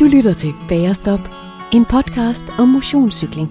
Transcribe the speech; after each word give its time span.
Du 0.00 0.04
lytter 0.04 0.32
til 0.32 0.54
Bagerstop, 0.68 1.20
en 1.72 1.84
podcast 1.84 2.44
om 2.60 2.68
motionscykling. 2.68 3.50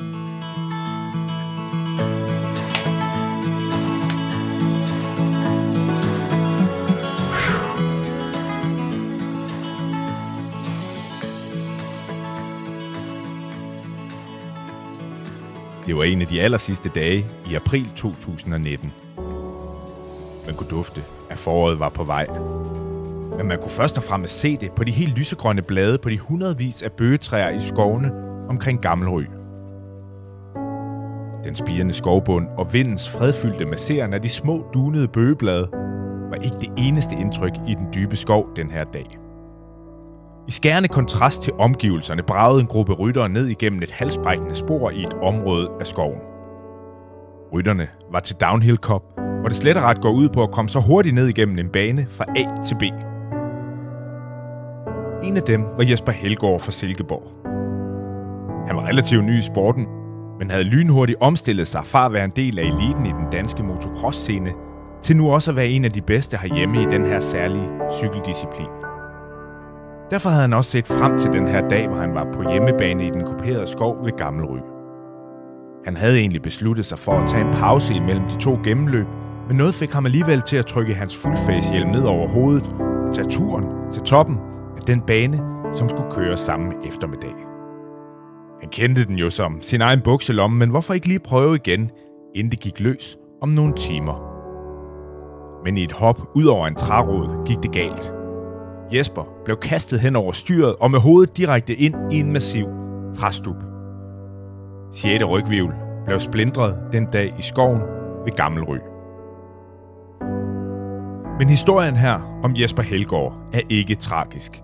Det 15.85 15.97
var 15.97 16.03
en 16.03 16.21
af 16.21 16.27
de 16.27 16.41
aller 16.41 16.57
sidste 16.57 16.89
dage 16.89 17.25
i 17.51 17.55
april 17.55 17.89
2019. 17.95 18.93
Man 20.45 20.55
kunne 20.55 20.69
dufte, 20.69 21.03
at 21.29 21.37
foråret 21.37 21.79
var 21.79 21.89
på 21.89 22.03
vej. 22.03 22.27
Men 23.41 23.47
man 23.47 23.59
kunne 23.61 23.71
først 23.71 23.97
og 23.97 24.03
fremmest 24.03 24.39
se 24.39 24.57
det 24.57 24.71
på 24.71 24.83
de 24.83 24.91
helt 24.91 25.17
lysegrønne 25.17 25.61
blade 25.61 25.97
på 25.97 26.09
de 26.09 26.19
hundredvis 26.19 26.81
af 26.81 26.91
bøgetræer 26.91 27.49
i 27.49 27.59
skovene 27.59 28.11
omkring 28.49 28.81
Gammelry. 28.81 29.23
Den 31.43 31.55
spirende 31.55 31.93
skovbund 31.93 32.47
og 32.57 32.73
vindens 32.73 33.09
fredfyldte 33.09 33.65
masseren 33.65 34.13
af 34.13 34.21
de 34.21 34.29
små 34.29 34.65
dunede 34.73 35.07
bøgeblade 35.07 35.69
var 36.29 36.35
ikke 36.35 36.55
det 36.61 36.69
eneste 36.77 37.15
indtryk 37.15 37.51
i 37.67 37.73
den 37.73 37.87
dybe 37.93 38.15
skov 38.15 38.47
den 38.55 38.71
her 38.71 38.83
dag. 38.83 39.07
I 40.47 40.51
skærende 40.51 40.89
kontrast 40.89 41.41
til 41.41 41.53
omgivelserne 41.53 42.23
bragede 42.23 42.61
en 42.61 42.67
gruppe 42.67 42.93
ryttere 42.93 43.29
ned 43.29 43.47
igennem 43.47 43.81
et 43.81 43.91
halsbrækkende 43.91 44.55
spor 44.55 44.89
i 44.89 45.03
et 45.03 45.13
område 45.13 45.69
af 45.79 45.87
skoven. 45.87 46.19
Rytterne 47.53 47.87
var 48.11 48.19
til 48.19 48.35
Downhill 48.35 48.77
Cup, 48.77 49.01
hvor 49.39 49.47
det 49.47 49.55
slet 49.57 49.77
og 49.77 49.83
ret 49.83 50.01
går 50.01 50.11
ud 50.11 50.29
på 50.29 50.43
at 50.43 50.51
komme 50.51 50.69
så 50.69 50.79
hurtigt 50.79 51.15
ned 51.15 51.27
igennem 51.27 51.57
en 51.57 51.69
bane 51.69 52.07
fra 52.09 52.25
A 52.35 52.63
til 52.65 52.75
B. 52.75 53.10
En 55.23 55.37
af 55.37 55.43
dem 55.43 55.65
var 55.77 55.83
Jesper 55.83 56.11
Helgaard 56.11 56.59
fra 56.59 56.71
Silkeborg. 56.71 57.23
Han 58.67 58.75
var 58.75 58.87
relativt 58.87 59.23
ny 59.23 59.37
i 59.37 59.41
sporten, 59.41 59.87
men 60.39 60.49
havde 60.49 60.63
lynhurtigt 60.63 61.17
omstillet 61.21 61.67
sig 61.67 61.85
fra 61.85 62.05
at 62.05 62.13
være 62.13 62.25
en 62.25 62.33
del 62.35 62.59
af 62.59 62.63
eliten 62.63 63.05
i 63.05 63.09
den 63.09 63.25
danske 63.31 63.63
motocross-scene, 63.63 64.51
til 65.01 65.17
nu 65.17 65.31
også 65.31 65.51
at 65.51 65.55
være 65.55 65.67
en 65.67 65.85
af 65.85 65.91
de 65.91 66.01
bedste 66.01 66.37
herhjemme 66.37 66.81
i 66.81 66.85
den 66.85 67.05
her 67.05 67.19
særlige 67.19 67.69
cykeldisciplin. 67.91 68.67
Derfor 70.11 70.29
havde 70.29 70.41
han 70.41 70.53
også 70.53 70.71
set 70.71 70.87
frem 70.87 71.19
til 71.19 71.33
den 71.33 71.47
her 71.47 71.67
dag, 71.67 71.87
hvor 71.87 71.97
han 71.97 72.13
var 72.15 72.27
på 72.33 72.51
hjemmebane 72.51 73.07
i 73.07 73.09
den 73.09 73.25
kuperede 73.25 73.67
skov 73.67 74.05
ved 74.05 74.11
Gammelry. 74.17 74.59
Han 75.85 75.97
havde 75.97 76.19
egentlig 76.19 76.41
besluttet 76.41 76.85
sig 76.85 76.99
for 76.99 77.11
at 77.11 77.29
tage 77.29 77.45
en 77.47 77.53
pause 77.53 77.93
imellem 77.93 78.25
de 78.27 78.37
to 78.37 78.59
gennemløb, 78.63 79.07
men 79.47 79.57
noget 79.57 79.75
fik 79.75 79.91
ham 79.91 80.05
alligevel 80.05 80.41
til 80.41 80.57
at 80.57 80.65
trykke 80.65 80.93
hans 80.93 81.17
fullface-hjelm 81.17 81.89
ned 81.89 82.03
over 82.03 82.27
hovedet 82.27 82.75
og 83.07 83.13
tage 83.13 83.29
turen 83.29 83.65
til 83.93 84.01
toppen 84.01 84.37
af 84.81 84.85
den 84.87 85.01
bane, 85.01 85.37
som 85.75 85.89
skulle 85.89 86.11
køre 86.11 86.37
samme 86.37 86.73
eftermiddag. 86.87 87.33
Han 88.61 88.69
kendte 88.69 89.05
den 89.05 89.15
jo 89.15 89.29
som 89.29 89.61
sin 89.61 89.81
egen 89.81 90.01
bukselomme, 90.01 90.59
men 90.59 90.69
hvorfor 90.69 90.93
ikke 90.93 91.07
lige 91.07 91.19
prøve 91.19 91.55
igen, 91.55 91.91
inden 92.35 92.51
det 92.51 92.59
gik 92.59 92.79
løs 92.79 93.17
om 93.41 93.49
nogle 93.49 93.73
timer? 93.73 94.27
Men 95.63 95.77
i 95.77 95.83
et 95.83 95.91
hop 95.91 96.19
ud 96.35 96.45
over 96.45 96.67
en 96.67 96.75
trærod 96.75 97.45
gik 97.45 97.57
det 97.63 97.71
galt– 97.71 98.13
Jesper 98.93 99.23
blev 99.45 99.57
kastet 99.57 99.99
hen 99.99 100.15
over 100.15 100.31
styret 100.31 100.75
og 100.75 100.91
med 100.91 100.99
hovedet 100.99 101.37
direkte 101.37 101.75
ind 101.75 102.13
i 102.13 102.19
en 102.19 102.33
massiv 102.33 102.65
træstup. 103.13 103.55
6. 104.93 105.23
rygvivl 105.25 105.73
blev 106.05 106.19
splindret 106.19 106.77
den 106.91 107.05
dag 107.05 107.33
i 107.39 107.41
skoven 107.41 107.81
ved 108.25 108.35
Gammelry. 108.35 108.77
Men 111.39 111.49
historien 111.49 111.95
her 111.95 112.39
om 112.43 112.53
Jesper 112.55 112.83
Helgaard 112.83 113.33
er 113.53 113.61
ikke 113.69 113.95
tragisk. 113.95 114.61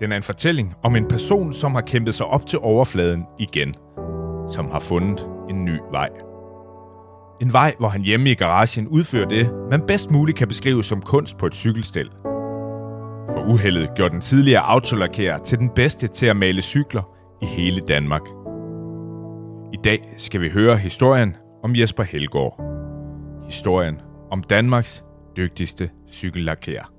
Den 0.00 0.12
er 0.12 0.16
en 0.16 0.22
fortælling 0.22 0.74
om 0.82 0.96
en 0.96 1.08
person, 1.08 1.52
som 1.52 1.74
har 1.74 1.80
kæmpet 1.80 2.14
sig 2.14 2.26
op 2.26 2.46
til 2.46 2.58
overfladen 2.58 3.24
igen. 3.38 3.74
Som 4.50 4.70
har 4.70 4.80
fundet 4.80 5.26
en 5.50 5.64
ny 5.64 5.78
vej. 5.90 6.08
En 7.40 7.52
vej, 7.52 7.74
hvor 7.78 7.88
han 7.88 8.02
hjemme 8.02 8.30
i 8.30 8.34
garagen 8.34 8.88
udfører 8.88 9.28
det, 9.28 9.50
man 9.70 9.86
bedst 9.86 10.10
muligt 10.10 10.38
kan 10.38 10.48
beskrive 10.48 10.84
som 10.84 11.02
kunst 11.02 11.36
på 11.38 11.46
et 11.46 11.54
cykelstel– 11.54 12.10
for 13.36 13.44
uheldet 13.44 13.90
gjorde 13.94 14.12
den 14.12 14.20
tidligere 14.20 14.60
autolakerer 14.60 15.38
til 15.38 15.58
den 15.58 15.70
bedste 15.70 16.06
til 16.06 16.26
at 16.26 16.36
male 16.36 16.62
cykler 16.62 17.02
i 17.42 17.46
hele 17.46 17.80
Danmark. 17.80 18.20
I 19.72 19.76
dag 19.84 20.02
skal 20.16 20.40
vi 20.40 20.48
høre 20.48 20.76
historien 20.76 21.36
om 21.62 21.76
Jesper 21.76 22.02
Helgaard. 22.02 22.60
Historien 23.44 24.00
om 24.30 24.42
Danmarks 24.42 25.04
dygtigste 25.36 25.90
cykellakerer. 26.12 26.95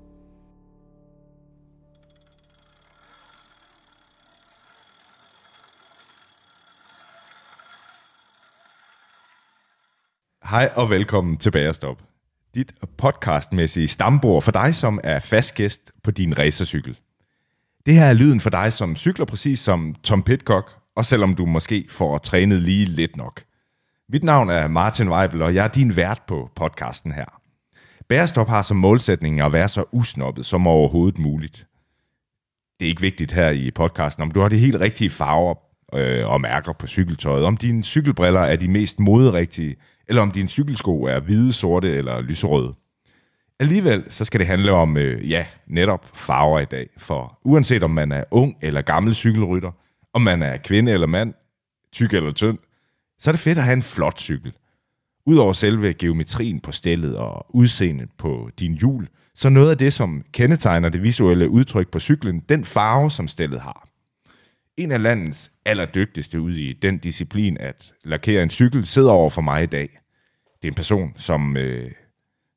Hej 10.50 10.70
og 10.76 10.90
velkommen 10.90 11.36
til 11.36 11.50
Bagerstop 11.50 12.02
dit 12.54 12.74
podcastmæssige 12.98 13.88
stambord 13.88 14.42
for 14.42 14.52
dig, 14.52 14.74
som 14.74 15.00
er 15.04 15.18
fast 15.18 15.54
gæst 15.54 15.92
på 16.02 16.10
din 16.10 16.38
racercykel. 16.38 16.98
Det 17.86 17.94
her 17.94 18.04
er 18.04 18.12
lyden 18.12 18.40
for 18.40 18.50
dig, 18.50 18.72
som 18.72 18.96
cykler 18.96 19.26
præcis 19.26 19.60
som 19.60 19.94
Tom 20.02 20.22
Pitcock, 20.22 20.70
og 20.96 21.04
selvom 21.04 21.34
du 21.34 21.46
måske 21.46 21.86
får 21.90 22.18
trænet 22.18 22.62
lige 22.62 22.84
lidt 22.84 23.16
nok. 23.16 23.42
Mit 24.08 24.24
navn 24.24 24.50
er 24.50 24.68
Martin 24.68 25.08
Weibel, 25.08 25.42
og 25.42 25.54
jeg 25.54 25.64
er 25.64 25.68
din 25.68 25.96
vært 25.96 26.22
på 26.28 26.50
podcasten 26.56 27.12
her. 27.12 27.40
Bærestop 28.08 28.48
har 28.48 28.62
som 28.62 28.76
målsætning 28.76 29.40
at 29.40 29.52
være 29.52 29.68
så 29.68 29.84
usnoppet 29.92 30.46
som 30.46 30.66
overhovedet 30.66 31.18
muligt. 31.18 31.66
Det 32.80 32.84
er 32.86 32.88
ikke 32.88 33.02
vigtigt 33.02 33.32
her 33.32 33.50
i 33.50 33.70
podcasten, 33.70 34.22
om 34.22 34.30
du 34.30 34.40
har 34.40 34.48
de 34.48 34.58
helt 34.58 34.80
rigtige 34.80 35.10
farver 35.10 35.54
øh, 35.94 36.28
og 36.28 36.40
mærker 36.40 36.72
på 36.72 36.86
cykeltøjet, 36.86 37.44
om 37.44 37.56
dine 37.56 37.84
cykelbriller 37.84 38.40
er 38.40 38.56
de 38.56 38.68
mest 38.68 39.00
moderigtige, 39.00 39.76
eller 40.08 40.22
om 40.22 40.30
dine 40.30 40.48
cykelsko 40.48 41.02
er 41.02 41.20
hvide, 41.20 41.52
sorte 41.52 41.92
eller 41.92 42.20
lyserøde. 42.20 42.74
Alligevel 43.60 44.04
så 44.08 44.24
skal 44.24 44.40
det 44.40 44.46
handle 44.46 44.72
om, 44.72 44.96
øh, 44.96 45.30
ja, 45.30 45.46
netop 45.66 46.06
farver 46.14 46.60
i 46.60 46.64
dag. 46.64 46.88
For 46.96 47.38
uanset 47.44 47.82
om 47.82 47.90
man 47.90 48.12
er 48.12 48.24
ung 48.30 48.56
eller 48.62 48.82
gammel 48.82 49.14
cykelrytter, 49.14 49.70
om 50.12 50.22
man 50.22 50.42
er 50.42 50.56
kvinde 50.56 50.92
eller 50.92 51.06
mand, 51.06 51.34
tyk 51.92 52.14
eller 52.14 52.32
tynd, 52.32 52.58
så 53.18 53.30
er 53.30 53.32
det 53.32 53.40
fedt 53.40 53.58
at 53.58 53.64
have 53.64 53.72
en 53.76 53.82
flot 53.82 54.20
cykel. 54.20 54.52
Udover 55.26 55.52
selve 55.52 55.92
geometrien 55.92 56.60
på 56.60 56.72
stillet 56.72 57.16
og 57.16 57.46
udseendet 57.48 58.08
på 58.18 58.50
din 58.58 58.74
hjul, 58.74 59.08
så 59.34 59.48
noget 59.48 59.70
af 59.70 59.78
det, 59.78 59.92
som 59.92 60.24
kendetegner 60.32 60.88
det 60.88 61.02
visuelle 61.02 61.48
udtryk 61.48 61.88
på 61.90 61.98
cyklen, 61.98 62.40
den 62.48 62.64
farve, 62.64 63.10
som 63.10 63.28
stillet 63.28 63.60
har. 63.60 63.88
En 64.78 64.92
af 64.92 65.02
landets 65.02 65.52
allerdygtigste 65.64 66.40
ud 66.40 66.52
i 66.52 66.72
den 66.72 66.98
disciplin 66.98 67.56
at 67.60 67.92
lakere 68.04 68.42
en 68.42 68.50
cykel 68.50 68.86
sidder 68.86 69.10
over 69.10 69.30
for 69.30 69.40
mig 69.40 69.62
i 69.62 69.66
dag. 69.66 69.98
Det 70.62 70.68
er 70.68 70.72
en 70.72 70.74
person, 70.74 71.12
som 71.16 71.56
øh, 71.56 71.90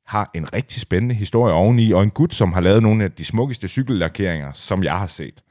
har 0.06 0.30
en 0.34 0.52
rigtig 0.52 0.82
spændende 0.82 1.14
historie 1.14 1.54
oveni, 1.54 1.92
og 1.92 2.02
en 2.02 2.10
gut, 2.10 2.34
som 2.34 2.52
har 2.52 2.60
lavet 2.60 2.82
nogle 2.82 3.04
af 3.04 3.12
de 3.12 3.24
smukkeste 3.24 3.68
cykellakeringer, 3.68 4.52
som 4.52 4.84
jeg 4.84 4.98
har 4.98 5.06
set. 5.06 5.42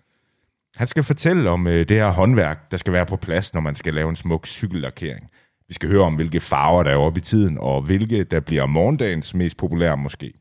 Han 0.76 0.88
skal 0.88 1.04
fortælle 1.04 1.50
om 1.50 1.68
øh, 1.68 1.80
det 1.90 1.98
her 1.98 2.12
håndværk, 2.12 2.72
der 2.72 2.78
skal 2.78 2.94
være 2.94 3.06
på 3.06 3.16
plads, 3.16 3.54
når 3.54 3.62
man 3.62 3.76
skal 3.76 3.94
lave 3.94 4.10
en 4.10 4.16
smuk 4.16 4.48
cykellakering. 4.48 5.30
Vi 5.68 5.74
skal 5.74 5.90
høre 5.90 6.02
om, 6.02 6.16
hvilke 6.16 6.40
farver 6.40 6.84
der 6.84 6.92
er 6.92 6.98
oppe 6.98 7.20
i 7.20 7.24
tiden, 7.24 7.58
og 7.58 7.82
hvilke 7.82 8.24
der 8.24 8.40
bliver 8.40 8.66
morgendagens 8.66 9.34
mest 9.34 9.58
populære 9.58 9.98
måske. 9.98 10.34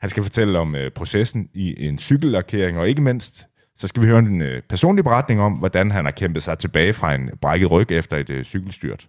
Han 0.00 0.10
skal 0.10 0.22
fortælle 0.22 0.58
om 0.58 0.74
øh, 0.74 0.90
processen 0.90 1.48
i 1.54 1.86
en 1.86 1.98
cykellakering, 1.98 2.78
og 2.78 2.88
ikke 2.88 3.02
mindst 3.02 3.46
så 3.76 3.88
skal 3.88 4.02
vi 4.02 4.08
høre 4.08 4.18
en 4.18 4.42
øh, 4.42 4.62
personlig 4.62 5.04
beretning 5.04 5.40
om, 5.40 5.52
hvordan 5.52 5.90
han 5.90 6.04
har 6.04 6.12
kæmpet 6.12 6.42
sig 6.42 6.58
tilbage 6.58 6.92
fra 6.92 7.14
en 7.14 7.30
brækket 7.40 7.70
ryg 7.70 7.90
efter 7.90 8.16
et 8.16 8.30
øh, 8.30 8.44
cykelstyrt. 8.44 9.08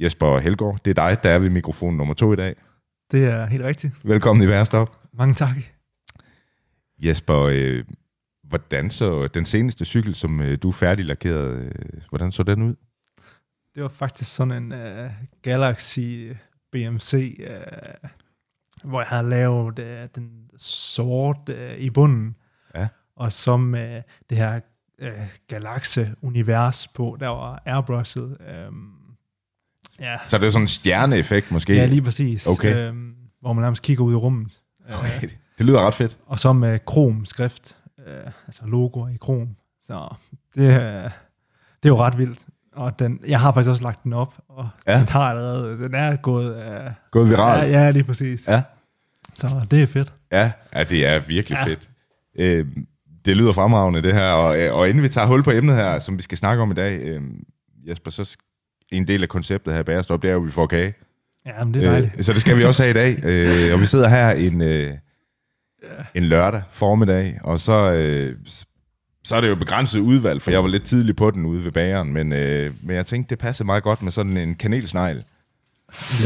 Jesper 0.00 0.38
Helgaard, 0.38 0.78
det 0.84 0.98
er 0.98 1.08
dig, 1.08 1.22
der 1.22 1.30
er 1.30 1.38
ved 1.38 1.50
mikrofon 1.50 1.96
nummer 1.96 2.14
to 2.14 2.32
i 2.32 2.36
dag. 2.36 2.54
Det 3.12 3.24
er 3.24 3.46
helt 3.46 3.64
rigtigt. 3.64 3.94
Velkommen 4.04 4.44
i 4.44 4.48
Værstop. 4.48 4.98
Mange 5.12 5.34
tak. 5.34 5.56
Jesper, 6.98 7.40
øh, 7.40 7.84
hvordan 8.42 8.90
så 8.90 9.26
den 9.26 9.44
seneste 9.44 9.84
cykel, 9.84 10.14
som 10.14 10.40
øh, 10.40 10.58
du 10.62 10.72
færdiglakeret, 10.72 11.58
øh, 11.58 11.72
hvordan 12.08 12.32
så 12.32 12.42
den 12.42 12.62
ud? 12.62 12.74
Det 13.74 13.82
var 13.82 13.88
faktisk 13.88 14.34
sådan 14.34 14.62
en 14.62 14.72
uh, 14.72 15.10
Galaxy 15.42 16.32
BMC, 16.72 17.40
uh, 17.40 18.10
hvor 18.90 19.00
jeg 19.00 19.08
havde 19.08 19.28
lavet 19.28 19.78
uh, 19.78 20.08
den 20.14 20.50
sort 20.58 21.48
uh, 21.48 21.78
i 21.78 21.90
bunden 21.90 22.36
og 23.16 23.32
så 23.32 23.56
med 23.56 24.02
det 24.30 24.38
her 24.38 24.60
øh, 24.98 25.12
galakse-univers 25.48 26.88
på, 26.88 27.16
der 27.20 27.28
var 27.28 27.62
airbrushet. 27.64 28.36
Øhm, 28.48 28.92
ja. 30.00 30.16
Så 30.24 30.38
det 30.38 30.46
er 30.46 30.50
sådan 30.50 30.64
en 30.64 30.68
stjerneeffekt 30.68 31.50
måske? 31.50 31.74
Ja, 31.74 31.86
lige 31.86 32.02
præcis. 32.02 32.46
Okay. 32.46 32.76
Øhm, 32.76 33.14
hvor 33.40 33.52
man 33.52 33.62
nærmest 33.62 33.82
kigger 33.82 34.04
ud 34.04 34.12
i 34.12 34.16
rummet. 34.16 34.60
Okay. 34.92 35.22
Øh, 35.22 35.30
det 35.58 35.66
lyder 35.66 35.86
ret 35.86 35.94
fedt. 35.94 36.16
Og 36.26 36.40
så 36.40 36.52
med 36.52 36.78
krom-skrift, 36.86 37.76
øh, 38.06 38.32
altså 38.46 38.62
logo 38.66 39.06
i 39.06 39.16
krom. 39.20 39.56
Så 39.82 40.14
det, 40.54 40.62
øh, 40.62 41.10
det 41.82 41.88
er 41.88 41.88
jo 41.88 41.96
ret 41.96 42.18
vildt. 42.18 42.46
Og 42.72 42.98
den, 42.98 43.20
jeg 43.26 43.40
har 43.40 43.52
faktisk 43.52 43.70
også 43.70 43.82
lagt 43.82 44.04
den 44.04 44.12
op, 44.12 44.34
og 44.48 44.68
ja. 44.86 44.98
den 44.98 45.08
har 45.08 45.30
allerede, 45.30 45.78
den 45.78 45.94
er 45.94 46.16
gået... 46.16 46.64
Øh, 46.64 46.90
gået 47.10 47.30
viralt? 47.30 47.72
Ja, 47.72 47.82
ja, 47.82 47.90
lige 47.90 48.04
præcis. 48.04 48.48
Ja. 48.48 48.62
Så 49.34 49.66
det 49.70 49.82
er 49.82 49.86
fedt. 49.86 50.12
Ja, 50.32 50.52
ja 50.74 50.84
det 50.84 51.06
er 51.06 51.18
virkelig 51.18 51.58
ja. 51.58 51.64
fedt. 51.64 51.88
Øh, 52.34 52.66
Det 53.24 53.36
lyder 53.36 53.52
fremragende, 53.52 54.02
det 54.02 54.14
her. 54.14 54.30
Og, 54.30 54.60
øh, 54.60 54.74
og 54.74 54.88
inden 54.88 55.02
vi 55.02 55.08
tager 55.08 55.26
hul 55.26 55.42
på 55.42 55.50
emnet 55.50 55.76
her, 55.76 55.98
som 55.98 56.16
vi 56.16 56.22
skal 56.22 56.38
snakke 56.38 56.62
om 56.62 56.70
i 56.70 56.74
dag, 56.74 57.00
øh, 57.00 57.22
Jesper, 57.88 58.10
så 58.10 58.36
en 58.92 59.08
del 59.08 59.22
af 59.22 59.28
konceptet 59.28 59.74
her 59.74 59.80
i 59.80 59.84
Bærestop, 59.84 60.22
det 60.22 60.28
er 60.28 60.32
jo, 60.32 60.40
at 60.40 60.46
vi 60.46 60.50
får 60.50 60.66
kage. 60.66 60.94
Ja, 61.46 61.64
men 61.64 61.74
det 61.74 61.84
er 61.84 61.90
dejligt. 61.90 62.12
Øh, 62.16 62.24
så 62.24 62.32
det 62.32 62.40
skal 62.40 62.58
vi 62.58 62.64
også 62.64 62.82
have 62.82 62.90
i 62.90 62.94
dag. 62.94 63.24
Øh, 63.24 63.74
og 63.74 63.80
vi 63.80 63.86
sidder 63.86 64.08
her 64.08 64.30
en, 64.30 64.60
øh, 64.60 64.94
en 66.14 66.24
lørdag 66.24 66.62
formiddag, 66.72 67.38
og 67.42 67.60
så, 67.60 67.92
øh, 67.92 68.36
så 69.24 69.36
er 69.36 69.40
det 69.40 69.48
jo 69.48 69.54
begrænset 69.54 70.00
udvalg, 70.00 70.42
for 70.42 70.50
jeg 70.50 70.62
var 70.62 70.68
lidt 70.68 70.84
tidlig 70.84 71.16
på 71.16 71.30
den 71.30 71.46
ude 71.46 71.64
ved 71.64 71.72
bageren, 71.72 72.12
men, 72.12 72.32
øh, 72.32 72.72
men 72.82 72.96
jeg 72.96 73.06
tænkte, 73.06 73.30
det 73.30 73.38
passer 73.38 73.64
meget 73.64 73.82
godt 73.82 74.02
med 74.02 74.12
sådan 74.12 74.36
en 74.36 74.54
kanelsnegl. 74.54 75.24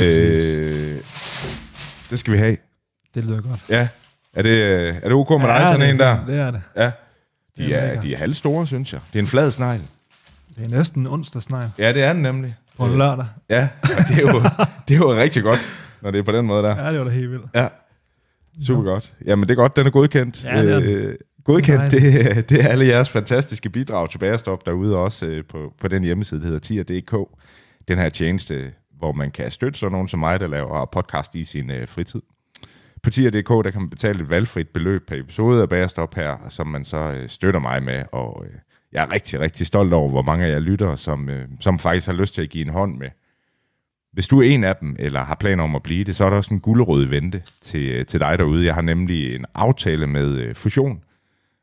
Øh, 0.02 0.98
det 2.10 2.18
skal 2.18 2.32
vi 2.32 2.38
have. 2.38 2.56
Det 3.14 3.24
lyder 3.24 3.40
godt. 3.40 3.60
Ja. 3.68 3.88
Er 4.38 4.42
det, 4.42 4.50
øh, 4.50 4.94
er 4.94 5.00
det 5.00 5.12
ok 5.12 5.30
med 5.30 5.38
dig, 5.38 5.46
ja, 5.48 5.66
sådan 5.66 5.80
det, 5.80 5.90
en 5.90 5.98
der? 5.98 6.26
Det 6.26 6.38
er 6.40 6.50
det. 6.50 6.60
Ja. 6.76 6.84
De 6.84 6.92
Det 7.56 7.74
er 7.74 7.78
er, 7.78 8.00
de 8.00 8.14
er 8.14 8.18
halvstore, 8.18 8.66
synes 8.66 8.92
jeg. 8.92 9.00
Det 9.12 9.18
er 9.18 9.22
en 9.22 9.26
flad 9.28 9.50
snegl. 9.50 9.80
Det 10.56 10.64
er 10.64 10.68
næsten 10.68 11.06
onsdagsnegl 11.06 11.70
Ja, 11.78 11.92
det 11.92 12.02
er 12.02 12.12
den 12.12 12.22
nemlig. 12.22 12.54
på 12.78 12.84
en 12.86 12.98
lørdag. 12.98 13.26
Ja, 13.50 13.68
og 13.82 13.88
det 14.08 14.16
er 14.16 14.20
jo, 14.32 14.40
det 14.88 14.94
er 14.94 14.98
jo 14.98 15.14
rigtig 15.14 15.42
godt, 15.42 15.60
når 16.02 16.10
det 16.10 16.18
er 16.18 16.22
på 16.22 16.32
den 16.32 16.46
måde 16.46 16.62
der. 16.62 16.84
Ja, 16.84 16.90
det 16.90 16.98
var 16.98 17.04
da 17.04 17.10
helt 17.10 17.30
vildt. 17.30 17.44
Ja, 17.54 17.68
super 18.66 18.82
godt. 18.82 19.12
Jamen, 19.24 19.42
det 19.48 19.50
er 19.50 19.56
godt, 19.56 19.76
den 19.76 19.86
er 19.86 19.90
godkendt. 19.90 20.44
Ja, 20.44 20.62
det 20.62 20.72
er 20.72 20.80
den. 20.80 20.88
Øh, 20.88 21.14
godkendt, 21.44 21.90
Det 21.90 22.26
er 22.30 22.42
det, 22.42 22.64
er 22.64 22.68
alle 22.68 22.86
jeres 22.86 23.08
fantastiske 23.08 23.70
bidrag 23.70 24.10
til 24.10 24.18
Bærestop 24.18 24.66
derude, 24.66 24.96
også 24.96 25.26
øh, 25.26 25.44
på, 25.44 25.72
på 25.80 25.88
den 25.88 26.02
hjemmeside, 26.02 26.40
der 26.40 26.46
hedder 26.46 26.60
tier.dk. 26.60 27.14
Den 27.88 27.98
her 27.98 28.08
tjeneste, 28.08 28.72
hvor 28.98 29.12
man 29.12 29.30
kan 29.30 29.50
støtte 29.50 29.78
sådan 29.78 29.92
nogen 29.92 30.08
som 30.08 30.20
mig, 30.20 30.40
der 30.40 30.46
laver 30.46 30.84
podcast 30.92 31.34
i 31.34 31.44
sin 31.44 31.70
øh, 31.70 31.88
fritid. 31.88 32.20
På 33.02 33.10
der 33.10 33.70
kan 33.70 33.80
man 33.80 33.90
betale 33.90 34.22
et 34.22 34.30
valgfrit 34.30 34.68
beløb 34.68 35.08
per 35.08 35.16
episode 35.16 35.62
af 35.62 35.68
Bagerstop 35.68 36.14
her, 36.14 36.36
som 36.48 36.66
man 36.66 36.84
så 36.84 36.96
øh, 36.96 37.28
støtter 37.28 37.60
mig 37.60 37.82
med, 37.82 38.04
og 38.12 38.44
øh, 38.46 38.54
jeg 38.92 39.04
er 39.04 39.12
rigtig, 39.12 39.40
rigtig 39.40 39.66
stolt 39.66 39.92
over, 39.92 40.10
hvor 40.10 40.22
mange 40.22 40.46
af 40.46 40.50
jer 40.50 40.58
lytter, 40.58 40.96
som, 40.96 41.28
øh, 41.28 41.48
som 41.60 41.78
faktisk 41.78 42.06
har 42.06 42.14
lyst 42.14 42.34
til 42.34 42.42
at 42.42 42.50
give 42.50 42.66
en 42.66 42.72
hånd 42.72 42.96
med. 42.96 43.08
Hvis 44.12 44.28
du 44.28 44.40
er 44.40 44.44
en 44.44 44.64
af 44.64 44.76
dem, 44.76 44.96
eller 44.98 45.24
har 45.24 45.34
planer 45.34 45.64
om 45.64 45.74
at 45.74 45.82
blive 45.82 46.04
det, 46.04 46.16
så 46.16 46.24
er 46.24 46.30
der 46.30 46.36
også 46.36 46.54
en 46.54 46.60
guldrød 46.60 47.04
vente 47.04 47.42
til, 47.60 47.88
øh, 47.88 48.06
til 48.06 48.20
dig 48.20 48.38
derude. 48.38 48.66
Jeg 48.66 48.74
har 48.74 48.82
nemlig 48.82 49.34
en 49.34 49.44
aftale 49.54 50.06
med 50.06 50.36
øh, 50.36 50.54
Fusion, 50.54 51.02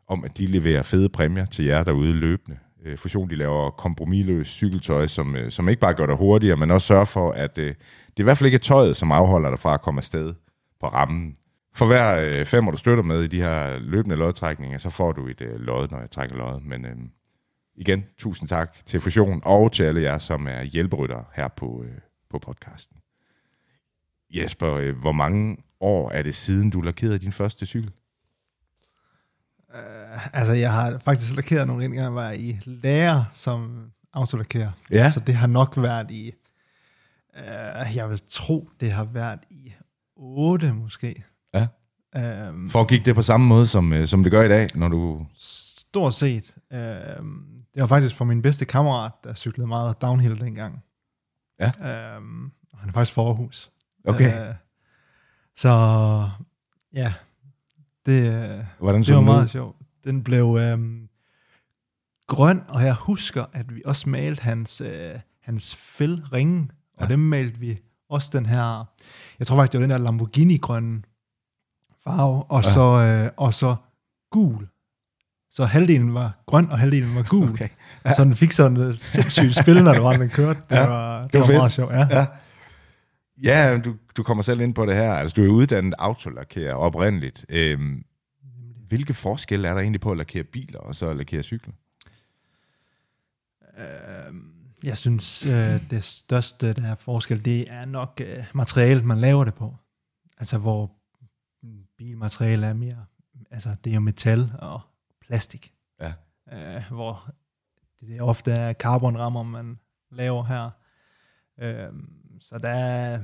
om 0.08 0.24
at 0.24 0.38
de 0.38 0.46
leverer 0.46 0.84
fede 0.84 1.10
præmier 1.10 1.46
til 1.46 1.66
jer 1.66 1.84
derude 1.84 2.14
løbende. 2.14 2.58
Øh, 2.86 2.98
Fusion, 2.98 3.30
de 3.30 3.36
laver 3.36 3.70
kompromisløs 3.70 4.48
cykeltøj, 4.48 5.08
som, 5.08 5.36
øh, 5.36 5.52
som 5.52 5.70
ikke 5.70 5.80
bare 5.80 5.94
gør 5.94 6.06
dig 6.06 6.16
hurtigere, 6.16 6.58
men 6.58 6.72
også 6.72 6.88
sørger 6.88 7.06
for, 7.06 7.32
at 7.32 7.58
øh, 7.58 7.68
det 8.08 8.20
i 8.20 8.24
hvert 8.24 8.38
fald 8.38 8.46
ikke 8.46 8.56
er 8.56 8.60
tøjet, 8.60 8.98
som 8.98 9.12
afholder 9.12 9.50
dig 9.50 9.60
fra 9.60 9.74
at 9.74 9.82
komme 9.82 10.00
afsted 10.00 10.34
på 10.80 10.88
rammen. 10.88 11.36
For 11.74 11.86
hver 11.86 12.22
øh, 12.22 12.46
femmer, 12.46 12.72
du 12.72 12.78
støtter 12.78 13.04
med 13.04 13.24
i 13.24 13.28
de 13.28 13.42
her 13.42 13.80
løbende 13.80 14.16
lodtrækninger, 14.16 14.78
så 14.78 14.90
får 14.90 15.12
du 15.12 15.28
et 15.28 15.42
øh, 15.42 15.60
lod, 15.60 15.88
når 15.92 16.00
jeg 16.00 16.12
trækker 16.12 16.36
lod. 16.36 16.62
Men 16.62 16.86
øh, 16.86 16.96
igen, 17.76 18.06
tusind 18.18 18.50
tak 18.50 18.86
til 18.86 19.02
Fusion 19.02 19.42
og 19.46 19.72
til 19.72 19.84
alle 19.84 20.02
jer, 20.02 20.18
som 20.18 20.48
er 20.48 20.64
hjælperytter 20.64 21.24
her 21.34 21.48
på, 21.48 21.84
øh, 21.84 21.98
på 22.30 22.40
podcasten. 22.40 22.98
Jesper, 24.30 24.74
øh, 24.74 24.98
hvor 24.98 25.12
mange 25.12 25.58
år 25.80 26.12
er 26.12 26.24
det 26.24 26.36
siden, 26.36 26.70
du 26.70 26.82
lakerede 26.82 27.20
din 27.20 27.32
første 27.32 27.66
cykel? 27.66 27.92
Uh, 29.70 30.36
altså, 30.36 30.54
jeg 30.54 30.74
har 30.74 30.98
faktisk 30.98 31.36
lakeret 31.36 31.68
nogle 31.68 31.82
gange, 31.82 32.04
jeg 32.04 32.16
var 32.16 32.32
i 32.32 32.60
lærer 32.66 33.24
som 33.34 33.92
autolakerer. 34.14 34.72
Ja. 34.92 35.12
Så 35.12 35.20
det 35.20 35.36
har 35.36 35.48
nok 35.48 35.78
været 35.78 36.12
i, 36.12 36.34
uh, 37.34 37.96
jeg 37.96 38.10
vil 38.10 38.22
tro, 38.28 38.70
det 38.80 38.92
har 38.92 39.04
været 39.04 39.40
i 39.50 39.55
8 40.16 40.74
måske. 40.74 41.24
Ja. 41.54 41.68
Um, 42.50 42.70
Foregik 42.70 43.06
det 43.06 43.16
på 43.16 43.22
samme 43.22 43.48
måde, 43.48 43.68
som, 43.68 43.94
øh, 43.94 44.08
som 44.08 44.24
det 44.24 44.32
gør 44.32 44.44
i 44.44 44.48
dag, 44.48 44.68
når 44.76 44.88
du... 44.88 45.26
Stort 45.36 46.14
set. 46.14 46.56
Um, 47.20 47.46
det 47.74 47.82
var 47.82 47.88
faktisk 47.88 48.16
for 48.16 48.26
min 48.26 48.42
bedste 48.42 48.66
kammerat, 48.66 49.12
der 49.24 49.34
cyklede 49.34 49.68
meget 49.68 50.02
downhill 50.02 50.40
dengang. 50.40 50.84
Ja. 51.60 51.72
Um, 52.18 52.52
han 52.74 52.90
er 52.90 52.94
faktisk 52.94 53.14
fra 53.16 53.22
Aarhus. 53.22 53.72
Okay. 54.08 54.50
Uh, 54.50 54.56
så 55.58 55.70
ja, 56.94 57.14
det, 58.06 58.34
øh, 58.34 58.64
Hvordan 58.80 59.02
det 59.04 59.14
var 59.14 59.20
ud? 59.20 59.26
meget 59.26 59.50
sjovt. 59.50 59.78
Den 60.04 60.24
blev 60.24 60.58
øhm, 60.60 61.10
grøn, 62.28 62.64
og 62.68 62.84
jeg 62.84 62.94
husker, 62.94 63.46
at 63.54 63.76
vi 63.76 63.82
også 63.86 64.10
malte 64.10 64.42
hans, 64.44 64.82
øh, 64.82 65.20
hans 65.42 65.76
fældringe, 65.76 66.70
og 66.98 67.04
Ja. 67.04 67.12
dem 67.12 67.20
malte 67.20 67.60
vi 67.60 67.80
også 68.10 68.30
den 68.34 68.46
her, 68.46 68.86
jeg 69.40 69.48
tror 69.48 69.56
faktisk, 69.56 69.72
det 69.72 69.80
var 69.80 69.86
den 69.86 69.90
der 69.92 69.98
Lamborghini-grønne 69.98 71.02
farve, 72.04 72.44
og, 72.44 72.64
Ja. 72.64 72.70
så, 72.70 72.82
øh, 73.26 73.32
og 73.38 73.54
så 73.54 73.76
gul. 74.32 74.68
Så 75.52 75.66
halvdelen 75.66 76.14
var 76.14 76.44
grøn, 76.46 76.70
og 76.72 76.80
halvdelen 76.80 77.16
var 77.16 77.24
gul. 77.24 77.50
Okay. 77.50 77.68
Så 78.16 78.24
den 78.24 78.36
fik 78.36 78.52
sådan 78.52 78.78
et 78.78 79.00
sindssygt 79.00 79.56
spil, 79.56 79.84
når 79.84 79.94
det 79.94 80.04
var, 80.04 80.18
den 80.18 80.30
kørte. 80.30 80.60
Det, 80.70 80.76
Ja. 80.76 80.88
var, 80.90 81.24
det, 81.24 81.34
var 81.34 81.40
var, 81.40 81.46
fedt. 81.48 81.58
meget 81.58 81.72
sjovt. 81.72 81.94
Ja. 81.94 82.08
Ja. 82.12 82.26
Ja, 83.44 83.78
du, 83.78 83.96
du 84.18 84.24
kommer 84.24 84.44
selv 84.44 84.62
ind 84.62 84.74
på 84.76 84.86
det 84.86 84.96
her. 84.96 85.14
Altså, 85.14 85.34
du 85.36 85.44
er 85.44 85.50
uddannet 85.50 85.94
autolakerer 86.00 86.74
oprindeligt. 86.74 87.46
Øhm, 87.50 88.04
hvilke 88.88 89.14
forskelle 89.14 89.68
er 89.68 89.74
der 89.74 89.82
egentlig 89.82 90.02
på 90.02 90.12
at 90.12 90.18
lakere 90.18 90.44
biler 90.44 90.80
og 90.80 90.96
så 90.96 91.10
at 91.10 91.18
lakere 91.18 91.44
cykler? 91.44 91.74
Øh, 93.78 94.34
jeg 94.84 94.98
synes, 94.98 95.46
øh, 95.46 95.90
det 95.90 96.04
største 96.04 96.74
der 96.74 96.88
er 96.88 96.96
forskel, 96.96 97.46
det 97.46 97.72
er 97.72 97.86
nok 97.86 98.22
øh, 98.26 98.46
materialet, 98.54 99.04
man 99.04 99.18
laver 99.18 99.44
det 99.44 99.54
på. 99.54 99.76
Altså, 100.38 100.58
hvor 100.58 100.92
bilmateriale 101.98 102.68
er 102.68 102.74
mere, 102.74 103.06
altså 103.52 103.76
det 103.84 103.90
er 103.90 103.94
jo 103.94 104.00
metal 104.00 104.52
og 104.60 104.82
plastik. 105.22 105.74
Ja. 106.02 106.14
Øh, 106.54 106.84
hvor 106.92 107.30
det 108.02 108.22
ofte 108.22 108.52
er 108.52 108.74
carbonrammer, 108.74 109.44
man 109.44 109.80
laver 110.12 110.44
her. 110.44 110.70
Øh, 111.60 111.94
så 112.40 112.58
der 112.58 112.70
er 112.70 113.20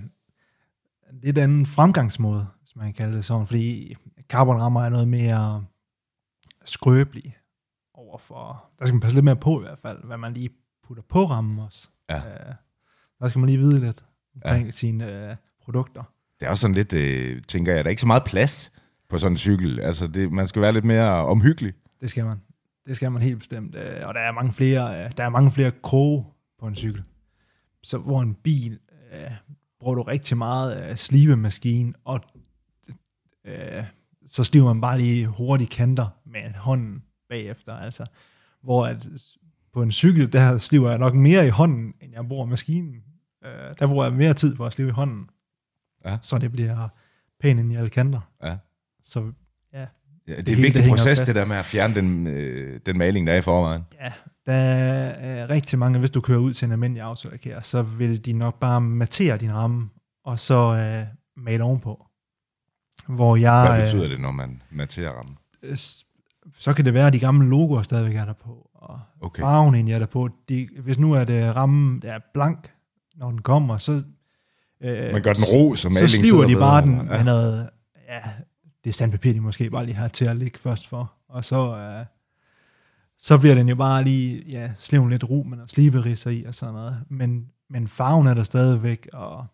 lidt 1.11 1.37
anden 1.37 1.65
fremgangsmåde, 1.65 2.47
hvis 2.59 2.75
man 2.75 2.85
kan 2.85 2.93
kalde 2.93 3.17
det 3.17 3.25
sådan, 3.25 3.47
fordi 3.47 3.95
carbonrammer 4.29 4.81
er 4.81 4.89
noget 4.89 5.07
mere 5.07 5.65
skrøbelige 6.65 7.37
overfor, 7.93 8.69
der 8.79 8.85
skal 8.85 8.93
man 8.93 9.01
passe 9.01 9.17
lidt 9.17 9.25
mere 9.25 9.35
på 9.35 9.59
i 9.59 9.63
hvert 9.63 9.79
fald, 9.79 10.03
hvad 10.03 10.17
man 10.17 10.33
lige 10.33 10.49
putter 10.87 11.03
på 11.09 11.25
rammen 11.25 11.59
også. 11.59 11.89
Ja. 12.09 12.17
Øh, 12.17 12.53
der 13.19 13.27
skal 13.27 13.39
man 13.39 13.49
lige 13.49 13.59
vide 13.59 13.79
lidt 13.79 14.03
omkring 14.35 14.65
ja. 14.65 14.71
sine 14.71 15.29
øh, 15.29 15.35
produkter. 15.63 16.03
Det 16.39 16.45
er 16.45 16.49
også 16.49 16.61
sådan 16.61 16.75
lidt, 16.75 16.93
øh, 16.93 17.41
tænker 17.47 17.73
jeg, 17.73 17.83
der 17.83 17.87
er 17.87 17.89
ikke 17.89 18.01
så 18.01 18.07
meget 18.07 18.23
plads 18.23 18.71
på 19.09 19.17
sådan 19.17 19.33
en 19.33 19.37
cykel. 19.37 19.79
Altså, 19.79 20.07
det, 20.07 20.31
man 20.31 20.47
skal 20.47 20.61
være 20.61 20.73
lidt 20.73 20.85
mere 20.85 21.25
omhyggelig. 21.25 21.73
Det 22.01 22.09
skal 22.09 22.25
man. 22.25 22.41
Det 22.87 22.95
skal 22.95 23.11
man 23.11 23.21
helt 23.21 23.39
bestemt. 23.39 23.75
Øh, 23.75 24.07
og 24.07 24.13
der 24.13 24.19
er 24.19 24.31
mange 24.31 24.53
flere, 24.53 25.05
øh, 25.05 25.11
der 25.17 25.23
er 25.23 25.29
mange 25.29 25.51
flere 25.51 25.71
kroge 25.83 26.25
på 26.59 26.67
en 26.67 26.75
cykel. 26.75 27.03
Så 27.83 27.97
hvor 27.97 28.21
en 28.21 28.35
bil 28.35 28.79
øh, 29.13 29.31
bruger 29.79 29.95
du 29.95 30.01
rigtig 30.01 30.37
meget 30.37 30.89
øh, 30.89 30.97
slibemaskine, 30.97 31.93
og 32.05 32.21
øh, 33.45 33.83
så 34.27 34.43
sliver 34.43 34.73
man 34.73 34.81
bare 34.81 34.97
lige 34.97 35.27
hurtigt 35.27 35.69
kanter 35.69 36.07
med 36.25 36.53
hånden 36.55 37.03
bagefter. 37.29 37.73
Altså, 37.73 38.05
hvor 38.61 38.85
at 38.85 39.07
på 39.73 39.81
en 39.83 39.91
cykel, 39.91 40.33
der 40.33 40.57
sliver 40.57 40.89
jeg 40.89 40.99
nok 40.99 41.13
mere 41.15 41.47
i 41.47 41.49
hånden, 41.49 41.93
end 42.01 42.11
jeg 42.13 42.27
bruger 42.27 42.45
maskinen. 42.45 42.95
Øh, 43.45 43.51
der 43.79 43.87
bruger 43.87 44.05
jeg 44.05 44.13
mere 44.13 44.33
tid 44.33 44.55
på 44.55 44.65
at 44.65 44.73
slive 44.73 44.89
i 44.89 44.91
hånden. 44.91 45.29
Ja. 46.05 46.17
Så 46.21 46.37
det 46.37 46.51
bliver 46.51 46.87
pænt 47.39 47.59
ind 47.59 47.71
i 47.71 47.75
alle 47.75 47.89
kanter. 47.89 48.19
Ja. 48.43 48.57
Så 49.03 49.31
Ja, 49.73 50.31
det 50.31 50.39
er 50.39 50.43
Det 50.43 50.49
en 50.49 50.55
hele, 50.55 50.61
vigtig 50.61 50.83
det 50.83 50.89
proces, 50.89 51.19
det 51.19 51.35
der 51.35 51.45
med 51.45 51.55
at 51.55 51.65
fjerne 51.65 51.95
den, 51.95 52.27
øh, 52.27 52.79
den 52.85 52.97
maling, 52.97 53.27
der 53.27 53.33
er 53.33 53.37
i 53.37 53.41
forvejen. 53.41 53.81
Ja, 54.01 54.13
der 54.45 54.53
er 54.53 55.49
rigtig 55.49 55.79
mange, 55.79 55.99
hvis 55.99 56.11
du 56.11 56.21
kører 56.21 56.39
ud 56.39 56.53
til 56.53 56.65
en 56.65 56.71
almindelig 56.71 57.03
autolakerer, 57.03 57.61
så 57.61 57.81
vil 57.81 58.25
de 58.25 58.33
nok 58.33 58.59
bare 58.59 58.81
matere 58.81 59.37
din 59.37 59.53
ramme, 59.53 59.89
og 60.25 60.39
så 60.39 60.55
øh, 60.75 61.05
male 61.43 61.63
ovenpå. 61.63 62.05
Hvor 63.07 63.35
jeg, 63.35 63.67
Hvad 63.69 63.83
betyder 63.83 64.07
det, 64.07 64.19
når 64.19 64.31
man 64.31 64.61
materer 64.71 65.11
rammen? 65.11 65.37
øh, 65.63 65.77
så 66.57 66.73
kan 66.73 66.85
det 66.85 66.93
være, 66.93 67.07
at 67.07 67.13
de 67.13 67.19
gamle 67.19 67.49
logoer 67.49 67.81
stadigvæk 67.81 68.15
er 68.15 68.25
der 68.25 68.33
på, 68.33 68.69
og 68.81 68.99
Okay. 69.21 69.41
farven 69.41 69.75
egentlig 69.75 69.93
er 69.93 69.99
der 69.99 70.05
på. 70.05 70.29
De, 70.49 70.67
hvis 70.83 70.99
nu 70.99 71.13
er 71.13 71.23
det 71.23 71.55
rammen, 71.55 72.01
der 72.01 72.11
er 72.13 72.19
blank, 72.33 72.71
når 73.15 73.29
den 73.29 73.41
kommer, 73.41 73.77
så... 73.77 74.03
Øh, 74.81 75.11
Man 75.13 75.21
gør 75.21 75.33
den 75.33 75.43
ro, 75.53 75.75
så 75.75 75.89
så 75.99 76.07
sliver 76.07 76.45
de 76.47 76.55
bare 76.55 76.81
den 76.81 76.91
under. 76.91 77.03
med 77.03 77.15
Ja. 77.17 77.23
noget, 77.23 77.69
ja, 78.09 78.21
det 78.83 78.89
er 78.89 78.93
sandpapir, 78.93 79.33
de 79.33 79.39
måske 79.41 79.69
bare 79.69 79.85
lige 79.85 79.95
har 79.95 80.07
til 80.07 80.25
at 80.25 80.37
ligge 80.37 80.59
først 80.59 80.87
for, 80.87 81.13
og 81.29 81.45
så, 81.45 81.77
øh, 81.77 82.05
så 83.19 83.37
bliver 83.37 83.55
den 83.55 83.69
jo 83.69 83.75
bare 83.75 84.03
lige, 84.03 84.43
ja, 84.49 84.71
sliven 84.77 85.09
lidt 85.09 85.23
ro, 85.29 85.43
men 85.49 85.59
og 85.59 85.69
sliberisser 85.69 86.29
i 86.29 86.43
og 86.43 86.55
sådan 86.55 86.73
noget, 86.75 86.97
men, 87.09 87.47
men 87.69 87.87
farven 87.87 88.27
er 88.27 88.33
der 88.33 88.43
stadigvæk, 88.43 89.07
og 89.13 89.45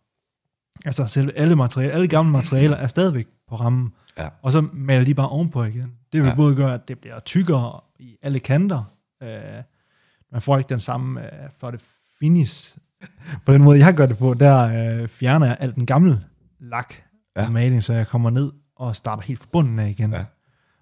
altså 0.86 1.08
selv 1.08 1.32
alle, 1.36 1.56
materialer, 1.56 1.94
alle 1.94 2.08
gamle 2.08 2.32
materialer 2.32 2.76
er 2.78 2.88
stadigvæk 2.88 3.28
på 3.50 3.56
rammen, 3.56 3.94
Ja. 4.18 4.30
og 4.42 4.52
så 4.52 4.62
maler 4.74 5.06
de 5.06 5.14
bare 5.14 5.30
ovenpå 5.30 5.64
igen. 5.64 5.92
Det 6.14 6.22
vil 6.22 6.28
Ja. 6.28 6.30
ja. 6.30 6.36
både 6.36 6.56
gøre, 6.56 6.74
at 6.74 6.88
det 6.88 7.00
bliver 7.00 7.20
tykkere 7.20 7.80
i 8.00 8.18
alle 8.22 8.40
kanter, 8.40 8.84
øh, 9.24 9.64
man 10.32 10.42
får 10.42 10.58
ikke 10.58 10.70
den 10.70 10.80
samme 10.80 11.22
øh, 11.26 11.50
for 11.58 11.72
det 11.72 11.82
finish. 12.20 12.78
På 13.46 13.54
den 13.54 13.64
måde, 13.64 13.80
jeg 13.80 13.94
gør 13.94 14.06
det 14.06 14.18
på, 14.18 14.34
der 14.34 14.64
øh, 15.02 15.08
fjerner 15.08 15.46
jeg 15.46 15.58
alt 15.60 15.76
den 15.76 15.86
gamle 15.86 16.24
lak 16.60 16.94
Ja. 17.36 17.42
ja. 17.42 17.50
maling, 17.50 17.84
så 17.84 17.94
jeg 17.94 18.08
kommer 18.08 18.30
ned 18.30 18.52
og 18.76 18.96
starter 18.96 19.24
helt 19.24 19.40
fra 19.40 19.48
bunden 19.52 19.80
af 19.80 19.90
igen. 19.90 20.14
Ja. 20.14 20.26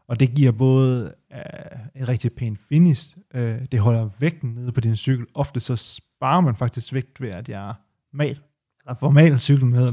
Og 0.07 0.19
det 0.19 0.33
giver 0.35 0.51
både 0.51 1.13
uh, 1.31 2.01
en 2.01 2.07
rigtig 2.07 2.31
pæn 2.33 2.57
finish, 2.69 3.17
uh, 3.35 3.41
det 3.71 3.79
holder 3.79 4.09
vægten 4.19 4.49
nede 4.49 4.71
på 4.71 4.81
din 4.81 4.95
cykel. 4.95 5.25
Ofte 5.33 5.59
så 5.59 5.75
sparer 5.75 6.41
man 6.41 6.55
faktisk 6.55 6.93
vægt 6.93 7.21
ved, 7.21 7.29
at 7.29 7.49
jeg 7.49 7.73
mal, 8.13 8.39
eller 8.85 8.95
får 8.99 9.09
malet 9.09 9.41
cyklen 9.41 9.69
med. 9.69 9.91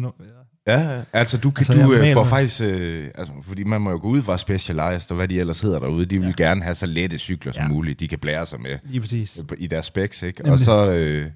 Ja, 0.66 1.02
altså 1.12 1.38
du, 1.38 1.50
kan, 1.50 1.60
Altså, 1.68 1.82
du 1.82 1.92
øh, 1.92 2.12
får 2.12 2.24
faktisk, 2.24 2.60
øh, 2.64 3.10
altså, 3.14 3.32
fordi 3.42 3.64
man 3.64 3.80
må 3.80 3.90
jo 3.90 3.98
gå 4.02 4.08
ud 4.08 4.22
fra 4.22 4.38
Specialized, 4.38 5.10
og 5.10 5.16
hvad 5.16 5.28
de 5.28 5.40
ellers 5.40 5.60
hedder 5.60 5.78
derude, 5.78 6.06
de 6.06 6.18
vil 6.18 6.34
Ja. 6.38 6.44
gerne 6.44 6.62
have 6.62 6.74
så 6.74 6.86
lette 6.86 7.18
cykler 7.18 7.52
som 7.52 7.62
Ja. 7.62 7.68
muligt, 7.68 8.00
de 8.00 8.08
kan 8.08 8.18
blære 8.18 8.46
sig 8.46 8.60
med 8.60 8.78
Lige 8.84 9.00
præcis. 9.00 9.38
øh, 9.52 9.58
i 9.58 9.66
deres 9.66 9.86
specs, 9.86 10.22
ikke? 10.22 10.42
Og 10.42 10.48
Nemlig. 10.48 10.64
så, 10.64 10.90
øh, 10.92 11.26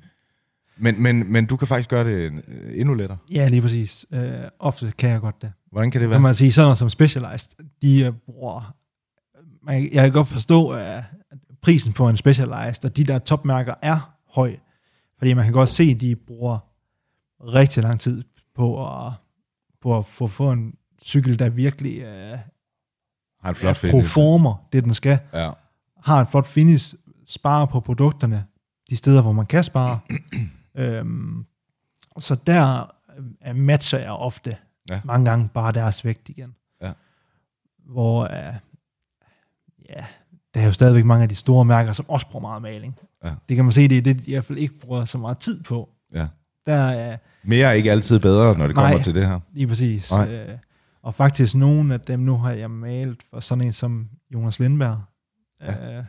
men, 0.76 1.02
men, 1.02 1.32
men 1.32 1.46
du 1.46 1.56
kan 1.56 1.68
faktisk 1.68 1.88
gøre 1.88 2.04
det 2.04 2.32
øh, 2.48 2.80
endnu 2.80 2.94
lettere. 2.94 3.18
Ja, 3.30 3.48
lige 3.48 3.62
præcis. 3.62 4.06
Uh, 4.10 4.18
ofte 4.58 4.92
kan 4.98 5.10
jeg 5.10 5.20
godt 5.20 5.42
det. 5.42 5.52
Hvordan 5.72 5.90
kan 5.90 6.00
det 6.00 6.04
Kan 6.06 6.10
være? 6.10 6.20
man 6.20 6.34
sige, 6.34 6.52
sådan 6.52 6.64
noget 6.66 6.78
som 6.78 6.88
Specialized, 6.90 7.50
de 7.82 8.08
uh, 8.08 8.14
bruger... 8.26 8.74
Man, 9.62 9.82
jeg 9.92 10.02
kan 10.04 10.12
godt 10.12 10.28
forstå, 10.28 10.68
at 10.70 11.02
prisen 11.62 11.92
på 11.92 12.08
en 12.08 12.16
Specialized, 12.16 12.84
og 12.84 12.96
de 12.96 13.04
der 13.04 13.18
topmærker 13.18 13.74
er 13.82 14.14
høj. 14.34 14.56
Fordi 15.18 15.34
man 15.34 15.44
kan 15.44 15.52
godt 15.52 15.68
se, 15.68 15.82
at 15.94 16.00
de 16.00 16.16
bruger 16.16 16.58
rigtig 17.40 17.82
lang 17.82 18.00
tid 18.00 18.22
på 18.56 18.86
at, 19.06 19.12
på 19.80 19.98
at 19.98 20.06
få, 20.06 20.26
få 20.26 20.52
en 20.52 20.74
cykel, 21.02 21.38
der 21.38 21.48
virkelig 21.48 22.02
uh, 22.02 22.38
Har 23.42 23.48
en 23.48 23.54
flot 23.54 23.76
finish. 23.76 23.94
proformer 23.96 24.66
det, 24.72 24.84
den 24.84 24.94
skal. 24.94 25.18
Ja. 25.32 25.50
Har 26.04 26.20
en 26.20 26.26
flot 26.26 26.46
finish, 26.46 26.94
sparer 27.26 27.66
på 27.66 27.80
produkterne, 27.80 28.46
de 28.90 28.96
steder, 28.96 29.22
hvor 29.22 29.32
man 29.32 29.46
kan 29.46 29.64
spare. 29.64 29.98
øhm, 30.74 31.46
så 32.20 32.34
der 32.34 32.92
øh, 33.48 33.56
matcher 33.56 33.98
jeg 33.98 34.10
ofte 34.10 34.56
Ja. 34.90 35.00
mange 35.04 35.30
gange 35.30 35.48
bare 35.54 35.72
deres 35.72 36.04
vægt 36.04 36.28
igen. 36.28 36.54
Ja. 36.82 36.92
Hvor, 37.84 38.24
øh, 38.24 38.54
ja, 39.88 40.04
der 40.54 40.60
er 40.60 40.64
jo 40.66 40.72
stadigvæk 40.72 41.04
mange 41.04 41.22
af 41.22 41.28
de 41.28 41.34
store 41.34 41.64
mærker, 41.64 41.92
som 41.92 42.06
også 42.08 42.26
bruger 42.28 42.40
meget 42.40 42.62
maling. 42.62 42.98
Ja. 43.24 43.34
Det 43.48 43.56
kan 43.56 43.64
man 43.64 43.72
se, 43.72 43.88
det 43.88 43.98
er 43.98 44.02
det, 44.02 44.18
de 44.18 44.30
i 44.30 44.34
hvert 44.34 44.44
fald 44.44 44.58
ikke 44.58 44.78
bruger 44.78 45.04
så 45.04 45.18
meget 45.18 45.38
tid 45.38 45.62
på. 45.62 45.88
ja. 46.14 46.26
Der 46.66 46.74
er 46.74 47.16
Mere 47.46 47.68
er 47.68 47.72
ikke 47.72 47.90
altid 47.90 48.20
bedre, 48.20 48.58
når 48.58 48.66
det 48.66 48.76
kommer 48.76 48.90
Nej. 48.94 49.02
til 49.02 49.14
det 49.14 49.26
her. 49.26 49.40
lige 49.52 49.66
præcis. 49.66 50.10
Nej. 50.12 50.32
Øh, 50.34 50.58
og 51.02 51.14
faktisk 51.14 51.54
nogle 51.54 51.94
af 51.94 52.00
dem, 52.00 52.20
nu 52.20 52.36
har 52.36 52.50
jeg 52.52 52.70
malet 52.70 53.22
for 53.30 53.40
sådan 53.40 53.64
en 53.64 53.72
som 53.72 54.08
Jonas 54.34 54.58
Lindberg, 54.60 55.02
Ja. 55.60 55.98
øh, 55.98 56.04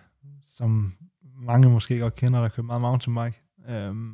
som 0.55 0.93
mange 1.39 1.69
måske 1.69 1.99
godt 1.99 2.15
kender, 2.15 2.41
der 2.41 2.47
kører 2.49 2.65
meget 2.65 2.81
mountainbike. 2.81 3.41
Øhm, 3.69 4.13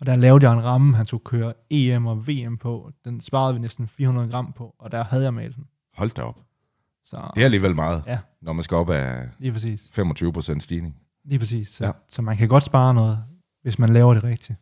og 0.00 0.06
der 0.06 0.16
lavede 0.16 0.48
jeg 0.48 0.56
en 0.58 0.64
ramme, 0.64 0.96
han 0.96 1.06
skulle 1.06 1.24
køre 1.24 1.52
EM 1.70 2.06
og 2.06 2.28
VM 2.28 2.56
på. 2.58 2.90
Den 3.04 3.20
sparede 3.20 3.54
vi 3.54 3.60
næsten 3.60 3.88
400 3.88 4.28
gram 4.30 4.52
på, 4.52 4.74
og 4.78 4.92
der 4.92 5.04
havde 5.04 5.24
jeg 5.24 5.34
malet 5.34 5.56
den. 5.56 5.64
Hold 5.94 6.10
da 6.10 6.22
op. 6.22 6.38
Så 7.04 7.30
Det 7.34 7.40
er 7.40 7.44
alligevel 7.44 7.74
meget, 7.74 8.02
Ja. 8.06 8.18
når 8.42 8.52
man 8.52 8.62
skal 8.62 8.76
op 8.76 8.90
af 8.90 9.28
lige 9.38 9.52
præcis. 9.52 9.90
25% 9.98 10.60
stigning. 10.60 10.96
Lige 11.24 11.38
præcis. 11.38 11.68
Så, 11.68 11.84
Ja. 11.84 11.88
ja. 11.88 11.92
så 12.08 12.22
man 12.22 12.36
kan 12.36 12.48
godt 12.48 12.64
spare 12.64 12.94
noget, 12.94 13.24
hvis 13.62 13.78
man 13.78 13.92
laver 13.92 14.14
det 14.14 14.24
rigtigt. 14.24 14.58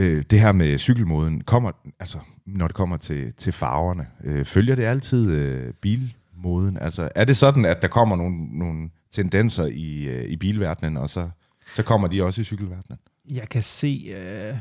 Øh, 0.00 0.24
det 0.30 0.40
her 0.40 0.52
med 0.52 0.78
cykelmoden, 0.78 1.40
kommer, 1.40 1.72
altså, 2.00 2.18
når 2.46 2.66
det 2.66 2.76
kommer 2.76 2.96
til, 2.96 3.32
til 3.34 3.52
farverne, 3.52 4.06
øh, 4.24 4.44
følger 4.44 4.74
det 4.74 4.82
altid 4.82 5.30
øh, 5.30 5.74
bilmoden? 5.74 6.78
Altså, 6.80 7.08
er 7.14 7.24
det 7.24 7.36
sådan, 7.36 7.64
at 7.64 7.82
der 7.82 7.88
kommer 7.88 8.16
nogle, 8.16 8.58
nogle 8.58 8.90
tendenser 9.10 9.66
i, 9.66 10.04
øh, 10.06 10.24
i 10.24 10.36
bilverdenen, 10.36 10.96
og 10.96 11.10
så, 11.10 11.30
så 11.76 11.82
kommer 11.82 12.08
de 12.08 12.22
også 12.22 12.40
i 12.40 12.44
cykelverdenen? 12.44 12.98
Jeg 13.30 13.48
kan 13.48 13.62
se 13.62 14.12
øh, 14.16 14.56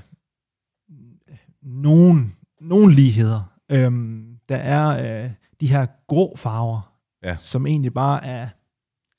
nogle, 1.62 2.26
nogle 2.62 2.96
ligheder. 2.96 3.54
Øhm, 3.72 4.38
der 4.50 4.56
er 4.58 5.24
øh, 5.26 5.32
de 5.62 5.68
her 5.68 5.86
grå 6.08 6.36
farver, 6.38 6.94
Ja. 7.24 7.36
som 7.40 7.68
egentlig 7.68 7.94
bare 7.94 8.26
er, 8.26 8.50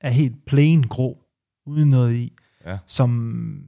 er 0.00 0.10
helt 0.10 0.44
plain 0.46 0.82
grå, 0.82 1.22
uden 1.66 1.90
noget 1.90 2.14
i, 2.14 2.32
Ja. 2.66 2.78
som 2.86 3.64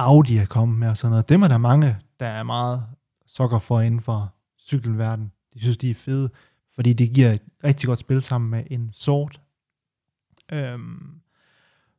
Audi 0.00 0.36
er 0.36 0.44
kommet 0.46 0.78
med 0.78 0.88
og 0.88 0.96
sådan 0.96 1.10
noget. 1.10 1.28
Dem 1.28 1.42
er 1.42 1.48
der 1.48 1.58
mange, 1.58 1.96
der 2.20 2.26
er 2.26 2.42
meget 2.42 2.82
sokker 3.26 3.58
for 3.58 3.80
inden 3.80 4.00
for 4.00 4.34
cykelverden. 4.60 5.32
De 5.54 5.60
synes, 5.60 5.76
de 5.76 5.90
er 5.90 5.94
fede, 5.94 6.30
fordi 6.74 6.92
det 6.92 7.12
giver 7.12 7.32
et 7.32 7.42
rigtig 7.64 7.86
godt 7.86 7.98
spil 7.98 8.22
sammen 8.22 8.50
med 8.50 8.64
en 8.70 8.90
sort. 8.92 9.40
Øhm, 10.52 11.20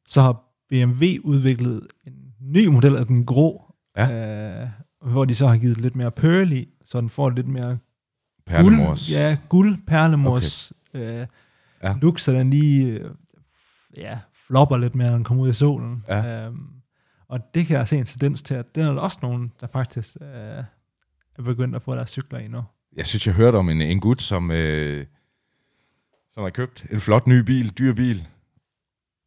så 0.08 0.22
har 0.22 0.44
BMW 0.70 1.06
udviklet 1.24 1.88
en 2.08 2.14
ny 2.40 2.68
model 2.68 2.96
af 2.96 3.06
den 3.06 3.26
grå, 3.26 3.74
Ja. 3.98 4.62
øh, 4.64 4.70
hvor 5.02 5.26
de 5.26 5.36
så 5.36 5.48
har 5.48 5.58
givet 5.58 5.78
lidt 5.82 5.96
mere 5.96 6.12
pearl 6.12 6.52
i, 6.52 6.68
så 6.86 7.02
den 7.02 7.10
får 7.10 7.30
lidt 7.30 7.48
mere 7.48 7.78
Perlemors. 8.46 9.08
Guld, 9.08 9.18
ja, 9.20 9.38
guld, 9.50 9.78
perlemors 9.88 10.74
okay. 10.94 11.22
øh, 11.22 11.28
Ja. 11.84 11.96
look, 12.02 12.20
så 12.20 12.32
den 12.32 12.50
lige 12.50 12.86
øh, 12.88 13.12
ja, 13.98 14.20
flopper 14.48 14.78
lidt 14.78 14.96
mere, 14.96 15.08
når 15.10 15.16
den 15.16 15.24
kommer 15.24 15.44
ud 15.44 15.50
i 15.50 15.54
solen. 15.54 16.04
Ja. 16.08 16.46
Øhm, 16.46 16.68
og 17.32 17.40
det 17.54 17.66
kan 17.66 17.78
jeg 17.78 17.88
se 17.88 17.98
en 17.98 18.06
tendens 18.06 18.42
til, 18.42 18.54
at 18.54 18.76
det 18.76 18.84
er 18.84 18.94
der 18.94 19.02
også 19.02 19.18
nogen, 19.22 19.52
der 19.62 19.68
faktisk 19.68 20.18
øh, 20.22 20.28
er 21.38 21.42
begyndt 21.44 21.76
at 21.76 21.82
få 21.82 21.96
deres 21.96 22.10
cykler 22.10 22.40
i 22.40 22.48
nu. 22.48 22.64
Jeg 22.98 23.06
synes, 23.06 23.28
jeg 23.28 23.36
hørte 23.36 23.56
om 23.56 23.70
en, 23.70 23.82
en 23.82 24.00
gut, 24.00 24.22
som, 24.22 24.52
øh, 24.52 25.06
som 26.32 26.44
har 26.44 26.50
købt 26.50 26.86
en 26.92 27.00
flot 27.00 27.28
ny 27.28 27.40
bil, 27.40 27.70
dyr 27.70 27.94
bil, 27.94 28.28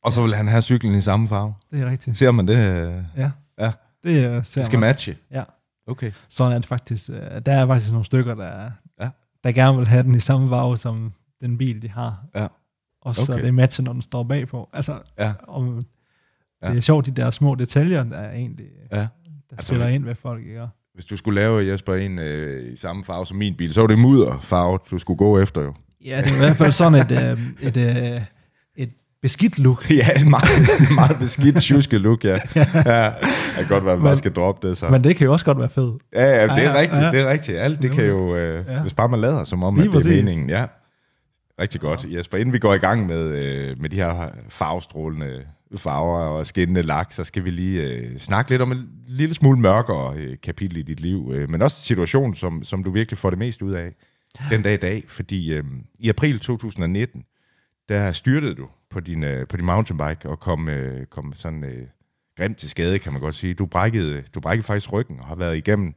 og 0.03 0.13
så 0.13 0.23
vil 0.23 0.35
han 0.35 0.49
have 0.49 0.63
cyklen 0.63 0.95
i 0.95 1.01
samme 1.01 1.29
farve. 1.29 1.55
Det 1.71 1.81
er 1.81 1.91
rigtigt. 1.91 2.17
Ser 2.17 2.31
man 2.31 2.49
det? 2.49 2.57
øh, 2.57 3.05
Ja. 3.17 3.31
Ja. 3.59 3.73
Det 4.05 4.29
øh, 4.37 4.45
ser 4.45 4.61
Det 4.61 4.67
skal 4.67 4.79
man. 4.79 4.89
matche? 4.89 5.17
Ja. 5.31 5.45
Okay. 5.87 6.13
Sådan 6.29 6.53
er 6.53 6.59
det 6.59 6.67
faktisk. 6.69 7.11
Øh, 7.11 7.17
der 7.47 7.53
er 7.53 7.67
faktisk 7.67 7.93
nogle 7.93 8.05
stykker, 8.07 8.35
der, 8.35 8.71
Ja. 9.01 9.11
der 9.45 9.53
gerne 9.53 9.79
vil 9.79 9.87
have 9.87 10.03
den 10.03 10.15
i 10.15 10.21
samme 10.21 10.49
farve, 10.49 10.79
som 10.79 11.13
den 11.41 11.59
bil, 11.59 11.83
de 11.83 11.89
har. 11.89 12.25
Ja. 12.35 12.47
Og 13.01 13.15
så 13.15 13.33
Okay. 13.33 13.45
det 13.45 13.55
matcher, 13.55 13.85
når 13.85 13.93
den 13.93 14.03
står 14.03 14.23
bagpå. 14.23 14.69
Altså, 14.73 15.03
Ja. 15.19 15.35
om, 15.49 15.83
Ja. 16.65 16.71
det 16.71 16.77
er 16.77 16.83
sjovt, 16.83 17.07
de 17.07 17.11
der 17.11 17.31
små 17.31 17.55
detaljer, 17.55 18.05
der 18.05 18.17
er 18.17 18.33
egentlig, 18.33 18.67
Ja. 18.93 18.97
der 18.99 19.07
Altså, 19.59 19.75
hvis- 19.75 19.95
ind 19.95 20.05
ved 20.05 20.15
folk, 20.15 20.47
ikke? 20.47 20.61
Hvis 20.95 21.05
du 21.05 21.17
skulle 21.17 21.41
lave, 21.41 21.67
Jesper, 21.73 21.95
en 21.95 22.19
øh, 22.19 22.73
i 22.73 22.77
samme 22.77 23.05
farve 23.05 23.27
som 23.27 23.37
min 23.37 23.55
bil, 23.59 23.73
så 23.73 23.81
var 23.81 23.87
det 23.87 23.99
mudderfarve, 23.99 24.79
du 24.91 24.99
skulle 24.99 25.17
gå 25.19 25.39
efter 25.41 25.63
jo. 25.63 25.75
Ja, 26.05 26.23
det 26.25 26.31
er 26.31 26.35
i 26.35 26.39
hvert 26.39 26.57
fald 26.57 26.73
sådan 26.73 26.95
et, 26.95 27.11
øh, 27.11 27.69
et, 27.69 27.77
øh, 27.77 28.21
et 28.77 28.91
beskidt 29.23 29.59
look. 29.59 29.91
ja, 30.01 30.09
en 30.21 30.31
meget, 30.31 30.49
meget 30.95 31.19
beskidt 31.19 31.63
tjuske 31.63 31.99
look, 31.99 32.25
ja. 32.31 32.31
ja. 32.55 33.11
Det 33.11 33.57
kan 33.57 33.69
godt 33.69 33.85
være, 33.85 33.93
at 33.95 34.01
man 34.01 34.11
Men- 34.11 34.19
skal 34.19 34.33
droppe 34.33 34.69
det 34.69 34.79
så. 34.79 34.89
Men 34.89 35.05
det 35.05 35.17
kan 35.17 35.25
jo 35.25 35.33
også 35.33 35.45
godt 35.45 35.59
være 35.59 35.69
fedt. 35.69 36.03
ja, 36.15 36.25
ja, 36.25 36.43
det 36.43 36.51
er 36.51 36.57
Ja, 36.57 36.63
ja, 36.63 36.81
rigtigt, 36.81 37.03
ja. 37.03 37.11
det 37.11 37.21
er 37.21 37.31
rigtigt. 37.31 37.59
Alt 37.59 37.83
det 37.83 37.91
kan 37.91 38.07
jo, 38.07 38.37
øh, 38.37 38.65
Ja. 38.69 38.83
hvis 38.83 38.95
bare 38.95 39.09
man 39.09 39.21
lader 39.21 39.45
som 39.45 39.63
om, 39.63 39.75
Lige 39.75 39.85
at 39.85 39.93
det 39.93 39.99
er 39.99 40.03
præcis. 40.03 40.25
meningen. 40.25 40.51
Ja. 40.51 40.67
Rigtig 41.61 41.81
godt, 41.81 42.07
Jesper. 42.09 42.39
Inden 42.39 42.53
vi 42.53 42.59
går 42.59 42.75
i 42.75 42.79
gang 42.79 43.07
med, 43.07 43.45
øh, 43.45 43.81
med 43.81 43.91
de 43.91 43.97
her 43.97 44.29
farvestrålende 44.49 45.41
farver 45.77 46.19
og 46.19 46.47
skinnende 46.47 46.83
lak, 46.83 47.13
så 47.13 47.25
skal 47.25 47.45
vi 47.45 47.51
lige 47.51 47.83
øh, 47.83 48.19
snakke 48.19 48.51
lidt 48.51 48.63
om 48.63 48.73
en 48.73 48.91
lille 49.07 49.35
smule 49.35 49.61
mørkere 49.61 50.17
øh, 50.17 50.37
kapitel 50.43 50.77
i 50.77 50.83
dit 50.83 51.01
liv, 51.01 51.31
øh, 51.35 51.51
men 51.51 51.63
også 51.63 51.81
situation, 51.81 52.35
som, 52.35 52.65
som 52.65 52.85
du 52.85 52.91
virkelig 52.91 53.19
får 53.19 53.31
det 53.31 53.39
mest 53.39 53.63
ud 53.63 53.73
af 53.73 53.95
den 54.51 54.63
dag 54.63 54.75
i 54.75 54.77
dag, 54.77 55.05
fordi 55.09 55.53
øh, 55.53 55.65
i 55.99 56.09
april 56.09 56.41
2019, 56.41 57.25
der 57.89 58.13
styrtede 58.13 58.55
du 58.55 58.69
på 58.91 59.01
din, 59.01 59.25
øh, 59.25 59.47
på 59.47 59.57
din 59.57 59.65
mountainbike 59.65 60.29
og 60.29 60.41
kom, 60.41 60.69
øh, 60.69 61.07
kom 61.07 61.33
sådan 61.33 61.65
øh, 61.65 61.87
grimt 62.37 62.59
til 62.59 62.71
skade, 62.71 62.99
kan 62.99 63.13
man 63.13 63.21
godt 63.21 63.35
sige. 63.35 63.55
Du 63.55 63.67
brækkede, 63.67 64.23
du 64.35 64.41
brækkede 64.41 64.67
faktisk 64.67 64.93
ryggen 64.93 65.21
og 65.21 65.27
har 65.27 65.35
været 65.35 65.57
igennem 65.57 65.95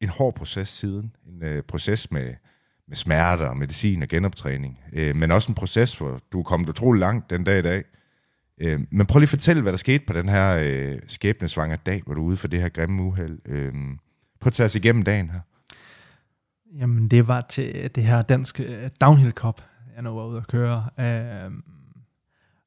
en 0.00 0.08
hård 0.08 0.34
proces 0.34 0.68
siden. 0.68 1.16
En 1.26 1.44
øh, 1.44 1.62
proces 1.62 2.10
med, 2.10 2.34
med 2.88 2.96
smerter 2.96 3.46
og 3.46 3.56
medicin 3.56 4.02
og 4.02 4.08
genoptræning. 4.08 4.80
Øh, 4.92 5.16
men 5.16 5.30
også 5.30 5.48
en 5.48 5.54
proces, 5.54 5.94
hvor 5.94 6.20
du 6.32 6.38
er 6.38 6.42
kommet 6.42 6.68
utrolig 6.68 7.00
langt 7.00 7.30
den 7.30 7.44
dag 7.44 7.58
i 7.58 7.62
dag. 7.62 7.84
Øh, 8.62 8.80
men 8.90 9.06
prøv 9.06 9.18
lige 9.18 9.24
at 9.24 9.28
fortælle, 9.28 9.62
hvad 9.62 9.72
der 9.72 9.78
skete 9.78 10.04
på 10.06 10.12
den 10.12 10.28
her 10.28 10.58
øh, 10.62 10.98
skæbnesvanger 11.06 11.76
dag, 11.76 12.02
hvor 12.04 12.14
du 12.14 12.20
er 12.20 12.24
ude 12.24 12.36
for 12.36 12.48
det 12.48 12.60
her 12.60 12.68
grimme 12.68 13.02
uheld. 13.02 13.38
Øh, 13.48 13.72
prøv 14.40 14.48
at 14.48 14.52
tage 14.52 14.66
os 14.66 14.74
igennem 14.74 15.02
dagen 15.02 15.30
her. 15.30 15.40
Jamen, 16.78 17.08
det 17.08 17.28
var 17.28 17.40
til 17.40 17.72
øh, 17.74 17.90
det 17.94 18.04
her 18.04 18.22
danske 18.22 18.64
øh, 18.64 18.90
Downhill 19.00 19.32
Cup, 19.32 19.62
jeg 19.94 20.02
nu 20.02 20.14
var 20.14 20.26
ude 20.26 20.38
at 20.38 20.46
køre. 20.46 20.88
Øh, 21.00 21.52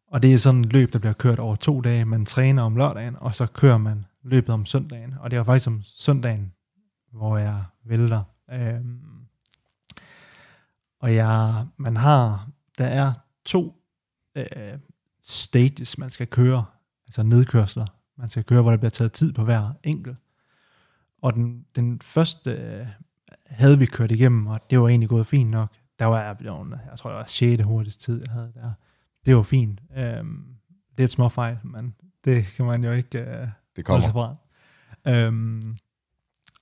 og 0.07 0.23
det 0.23 0.33
er 0.33 0.37
sådan 0.37 0.61
et 0.61 0.73
løb, 0.73 0.93
der 0.93 0.99
bliver 0.99 1.13
kørt 1.13 1.39
over 1.39 1.55
to 1.55 1.81
dage. 1.81 2.05
Man 2.05 2.25
træner 2.25 2.63
om 2.63 2.75
lørdagen, 2.75 3.15
og 3.19 3.35
så 3.35 3.45
kører 3.45 3.77
man 3.77 4.05
løbet 4.23 4.49
om 4.49 4.65
søndagen. 4.65 5.13
Og 5.19 5.31
det 5.31 5.37
var 5.37 5.43
faktisk 5.43 5.67
om 5.67 5.81
søndagen, 5.83 6.53
hvor 7.11 7.37
jeg 7.37 7.63
vælter. 7.85 8.23
Øh, 8.51 8.81
og 10.99 11.15
jeg, 11.15 11.65
man 11.77 11.95
har, 11.97 12.49
der 12.77 12.85
er 12.85 13.13
to 13.45 13.75
øh, 14.35 14.45
stages, 15.25 15.97
man 15.97 16.09
skal 16.09 16.27
køre, 16.27 16.65
altså 17.07 17.23
nedkørsler. 17.23 17.85
Man 18.17 18.29
skal 18.29 18.43
køre, 18.43 18.61
hvor 18.61 18.71
der 18.71 18.77
bliver 18.77 18.89
taget 18.89 19.11
tid 19.11 19.33
på 19.33 19.43
hver 19.43 19.69
enkelt. 19.83 20.17
Og 21.21 21.33
den, 21.33 21.65
den 21.75 22.01
første 22.01 22.51
øh, 22.51 22.87
havde 23.45 23.79
vi 23.79 23.85
kørt 23.85 24.11
igennem, 24.11 24.47
og 24.47 24.69
det 24.69 24.81
var 24.81 24.87
egentlig 24.87 25.09
gået 25.09 25.27
fint 25.27 25.49
nok. 25.49 25.69
Der 25.99 26.05
var 26.05 26.21
jeg 26.21 26.37
blevet, 26.37 26.79
jeg 26.89 26.99
tror, 26.99 27.09
det 27.09 27.17
var 27.17 27.25
6. 27.27 27.63
hurtigste 27.63 28.03
tid, 28.03 28.21
jeg 28.25 28.33
havde 28.33 28.51
der. 28.55 28.71
Det 29.25 29.35
var 29.35 29.43
fint. 29.43 29.81
Øhm, 29.97 30.45
det 30.97 30.99
er 30.99 31.05
et 31.05 31.11
små 31.11 31.29
fejl, 31.29 31.57
men 31.63 31.95
det 32.25 32.45
kan 32.45 32.65
man 32.65 32.83
jo 32.83 32.91
ikke 32.91 33.19
øh, 33.19 33.25
Det 33.25 33.47
holde 33.75 33.83
kommer. 33.83 34.01
sig 34.01 34.13
fra. 34.13 34.35
Øhm, 35.11 35.61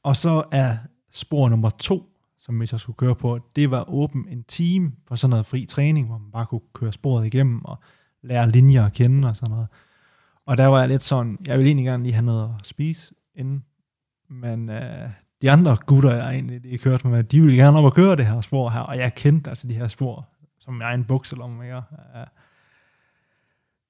og 0.03 0.17
så 0.17 0.43
er 0.51 0.77
spor 1.11 1.49
nummer 1.49 1.69
to, 1.69 2.09
som 2.39 2.61
vi 2.61 2.65
så 2.65 2.77
skulle 2.77 2.95
køre 2.95 3.15
på, 3.15 3.39
det 3.55 3.71
var 3.71 3.89
åben 3.89 4.27
en 4.29 4.43
time 4.43 4.91
for 5.07 5.15
sådan 5.15 5.29
noget 5.29 5.45
fri 5.45 5.65
træning, 5.65 6.07
hvor 6.07 6.17
man 6.17 6.31
bare 6.31 6.45
kunne 6.45 6.61
køre 6.73 6.93
sporet 6.93 7.25
igennem 7.25 7.65
og 7.65 7.79
lære 8.23 8.51
linjer 8.51 8.85
at 8.85 8.93
kende 8.93 9.29
og 9.29 9.35
sådan 9.35 9.51
noget. 9.51 9.67
Og 10.45 10.57
der 10.57 10.65
var 10.65 10.79
jeg 10.79 10.89
lidt 10.89 11.03
sådan, 11.03 11.37
jeg 11.45 11.57
ville 11.57 11.67
egentlig 11.67 11.85
gerne 11.85 12.03
lige 12.03 12.13
have 12.13 12.25
noget 12.25 12.55
at 12.59 12.67
spise 12.67 13.13
inden, 13.35 13.63
men 14.29 14.69
øh, 14.69 15.09
de 15.41 15.51
andre 15.51 15.77
gutter, 15.85 16.13
jeg 16.13 16.33
egentlig 16.33 16.61
lige 16.61 16.77
kørte 16.77 17.07
med, 17.07 17.23
de 17.23 17.41
ville 17.41 17.55
gerne 17.55 17.77
op 17.77 17.85
og 17.85 17.93
køre 17.93 18.15
det 18.15 18.25
her 18.25 18.41
spor 18.41 18.69
her, 18.69 18.79
og 18.79 18.97
jeg 18.97 19.15
kendte 19.15 19.49
altså 19.49 19.67
de 19.67 19.73
her 19.73 19.87
spor 19.87 20.27
som 20.63 20.81
jeg 20.81 20.87
egen 20.87 21.05
bukselomme, 21.05 21.63
ikke? 21.63 21.75
Ja. 21.75 22.23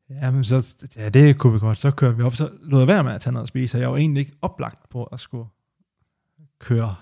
Jamen, 0.09 0.43
så, 0.43 0.75
ja, 0.95 1.09
det 1.09 1.37
kunne 1.37 1.53
vi 1.53 1.59
godt. 1.59 1.77
Så 1.77 1.91
kører 1.91 2.13
vi 2.13 2.23
op, 2.23 2.35
så 2.35 2.49
lod 2.61 2.79
jeg 2.79 2.87
være 2.87 3.03
med 3.03 3.11
at 3.11 3.21
tage 3.21 3.33
noget 3.33 3.43
at 3.43 3.49
spise, 3.49 3.77
og 3.77 3.81
jeg 3.81 3.91
var 3.91 3.97
egentlig 3.97 4.21
ikke 4.21 4.37
oplagt 4.41 4.89
på 4.89 5.03
at 5.03 5.19
skulle 5.19 5.49
køre 6.59 6.95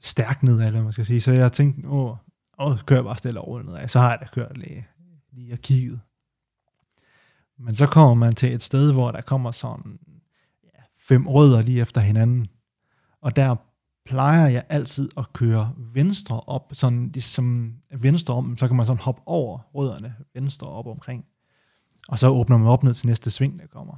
stærkt 0.00 0.42
ned 0.42 0.60
eller 0.60 0.82
man 0.82 0.92
skal 0.92 1.06
sige. 1.06 1.20
Så 1.20 1.32
jeg 1.32 1.52
tænkte, 1.52 1.88
åh, 1.88 2.16
åh 2.58 2.78
kører 2.86 2.98
jeg 2.98 3.04
bare 3.04 3.16
stille 3.16 3.40
over 3.40 3.62
nedad. 3.62 3.88
Så 3.88 3.98
har 3.98 4.10
jeg 4.10 4.18
da 4.20 4.26
kørt 4.32 4.58
lige, 4.58 4.86
lige 5.32 5.52
og 5.52 5.58
kigget. 5.58 6.00
Men 7.58 7.74
så 7.74 7.86
kommer 7.86 8.14
man 8.14 8.34
til 8.34 8.54
et 8.54 8.62
sted, 8.62 8.92
hvor 8.92 9.10
der 9.10 9.20
kommer 9.20 9.50
sådan 9.50 9.98
ja, 10.64 10.82
fem 10.98 11.26
rødder 11.26 11.62
lige 11.62 11.80
efter 11.80 12.00
hinanden. 12.00 12.46
Og 13.20 13.36
der 13.36 13.56
plejer 14.06 14.48
jeg 14.48 14.64
altid 14.68 15.10
at 15.16 15.32
køre 15.32 15.72
venstre 15.76 16.40
op, 16.40 16.70
sådan 16.72 17.10
ligesom 17.12 17.74
venstre 17.90 18.34
om, 18.34 18.58
så 18.58 18.66
kan 18.66 18.76
man 18.76 18.86
sådan 18.86 19.00
hoppe 19.00 19.22
over 19.26 19.58
rødderne 19.74 20.14
venstre 20.34 20.70
op 20.70 20.86
omkring. 20.86 21.24
Og 22.08 22.18
så 22.18 22.28
åbner 22.28 22.58
man 22.58 22.68
op 22.68 22.82
ned 22.82 22.94
til 22.94 23.06
næste 23.06 23.30
sving, 23.30 23.58
der 23.60 23.66
kommer. 23.66 23.94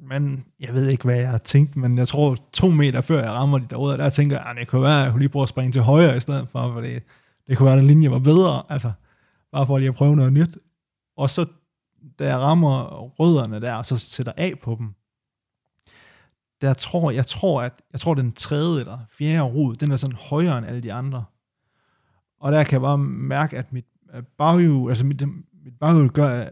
Men 0.00 0.44
jeg 0.60 0.74
ved 0.74 0.88
ikke, 0.88 1.04
hvad 1.04 1.16
jeg 1.16 1.30
har 1.30 1.38
tænkt, 1.38 1.76
men 1.76 1.98
jeg 1.98 2.08
tror 2.08 2.36
to 2.52 2.70
meter 2.70 3.00
før 3.00 3.22
jeg 3.22 3.30
rammer 3.30 3.58
de 3.58 3.66
der 3.70 3.76
rødder, 3.76 3.96
der 3.96 4.10
tænker 4.10 4.36
jeg, 4.36 4.46
ah, 4.46 4.56
det 4.56 4.68
kunne 4.68 4.82
være, 4.82 4.98
at 4.98 5.04
jeg 5.04 5.12
kunne 5.12 5.20
lige 5.20 5.28
prøve 5.28 5.42
at 5.42 5.48
springe 5.48 5.72
til 5.72 5.82
højre 5.82 6.16
i 6.16 6.20
stedet 6.20 6.48
for, 6.48 6.72
for 6.72 6.80
det, 6.80 7.02
det 7.48 7.58
kunne 7.58 7.66
være, 7.66 7.74
at 7.74 7.78
den 7.78 7.86
linje 7.86 8.10
var 8.10 8.18
bedre, 8.18 8.62
altså 8.68 8.92
bare 9.52 9.66
for 9.66 9.78
lige 9.78 9.88
at 9.88 9.94
prøve 9.94 10.16
noget 10.16 10.32
nyt. 10.32 10.58
Og 11.16 11.30
så 11.30 11.46
da 12.18 12.26
jeg 12.26 12.38
rammer 12.38 12.84
rødderne 13.00 13.60
der, 13.60 13.74
og 13.74 13.86
så 13.86 13.96
sætter 13.96 14.32
af 14.36 14.58
på 14.62 14.76
dem, 14.78 14.94
der 16.60 16.74
tror, 16.74 17.10
jeg 17.10 17.26
tror, 17.26 17.62
at 17.62 17.72
jeg 17.92 18.00
tror, 18.00 18.14
den 18.14 18.32
tredje 18.32 18.80
eller 18.80 18.98
fjerde 19.08 19.42
rod, 19.42 19.76
den 19.76 19.90
er 19.90 19.96
sådan 19.96 20.16
højere 20.16 20.58
end 20.58 20.66
alle 20.66 20.80
de 20.80 20.92
andre. 20.92 21.24
Og 22.40 22.52
der 22.52 22.64
kan 22.64 22.72
jeg 22.72 22.80
bare 22.80 22.98
mærke, 22.98 23.58
at 23.58 23.72
mit 23.72 23.86
baghjul, 24.38 24.90
altså 24.90 25.06
mit, 25.06 25.22
mit 25.64 25.78
baghjul 25.80 26.10
gør, 26.10 26.48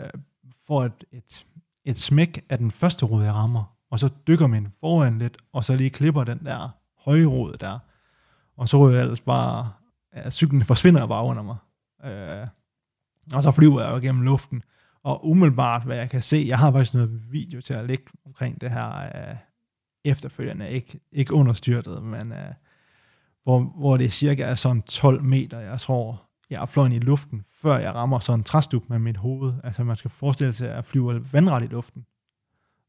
for 0.67 0.85
et, 0.85 1.05
et, 1.13 1.47
et 1.85 1.99
smæk 1.99 2.45
af 2.49 2.59
den 2.59 2.71
første 2.71 3.07
rod, 3.07 3.25
jeg 3.25 3.35
rammer, 3.35 3.77
og 3.91 4.01
så 4.01 4.09
dykker 4.29 4.47
min 4.47 4.69
foran 4.81 5.19
lidt, 5.19 5.37
og 5.53 5.65
så 5.65 5.77
lige 5.77 5.91
klipper 5.91 6.25
den 6.25 6.45
der 6.45 6.69
høje 6.99 7.25
rod 7.25 7.57
der, 7.57 7.79
og 8.57 8.69
så 8.69 8.79
ryger 8.79 8.97
jeg 8.97 9.03
ellers 9.03 9.21
bare, 9.21 9.73
at 10.13 10.33
cyklen 10.33 10.65
forsvinder 10.65 11.07
bare 11.07 11.25
under 11.25 11.43
mig. 11.43 11.57
Øh, 12.05 12.47
og 13.33 13.43
så 13.43 13.51
flyver 13.51 13.83
jeg 13.83 13.93
jo 13.93 13.99
gennem 13.99 14.23
luften, 14.23 14.63
og 15.07 15.29
umiddelbart, 15.29 15.85
hvad 15.85 15.97
jeg 15.97 16.11
kan 16.11 16.23
se, 16.23 16.45
jeg 16.49 16.59
har 16.59 16.73
faktisk 16.73 16.95
noget 16.95 17.33
video 17.33 17.61
til 17.61 17.75
at 17.75 17.87
lægge 17.87 18.05
omkring 18.25 18.61
det 18.61 18.71
her 18.71 18.97
øh, 18.99 19.37
efterfølgende, 20.05 20.71
ikke, 20.71 21.01
ikke 21.13 21.35
understyrtet, 21.35 22.03
men 22.03 22.33
øh, 22.33 22.53
hvor, 23.43 23.61
hvor 23.61 23.97
det 23.97 24.13
cirka 24.13 24.43
er 24.43 24.55
sådan 24.55 24.83
12 24.83 25.23
meter, 25.23 25.61
jeg 25.61 25.81
tror, 25.81 26.23
jeg 26.51 26.63
er 26.63 26.67
fløjen 26.67 26.93
i 26.93 26.99
luften, 26.99 27.45
før 27.49 27.79
jeg 27.79 27.95
rammer 27.95 28.19
sådan 28.19 28.41
en 28.41 28.45
træstup 28.45 28.83
med 28.89 28.99
mit 28.99 29.17
hoved. 29.17 29.55
Altså 29.65 29.85
man 29.85 29.97
skal 29.97 30.11
forestille 30.11 30.53
sig, 30.53 30.69
at 30.69 30.75
jeg 30.75 30.85
flyver 30.85 31.19
vandret 31.33 31.63
i 31.63 31.67
luften, 31.67 32.07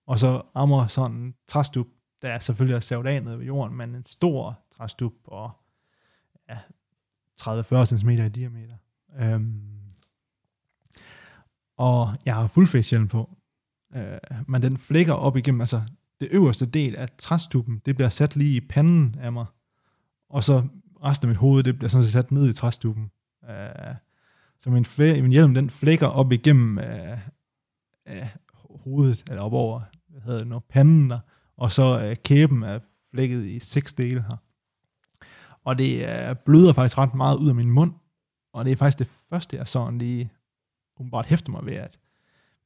og 0.07 0.19
så 0.19 0.41
rammer 0.55 0.87
sådan 0.87 1.17
en 1.17 1.35
træstup, 1.47 1.87
der 2.21 2.27
er 2.27 2.39
selvfølgelig 2.39 2.75
er 2.75 2.79
savet 2.79 3.07
af 3.07 3.23
nede 3.23 3.39
ved 3.39 3.45
jorden, 3.45 3.77
men 3.77 3.95
en 3.95 4.05
stor 4.05 4.59
træstup 4.77 5.13
og 5.25 5.51
ja, 6.49 6.57
30-40 7.41 7.85
cm 7.85 8.09
i 8.09 8.29
diameter. 8.29 8.75
Øhm, 9.19 9.76
og 11.77 12.15
jeg 12.25 12.35
har 12.35 12.47
fuldfæsthjelm 12.47 13.07
på, 13.07 13.37
øh, 13.95 14.17
men 14.47 14.61
den 14.61 14.77
flækker 14.77 15.13
op 15.13 15.37
igennem, 15.37 15.61
altså 15.61 15.81
det 16.21 16.27
øverste 16.31 16.65
del 16.65 16.95
af 16.95 17.09
træstuppen, 17.17 17.81
det 17.85 17.95
bliver 17.95 18.09
sat 18.09 18.35
lige 18.35 18.57
i 18.57 18.67
panden 18.67 19.15
af 19.19 19.33
mig, 19.33 19.45
og 20.29 20.43
så 20.43 20.63
resten 21.03 21.27
af 21.27 21.29
mit 21.29 21.37
hoved, 21.37 21.63
det 21.63 21.77
bliver 21.77 21.89
sådan 21.89 22.03
set 22.03 22.11
sat 22.11 22.31
ned 22.31 22.49
i 22.49 22.53
træstuppen. 22.53 23.11
Øh, 23.49 23.95
så 24.59 24.69
min, 24.69 24.85
flæ, 24.85 25.21
min 25.21 25.31
hjelm, 25.31 25.53
den 25.53 25.69
flækker 25.69 26.07
op 26.07 26.31
igennem 26.31 26.79
øh, 26.79 27.17
øh, 28.07 28.27
hovedet, 28.53 29.23
eller 29.29 29.41
op 29.41 29.53
over, 29.53 29.81
hvad 30.07 30.21
hedder 30.21 30.39
det 30.39 30.47
nu, 30.47 30.59
panden 30.59 31.09
der, 31.09 31.19
og 31.57 31.71
så 31.71 31.99
øh, 32.05 32.15
kæben 32.15 32.63
er 32.63 32.79
flækket 33.11 33.45
i 33.45 33.59
seks 33.59 33.93
dele 33.93 34.21
her. 34.21 34.37
Og 35.63 35.77
det 35.77 36.07
øh, 36.07 36.35
bløder 36.45 36.73
faktisk 36.73 36.97
ret 36.97 37.13
meget 37.13 37.37
ud 37.37 37.49
af 37.49 37.55
min 37.55 37.71
mund, 37.71 37.93
og 38.53 38.65
det 38.65 38.71
er 38.71 38.75
faktisk 38.75 38.99
det 38.99 39.07
første, 39.29 39.57
jeg 39.57 39.67
sådan 39.67 39.97
lige 39.97 40.31
umiddelbart 40.99 41.25
hæfter 41.25 41.51
mig 41.51 41.65
ved, 41.65 41.73
at 41.73 41.99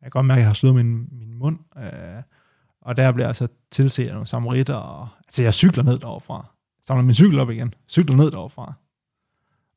jeg 0.02 0.04
kan 0.04 0.10
godt 0.10 0.26
mærke, 0.26 0.40
at 0.40 0.42
jeg 0.42 0.50
har 0.50 0.54
slået 0.54 0.76
min, 0.76 1.08
min 1.12 1.34
mund, 1.34 1.60
øh, 1.78 2.24
og 2.82 2.98
der 2.98 3.12
bliver 3.12 3.28
jeg 3.28 3.36
så 3.36 3.48
tilset 3.72 4.08
af 4.08 4.14
nogle 4.14 4.28
samaritter, 4.28 4.76
og, 4.76 5.08
altså 5.28 5.44
jeg 5.44 5.54
cykler 5.54 5.84
ned 5.84 6.00
derovre 6.00 6.44
samler 6.84 7.04
min 7.04 7.16
cykel 7.16 7.40
op 7.40 7.50
igen, 7.50 7.74
cykler 7.88 8.16
ned 8.16 8.32
derovre 8.32 8.74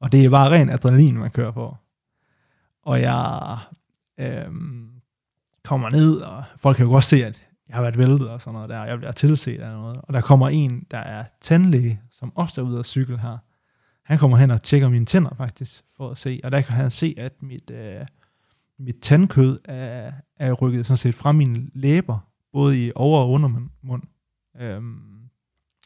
Og 0.01 0.13
det 0.13 0.25
er 0.25 0.31
bare 0.31 0.51
ren 0.51 0.71
adrenalin, 0.71 1.19
man 1.19 1.31
kører 1.31 1.51
på. 1.51 1.77
Og 2.83 3.01
jeg 3.01 3.59
øh, 4.19 4.47
kommer 5.65 5.91
ned, 5.91 6.17
og 6.17 6.45
folk 6.57 6.77
kan 6.77 6.87
jo 6.87 6.93
godt 6.93 7.05
se, 7.05 7.25
at 7.25 7.47
jeg 7.69 7.77
har 7.77 7.83
været 7.83 7.99
væltet 7.99 8.29
og 8.29 8.41
sådan 8.41 8.53
noget 8.53 8.69
der, 8.69 8.79
og 8.79 8.89
jeg 8.89 8.99
bliver 8.99 9.13
tilset 9.13 9.61
af 9.61 9.73
noget. 9.73 10.01
Og 10.03 10.15
der 10.15 10.21
kommer 10.21 10.49
en, 10.49 10.87
der 10.91 10.99
er 10.99 11.25
tandlæge, 11.41 12.01
som 12.11 12.33
også 12.37 12.61
er 12.61 12.65
ude 12.65 12.79
at 12.79 12.87
cykle 12.87 13.19
her. 13.19 13.39
Han 14.03 14.19
kommer 14.19 14.37
hen 14.37 14.51
og 14.51 14.63
tjekker 14.63 14.89
mine 14.89 15.07
tænder 15.07 15.35
faktisk, 15.35 15.85
for 15.97 16.11
at 16.11 16.19
se. 16.19 16.41
Og 16.45 16.53
der 16.53 16.61
kan 16.61 16.77
han 16.77 16.91
se, 16.91 17.15
at 17.19 17.43
mit, 17.43 17.71
øh, 17.71 18.07
mit 18.79 18.97
tandkød 19.03 19.59
er, 19.65 20.13
er 20.37 20.53
rykket 20.53 20.87
sådan 20.87 20.97
set 20.97 21.15
fra 21.15 21.33
mine 21.33 21.71
læber, 21.75 22.19
både 22.53 22.87
i 22.87 22.93
over- 22.95 23.21
og 23.21 23.31
undermund. 23.31 24.03
Øhm, 24.61 25.01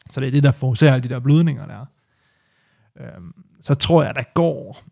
så 0.09 0.19
det 0.19 0.27
er 0.27 0.31
det, 0.31 0.43
der 0.43 0.51
forårsager 0.51 0.93
alle 0.93 1.03
de 1.03 1.13
der 1.13 1.19
blødninger 1.19 1.65
der. 1.65 1.85
Øhm, 2.99 3.33
så 3.61 3.73
tror 3.73 4.03
jeg, 4.03 4.15
der 4.15 4.23
går 4.33 4.83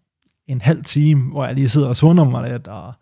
en 0.48 0.62
halv 0.62 0.84
time, 0.84 1.32
hvor 1.32 1.46
jeg 1.46 1.56
lige 1.56 1.70
sidder 1.70 1.88
og 1.88 1.98
sunder 1.98 2.24
mig 2.24 2.52
lidt, 2.52 2.68
og 2.68 2.94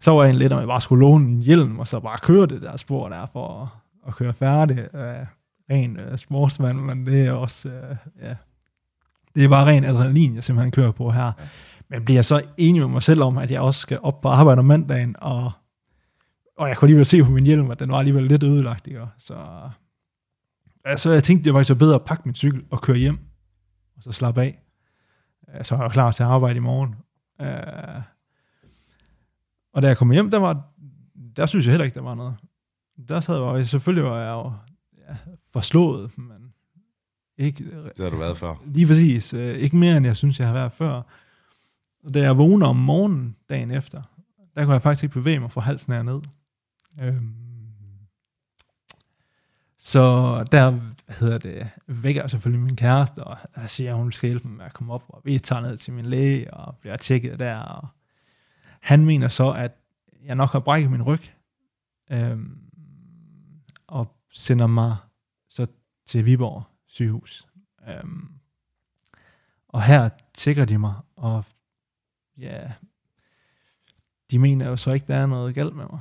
så 0.00 0.10
var 0.10 0.24
jeg 0.24 0.34
lidt, 0.34 0.52
om 0.52 0.58
jeg 0.58 0.68
bare 0.68 0.80
skulle 0.80 1.00
låne 1.00 1.26
en 1.26 1.42
hjelm, 1.42 1.78
og 1.78 1.88
så 1.88 2.00
bare 2.00 2.18
køre 2.18 2.46
det 2.46 2.62
der 2.62 2.76
spor 2.76 3.08
der, 3.08 3.26
for 3.26 3.62
at, 3.62 3.68
at 4.08 4.14
køre 4.14 4.34
færdig. 4.34 4.94
Øh, 4.94 5.26
ren 5.70 6.00
øh, 6.00 6.18
sportsmand, 6.18 6.78
men 6.78 7.06
det 7.06 7.26
er 7.26 7.32
også, 7.32 7.68
øh, 7.68 7.96
ja, 8.22 8.34
det 9.34 9.44
er 9.44 9.48
bare 9.48 9.66
ren 9.66 9.84
adrenalin, 9.84 10.34
jeg 10.34 10.44
simpelthen 10.44 10.70
kører 10.70 10.90
på 10.90 11.10
her. 11.10 11.32
Men 11.90 12.04
bliver 12.04 12.22
så 12.22 12.42
enig 12.56 12.82
med 12.82 12.88
mig 12.88 13.02
selv 13.02 13.22
om, 13.22 13.38
at 13.38 13.50
jeg 13.50 13.60
også 13.60 13.80
skal 13.80 13.98
op 14.02 14.20
på 14.20 14.28
arbejde 14.28 14.58
om 14.58 14.64
mandagen, 14.64 15.16
og, 15.18 15.52
og 16.56 16.68
jeg 16.68 16.76
kunne 16.76 16.86
alligevel 16.86 17.06
se 17.06 17.24
på 17.24 17.30
min 17.30 17.44
hjelm, 17.44 17.70
at 17.70 17.78
den 17.78 17.90
var 17.90 17.98
alligevel 17.98 18.24
lidt 18.24 18.42
ødelagt, 18.42 18.86
ikke? 18.86 19.06
så 19.18 19.36
altså, 20.84 21.10
jeg 21.10 21.24
tænkte, 21.24 21.44
det 21.44 21.54
var 21.54 21.62
så 21.62 21.74
bedre 21.74 21.94
at 21.94 22.04
pakke 22.04 22.22
min 22.24 22.34
cykel 22.34 22.64
og 22.70 22.82
køre 22.82 22.96
hjem, 22.96 23.18
og 23.96 24.02
så 24.02 24.12
slappe 24.12 24.42
af. 24.42 24.62
Så 25.62 25.76
var 25.76 25.84
jeg 25.84 25.92
klar 25.92 26.12
til 26.12 26.22
at 26.22 26.28
arbejde 26.28 26.56
i 26.56 26.60
morgen. 26.60 26.94
Uh, 27.40 28.02
og 29.72 29.82
da 29.82 29.88
jeg 29.88 29.96
kom 29.96 30.10
hjem, 30.10 30.30
der, 30.30 30.38
var, 30.38 30.70
der 31.36 31.46
synes 31.46 31.66
jeg 31.66 31.72
heller 31.72 31.84
ikke, 31.84 31.94
der 31.94 32.02
var 32.02 32.14
noget. 32.14 32.34
Der 33.08 33.20
sad 33.20 33.56
jeg, 33.56 33.68
selvfølgelig 33.68 34.10
var 34.10 34.18
jeg 34.18 34.32
jo 34.32 34.52
ja, 35.08 35.16
forslået, 35.52 36.18
men 36.18 36.52
ikke... 37.38 37.64
Det 37.64 37.98
har 37.98 38.10
du 38.10 38.16
været 38.16 38.38
før. 38.38 38.54
Lige 38.66 38.86
præcis. 38.86 39.34
Uh, 39.34 39.40
ikke 39.40 39.76
mere, 39.76 39.96
end 39.96 40.06
jeg 40.06 40.16
synes, 40.16 40.38
jeg 40.38 40.46
har 40.46 40.54
været 40.54 40.72
før. 40.72 41.02
Og 42.04 42.14
da 42.14 42.20
jeg 42.20 42.38
vågner 42.38 42.66
om 42.66 42.76
morgenen 42.76 43.36
dagen 43.48 43.70
efter, 43.70 44.02
der 44.54 44.64
kunne 44.64 44.72
jeg 44.72 44.82
faktisk 44.82 45.02
ikke 45.02 45.12
bevæge 45.12 45.40
mig 45.40 45.52
fra 45.52 45.60
halsen 45.60 45.92
her 45.92 46.02
ned. 46.02 46.20
Øhm, 47.00 47.34
så 49.78 50.00
der, 50.52 50.70
hvad 50.70 51.16
hedder 51.16 51.38
det, 51.38 51.70
vækker 51.86 52.22
jeg 52.22 52.30
selvfølgelig 52.30 52.64
min 52.64 52.76
kæreste, 52.76 53.24
og 53.24 53.36
jeg 53.56 53.70
siger, 53.70 53.90
at 53.90 53.98
hun 53.98 54.12
skal 54.12 54.28
hjælpe 54.28 54.48
mig 54.48 54.56
med 54.56 54.64
at 54.64 54.72
komme 54.72 54.92
op, 54.92 55.04
og 55.08 55.22
vi 55.24 55.38
tager 55.38 55.62
ned 55.62 55.76
til 55.76 55.92
min 55.92 56.04
læge, 56.04 56.54
og 56.54 56.76
bliver 56.80 56.96
tjekket 56.96 57.38
der, 57.38 57.56
og 57.56 57.88
han 58.80 59.04
mener 59.04 59.28
så, 59.28 59.52
at 59.52 59.72
jeg 60.24 60.34
nok 60.34 60.52
har 60.52 60.60
brækket 60.60 60.90
min 60.90 61.02
ryg, 61.02 61.20
øhm, 62.10 62.58
og 63.86 64.16
sender 64.32 64.66
mig 64.66 64.96
så 65.48 65.66
til 66.06 66.24
Viborg 66.24 66.62
sygehus. 66.86 67.46
Øhm, 67.88 68.28
og 69.68 69.82
her 69.82 70.08
tjekker 70.34 70.64
de 70.64 70.78
mig, 70.78 70.94
og 71.16 71.44
ja, 72.38 72.72
de 74.30 74.38
mener 74.38 74.68
jo 74.68 74.76
så 74.76 74.92
ikke, 74.92 75.06
der 75.06 75.16
er 75.16 75.26
noget 75.26 75.54
galt 75.54 75.76
med 75.76 75.86
mig. 75.90 76.00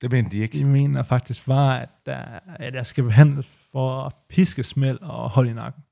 Det 0.00 0.10
mener 0.12 0.30
de 0.30 0.36
ikke. 0.36 0.58
De 0.58 0.64
mener 0.64 1.02
faktisk 1.02 1.46
bare, 1.46 1.82
at, 1.82 1.88
der, 2.06 2.38
at 2.46 2.74
jeg 2.74 2.86
skal 2.86 3.04
behandles 3.04 3.46
for 3.46 4.14
piskesmæld 4.28 5.00
og 5.00 5.30
hold 5.30 5.48
i 5.48 5.52
nakken. 5.52 5.82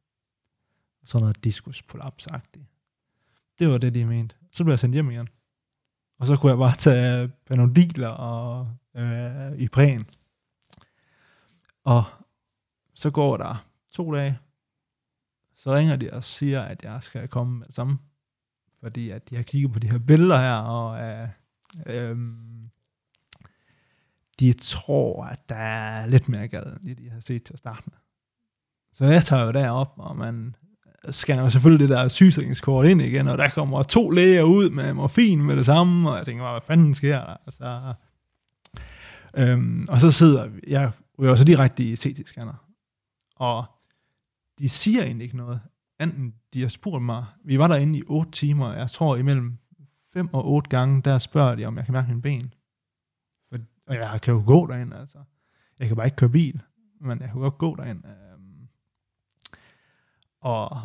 Sådan 1.05 1.23
noget 1.23 1.45
diskus 1.45 1.83
-agtigt. 1.95 2.65
Det 3.59 3.69
var 3.69 3.79
det, 3.79 3.95
de 3.95 4.05
mente. 4.05 4.37
Så 4.53 4.65
blev 4.65 4.73
jeg 4.73 4.79
sendt 4.79 4.95
hjem 4.95 5.11
igen. 5.11 5.29
Og 6.19 6.27
så 6.27 6.37
kunne 6.37 6.51
jeg 6.51 6.59
bare 6.59 6.77
tage 6.77 7.29
panodiler 7.47 8.09
og 8.09 8.77
øh, 8.95 9.59
Ipren. 9.59 10.07
Og 11.85 12.05
så 12.95 13.11
går 13.11 13.37
der 13.37 13.67
to 13.91 14.15
dage, 14.15 14.39
så 15.55 15.75
ringer 15.75 15.97
de 15.97 16.13
og 16.13 16.25
siger, 16.25 16.63
at 16.63 16.83
jeg 16.83 17.03
skal 17.03 17.29
komme 17.29 17.59
med 17.59 17.67
det 17.67 17.75
samme. 17.75 17.99
Fordi 18.85 19.11
at 19.11 19.31
de 19.31 19.37
har 19.37 19.43
kigget 19.43 19.73
på 19.73 19.79
de 19.79 19.91
her 19.91 19.99
billeder 19.99 20.39
her, 20.39 20.55
og 20.55 21.01
øh, 21.01 21.29
øh, 21.87 22.17
de 24.41 24.53
tror, 24.53 25.25
at 25.25 25.49
der 25.49 25.55
er 25.55 26.07
lidt 26.07 26.29
mere 26.29 26.49
galt, 26.49 26.83
end 26.87 26.97
de 26.97 27.11
har 27.11 27.21
set 27.21 27.43
til 27.43 27.53
at 27.53 27.59
starte 27.59 27.83
med. 27.87 27.99
Så 28.93 29.05
jeg 29.05 29.25
tager 29.25 29.45
jo 29.45 29.53
derop, 29.53 29.93
og 29.97 30.17
man 30.17 30.57
scanner 31.11 31.43
jo 31.43 31.51
selvfølgelig 31.51 31.89
det 31.89 31.97
der 31.97 32.09
sygesikringskort 32.09 32.87
ind 32.87 33.03
igen, 33.03 33.29
og 33.29 33.39
der 33.39 33.49
kommer 33.49 33.83
to 33.83 34.11
læger 34.11 34.43
ud 34.43 34.71
med 34.71 34.95
morfin 34.95 35.47
med 35.47 35.57
det 35.57 35.65
samme, 35.65 36.11
og 36.11 36.17
jeg 36.17 36.27
tænker, 36.27 36.51
hvad 36.51 36.61
fanden 36.67 36.95
sker 36.95 37.25
der? 37.25 37.37
Altså, 37.47 37.95
øhm, 39.35 39.87
og 39.89 40.01
så 40.01 40.11
sidder 40.11 40.45
jeg, 40.45 40.53
jeg 40.67 40.93
ryger 41.19 41.35
så 41.35 41.45
direkte 41.45 41.85
i 41.85 41.95
CT-scanner, 41.95 42.55
og 43.37 43.65
de 44.59 44.69
siger 44.69 45.03
egentlig 45.03 45.25
ikke 45.25 45.37
noget, 45.37 45.61
enten 46.01 46.35
de 46.55 46.63
har 46.63 46.69
spurgt 46.69 47.03
mig, 47.05 47.25
vi 47.45 47.59
var 47.59 47.69
derinde 47.69 47.99
i 47.99 48.03
8 48.07 48.31
timer, 48.31 48.73
jeg 48.73 48.91
tror 48.91 49.17
imellem 49.17 49.59
5 50.13 50.35
og 50.35 50.47
8 50.47 50.69
gange, 50.69 51.03
der 51.03 51.19
spørger 51.19 51.55
de, 51.55 51.65
om 51.65 51.77
jeg 51.77 51.85
kan 51.85 51.93
mærke 51.93 52.09
mine 52.09 52.23
ben. 52.23 52.55
For, 53.49 53.59
og 53.87 53.97
jeg 53.97 54.21
kan 54.23 54.35
jo 54.35 54.43
gå 54.47 54.67
derind, 54.67 54.95
altså. 54.95 55.19
Jeg 55.79 55.89
kan 55.89 55.97
bare 55.97 56.07
ikke 56.07 56.17
køre 56.17 56.31
bil, 56.31 56.63
men 57.01 57.21
jeg 57.21 57.29
kan 57.29 57.41
godt 57.41 57.59
gå 57.59 57.77
derind. 57.77 58.05
Øhm, 58.05 58.69
og 60.41 60.81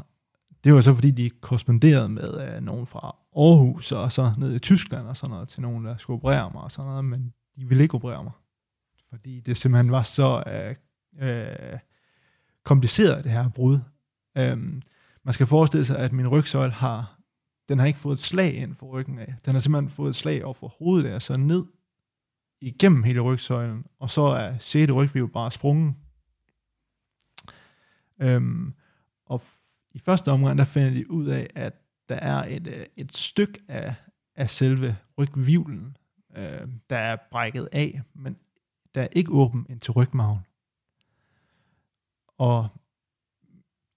det 0.64 0.74
var 0.74 0.82
så 0.82 0.94
fordi, 0.94 1.12
de 1.12 1.30
korresponderede 1.30 2.10
med 2.10 2.56
øh, 2.56 2.62
nogen 2.62 2.88
fra 2.88 3.16
Aarhus, 3.36 3.92
og 3.92 4.12
så 4.12 4.34
ned 4.38 4.56
i 4.56 4.60
Tyskland 4.60 5.08
og 5.08 5.18
sådan 5.18 5.34
noget, 5.34 5.48
til 5.50 5.62
nogen, 5.62 5.86
der 5.86 5.98
skulle 5.98 6.18
operere 6.18 6.52
mig 6.54 6.64
og 6.64 6.72
sådan 6.72 6.90
noget, 6.90 7.06
men 7.06 7.34
de 7.56 7.68
ville 7.68 7.84
ikke 7.84 7.96
operere 7.96 8.24
mig. 8.24 8.34
Fordi 9.10 9.40
det 9.40 9.58
simpelthen 9.58 9.92
var 9.92 10.04
så 10.04 10.44
øh, 10.48 10.76
øh, 11.30 11.80
kompliceret, 12.64 13.24
det 13.24 13.32
her 13.32 13.50
brud. 13.50 13.80
Øhm, 14.38 14.82
man 15.30 15.34
skal 15.34 15.48
forestille 15.48 15.86
sig, 15.86 15.98
at 15.98 16.14
min 16.14 16.28
rygsøjle 16.28 16.72
har, 16.72 17.20
den 17.70 17.80
har 17.80 17.86
ikke 17.86 18.00
fået 18.00 18.14
et 18.14 18.20
slag 18.20 18.54
ind 18.54 18.76
for 18.76 18.86
ryggen 18.86 19.20
af. 19.20 19.36
Den 19.46 19.54
har 19.54 19.60
simpelthen 19.60 19.90
fået 19.90 20.10
et 20.10 20.16
slag 20.16 20.46
over 20.46 20.54
for 20.54 20.68
hovedet 20.68 21.10
af, 21.10 21.22
så 21.22 21.38
ned 21.38 21.66
igennem 22.62 23.04
hele 23.04 23.20
rygsøjlen, 23.20 23.86
og 24.00 24.10
så 24.10 24.22
er 24.22 24.58
6. 24.58 24.92
rygviv 24.92 25.32
bare 25.32 25.52
sprunget. 25.52 25.96
Øhm, 28.22 28.74
og 29.26 29.42
i 29.92 30.00
første 30.00 30.32
omgang, 30.32 30.58
der 30.58 30.64
finder 30.64 30.90
de 30.90 31.12
ud 31.12 31.28
af, 31.28 31.50
at 31.56 31.74
der 32.10 32.16
er 32.16 32.56
et, 32.56 32.68
øh, 32.68 32.86
et 32.98 33.18
stykke 33.18 33.62
af, 33.68 33.96
af 34.36 34.50
selve 34.50 34.98
rygvivlen, 35.18 35.98
øh, 36.38 36.68
der 36.90 36.98
er 36.98 37.18
brækket 37.32 37.70
af, 37.72 38.02
men 38.14 38.38
der 38.96 39.02
er 39.02 39.08
ikke 39.12 39.32
åben 39.32 39.66
ind 39.70 39.80
til 39.80 39.92
rygmagen. 39.92 40.40
Og 42.38 42.70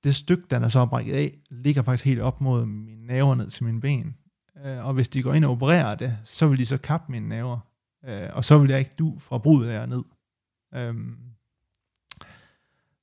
det 0.05 0.15
stykke, 0.15 0.45
der 0.51 0.61
er 0.61 0.69
så 0.69 0.87
brækket 0.87 1.15
af, 1.15 1.39
ligger 1.51 1.83
faktisk 1.83 2.05
helt 2.05 2.21
op 2.21 2.41
mod 2.41 2.67
mine 2.67 3.07
naver 3.07 3.35
ned 3.35 3.51
til 3.51 3.65
mine 3.65 3.81
ben. 3.81 4.17
Øh, 4.65 4.87
og 4.87 4.95
hvis 4.95 5.09
de 5.09 5.23
går 5.23 5.35
ind 5.35 5.45
og 5.45 5.51
opererer 5.51 5.95
det, 5.95 6.19
så 6.25 6.47
vil 6.47 6.59
de 6.59 6.67
så 6.67 6.79
kappe 6.79 7.13
mine 7.13 7.29
naver. 7.29 7.59
Øh, 8.05 8.29
og 8.33 8.45
så 8.45 8.59
vil 8.59 8.71
jeg 8.71 8.79
ikke 8.79 8.95
du 8.99 9.19
fra 9.19 9.39
brudet 9.39 9.71
af 9.71 9.89
ned. 9.89 10.05
Øh, 10.75 10.95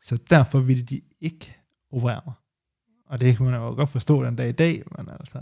så 0.02 0.18
derfor 0.30 0.60
ville 0.60 0.84
de 0.84 1.02
ikke 1.22 1.58
operere 1.92 2.22
mig. 2.26 2.34
Og 3.06 3.22
det 3.22 3.38
kan 3.38 3.46
man 3.46 3.56
jo 3.56 3.62
godt 3.62 3.90
forstå 3.90 4.24
den 4.24 4.36
dag 4.36 4.50
i 4.50 4.52
dag, 4.52 4.84
men 4.98 5.10
altså, 5.10 5.40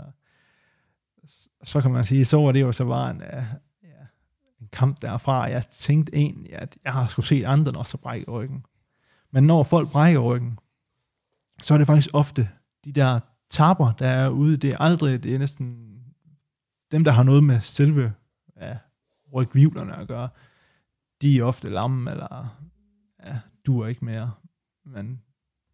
så 1.64 1.80
kan 1.80 1.90
man 1.90 2.04
sige, 2.04 2.24
så 2.24 2.36
var 2.36 2.52
det 2.52 2.60
jo 2.60 2.72
så 2.72 2.84
bare 2.84 3.10
en, 3.10 3.22
øh, 3.22 3.44
ja, 3.82 4.06
en 4.60 4.68
kamp 4.72 5.02
derfra. 5.02 5.42
Jeg 5.42 5.66
tænkte 5.66 6.16
egentlig, 6.16 6.56
at 6.56 6.78
jeg 6.84 6.92
har 6.92 7.06
skulle 7.06 7.26
set 7.26 7.44
andre 7.44 7.72
også 7.72 7.98
brække 7.98 8.30
ryggen. 8.30 8.66
Men 9.30 9.44
når 9.44 9.62
folk 9.62 9.90
brækker 9.90 10.20
ryggen, 10.20 10.58
så 11.62 11.74
er 11.74 11.78
det 11.78 11.86
faktisk 11.86 12.10
ofte 12.12 12.48
de 12.84 12.92
der 12.92 13.20
tapper, 13.50 13.92
der 13.92 14.06
er 14.06 14.28
ude. 14.28 14.56
Det 14.56 14.70
er 14.70 14.78
aldrig, 14.78 15.22
det 15.22 15.34
er 15.34 15.38
næsten 15.38 15.88
dem, 16.92 17.04
der 17.04 17.10
har 17.10 17.22
noget 17.22 17.44
med 17.44 17.60
selve 17.60 18.12
ja, 18.60 18.76
rygvivlerne 19.34 19.96
at 19.96 20.08
gøre. 20.08 20.28
De 21.22 21.38
er 21.38 21.44
ofte 21.44 21.70
lamme, 21.70 22.10
eller 22.10 22.58
ja, 23.26 23.38
du 23.66 23.80
er 23.80 23.86
ikke 23.86 24.04
mere. 24.04 24.32
Men 24.84 25.22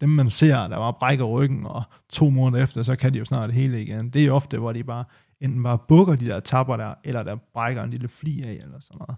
dem 0.01 0.09
man 0.09 0.29
ser, 0.29 0.67
der 0.67 0.77
bare 0.77 0.93
brækker 0.93 1.25
ryggen, 1.25 1.65
og 1.65 1.83
to 2.09 2.29
måneder 2.29 2.63
efter, 2.63 2.83
så 2.83 2.95
kan 2.95 3.13
de 3.13 3.17
jo 3.17 3.25
snart 3.25 3.49
det 3.49 3.55
hele 3.55 3.81
igen. 3.81 4.09
Det 4.09 4.25
er 4.25 4.31
ofte, 4.31 4.57
hvor 4.57 4.69
de 4.69 4.83
bare 4.83 5.05
enten 5.39 5.63
bare 5.63 5.79
bukker 5.87 6.15
de 6.15 6.25
der 6.25 6.39
tapper 6.39 6.77
der, 6.77 6.93
eller 7.03 7.23
der 7.23 7.35
brækker 7.35 7.83
en 7.83 7.89
lille 7.89 8.07
fli 8.07 8.41
af, 8.41 8.51
eller 8.51 8.79
sådan 8.79 8.97
noget. 8.99 9.15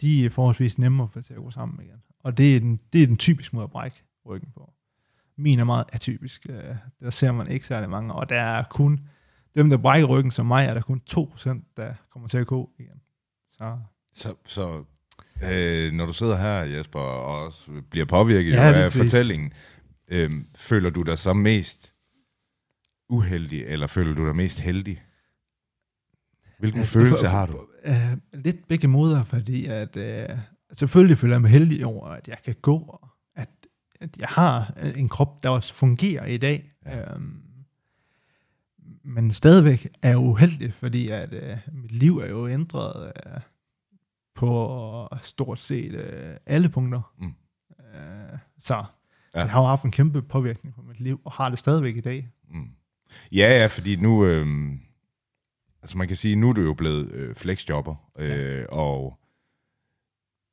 De 0.00 0.24
er 0.24 0.30
forholdsvis 0.30 0.78
nemmere 0.78 1.08
for 1.08 1.20
til 1.20 1.34
at 1.34 1.40
gå 1.40 1.50
sammen 1.50 1.80
igen. 1.84 2.02
Og 2.20 2.38
det 2.38 2.56
er 2.56 2.60
den, 2.60 2.80
det 2.92 3.02
er 3.02 3.06
den 3.06 3.16
typiske 3.16 3.56
måde 3.56 3.64
at 3.64 3.70
brække 3.70 4.02
ryggen 4.26 4.52
på. 4.54 4.72
Min 5.36 5.58
er 5.58 5.64
meget 5.64 5.84
atypisk. 5.92 6.46
Øh, 6.48 6.74
der 7.00 7.10
ser 7.10 7.32
man 7.32 7.48
ikke 7.48 7.66
særlig 7.66 7.90
mange, 7.90 8.14
og 8.14 8.28
der 8.28 8.40
er 8.40 8.64
kun, 8.70 9.00
dem 9.54 9.70
der 9.70 9.76
brækker 9.76 10.08
ryggen 10.08 10.30
som 10.30 10.46
mig, 10.46 10.66
er 10.66 10.74
der 10.74 10.80
kun 10.80 11.00
2%, 11.10 11.72
der 11.76 11.94
kommer 12.12 12.28
til 12.28 12.38
at 12.38 12.46
gå 12.46 12.70
igen. 12.78 13.00
Så, 13.48 13.78
så, 14.14 14.34
så 14.46 14.84
øh, 15.42 15.92
når 15.92 16.06
du 16.06 16.12
sidder 16.12 16.36
her, 16.36 16.52
Jesper, 16.52 17.00
og 17.00 17.44
også 17.44 17.70
bliver 17.90 18.06
påvirket 18.06 18.52
ja, 18.52 18.72
af 18.72 18.92
fortællingen, 18.92 19.52
øh, 20.08 20.30
føler 20.56 20.90
du 20.90 21.02
dig 21.02 21.18
så 21.18 21.32
mest 21.32 21.92
uheldig, 23.08 23.64
eller 23.64 23.86
føler 23.86 24.14
du 24.14 24.26
dig 24.26 24.36
mest 24.36 24.60
heldig? 24.60 25.02
Hvilken 26.58 26.80
ja, 26.80 26.86
følelse 26.86 27.28
har 27.28 27.46
du? 27.46 27.66
Uh, 27.86 28.18
lidt 28.32 28.68
begge 28.68 28.88
måder, 28.88 29.24
fordi 29.24 29.66
at 29.66 29.96
uh, 29.96 30.38
selvfølgelig 30.72 31.18
føler 31.18 31.34
jeg 31.34 31.42
mig 31.42 31.50
heldig 31.50 31.86
over, 31.86 32.08
at 32.08 32.28
jeg 32.28 32.38
kan 32.44 32.54
gå, 32.62 32.76
og 32.76 33.08
at, 34.02 34.18
jeg 34.18 34.28
har 34.28 34.74
en 34.96 35.08
krop, 35.08 35.42
der 35.42 35.50
også 35.50 35.74
fungerer 35.74 36.26
i 36.26 36.36
dag. 36.36 36.72
Ja. 36.86 37.14
Um, 37.14 37.42
men 39.04 39.32
stadigvæk 39.32 39.88
er 40.02 40.08
jeg 40.08 40.18
uheldig, 40.18 40.74
fordi 40.74 41.08
at 41.08 41.32
uh, 41.32 41.74
mit 41.74 41.92
liv 41.92 42.18
er 42.18 42.28
jo 42.28 42.48
ændret 42.48 43.12
uh, 43.26 43.40
på 44.34 45.08
stort 45.22 45.58
set 45.58 45.94
uh, 45.94 46.36
alle 46.46 46.68
punkter. 46.68 47.12
Mm. 47.18 47.34
Uh, 47.78 48.38
så 48.58 48.74
ja. 48.74 49.40
jeg 49.40 49.50
har 49.50 49.60
jo 49.60 49.66
haft 49.66 49.82
en 49.82 49.90
kæmpe 49.90 50.22
påvirkning 50.22 50.74
på 50.74 50.82
mit 50.82 51.00
liv, 51.00 51.20
og 51.24 51.32
har 51.32 51.48
det 51.48 51.58
stadigvæk 51.58 51.96
i 51.96 52.00
dag. 52.00 52.28
Mm. 52.50 52.68
Ja, 53.32 53.58
ja, 53.58 53.66
fordi 53.66 53.96
nu... 53.96 54.24
Øh 54.24 54.46
altså 55.82 55.98
man 55.98 56.08
kan 56.08 56.16
sige, 56.16 56.36
nu 56.36 56.48
er 56.48 56.52
du 56.52 56.60
jo 56.60 56.74
blevet 56.74 57.10
øh, 57.12 57.34
flexjobber, 57.34 57.94
øh, 58.18 58.58
ja. 58.58 58.66
og, 58.66 59.18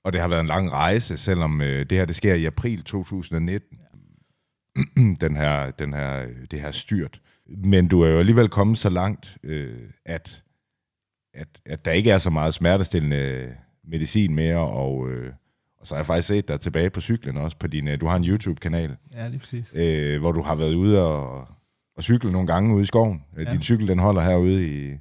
og 0.10 0.13
det 0.13 0.22
har 0.22 0.28
været 0.28 0.41
en 0.41 0.48
lang 0.48 0.72
rejse, 0.72 1.17
selvom 1.17 1.62
øh, 1.62 1.86
det 1.89 1.98
her 1.98 2.06
det 2.06 2.15
sker 2.15 2.34
i 2.34 2.45
april 2.45 2.84
2019, 2.84 3.80
ja. 3.80 5.02
den 5.28 5.36
her, 5.36 5.72
den 5.72 5.93
her, 5.93 6.28
det 6.52 6.62
her 6.62 6.72
styrt. 6.72 7.22
Men 7.48 7.88
du 7.88 8.02
er 8.02 8.10
jo 8.10 8.19
alligevel 8.19 8.50
kommet 8.50 8.78
så 8.78 8.89
langt, 8.89 9.38
øh, 9.43 9.80
at, 10.06 10.43
at, 11.34 11.48
at 11.65 11.86
der 11.86 11.91
ikke 11.91 12.12
er 12.12 12.17
så 12.17 12.30
meget 12.30 12.54
smertestillende 12.54 13.56
medicin 13.84 14.36
mere, 14.36 14.58
og, 14.58 15.10
øh, 15.10 15.34
og 15.80 15.88
så 15.88 15.95
har 15.95 16.00
jeg 16.00 16.06
faktisk 16.06 16.28
set 16.28 16.48
dig 16.48 16.60
tilbage 16.60 16.89
på 16.89 17.02
cyklen 17.02 17.38
også, 17.38 17.58
på 17.58 17.67
din, 17.67 17.88
øh, 17.88 18.02
du 18.02 18.08
har 18.08 18.15
en 18.15 18.26
YouTube-kanal. 18.26 18.98
Ja, 19.13 19.28
lige 19.28 19.39
præcis. 19.39 19.76
Øh, 19.76 20.19
hvor 20.19 20.32
du 20.32 20.41
har 20.41 20.56
været 20.56 20.74
ude 20.74 21.06
og, 21.06 21.48
og 21.98 22.04
cykle 22.04 22.32
nogle 22.32 22.48
gange 22.48 22.76
ude 22.76 22.84
i 22.84 22.86
skoven. 22.86 23.24
Øh, 23.38 23.45
ja. 23.45 23.52
Din 23.52 23.62
cykel, 23.62 23.88
den 23.88 24.00
holder 24.00 24.22
herude 24.22 24.67
i, 24.67 24.89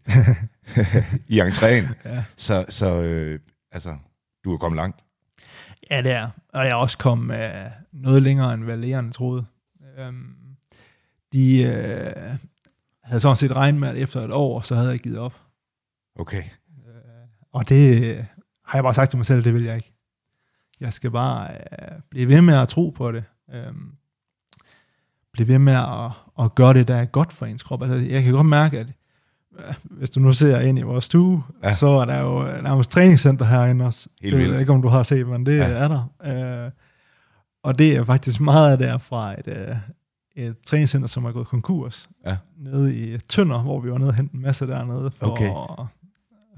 i 1.37 1.41
entréen. 1.41 1.87
Ja. 2.05 2.25
Så, 2.37 2.65
så 2.69 3.03
øh, 3.03 3.39
altså, 3.73 3.97
du 4.49 4.55
er 4.55 4.59
kommet 4.59 4.77
langt. 4.77 5.01
Ja, 5.91 6.03
det 6.03 6.13
er. 6.13 6.31
Og 6.53 6.65
jeg 6.65 6.71
er 6.71 6.75
også 6.75 6.99
kommet 6.99 7.37
øh, 7.37 7.71
noget 7.93 8.23
længere, 8.23 8.55
end 8.55 8.65
hvad 8.65 8.77
lægerne 8.77 9.13
troede. 9.13 9.45
Øhm, 9.99 10.35
de 11.33 11.63
øh, 11.63 12.39
havde 13.03 13.21
sådan 13.21 13.37
set 13.37 13.57
regnet 13.57 13.81
med, 13.81 13.89
at 13.89 13.97
efter 13.97 14.21
et 14.21 14.33
år, 14.33 14.61
så 14.61 14.75
havde 14.75 14.91
jeg 14.91 14.99
givet 14.99 15.19
op. 15.19 15.41
Okay. 16.19 16.43
Øh, 16.87 17.29
og 17.53 17.69
det 17.69 18.05
øh, 18.05 18.25
har 18.65 18.79
jeg 18.79 18.85
bare 18.85 18.95
sagt 18.95 19.11
til 19.11 19.17
mig 19.17 19.27
selv, 19.27 19.45
det 19.45 19.55
vil 19.55 19.65
jeg 19.65 19.77
ikke. 19.77 19.93
Jeg 20.81 20.93
skal 20.93 21.11
bare 21.11 21.51
øh, 21.55 22.01
blive 22.11 22.29
ved 22.29 22.41
med 22.41 22.55
at 22.55 22.69
tro 22.69 22.91
på 22.91 23.13
det. 23.13 23.25
Øhm, 23.55 23.93
blive 25.33 25.49
ved 25.49 25.59
med 25.59 25.75
at, 25.75 26.11
at 26.45 26.55
gøre 26.55 26.75
det, 26.75 26.89
der 26.89 26.95
er 26.95 27.05
godt 27.05 27.33
for 27.33 27.47
ens 27.47 27.63
krop. 27.63 27.83
Altså, 27.83 27.97
jeg 27.99 28.23
kan 28.23 28.33
godt 28.33 28.47
mærke, 28.47 28.79
at 28.79 28.87
øh, 28.87 28.93
hvis 29.83 30.11
du 30.11 30.21
nu 30.21 30.33
ser 30.33 30.61
ind 30.61 30.79
i 30.79 30.83
vores 30.83 31.05
stue, 31.05 31.43
ja. 31.63 31.75
så 31.75 31.87
er 31.87 32.05
der 32.05 32.21
jo 32.21 32.63
nærmest 32.63 32.91
træningscenter 32.91 33.45
herinde 33.45 33.87
også. 33.87 34.09
Helt 34.23 34.35
det 34.35 34.45
ved 34.45 34.51
jeg 34.51 34.61
ikke, 34.61 34.73
om 34.73 34.83
du 34.83 34.89
har 34.89 35.03
set, 35.03 35.27
men 35.27 35.47
det 35.47 35.57
ja. 35.57 35.65
er 35.65 35.89
der. 35.89 36.65
Øh, 36.65 36.71
og 37.63 37.79
det 37.79 37.97
er 37.97 38.05
faktisk 38.05 38.41
meget 38.41 38.79
der 38.79 38.99
fra 38.99 39.41
et, 39.41 39.49
øh, 39.49 39.77
et 40.37 40.57
træningscenter, 40.67 41.09
som 41.09 41.25
er 41.25 41.33
gået 41.33 41.47
konkurs, 41.47 42.09
ja. 42.27 42.37
nede 42.57 42.97
i 42.97 43.19
Tønder, 43.19 43.63
hvor 43.63 43.81
vi 43.81 43.91
var 43.91 43.99
nede 43.99 44.11
og 44.11 44.15
hente 44.15 44.35
en 44.35 44.43
masse 44.43 44.67
dernede, 44.67 45.11
for, 45.11 45.27
okay. 45.27 45.51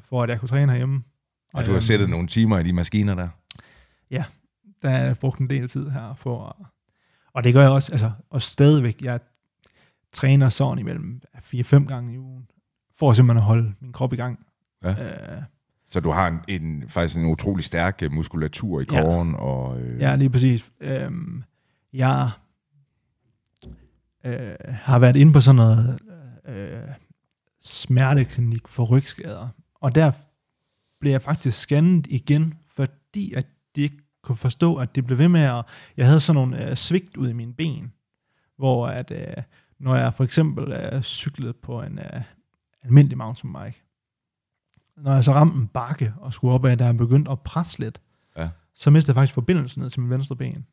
for 0.05 0.23
at 0.23 0.31
jeg 0.31 0.41
kunne 0.41 0.49
træne 0.49 0.73
herhjemme. 0.73 1.03
Og 1.55 1.67
du 1.67 1.73
har 1.73 1.81
sættet 1.81 2.11
nogle 2.11 2.29
timer 2.29 2.59
i 2.59 2.63
de 2.63 2.73
maskiner 2.73 3.15
der? 3.15 3.29
Ja, 4.11 4.25
der 4.83 4.91
er 4.91 5.15
brugt 5.15 5.39
en 5.39 5.51
del 5.51 5.69
tid 5.69 5.91
her 5.91 6.15
for 6.15 6.57
og 7.33 7.45
det 7.45 7.55
gør 7.55 7.61
jeg 7.61 7.71
også, 7.71 7.93
altså, 7.93 8.11
og 8.31 8.43
stadigvæk, 8.43 9.03
jeg 9.03 9.21
træner 10.13 10.49
sådan 10.49 10.79
imellem 10.79 11.23
4-5 11.37 11.87
gange 11.87 12.15
i 12.15 12.19
ugen, 12.19 12.47
for 13.01 13.13
simpelthen 13.13 13.39
at 13.39 13.45
holde 13.45 13.75
min 13.81 13.93
krop 13.93 14.13
i 14.13 14.17
gang. 14.17 14.47
Ja. 14.85 14.91
Øh, 14.91 15.43
så 15.87 16.01
du 16.01 16.11
har 16.11 16.29
en, 16.29 16.41
en, 16.49 16.85
faktisk 16.89 17.17
en 17.17 17.27
utrolig 17.27 17.65
stærk 17.65 18.03
øh, 18.03 18.13
muskulatur 18.13 18.81
i 18.81 18.85
kåren? 18.85 19.31
Ja, 19.31 19.37
og, 19.37 19.81
øh... 19.81 20.01
ja 20.01 20.17
lige 20.17 20.31
præcis. 20.31 20.73
Øh, 20.81 21.11
jeg, 21.93 22.31
øh, 24.25 24.55
har 24.69 24.99
været 24.99 25.17
inde 25.17 25.33
på 25.33 25.41
sådan 25.41 25.57
noget 25.57 25.99
øh, 26.49 26.81
smerteklinik 27.61 28.69
for 28.69 28.85
rygskader. 28.85 29.49
Og 29.75 29.95
der 29.95 30.13
blev 31.01 31.13
jeg 31.13 31.23
faktisk 31.23 31.59
scannet 31.59 32.07
igen, 32.07 32.55
fordi 32.75 33.35
at 33.35 33.47
de 33.77 33.83
ikke 33.83 33.97
kunne 34.23 34.37
forstå, 34.37 34.77
at 34.77 34.95
det 34.95 35.07
blev 35.07 35.19
ved 35.19 35.29
med 35.29 35.41
at... 35.41 35.65
Jeg 35.97 36.07
havde 36.07 36.21
sådan 36.21 36.35
nogle 36.35 36.71
øh, 36.71 36.77
svigt 36.77 37.17
ud 37.17 37.29
i 37.29 37.33
mine 37.33 37.55
ben, 37.55 37.93
hvor 38.57 38.87
at, 38.87 39.11
øh, 39.11 39.43
når 39.79 39.97
jeg 39.97 40.15
for 40.15 40.25
eksempel 40.25 40.73
øh, 40.73 41.03
cyklede 41.03 41.53
på 41.53 41.83
en 41.83 41.99
øh, 41.99 42.21
almindelig 42.83 43.19
mountainbike, 43.19 43.83
når 44.97 45.15
jeg 45.15 45.25
så 45.25 45.33
ramte 45.33 45.57
en 45.59 45.67
bakke 45.67 46.15
og 46.17 46.33
skulle 46.33 46.55
op 46.55 46.65
ad, 46.65 46.77
der 46.77 46.85
er 46.87 46.93
begyndt 46.93 47.29
at 47.29 47.41
presse 47.41 47.79
lidt, 47.79 48.01
Ja. 48.37 48.49
så 48.75 48.91
mistede 48.91 49.11
jeg 49.11 49.17
faktisk 49.21 49.35
forbindelsen 49.35 49.83
ned 49.83 49.91
til 49.91 50.01
min 50.01 50.11
venstre 50.11 50.37
ben. 50.37 50.67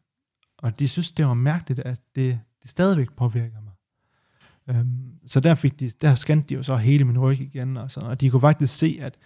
Og 0.57 0.79
de 0.79 0.87
synes, 0.87 1.11
det 1.11 1.25
var 1.25 1.33
mærkeligt, 1.33 1.79
at 1.79 2.01
det, 2.15 2.39
det 2.61 2.69
stadigvæk 2.69 3.11
påvirker 3.13 3.57
mig. 3.61 3.73
Øhm, 4.75 5.11
så 5.25 5.39
der, 5.39 5.55
fik 5.55 5.79
de, 5.79 5.89
der 6.01 6.15
scannede 6.15 6.47
de 6.47 6.53
jo 6.53 6.63
så 6.63 6.75
hele 6.75 7.03
min 7.03 7.19
ryg 7.19 7.39
igen, 7.41 7.77
og, 7.77 7.91
sådan, 7.91 8.09
og 8.09 8.21
de 8.21 8.29
kunne 8.29 8.41
faktisk 8.41 8.77
se, 8.77 8.97
at, 9.01 9.17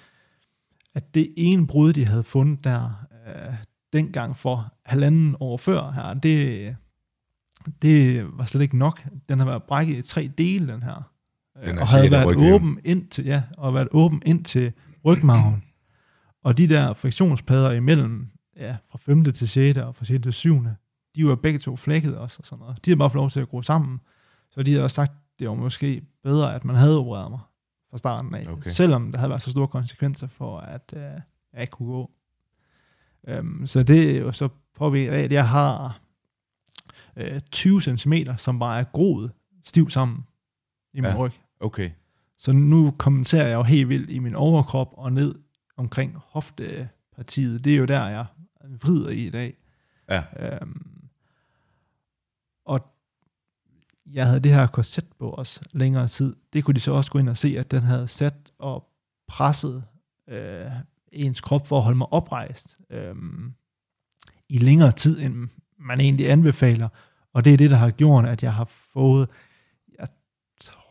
at 0.94 1.14
det 1.14 1.34
ene 1.38 1.68
brud, 1.68 1.94
de 1.94 2.06
havde 2.06 2.24
fundet 2.24 2.64
der, 2.64 3.06
øh, 3.28 3.54
dengang 3.94 4.38
for 4.38 4.74
halvanden 4.86 5.36
år 5.40 5.58
før 5.58 5.92
her, 5.92 6.14
det, 6.14 6.76
det 7.82 8.26
var 8.38 8.46
slet 8.46 8.62
ikke 8.62 8.78
nok. 8.78 9.04
Den 9.30 9.40
har 9.40 9.46
været 9.46 9.64
brækket 9.64 9.98
i 9.98 10.02
tre 10.02 10.32
dele, 10.38 10.74
den 10.74 10.84
her. 10.84 11.11
Den 11.66 11.78
og 11.78 11.88
havde 11.88 12.12
været 12.12 12.36
åben 12.54 12.80
ind 12.86 13.08
til, 13.08 13.26
ja, 13.26 13.44
og 13.58 13.74
været 13.74 13.88
åben 13.92 14.22
ind 14.26 14.46
til 14.46 14.74
rygmarven. 15.06 15.64
og 16.44 16.58
de 16.58 16.70
der 16.70 16.94
friktionsplader 16.94 17.72
imellem, 17.72 18.28
ja, 18.58 18.78
fra 18.92 18.98
5. 19.02 19.24
til 19.24 19.50
6. 19.50 19.80
og 19.80 19.96
fra 19.96 20.06
6. 20.06 20.24
til 20.24 20.34
7. 20.34 20.66
De 21.16 21.28
var 21.28 21.36
begge 21.36 21.60
to 21.60 21.76
flækket 21.76 22.18
også 22.18 22.38
og 22.40 22.46
sådan 22.46 22.60
noget. 22.60 22.86
De 22.86 22.92
havde 22.92 22.98
bare 22.98 23.10
fået 23.10 23.20
lov 23.20 23.30
til 23.30 23.40
at 23.40 23.50
gro 23.50 23.62
sammen. 23.62 24.00
Så 24.52 24.64
de 24.64 24.72
havde 24.72 24.84
også 24.84 24.96
sagt, 24.96 25.12
det 25.40 25.50
var 25.50 25.56
måske 25.56 26.02
bedre, 26.24 26.56
at 26.56 26.66
man 26.66 26.76
havde 26.76 27.00
opereret 27.00 27.32
mig 27.32 27.40
fra 27.92 27.98
starten 27.98 28.36
af. 28.36 28.48
Okay. 28.48 28.70
Selvom 28.70 29.12
der 29.12 29.20
havde 29.20 29.30
været 29.30 29.42
så 29.42 29.52
store 29.52 29.68
konsekvenser 29.68 30.28
for, 30.28 30.58
at 30.58 30.94
øh, 30.96 31.02
jeg 31.54 31.62
ikke 31.62 31.72
kunne 31.72 31.92
gå. 31.92 32.12
Øhm, 33.28 33.68
så 33.68 33.84
det 33.84 34.12
er 34.12 34.20
jo 34.20 34.32
så 34.32 34.50
påvirket 34.76 35.12
af, 35.12 35.22
at 35.22 35.32
jeg 35.32 35.48
har 35.48 36.00
øh, 37.16 37.42
20 37.52 37.82
cm, 37.82 38.14
som 38.38 38.60
bare 38.60 38.80
er 38.80 38.84
groet 38.84 39.32
stivt 39.64 39.94
sammen 39.94 40.26
i 40.94 41.02
min 41.02 41.12
ja. 41.12 41.18
ryg. 41.18 41.32
Okay. 41.62 41.90
Så 42.38 42.52
nu 42.52 42.92
kommenterer 42.98 43.48
jeg 43.48 43.56
jo 43.56 43.64
helt 43.64 43.90
vildt 43.90 44.10
i 44.10 44.20
min 44.20 44.36
overkrop 44.36 44.94
og 44.98 45.14
ned 45.14 45.36
omkring 45.78 46.18
hoftepartiet. 46.18 47.64
Det 47.64 47.74
er 47.74 47.78
jo 47.78 47.86
der, 47.86 48.08
jeg 48.08 48.26
vrider 48.82 49.10
i 49.10 49.28
i 49.28 49.30
dag. 49.30 49.58
Ja. 50.10 50.24
Øhm, 50.40 51.10
og 52.66 52.96
jeg 54.06 54.26
havde 54.26 54.40
det 54.40 54.54
her 54.54 54.68
korset 54.68 55.06
på 55.20 55.30
også 55.30 55.62
længere 55.72 56.08
tid. 56.08 56.36
Det 56.54 56.64
kunne 56.64 56.76
de 56.76 56.80
så 56.80 56.92
også 56.92 57.12
gå 57.12 57.20
ind 57.20 57.30
og 57.30 57.38
se, 57.38 57.56
at 57.58 57.72
den 57.72 57.82
havde 57.82 58.08
sat 58.08 58.52
og 58.60 58.88
presset 59.28 59.84
øh, 60.30 60.72
ens 61.12 61.42
krop 61.42 61.68
for 61.68 61.78
at 61.78 61.84
holde 61.84 61.98
mig 61.98 62.14
oprejst 62.14 62.78
øh, 62.90 63.16
i 64.50 64.58
længere 64.58 64.92
tid, 64.92 65.20
end 65.20 65.48
man 65.80 66.00
egentlig 66.00 66.32
anbefaler. 66.32 66.90
Og 67.34 67.46
det 67.46 67.54
er 67.54 67.58
det, 67.58 67.70
der 67.70 67.78
har 67.78 67.92
gjort, 67.92 68.26
at 68.26 68.44
jeg 68.44 68.54
har 68.54 68.66
fået, 68.66 69.30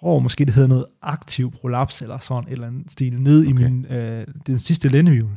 tror 0.00 0.18
måske, 0.18 0.44
det 0.44 0.54
hedder 0.54 0.68
noget 0.68 0.84
aktiv 1.02 1.50
prolaps, 1.50 2.02
eller 2.02 2.18
sådan 2.18 2.44
et 2.48 2.52
eller 2.52 2.66
andet 2.66 2.90
stil, 2.90 3.20
ned 3.20 3.40
okay. 3.40 3.50
i 3.50 3.52
min, 3.52 3.86
øh, 3.86 4.26
den 4.46 4.58
sidste 4.58 4.88
lændehjul. 4.88 5.30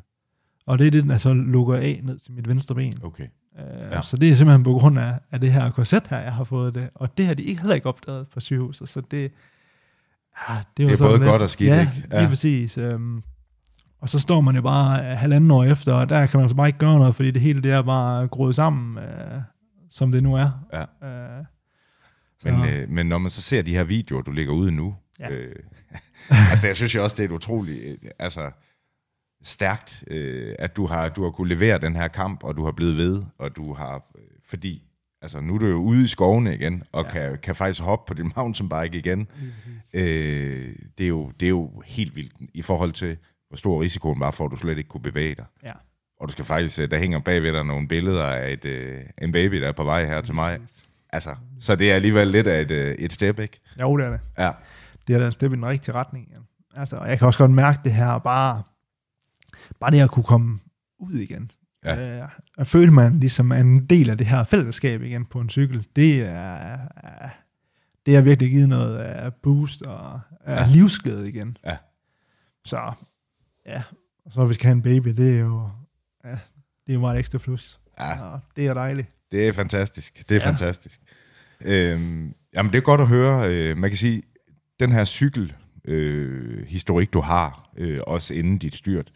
Og 0.65 0.80
det 0.80 0.88
er 0.88 0.91
det, 0.91 1.04
der 1.04 1.17
så 1.17 1.34
lukker 1.34 1.76
af 1.76 1.99
ned 2.04 2.19
til 2.19 2.32
mit 2.34 2.47
venstre 2.47 2.76
ben. 2.76 2.97
Okay. 3.04 3.23
Øh, 3.23 3.91
Ja. 3.91 4.02
Så 4.02 4.17
det 4.17 4.30
er 4.32 4.36
simpelthen 4.36 4.63
på 4.63 4.73
grund 4.73 4.99
af, 4.99 5.19
af 5.32 5.39
det 5.41 5.52
her 5.54 5.71
korset 5.71 6.08
her, 6.08 6.19
jeg 6.19 6.34
har 6.34 6.43
fået 6.43 6.76
det. 6.76 6.89
Og 6.95 7.17
det 7.17 7.26
har 7.26 7.34
de 7.34 7.43
ikke, 7.43 7.62
heller 7.62 7.76
ikke 7.76 7.88
opdaget 7.88 8.28
på 8.28 8.39
sygehuset, 8.39 8.89
så 8.89 9.02
det, 9.12 9.32
ja, 10.49 10.54
det, 10.78 10.86
var 10.86 10.89
Det 10.89 10.91
er 10.91 10.95
sådan 10.95 11.10
både 11.10 11.19
lidt- 11.19 11.30
godt 11.30 11.41
og 11.41 11.49
skidt, 11.49 11.69
ja, 11.69 11.80
ikke? 11.82 11.91
Ja. 12.12 12.19
lige 12.19 12.30
præcis. 12.30 12.78
Øhm, 12.78 13.23
og 14.02 14.10
så 14.10 14.19
står 14.19 14.41
man 14.41 14.56
jo 14.56 14.62
bare 14.62 14.99
øh, 15.12 15.17
halvanden 15.17 15.52
år 15.52 15.63
efter, 15.63 15.93
og 15.93 16.10
der 16.10 16.26
kan 16.26 16.38
man 16.38 16.43
altså 16.43 16.56
bare 16.56 16.67
ikke 16.67 16.80
gøre 16.80 16.99
noget, 16.99 17.15
fordi 17.15 17.32
det 17.32 17.41
hele 17.41 17.62
det 17.62 17.71
er 17.71 17.82
bare 17.82 18.28
groet 18.28 18.56
sammen, 18.56 18.97
øh, 19.04 19.41
som 19.89 20.12
det 20.12 20.23
nu 20.23 20.36
er. 20.36 20.49
Ja. 20.73 21.08
Øh, 21.08 21.45
Men, 22.43 22.69
øh, 22.69 22.89
men 22.89 23.06
når 23.06 23.17
man 23.17 23.32
så 23.32 23.41
ser 23.41 23.62
de 23.62 23.75
her 23.75 23.84
videoer, 23.84 24.21
du 24.21 24.32
lægger 24.32 24.53
ud 24.53 24.71
nu, 24.71 24.95
ja. 25.19 25.34
Ja. 25.34 25.36
øh, 25.36 25.56
altså 26.51 26.67
jeg 26.67 26.75
synes 26.75 26.95
jo 26.95 27.03
også, 27.03 27.15
det 27.15 27.23
er 27.23 27.27
et 27.27 27.32
utroligt, 27.32 27.84
øh, 28.03 28.12
altså 28.19 28.51
stærkt, 29.43 30.03
øh, 30.08 30.56
at 30.60 30.75
du 30.75 30.86
har, 30.86 31.10
du 31.10 31.23
har 31.23 31.32
kunne 31.32 31.49
levere 31.49 31.77
den 31.77 31.95
her 31.95 32.08
kamp, 32.08 32.43
og 32.43 32.58
du 32.58 32.65
har 32.65 32.71
blevet 32.71 32.97
ved, 32.97 33.23
og 33.38 33.56
du 33.56 33.73
har, 33.73 33.95
øh, 34.15 34.23
fordi, 34.45 34.84
altså 35.21 35.39
nu 35.39 35.56
er 35.56 35.60
du 35.60 35.67
jo 35.67 35.77
ude 35.77 36.03
i 36.03 36.08
skovene 36.08 36.56
igen, 36.56 36.84
og 36.91 37.06
ja. 37.13 37.21
Ja. 37.21 37.29
kan, 37.29 37.39
kan 37.39 37.56
faktisk 37.56 37.82
hoppe 37.82 38.08
på 38.08 38.13
din 38.13 38.32
mountainbike 38.38 38.97
igen. 38.97 39.25
præcis. 39.25 39.93
Øh, 39.93 40.75
det, 40.97 41.03
er 41.03 41.08
jo, 41.08 41.32
det 41.39 41.45
er 41.45 41.49
jo 41.49 41.82
helt 41.86 42.15
vildt 42.15 42.34
i 42.53 42.62
forhold 42.62 42.91
til, 42.91 43.17
hvor 43.47 43.58
stor 43.58 43.82
risikoen 43.82 44.19
var 44.19 44.32
for, 44.32 44.45
at 44.45 44.51
du 44.51 44.58
slet 44.58 44.77
ikke 44.77 44.89
kunne 44.89 45.03
bevæge 45.03 45.36
dig. 45.36 45.45
Ja. 45.63 45.73
Og 46.19 46.27
du 46.27 46.32
skal 46.32 46.45
faktisk, 46.45 46.79
øh, 46.79 46.91
der 46.91 46.97
hænger 46.97 47.19
bagved 47.19 47.53
dig 47.53 47.65
nogle 47.65 47.88
billeder 47.88 48.25
af 48.25 48.53
et, 48.53 48.65
øh, 48.65 49.01
en 49.21 49.32
baby, 49.32 49.62
der 49.62 49.67
er 49.67 49.71
på 49.71 49.84
vej 49.84 50.06
her 50.06 50.21
til 50.21 50.34
mig. 50.34 50.60
Altså, 51.13 51.36
så 51.60 51.76
det 51.76 51.91
er 51.91 51.95
alligevel 51.95 52.28
lidt 52.28 52.47
af 52.47 52.62
et, 52.62 52.71
øh, 52.71 52.91
et 52.95 53.13
step, 53.13 53.39
ikke? 53.39 53.60
Jo, 53.80 53.97
det 53.97 54.06
er 54.06 54.10
det. 54.10 54.19
Ja. 54.38 54.52
det 55.08 55.15
er 55.15 55.19
da 55.19 55.26
en 55.26 55.32
step 55.32 55.52
i 55.52 55.56
den 55.56 55.65
rigtige 55.65 55.95
retning 55.95 56.28
igen. 56.32 56.41
Altså, 56.76 56.97
og 56.97 57.10
jeg 57.10 57.17
kan 57.17 57.28
også 57.28 57.39
godt 57.39 57.52
mærke 57.52 57.80
det 57.84 57.93
her, 57.93 58.17
bare, 58.17 58.63
bare 59.80 59.91
det 59.91 59.99
at 60.02 60.10
kunne 60.10 60.23
komme 60.23 60.60
ud 60.99 61.13
igen. 61.13 61.52
Ja. 61.86 62.21
Øh, 62.23 62.30
at 62.58 62.67
føle 62.67 62.91
man 62.91 63.19
ligesom 63.19 63.52
er 63.52 63.56
en 63.56 63.86
del 63.86 64.10
af 64.10 64.17
det 64.17 64.28
her 64.28 64.43
fællesskab 64.43 65.02
igen 65.02 65.26
på 65.26 65.39
en 65.39 65.49
cykel, 65.49 65.88
det 65.95 66.21
er, 66.21 66.78
det 68.06 68.15
har 68.15 68.21
virkelig 68.21 68.52
givet 68.52 68.69
noget 68.69 68.97
af 68.97 69.34
boost 69.34 69.82
og 69.82 70.19
Ja. 70.47 70.54
ja. 70.54 70.67
livsglæde 70.71 71.30
igen. 71.30 71.58
Ja. 71.65 71.78
Så 72.65 72.91
ja, 73.65 73.84
og 74.26 74.32
så 74.32 74.45
hvis 74.45 74.49
vi 74.49 74.54
skal 74.54 74.65
have 74.67 74.76
en 74.76 74.82
baby, 74.82 75.10
det 75.10 75.36
er 75.36 75.39
jo, 75.39 75.69
ja, 76.26 76.30
det 76.32 76.89
er 76.89 76.93
jo 76.93 76.99
meget 76.99 77.19
ekstra 77.19 77.38
plus. 77.38 77.80
Ja, 77.99 78.21
Og 78.23 78.39
det 78.56 78.67
er 78.67 78.73
dejligt. 78.73 79.08
Det 79.33 79.47
er 79.47 79.51
fantastisk. 79.51 80.29
Det 80.29 80.37
er 80.37 80.41
ja. 80.41 80.49
Fantastisk. 80.49 80.99
Øhm, 81.65 82.33
jamen, 82.55 82.71
det 82.71 82.77
er 82.77 82.81
godt 82.81 83.01
at 83.01 83.07
høre. 83.07 83.49
Øh, 83.49 83.77
man 83.77 83.89
kan 83.89 83.97
sige, 83.97 84.23
den 84.79 84.91
her 84.91 85.05
cykel 85.05 85.53
øh, 85.85 86.67
historik, 86.67 87.13
du 87.13 87.19
har, 87.19 87.69
øh, 87.77 87.99
også 88.07 88.33
inden 88.33 88.57
dit 88.57 88.75
styrt. 88.75 89.11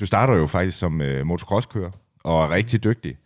Du 0.00 0.06
starter 0.06 0.34
jo 0.34 0.46
faktisk 0.46 0.78
som 0.78 1.02
øh, 1.02 1.26
motocrosskører, 1.26 1.90
og 2.24 2.44
er 2.44 2.50
rigtig 2.50 2.84
dygtig. 2.84 3.16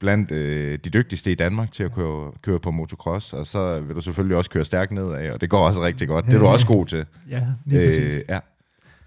Blandt 0.00 0.30
øh, 0.30 0.78
de 0.84 0.90
dygtigste 0.90 1.32
i 1.32 1.34
Danmark 1.34 1.72
til 1.72 1.82
at 1.82 1.94
køre, 1.94 2.32
køre 2.42 2.60
på 2.60 2.70
motocross, 2.70 3.32
og 3.32 3.46
så 3.46 3.80
vil 3.80 3.96
du 3.96 4.00
selvfølgelig 4.00 4.36
også 4.36 4.50
køre 4.50 4.64
stærkt 4.64 4.92
nedad, 4.92 5.30
og 5.30 5.40
det 5.40 5.50
går 5.50 5.66
også 5.66 5.82
rigtig 5.82 6.08
godt. 6.08 6.26
Det 6.26 6.34
er 6.34 6.38
du 6.38 6.46
også 6.46 6.66
god 6.66 6.86
til. 6.86 7.06
Ja, 7.30 7.42
lige 7.64 7.86
præcis. 7.86 7.98
Øh, 7.98 8.22
ja. 8.28 8.38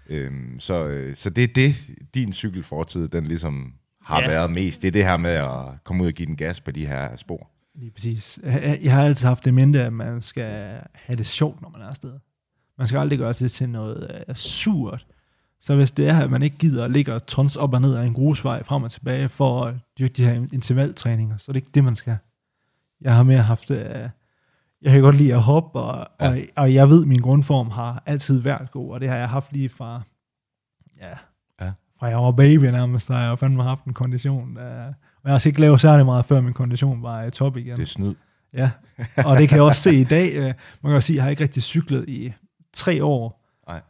Øhm, 0.08 0.60
så, 0.60 0.88
øh, 0.88 1.16
så 1.16 1.30
det 1.30 1.44
er 1.44 1.48
det, 1.54 1.74
din 2.14 2.32
cykelfortid, 2.32 3.08
den 3.08 3.26
ligesom 3.26 3.74
har 4.02 4.20
Ja. 4.20 4.28
været 4.28 4.50
mest. 4.50 4.82
Det 4.82 4.88
er 4.88 4.92
det 4.92 5.04
her 5.04 5.16
med 5.16 5.30
at 5.30 5.84
komme 5.84 6.02
ud 6.02 6.08
og 6.08 6.14
give 6.14 6.26
den 6.26 6.36
gas 6.36 6.60
på 6.60 6.70
de 6.70 6.86
her 6.86 7.16
spor. 7.16 7.50
Lige 7.74 7.90
præcis. 7.90 8.38
Jeg 8.82 8.92
har 8.94 9.02
altid 9.04 9.26
haft 9.28 9.44
det 9.44 9.54
mente, 9.54 9.82
at 9.82 9.92
man 9.92 10.22
skal 10.22 10.80
have 10.94 11.16
det 11.16 11.26
sjovt, 11.26 11.62
når 11.62 11.68
man 11.68 11.80
er 11.80 11.86
afsted. 11.86 12.12
Man 12.78 12.86
skal 12.88 12.98
aldrig 13.00 13.18
gøre 13.18 13.32
det 13.32 13.50
til 13.52 13.68
noget 13.68 14.22
uh, 14.28 14.34
surt. 14.34 15.06
Så 15.60 15.76
hvis 15.76 15.90
det 15.90 16.08
er, 16.08 16.18
at 16.20 16.30
man 16.30 16.42
ikke 16.42 16.56
gider 16.58 16.84
at 16.84 16.90
ligge 16.90 17.14
og 17.14 17.26
tons 17.26 17.56
op 17.56 17.74
og 17.74 17.80
ned 17.80 17.94
af 17.94 18.04
en 18.06 18.14
grusvej 18.14 18.62
frem 18.62 18.82
og 18.82 18.90
tilbage 18.90 19.28
for 19.28 19.64
at 19.64 19.74
dyrke 19.98 20.12
de 20.12 20.24
her 20.24 20.34
intervaltræninger, 20.52 21.36
så 21.36 21.44
er 21.48 21.52
det 21.52 21.60
ikke 21.60 21.70
det, 21.74 21.84
man 21.84 21.96
skal. 21.96 22.16
Jeg 23.00 23.14
har 23.16 23.22
mere 23.22 23.42
haft... 23.42 23.70
Uh, 23.70 23.76
jeg 24.82 24.92
kan 24.92 25.00
godt 25.00 25.16
lide 25.16 25.34
at 25.34 25.42
hoppe, 25.42 25.78
og, 25.80 26.06
Ja. 26.20 26.28
og, 26.30 26.38
og 26.56 26.74
jeg 26.74 26.88
ved, 26.88 27.02
at 27.02 27.08
min 27.08 27.20
grundform 27.20 27.70
har 27.70 28.02
altid 28.06 28.40
været 28.40 28.70
god, 28.70 28.92
og 28.92 29.00
det 29.00 29.08
har 29.08 29.16
jeg 29.16 29.28
haft 29.28 29.52
lige 29.52 29.68
fra... 29.68 30.02
Ja. 31.00 31.12
Fra 32.00 32.06
jeg 32.06 32.18
var 32.18 32.30
baby 32.32 32.64
nærmest, 32.64 33.08
der 33.08 33.14
har 33.14 33.28
jeg 33.28 33.38
fandme 33.38 33.62
haft 33.62 33.84
en 33.84 33.92
kondition. 33.94 34.56
Og 34.56 34.62
jeg 35.24 35.30
har 35.30 35.34
også 35.34 35.48
ikke 35.48 35.60
lavet 35.60 35.80
særlig 35.80 36.06
meget, 36.06 36.26
før 36.26 36.40
min 36.40 36.52
kondition 36.52 37.02
var 37.02 37.22
i 37.22 37.30
top 37.30 37.56
igen. 37.56 37.76
Det 37.76 37.82
er 37.82 37.86
snyd. 37.86 38.14
Ja, 38.54 38.70
og 39.24 39.36
det 39.36 39.48
kan 39.48 39.56
jeg 39.56 39.64
også 39.64 39.82
se 39.82 39.94
i 39.94 40.04
dag. 40.04 40.32
øh, 40.36 40.42
Man 40.44 40.54
kan 40.84 40.90
jo 40.92 41.00
sige, 41.00 41.14
at 41.14 41.16
jeg 41.16 41.24
har 41.24 41.30
ikke 41.30 41.42
rigtig 41.42 41.62
cyklet 41.62 42.08
i 42.08 42.32
tre 42.72 43.04
år. 43.04 43.40
Nej. 43.68 43.80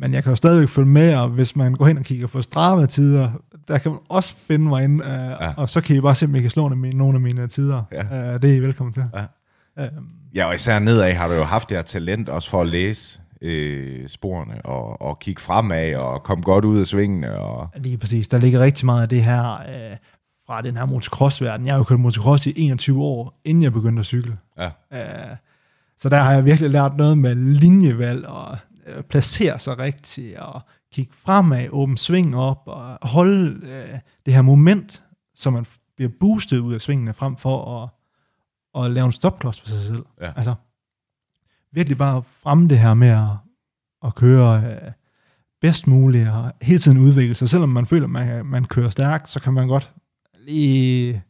Men 0.00 0.14
jeg 0.14 0.22
kan 0.22 0.30
jo 0.32 0.36
stadigvæk 0.36 0.68
følge 0.68 0.88
med, 0.88 1.14
og 1.14 1.28
hvis 1.28 1.56
man 1.56 1.74
går 1.74 1.86
hen 1.86 1.98
og 1.98 2.04
kigger 2.04 2.26
på 2.26 2.42
Strava-tider, 2.42 3.30
der 3.68 3.78
kan 3.78 3.90
man 3.90 4.00
også 4.08 4.34
finde 4.36 4.64
mig 4.68 4.84
ind, 4.84 5.02
ja. 5.04 5.52
og 5.56 5.70
så 5.70 5.80
kan 5.80 5.96
I 5.96 6.00
bare 6.00 6.14
se, 6.14 6.26
om 6.26 6.34
I 6.34 6.40
kan 6.40 6.50
slå 6.50 6.62
nogle 6.68 6.72
af 6.74 6.78
mine- 6.78 6.98
nogle 6.98 7.14
af 7.14 7.20
mine 7.20 7.46
tider. 7.46 7.82
Ja. 7.92 8.32
Øh, 8.34 8.42
det 8.42 8.50
er 8.50 8.54
I 8.54 8.58
velkommen 8.60 8.92
til. 8.92 9.04
Ja. 9.16 9.24
Øhm, 9.84 10.06
Ja, 10.34 10.46
og 10.46 10.54
især 10.54 10.78
nedad 10.78 11.12
har 11.12 11.28
du 11.28 11.34
jo 11.34 11.44
haft 11.44 11.68
det 11.68 11.76
her 11.76 11.82
talent 11.82 12.28
også 12.28 12.50
for 12.50 12.60
at 12.60 12.66
læse 12.66 13.20
øh, 13.44 14.08
sporene 14.08 14.66
og, 14.66 15.02
og 15.02 15.18
kigge 15.18 15.42
fremad 15.42 15.94
og 15.94 16.22
komme 16.22 16.44
godt 16.44 16.64
ud 16.64 16.80
af 16.80 16.86
svingene. 16.86 17.38
Og, 17.38 17.68
Lige 17.76 17.98
præcis. 17.98 18.28
Der 18.28 18.38
ligger 18.38 18.60
rigtig 18.60 18.86
meget 18.86 19.02
af 19.02 19.08
det 19.08 19.24
her 19.24 19.52
øh, 19.52 19.96
fra 20.46 20.62
den 20.62 20.76
her 20.76 20.84
motocross-verden. 20.84 21.66
Jeg 21.66 21.74
har 21.74 21.78
jo 21.78 21.84
kørt 21.84 22.00
motocross 22.00 22.46
i 22.46 22.52
21 22.56 23.02
år, 23.02 23.40
inden 23.44 23.62
jeg 23.62 23.72
begyndte 23.72 24.00
at 24.00 24.06
cykle. 24.06 24.38
ja, 24.58 24.70
Øh, 24.92 25.36
så 25.98 26.08
der 26.08 26.16
har 26.18 26.32
jeg 26.32 26.44
virkelig 26.44 26.70
lært 26.70 26.96
noget 26.96 27.18
med 27.18 27.34
linjevalg 27.34 28.26
og 28.26 28.58
øh, 28.86 29.02
placere 29.02 29.58
sig 29.58 29.78
rigtigt 29.78 30.38
og 30.38 30.60
kigge 30.92 31.12
fremad, 31.24 31.68
åbne 31.70 31.98
sving 31.98 32.36
op 32.36 32.62
og 32.66 33.08
holde 33.08 33.66
øh, 33.66 33.98
det 34.26 34.34
her 34.34 34.42
moment, 34.42 35.02
så 35.34 35.50
man 35.50 35.66
bliver 35.96 36.10
boostet 36.20 36.58
ud 36.58 36.74
af 36.74 36.80
svingene 36.80 37.12
frem 37.14 37.36
for 37.36 37.82
at, 37.82 38.84
at 38.84 38.90
lave 38.90 39.06
en 39.06 39.12
stopklods 39.12 39.60
for 39.60 39.68
sig 39.68 39.82
selv. 39.82 40.04
Ja. 40.20 40.32
Altså, 40.36 40.54
virkelig 41.74 41.98
bare 41.98 42.22
fremme 42.22 42.68
det 42.68 42.78
her 42.78 42.94
med 42.94 43.08
at, 43.08 43.28
at 44.04 44.14
køre 44.14 44.64
øh, 44.64 44.92
bedst 45.60 45.86
muligt 45.86 46.28
og 46.28 46.52
hele 46.62 46.78
tiden 46.78 46.98
udvikle 46.98 47.34
sig. 47.34 47.48
Selvom 47.48 47.68
man 47.68 47.86
føler, 47.86 48.04
at 48.04 48.10
man, 48.10 48.46
man 48.46 48.64
kører 48.64 48.90
stærkt, 48.90 49.28
så 49.28 49.40
kan 49.40 49.52
man 49.52 49.68
godt 49.68 49.90
lige 50.38 51.22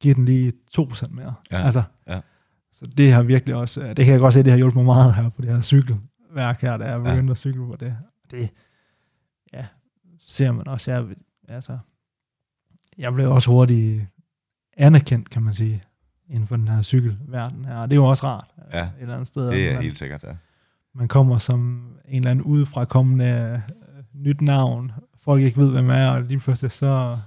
give 0.00 0.14
den 0.14 0.24
lige 0.24 0.52
2% 0.78 1.08
mere. 1.10 1.34
Ja. 1.52 1.56
Altså, 1.56 1.82
Ja. 2.06 2.20
Så 2.72 2.86
det 2.86 3.12
har 3.12 3.22
virkelig 3.22 3.54
også, 3.54 3.80
øh, 3.80 3.88
det 3.96 4.04
kan 4.04 4.12
jeg 4.12 4.20
godt 4.20 4.34
se, 4.34 4.42
det 4.42 4.50
har 4.50 4.56
hjulpet 4.56 4.76
mig 4.76 4.84
meget 4.84 5.14
her 5.14 5.28
på 5.28 5.42
det 5.42 5.50
her 5.50 5.62
cykelværk 5.62 6.60
her, 6.60 6.76
da 6.76 6.84
jeg 6.84 7.02
begyndte 7.02 7.30
at 7.30 7.38
cykle 7.38 7.66
på 7.66 7.76
det. 7.80 7.96
Det, 8.30 8.50
ja, 9.52 9.66
ser 10.20 10.52
man 10.52 10.68
også. 10.68 10.90
Jeg, 10.90 11.06
altså, 11.48 11.78
jeg 12.98 13.12
blev 13.12 13.30
også 13.30 13.50
hurtigt 13.50 14.06
anerkendt, 14.76 15.30
kan 15.30 15.42
man 15.42 15.52
sige, 15.54 15.84
inden 16.32 16.46
for 16.48 16.56
den 16.56 16.68
her 16.68 16.82
cykelverden 16.82 17.64
her. 17.64 17.76
Og 17.76 17.90
det 17.90 17.96
er 17.96 18.00
jo 18.00 18.04
også 18.04 18.26
rart. 18.26 18.44
øh, 18.58 18.64
Ja, 18.72 18.82
et 18.84 18.90
eller 19.00 19.14
andet 19.14 19.28
sted. 19.28 19.48
Det 19.48 19.68
er 19.68 19.72
man, 19.74 19.82
helt 19.82 19.98
sikkert, 19.98 20.22
ja. 20.22 20.32
man 20.94 21.08
kommer 21.08 21.38
som 21.38 21.88
en 22.08 22.16
eller 22.16 22.30
anden 22.30 22.44
udefra 22.44 22.84
kommende 22.84 23.24
øh, 23.24 23.58
nyt 24.14 24.40
navn. 24.40 24.92
Folk 25.24 25.42
ikke 25.42 25.56
ved, 25.60 25.70
hvem 25.70 25.84
man 25.84 25.98
er, 25.98 26.10
og 26.10 26.22
lige 26.22 26.40
pludselig 26.40 26.72
så, 26.72 27.18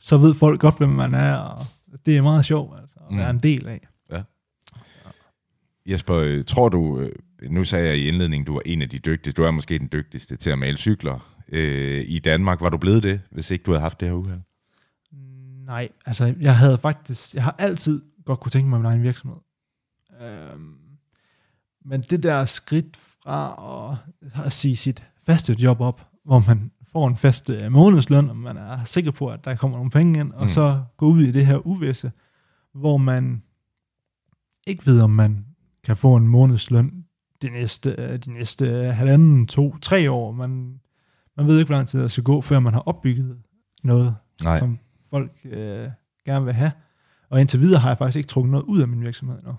så 0.00 0.18
ved 0.18 0.34
folk 0.34 0.60
godt, 0.60 0.78
hvem 0.78 0.88
man 0.88 1.14
er, 1.14 1.34
og 1.36 1.66
det 2.06 2.16
er 2.16 2.22
meget 2.22 2.44
sjovt 2.44 2.80
altså, 2.80 2.98
at 3.10 3.16
være 3.16 3.32
Mm. 3.32 3.36
en 3.36 3.42
del 3.42 3.68
af. 3.68 3.86
Jesper, 5.86 6.16
øh, 6.16 6.44
tror 6.44 6.68
du, 6.68 7.00
øh, 7.00 7.12
nu 7.50 7.64
sagde 7.64 7.88
jeg 7.88 7.96
i 7.96 8.08
indledningen, 8.08 8.46
du 8.46 8.52
var 8.52 8.62
en 8.66 8.82
af 8.82 8.88
de 8.88 8.98
dygtigste, 8.98 9.42
du 9.42 9.46
er 9.46 9.50
måske 9.50 9.78
den 9.78 9.88
dygtigste 9.92 10.36
til 10.36 10.50
at 10.50 10.58
male 10.58 10.76
cykler 10.76 11.32
øh, 11.48 12.04
i 12.08 12.18
Danmark. 12.18 12.60
Var 12.60 12.68
du 12.68 12.78
blevet 12.78 13.02
det, 13.02 13.20
hvis 13.30 13.50
ikke 13.50 13.62
du 13.62 13.70
havde 13.70 13.80
haft 13.80 14.00
det 14.00 14.08
her 14.08 14.14
uheld? 14.14 14.40
Nej, 15.70 15.88
altså 16.06 16.34
jeg 16.40 16.56
havde 16.58 16.78
faktisk, 16.78 17.34
jeg 17.34 17.44
har 17.44 17.54
altid 17.58 18.02
godt 18.24 18.40
kunne 18.40 18.50
tænke 18.50 18.70
mig 18.70 18.78
min 18.78 18.86
egen 18.86 19.02
virksomhed. 19.02 19.36
Øhm, 20.22 20.74
men 21.84 22.00
det 22.00 22.22
der 22.22 22.44
skridt 22.44 22.96
fra 22.96 23.92
at, 24.22 24.46
at 24.46 24.52
sige 24.52 24.76
sit 24.76 25.02
faste 25.26 25.52
job 25.52 25.80
op, 25.80 26.06
hvor 26.24 26.44
man 26.48 26.70
får 26.92 27.08
en 27.08 27.16
fast 27.16 27.50
øh, 27.50 27.72
månedsløn, 27.72 28.28
og 28.30 28.36
man 28.36 28.56
er 28.56 28.84
sikker 28.84 29.10
på, 29.10 29.28
at 29.28 29.44
der 29.44 29.54
kommer 29.56 29.76
nogle 29.76 29.90
penge 29.90 30.20
ind, 30.20 30.32
og 30.32 30.42
Mm. 30.42 30.48
så 30.48 30.82
gå 30.96 31.06
ud 31.06 31.20
i 31.22 31.32
det 31.32 31.46
her 31.46 31.66
uvisse, 31.66 32.12
hvor 32.74 32.96
man 32.96 33.42
ikke 34.66 34.86
ved, 34.86 35.00
om 35.00 35.10
man 35.10 35.46
kan 35.84 35.96
få 35.96 36.16
en 36.16 36.28
månedsløn 36.28 37.04
de 37.42 37.48
næste, 37.50 37.94
øh, 37.98 38.18
de 38.18 38.32
næste 38.32 38.66
øh, 38.66 38.84
halvanden, 38.94 39.46
to, 39.46 39.78
tre 39.78 40.10
år. 40.10 40.32
Man, 40.32 40.80
man 41.36 41.46
ved 41.46 41.58
ikke, 41.58 41.68
hvor 41.68 41.76
lang 41.76 41.88
tid 41.88 42.00
der 42.00 42.08
skal 42.08 42.24
gå, 42.24 42.40
før 42.40 42.60
man 42.60 42.72
har 42.72 42.80
opbygget 42.80 43.38
noget, 43.82 44.14
Nej. 44.42 44.58
som 44.58 44.78
folk 45.10 45.32
øh, 45.44 45.90
gerne 46.24 46.44
vil 46.44 46.54
have. 46.54 46.72
Og 47.28 47.40
indtil 47.40 47.60
videre 47.60 47.80
har 47.80 47.88
jeg 47.90 47.98
faktisk 47.98 48.16
ikke 48.16 48.28
trukket 48.28 48.50
noget 48.50 48.64
ud 48.64 48.80
af 48.82 48.88
min 48.88 49.00
virksomhed 49.02 49.38
endnu. 49.38 49.54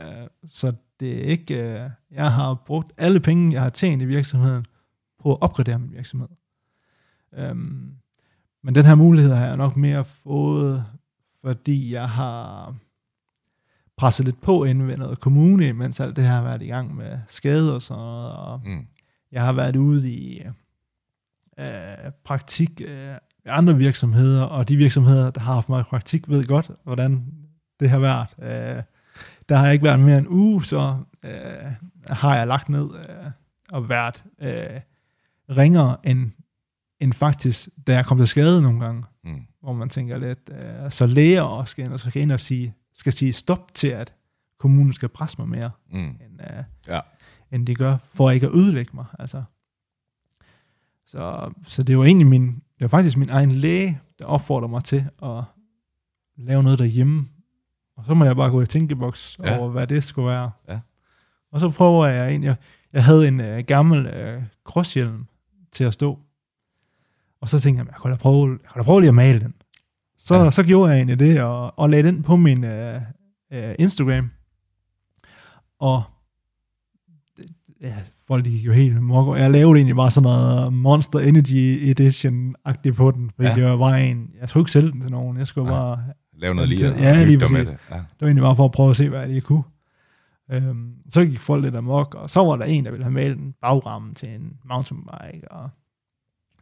Øh, 0.00 0.28
så 0.48 0.72
det 1.00 1.18
er 1.18 1.22
ikke, 1.22 1.62
øh, 1.62 1.90
jeg 2.10 2.32
har 2.32 2.54
brugt 2.54 2.92
alle 2.96 3.20
penge, 3.20 3.52
jeg 3.52 3.62
har 3.62 3.70
tjent 3.70 4.02
i 4.02 4.04
virksomheden, 4.04 4.66
på 5.22 5.32
at 5.32 5.42
opgradere 5.42 5.78
min 5.78 5.92
virksomhed. 5.92 6.28
Øhm, 7.34 7.94
men 8.62 8.74
den 8.74 8.84
her 8.84 8.94
mulighed 8.94 9.32
har 9.32 9.46
jeg 9.46 9.56
nok 9.56 9.76
mere 9.76 10.04
fået, 10.04 10.84
fordi 11.40 11.92
jeg 11.94 12.08
har 12.10 12.74
presset 13.96 14.26
lidt 14.26 14.40
på 14.40 14.64
inden 14.64 14.88
ved 14.88 14.96
noget 14.96 15.20
kommune, 15.20 15.72
mens 15.72 16.00
alt 16.00 16.16
det 16.16 16.24
her 16.24 16.30
har 16.30 16.42
været 16.42 16.62
i 16.62 16.66
gang 16.66 16.94
med 16.96 17.18
skade 17.28 17.74
og 17.74 17.82
sådan 17.82 18.02
noget, 18.02 18.32
og 18.32 18.60
Mm. 18.64 18.86
jeg 19.32 19.42
har 19.42 19.52
været 19.52 19.76
ude 19.76 20.12
i 20.12 20.42
øh, 21.58 22.12
praktik 22.24 22.80
øh, 22.84 23.14
andre 23.46 23.76
virksomheder, 23.76 24.42
og 24.42 24.68
de 24.68 24.76
virksomheder, 24.76 25.30
der 25.30 25.40
har 25.40 25.54
haft 25.54 25.68
mig 25.68 25.80
i 25.80 25.82
praktik, 25.82 26.28
ved 26.28 26.44
godt, 26.44 26.70
hvordan 26.84 27.24
det 27.80 27.90
har 27.90 27.98
været. 27.98 28.28
Øh, 28.42 28.82
der 29.48 29.56
har 29.56 29.64
jeg 29.64 29.72
ikke 29.72 29.84
været 29.84 30.00
mere 30.00 30.18
end 30.18 30.26
en 30.26 30.32
uge, 30.32 30.64
så 30.64 30.96
øh, 31.24 31.30
har 32.10 32.36
jeg 32.36 32.46
lagt 32.46 32.68
ned 32.68 32.88
øh, 32.94 33.30
og 33.70 33.88
været 33.88 34.24
øh, 34.42 34.80
ringere 35.56 35.96
end, 36.04 36.30
end 37.00 37.12
faktisk, 37.12 37.68
da 37.86 37.94
jeg 37.94 38.06
kom 38.06 38.18
til 38.18 38.28
skade 38.28 38.62
nogle 38.62 38.80
gange, 38.80 39.04
Mm. 39.24 39.46
hvor 39.62 39.72
man 39.72 39.88
tænker 39.88 40.18
lidt, 40.18 40.50
øh, 40.52 40.90
så 40.90 41.06
læger 41.06 41.42
også 41.42 41.70
skal 41.70 41.84
ind, 41.84 41.92
og 41.92 42.00
så 42.00 42.10
skal 42.10 42.22
ind 42.22 42.32
og 42.32 42.40
sige, 42.40 42.74
skal 42.94 43.12
sige 43.12 43.32
stop 43.32 43.74
til, 43.74 43.88
at 43.88 44.14
kommunen 44.58 44.92
skal 44.92 45.08
presse 45.08 45.36
mig 45.38 45.48
mere 45.48 45.70
Mm. 45.92 45.98
end, 45.98 46.40
øh, 46.40 46.64
Ja. 46.88 47.00
end 47.52 47.66
de 47.66 47.74
gør, 47.74 47.96
for 48.14 48.30
ikke 48.30 48.46
at 48.46 48.54
ødelægge 48.54 48.90
mig. 48.94 49.04
Altså. 49.18 49.42
Så, 51.06 51.50
så 51.68 51.82
det 51.82 51.98
var 51.98 52.04
egentlig 52.04 52.26
min, 52.26 52.46
det 52.54 52.80
var 52.80 52.88
faktisk 52.88 53.16
min 53.16 53.28
egen 53.28 53.50
læge, 53.52 54.00
der 54.18 54.24
opfordrer 54.24 54.68
mig 54.68 54.84
til 54.84 55.04
at 55.22 55.42
lave 56.36 56.62
noget 56.62 56.78
derhjemme. 56.78 57.28
Og 57.96 58.04
så 58.06 58.14
må 58.14 58.24
jeg 58.24 58.36
bare 58.36 58.50
gå 58.50 58.60
i 58.62 58.66
tænkeboks 58.66 59.38
Ja. 59.44 59.58
over, 59.58 59.70
hvad 59.70 59.86
det 59.86 60.04
skulle 60.04 60.28
være. 60.28 60.50
Ja. 60.68 60.80
Og 61.52 61.60
så 61.60 61.70
prøver 61.70 62.06
jeg 62.06 62.28
egentlig, 62.28 62.46
jeg, 62.46 62.56
jeg 62.92 63.04
havde 63.04 63.28
en 63.28 63.40
øh, 63.40 63.64
gammel 63.66 64.06
øh, 64.06 64.42
krosshjelm 64.64 65.26
til 65.72 65.84
at 65.84 65.94
stå. 65.94 66.18
Og 67.40 67.48
så 67.48 67.60
tænkte 67.60 67.78
jeg, 67.78 67.86
jeg 67.92 68.00
kan 68.02 68.10
da 68.10 68.16
prøve, 68.16 68.50
jeg 68.62 68.70
kan 68.72 68.80
da 68.80 68.84
prøve 68.84 69.00
lige 69.00 69.08
at 69.08 69.14
male 69.14 69.40
den. 69.40 69.54
Så, 70.18 70.34
ja. 70.34 70.50
så 70.50 70.62
gjorde 70.62 70.90
jeg 70.90 70.96
egentlig 70.98 71.18
det, 71.18 71.42
og, 71.42 71.78
og 71.78 71.90
lagde 71.90 72.08
den 72.08 72.22
på 72.22 72.36
min 72.36 72.64
øh, 72.64 73.00
øh, 73.52 73.74
Instagram. 73.78 74.30
Og 75.78 76.02
ja, 77.80 77.96
folk 78.28 78.44
de 78.44 78.50
gik 78.50 78.66
jo 78.66 78.72
helt 78.72 79.02
mok. 79.02 79.38
Jeg 79.38 79.50
lavede 79.50 79.76
egentlig 79.76 79.96
bare 79.96 80.10
sådan 80.10 80.22
noget 80.24 80.72
Monster 80.72 81.18
Energy 81.18 81.90
Edition-agtigt 81.90 82.94
på 82.94 83.10
den, 83.10 83.30
fordi 83.36 83.48
Ja. 83.48 83.54
ja. 83.54 83.60
det 83.60 83.70
var 83.70 83.76
bare 83.76 84.06
en, 84.06 84.30
jeg 84.40 84.48
skulle 84.48 84.60
ikke 84.62 84.72
sælge 84.72 84.92
den 84.92 85.00
til 85.00 85.10
nogen, 85.10 85.38
jeg 85.38 85.46
skulle 85.46 85.70
Nej. 85.70 85.78
bare, 85.78 85.98
Lave 86.38 86.54
noget 86.54 86.68
lige 86.68 86.92
og 86.92 86.98
Ja, 86.98 87.24
lige 87.24 87.38
med 87.38 87.48
det. 87.48 87.76
Ja. 87.90 87.94
det 87.96 88.04
var 88.20 88.26
egentlig 88.26 88.42
bare 88.42 88.56
for 88.56 88.64
at 88.64 88.72
prøve 88.72 88.90
at 88.90 88.96
se, 88.96 89.08
hvad 89.08 89.20
jeg 89.20 89.28
lige 89.28 89.40
kunne. 89.40 89.62
Øhm, 90.52 90.92
så 91.10 91.24
gik 91.24 91.40
folk 91.40 91.64
lidt 91.64 91.76
amok, 91.76 92.14
og 92.14 92.30
så 92.30 92.40
var 92.44 92.56
der 92.56 92.64
en, 92.64 92.84
der 92.84 92.90
ville 92.90 93.04
have 93.04 93.12
malet 93.14 93.38
en 93.38 93.54
bagramme 93.62 94.14
til 94.14 94.28
en 94.28 94.52
mountainbike, 94.64 95.50
og 95.52 95.68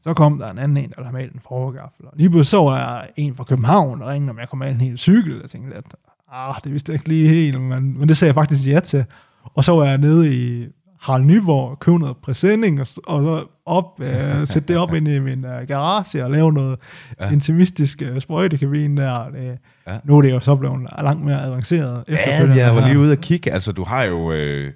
så 0.01 0.14
kom 0.14 0.38
der 0.38 0.51
en 0.51 0.59
anden 0.59 0.77
en, 0.77 0.90
der 0.90 0.94
ville 0.96 1.07
have 1.07 1.12
malet 1.12 1.33
en 1.33 1.40
forgaffel. 1.48 2.07
Og 2.07 2.12
lige 2.16 2.31
pludselig 2.31 2.51
så 2.51 2.57
var 2.62 3.01
der 3.01 3.07
en 3.16 3.35
fra 3.35 3.44
København, 3.44 4.01
der 4.01 4.11
ringede, 4.11 4.31
om 4.31 4.38
jeg 4.38 4.48
kunne 4.48 4.59
male 4.59 4.75
en 4.75 4.81
hel 4.81 4.98
cykel. 4.98 5.38
Jeg 5.42 5.51
tænkte 5.51 5.75
lidt, 5.75 5.94
ah, 6.33 6.55
det 6.64 6.72
vidste 6.72 6.92
jeg 6.92 6.94
ikke 6.94 7.09
lige 7.09 7.29
helt, 7.29 7.61
men, 7.61 7.98
men 7.98 8.09
det 8.09 8.16
sagde 8.16 8.29
jeg 8.29 8.35
faktisk 8.35 8.66
ja 8.68 8.81
til. 8.81 9.05
Og 9.44 9.64
så 9.64 9.72
var 9.72 9.85
jeg 9.85 9.98
nede 9.98 10.35
i 10.37 10.66
Harald 11.02 11.24
Nyborg 11.24 11.70
og 11.70 11.78
købte 11.80 11.98
noget 11.98 12.16
præsending, 12.16 12.80
og, 12.80 12.86
og 13.06 13.22
så 13.24 13.46
op, 13.66 14.00
øh, 14.00 14.46
sætte 14.46 14.68
det 14.68 14.76
op 14.76 14.94
ind 14.94 15.08
i 15.08 15.18
min 15.18 15.44
øh, 15.44 15.68
garage 15.68 16.24
og 16.24 16.30
lave 16.30 16.52
noget 16.52 16.78
Ja. 17.20 17.30
intimistisk 17.30 18.02
øh, 18.02 18.20
sprøjtekabine 18.20 19.02
der. 19.02 19.30
Det, 19.30 19.58
Ja. 19.86 19.92
ja. 19.92 19.98
Nu 20.04 20.18
er 20.18 20.22
det 20.22 20.32
jo 20.32 20.40
så 20.40 20.56
blevet 20.56 20.88
langt 20.98 21.24
mere 21.24 21.42
avanceret. 21.44 22.04
Ja, 22.08 22.54
jeg 22.54 22.74
var 22.76 22.86
lige 22.88 22.98
ude 22.98 23.12
og 23.12 23.18
kigge. 23.18 23.52
Altså, 23.52 23.72
du 23.72 23.84
har 23.84 24.02
jo 24.04 24.32
øh, 24.32 24.72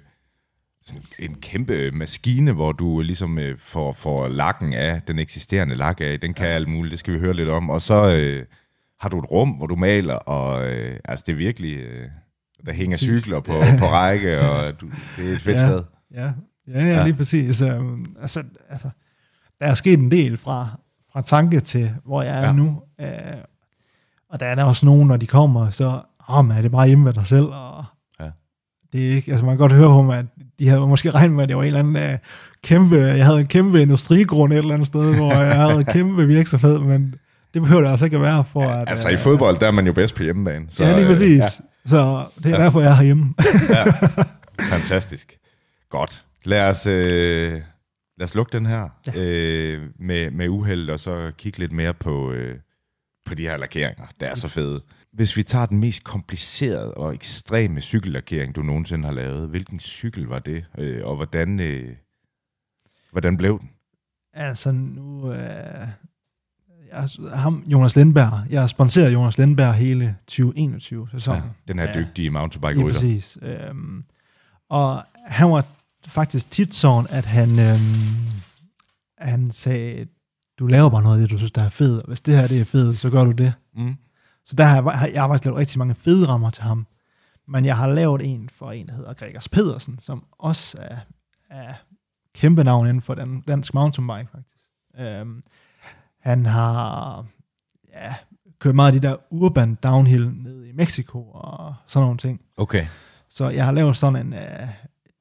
en 1.19 1.35
kæmpe 1.41 1.91
maskine, 1.91 2.51
hvor 2.51 2.71
du 2.71 3.01
ligesom 3.01 3.39
øh, 3.39 3.57
får, 3.59 3.93
får 3.93 4.27
lakken 4.27 4.73
af, 4.73 5.01
den 5.07 5.19
eksisterende 5.19 5.75
lak 5.75 6.01
af. 6.01 6.19
Den 6.19 6.33
kan 6.33 6.47
alt 6.47 6.67
muligt, 6.67 6.91
det 6.91 6.99
skal 6.99 7.13
vi 7.13 7.19
høre 7.19 7.33
lidt 7.33 7.49
om. 7.49 7.69
Og 7.69 7.81
så 7.81 8.11
øh, 8.15 8.43
har 8.99 9.09
du 9.09 9.19
et 9.19 9.31
rum, 9.31 9.49
hvor 9.49 9.67
du 9.67 9.75
maler, 9.75 10.13
og 10.15 10.67
øh, 10.69 10.95
altså, 11.05 11.23
det 11.27 11.31
er 11.33 11.37
virkelig... 11.37 11.77
Øh, 11.77 12.05
der 12.65 12.73
hænger 12.73 12.97
cykler 12.97 13.39
på, 13.39 13.53
på 13.79 13.85
række, 13.85 14.39
og 14.41 14.81
du, 14.81 14.85
det 15.17 15.29
er 15.31 15.35
et 15.35 15.41
fedt 15.41 15.57
Ja. 15.59 15.67
sted. 15.67 15.83
Ja, 16.13 16.23
ja, 16.23 16.31
ja, 16.67 16.85
Ja. 16.85 16.85
ja. 16.97 17.03
lige 17.03 17.15
præcis. 17.15 17.61
Um, 17.61 18.15
altså, 18.21 18.43
altså, 18.69 18.89
der 19.59 19.65
er 19.67 19.73
sket 19.73 19.99
en 19.99 20.11
del 20.11 20.37
fra, 20.37 20.69
fra 21.13 21.21
tanke 21.21 21.59
til, 21.59 21.91
hvor 22.05 22.21
jeg 22.21 22.35
er 22.37 22.39
Ja. 22.39 22.45
ja. 22.45 22.53
nu. 22.53 22.81
Uh, 22.99 23.07
og 24.29 24.39
der 24.39 24.45
er 24.45 24.55
der 24.55 24.63
også 24.63 24.85
nogen, 24.85 25.07
når 25.07 25.17
de 25.17 25.27
kommer, 25.27 25.69
så 25.69 26.01
oh, 26.27 26.45
man, 26.45 26.57
er 26.57 26.61
det 26.61 26.71
bare 26.71 26.87
hjemme 26.87 27.05
ved 27.05 27.13
dig 27.13 27.27
selv. 27.27 27.45
Og 27.45 27.83
Ja. 28.19 28.29
det 28.93 29.07
er 29.11 29.15
ikke, 29.15 29.31
altså 29.31 29.45
man 29.45 29.53
kan 29.53 29.59
godt 29.59 29.71
høre 29.73 29.87
på 29.89 30.01
mig, 30.01 30.19
at 30.19 30.25
de 30.59 30.67
havde 30.67 30.87
måske 30.87 31.09
regnet 31.11 31.35
med, 31.35 31.43
at 31.43 31.49
det 31.49 31.57
var 31.57 31.63
en 31.63 31.67
eller 31.67 31.79
anden 31.79 32.13
uh, 32.13 32.19
kæmpe, 32.63 32.95
jeg 32.95 33.25
havde 33.25 33.39
en 33.39 33.47
kæmpe 33.47 33.81
industrigrund 33.81 34.53
et 34.53 34.57
eller 34.57 34.73
andet 34.73 34.87
sted, 34.87 35.15
hvor 35.15 35.33
jeg 35.33 35.55
havde 35.55 35.73
en 35.79 35.85
kæmpe 35.85 36.27
virksomhed, 36.27 36.79
men 36.79 37.15
det 37.53 37.61
behøver 37.61 37.81
det 37.81 37.89
altså 37.89 38.05
ikke 38.05 38.17
at 38.17 38.21
være 38.23 38.43
for, 38.43 38.61
at... 38.63 38.89
Altså, 38.89 39.09
i 39.09 39.17
fodbold, 39.17 39.59
der 39.59 39.67
er 39.67 39.71
man 39.71 39.85
jo 39.85 39.93
bedst 39.93 40.15
på 40.15 40.23
hjemmebane. 40.23 40.65
Så, 40.69 40.83
ja, 40.85 40.95
lige 40.97 41.07
præcis. 41.07 41.37
ja. 41.37 41.43
Ja. 41.43 41.49
Så 41.85 42.25
det 42.37 42.45
er 42.45 42.49
Ja. 42.49 42.55
ja. 42.57 42.63
derfor, 42.63 42.81
jeg 42.81 42.91
er 42.91 42.95
herhjemme. 42.95 43.33
Fantastisk. 44.73 45.36
Godt. 45.89 46.25
Lad 46.43 46.69
os, 46.69 46.85
øh, 46.87 47.51
lad 48.17 48.23
os 48.23 48.35
lukke 48.35 48.53
den 48.53 48.65
her 48.65 48.89
ja. 49.07 49.11
øh, 49.15 49.89
med, 49.99 50.31
med 50.31 50.49
uheld, 50.49 50.89
og 50.89 50.99
så 50.99 51.31
kigge 51.37 51.59
lidt 51.59 51.71
mere 51.71 51.93
på, 51.93 52.31
øh, 52.31 52.59
på 53.25 53.35
de 53.35 53.43
her 53.43 53.57
lakeringer. 53.57 54.05
Det 54.19 54.27
er 54.27 54.35
så 54.35 54.47
fede. 54.47 54.81
Hvis 55.13 55.37
vi 55.37 55.43
tager 55.43 55.65
den 55.65 55.79
mest 55.79 56.03
komplicerede 56.03 56.93
og 56.93 57.13
ekstreme 57.13 57.81
cykellakering, 57.81 58.55
du 58.55 58.61
nogensinde 58.61 59.05
har 59.05 59.13
lavet, 59.13 59.49
hvilken 59.49 59.79
cykel 59.79 60.23
var 60.25 60.39
det, 60.39 60.65
øh, 60.77 61.05
og 61.05 61.15
hvordan, 61.15 61.59
øh, 61.59 61.95
hvordan 63.11 63.37
blev 63.37 63.59
den? 63.59 63.69
Altså 64.33 64.71
nu, 64.71 65.33
øh, 65.33 65.87
jeg, 66.91 67.09
ham, 67.33 67.63
Jonas 67.67 67.95
Lindberg, 67.95 68.43
jeg 68.49 68.59
har 68.59 68.67
sponsoreret 68.67 69.13
Jonas 69.13 69.37
Lindberg 69.37 69.73
hele 69.73 70.15
2021 70.27 71.07
sæsonen. 71.11 71.41
Ja, 71.41 71.73
den 71.73 71.79
her 71.79 71.93
dygtige 71.93 72.29
mountainbike 72.29 72.73
Lige 72.73 72.85
rytter. 72.85 72.99
præcis. 72.99 73.37
Øhm, 73.41 74.03
og 74.69 75.03
han 75.25 75.51
var 75.51 75.65
faktisk 76.07 76.51
tit 76.51 76.75
sådan, 76.75 77.07
at 77.09 77.25
han, 77.25 77.59
øhm, 77.59 78.41
han 79.17 79.51
sagde, 79.51 80.07
du 80.59 80.67
laver 80.67 80.89
bare 80.89 81.03
noget 81.03 81.15
af 81.15 81.21
det, 81.21 81.31
du 81.31 81.37
synes, 81.37 81.51
der 81.51 81.63
er 81.63 81.69
fedt, 81.69 82.01
og 82.01 82.07
hvis 82.07 82.21
det 82.21 82.37
her 82.37 82.47
det 82.47 82.61
er 82.61 82.65
fedt, 82.65 82.99
så 82.99 83.09
gør 83.09 83.23
du 83.23 83.31
det. 83.31 83.53
Mm. 83.75 83.95
Så 84.45 84.55
der 84.55 84.63
har 84.63 84.75
jeg, 84.75 85.13
jeg 85.13 85.21
har 85.21 85.27
faktisk 85.27 85.45
lavet 85.45 85.57
rigtig 85.59 85.79
mange 85.79 85.95
fede 85.95 86.27
rammer 86.27 86.49
til 86.49 86.63
ham. 86.63 86.87
Men 87.47 87.65
jeg 87.65 87.77
har 87.77 87.87
lavet 87.87 88.33
en 88.33 88.49
for 88.49 88.71
en, 88.71 88.87
der 88.87 88.93
hedder 88.93 89.13
Gregers 89.13 89.49
Pedersen, 89.49 89.99
som 89.99 90.25
også 90.39 90.77
er, 90.81 90.97
er 91.49 91.73
kæmpe 92.33 92.63
navn 92.63 92.87
inden 92.87 93.01
for 93.01 93.15
den 93.15 93.41
dansk 93.41 93.73
mountainbike, 93.73 94.27
faktisk. 94.31 94.69
Øhm, 94.99 95.43
han 96.19 96.45
har 96.45 97.25
ja, 97.93 98.15
kørt 98.59 98.75
meget 98.75 98.95
af 98.95 99.01
de 99.01 99.07
der 99.07 99.15
urban 99.29 99.75
downhill 99.75 100.31
ned 100.35 100.65
i 100.65 100.71
Mexico 100.71 101.31
og 101.33 101.75
sådan 101.87 102.05
nogle 102.05 102.17
ting. 102.17 102.41
Okay. 102.57 102.87
Så 103.29 103.49
jeg 103.49 103.65
har 103.65 103.71
lavet 103.71 103.97
sådan 103.97 104.27
en 104.27 104.33
uh, 104.33 104.69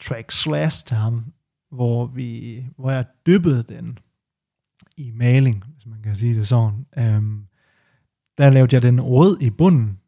track 0.01 0.30
slash 0.30 0.86
til 0.86 0.97
ham, 0.97 1.32
hvor, 1.70 2.07
vi, 2.07 2.64
hvor 2.76 2.90
jeg 2.90 3.05
dyppede 3.26 3.62
den 3.62 3.99
i 4.97 5.11
maling, 5.11 5.64
hvis 5.74 5.86
man 5.86 6.03
kan 6.03 6.16
sige 6.16 6.34
det 6.34 6.49
sådan. 6.49 6.86
Um, 6.97 7.47
der 8.38 8.51
lavede 8.51 8.74
jeg 8.74 8.82
den 8.82 9.01
rød 9.01 9.40
i 9.40 9.51
bunden, 9.51 10.01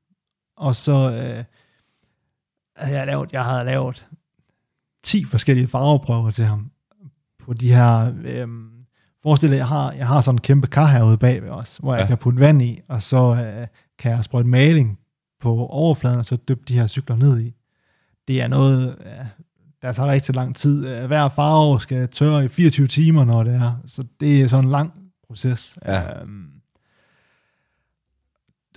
og 0.57 0.76
så 0.76 0.93
uh, 0.93 1.45
havde 2.76 2.99
jeg 2.99 3.07
lavet, 3.07 3.32
jeg 3.32 3.45
havde 3.45 3.64
lavet 3.64 4.07
10 5.03 5.24
forskellige 5.24 5.68
farveprøver 5.68 6.30
til 6.30 6.45
ham 6.45 6.70
på 7.39 7.55
de 7.55 7.74
her, 7.74 8.12
um, 8.45 8.72
forestil 9.22 9.51
dig, 9.51 9.57
jeg 9.57 9.68
har, 9.68 9.93
jeg 9.93 10.09
har 10.09 10.20
sådan 10.20 10.34
en 10.34 10.41
kæmpe 10.41 10.66
kar 10.66 10.86
herude 10.86 11.18
bagved 11.18 11.51
os, 11.51 11.76
hvor 11.76 11.95
jeg 11.95 12.03
ja. 12.03 12.07
kan 12.07 12.18
putte 12.18 12.41
vand 12.41 12.62
i, 12.62 12.80
og 12.89 13.03
så 13.03 13.30
uh, 13.30 13.66
kan 13.99 14.12
jeg 14.12 14.24
sprøjte 14.24 14.49
maling 14.49 14.99
på 15.41 15.66
overfladen, 15.66 16.18
og 16.18 16.26
så 16.26 16.36
dyppe 16.36 16.64
de 16.68 16.78
her 16.78 16.86
cykler 16.86 17.16
ned 17.16 17.41
i. 17.41 17.55
Det 18.28 18.41
er 18.41 18.49
noget, 18.49 18.97
uh, 18.99 19.26
der 19.83 19.93
tager 19.93 20.11
rigtig 20.12 20.35
lang 20.35 20.57
tid. 20.57 21.01
Uh, 21.01 21.07
hver 21.07 21.29
farve 21.29 21.81
skal 21.81 22.09
tørre 22.09 22.45
i 22.45 22.49
24 22.49 22.87
timer, 22.87 23.24
når 23.24 23.43
det 23.43 23.55
er. 23.55 23.72
Så 23.87 24.05
det 24.20 24.43
er 24.43 24.49
sådan 24.49 24.64
en 24.64 24.70
lang 24.70 24.93
proces. 25.26 25.79
Ja. 25.87 26.22
Um, 26.22 26.51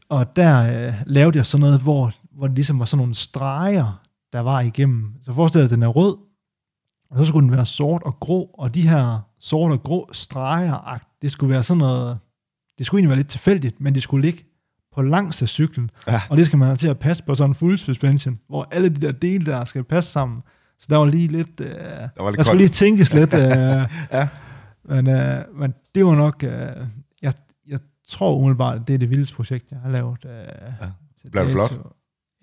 og 0.09 0.35
der 0.35 0.87
uh, 0.87 0.93
lavede 1.05 1.37
jeg 1.37 1.45
sådan 1.45 1.61
noget, 1.61 1.81
hvor, 1.81 2.11
hvor 2.31 2.47
det 2.47 2.55
ligesom 2.55 2.79
var 2.79 2.85
sådan 2.85 2.97
nogle 2.97 3.15
streger, 3.15 4.01
der 4.33 4.39
var 4.39 4.59
igennem. 4.61 5.13
Så 5.21 5.33
forestil 5.33 5.59
dig, 5.59 5.65
at 5.65 5.71
den 5.71 5.83
er 5.83 5.87
rød, 5.87 6.17
og 7.11 7.17
så 7.17 7.25
skulle 7.25 7.43
den 7.47 7.55
være 7.57 7.65
sort 7.65 8.03
og 8.03 8.19
grå, 8.19 8.49
og 8.53 8.75
de 8.75 8.87
her 8.89 9.19
sort 9.39 9.71
og 9.71 9.83
grå 9.83 10.09
streger, 10.13 10.99
det 11.21 11.31
skulle 11.31 11.53
være 11.53 11.63
sådan 11.63 11.77
noget, 11.79 12.17
det 12.77 12.85
skulle 12.85 12.99
egentlig 12.99 13.09
være 13.09 13.17
lidt 13.19 13.27
tilfældigt, 13.29 13.81
men 13.81 13.95
det 13.95 14.03
skulle 14.03 14.21
ligge 14.25 14.43
på 14.95 15.01
langs 15.01 15.41
af 15.41 15.49
cyklen, 15.49 15.89
Ja. 16.07 16.21
og 16.29 16.37
det 16.37 16.45
skal 16.45 16.59
man 16.59 16.65
have 16.65 16.77
til 16.77 16.87
at 16.87 16.99
passe 16.99 17.23
på 17.23 17.35
sådan 17.35 17.51
en 17.51 17.55
full 17.55 17.77
suspension, 17.77 18.39
hvor 18.47 18.67
alle 18.71 18.89
de 18.89 19.01
der 19.01 19.11
dele 19.11 19.45
der 19.45 19.65
skal 19.65 19.83
passe 19.83 20.11
sammen. 20.11 20.41
Så 20.81 20.87
der 20.89 20.97
var 20.97 21.05
lige 21.05 21.27
lidt, 21.27 21.59
øh, 21.59 21.67
der, 21.67 22.09
var 22.23 22.29
lidt 22.29 22.37
der 22.37 22.43
skulle 22.43 22.57
lige 22.57 22.69
tænkes 22.69 23.13
lidt, 23.19 23.33
øh, 23.33 23.41
Ja. 24.11 24.27
men, 24.83 25.07
øh, 25.09 25.43
men 25.55 25.73
det 25.95 26.05
var 26.05 26.15
nok, 26.15 26.43
øh, 26.43 26.51
jeg, 27.21 27.33
jeg 27.67 27.79
tror 28.07 28.35
umiddelbart, 28.35 28.87
det 28.87 28.93
er 28.93 28.97
det 28.97 29.09
vildeste 29.09 29.35
projekt, 29.35 29.71
jeg 29.71 29.79
har 29.79 29.89
lavet. 29.89 30.25
Øh, 30.25 30.31
ja. 30.81 31.29
Blev 31.31 31.43
det 31.43 31.51
flot? 31.51 31.73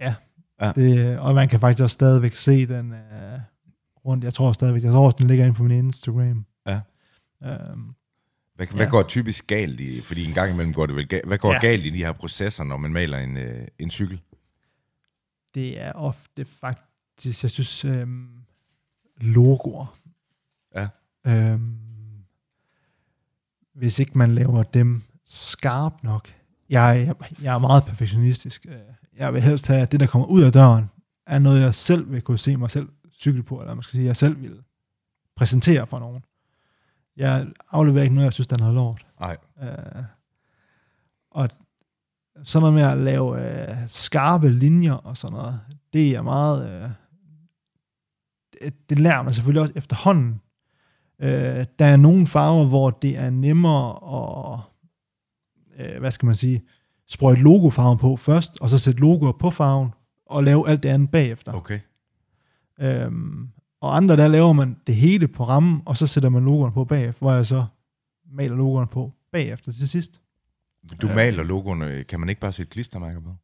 Ja. 0.00 0.14
Ja. 0.62 0.72
Det, 0.72 1.18
og 1.18 1.34
man 1.34 1.48
kan 1.48 1.60
faktisk 1.60 1.82
også 1.82 1.94
stadigvæk 1.94 2.34
se 2.34 2.66
den 2.66 2.92
øh, 2.92 3.38
rundt. 4.06 4.24
Jeg 4.24 4.34
tror 4.34 4.52
stadigvæk, 4.52 4.84
jeg 4.84 4.92
tror 4.92 5.06
også, 5.06 5.16
den 5.20 5.28
ligger 5.28 5.44
inde 5.44 5.56
på 5.56 5.62
min 5.62 5.78
Instagram. 5.78 6.44
Ja. 6.66 6.80
Øhm, 7.44 7.94
Hvad, 8.54 8.66
hvad 8.74 8.84
Ja. 8.86 8.90
går 8.90 9.02
typisk 9.02 9.46
galt 9.46 9.80
i? 9.80 10.00
Fordi 10.00 10.24
en 10.24 10.34
gang 10.34 10.52
imellem 10.52 10.72
går 10.74 10.86
det 10.86 10.96
vel 10.96 11.08
galt. 11.08 11.26
Hvad 11.26 11.38
går 11.38 11.52
Ja. 11.52 11.58
galt 11.60 11.84
i 11.86 11.90
de 11.90 11.98
her 11.98 12.12
processer, 12.12 12.64
når 12.64 12.76
man 12.76 12.92
maler 12.92 13.18
en, 13.18 13.36
øh, 13.36 13.66
en 13.78 13.90
cykel? 13.90 14.20
det 15.54 15.80
er 15.80 15.92
ofte 15.92 16.44
faktisk, 16.60 16.87
jeg 17.26 17.34
synes, 17.34 17.84
øhm, 17.84 18.28
logoer. 19.20 19.98
Ja. 20.74 20.88
Øhm, 21.26 21.76
hvis 23.74 23.98
ikke 23.98 24.18
man 24.18 24.34
laver 24.34 24.62
dem 24.62 25.02
skarpt 25.26 26.04
nok. 26.04 26.28
Jeg, 26.70 27.04
jeg, 27.06 27.32
jeg 27.42 27.54
er 27.54 27.58
meget 27.58 27.84
perfektionistisk. 27.84 28.66
Øh, 28.68 28.74
Jeg 29.16 29.34
vil 29.34 29.42
helst 29.42 29.66
have, 29.66 29.80
at 29.80 29.92
det, 29.92 30.00
der 30.00 30.06
kommer 30.06 30.26
ud 30.28 30.42
af 30.42 30.52
døren, 30.52 30.90
er 31.26 31.38
noget, 31.38 31.60
jeg 31.60 31.74
selv 31.74 32.10
vil 32.12 32.22
kunne 32.22 32.38
se 32.38 32.56
mig 32.56 32.70
selv 32.70 32.88
cykle 33.12 33.42
på, 33.42 33.60
eller 33.60 33.74
man 33.74 33.82
skal 33.82 33.92
sige, 33.92 34.04
jeg 34.06 34.16
selv 34.16 34.42
vil 34.42 34.62
præsentere 35.36 35.86
for 35.86 35.98
nogen. 35.98 36.24
Jeg 37.16 37.46
afleverer 37.70 38.02
ikke 38.02 38.14
noget, 38.14 38.24
jeg 38.24 38.32
synes, 38.32 38.46
der 38.46 38.56
er 38.56 38.60
noget 38.60 38.74
lort. 38.74 39.06
Nej. 39.20 39.36
Øh, 39.62 40.02
og 41.30 41.50
sådan 42.44 42.62
noget 42.62 42.74
med 42.74 42.82
at 42.82 42.98
lave 42.98 43.60
øh, 43.70 43.76
skarpe 43.86 44.48
linjer 44.50 44.92
og 44.92 45.16
sådan 45.16 45.36
noget, 45.36 45.60
det 45.92 46.10
er 46.16 46.22
meget... 46.22 46.70
Øh, 46.82 46.90
det, 48.90 48.98
lærer 48.98 49.22
man 49.22 49.34
selvfølgelig 49.34 49.62
også 49.62 49.72
efterhånden. 49.76 50.40
Øh, 51.20 51.66
der 51.78 51.84
er 51.84 51.96
nogle 51.96 52.26
farver, 52.26 52.64
hvor 52.66 52.90
det 52.90 53.16
er 53.16 53.30
nemmere 53.30 53.88
at, 54.54 54.60
øh, 55.92 56.00
hvad 56.00 56.10
skal 56.10 56.26
man 56.26 56.34
sige, 56.34 56.62
sprøjte 57.08 57.42
logofarven 57.42 57.98
på 57.98 58.16
først, 58.16 58.58
og 58.60 58.70
så 58.70 58.78
sætte 58.78 59.00
logoer 59.00 59.32
på 59.32 59.50
farven, 59.50 59.90
og 60.26 60.44
lave 60.44 60.68
alt 60.68 60.82
det 60.82 60.88
andet 60.88 61.10
bagefter. 61.10 61.52
Okay. 61.52 61.80
Øhm, 62.80 63.48
og 63.80 63.96
andre, 63.96 64.16
der 64.16 64.28
laver 64.28 64.52
man 64.52 64.76
det 64.86 64.94
hele 64.96 65.28
på 65.28 65.44
rammen, 65.44 65.82
og 65.86 65.96
så 65.96 66.06
sætter 66.06 66.28
man 66.28 66.44
logoerne 66.44 66.72
på 66.72 66.84
bagefter, 66.84 67.18
hvor 67.18 67.32
jeg 67.32 67.46
så 67.46 67.64
maler 68.32 68.56
logoerne 68.56 68.86
på 68.86 69.12
bagefter 69.32 69.72
til 69.72 69.88
sidst. 69.88 70.20
Du 71.02 71.06
Ja. 71.08 71.14
maler 71.14 71.42
logoerne. 71.42 72.04
Kan 72.04 72.20
man 72.20 72.28
ikke 72.28 72.40
bare 72.40 72.52
sætte 72.52 72.70
klistermærker 72.70 73.20
på? 73.20 73.34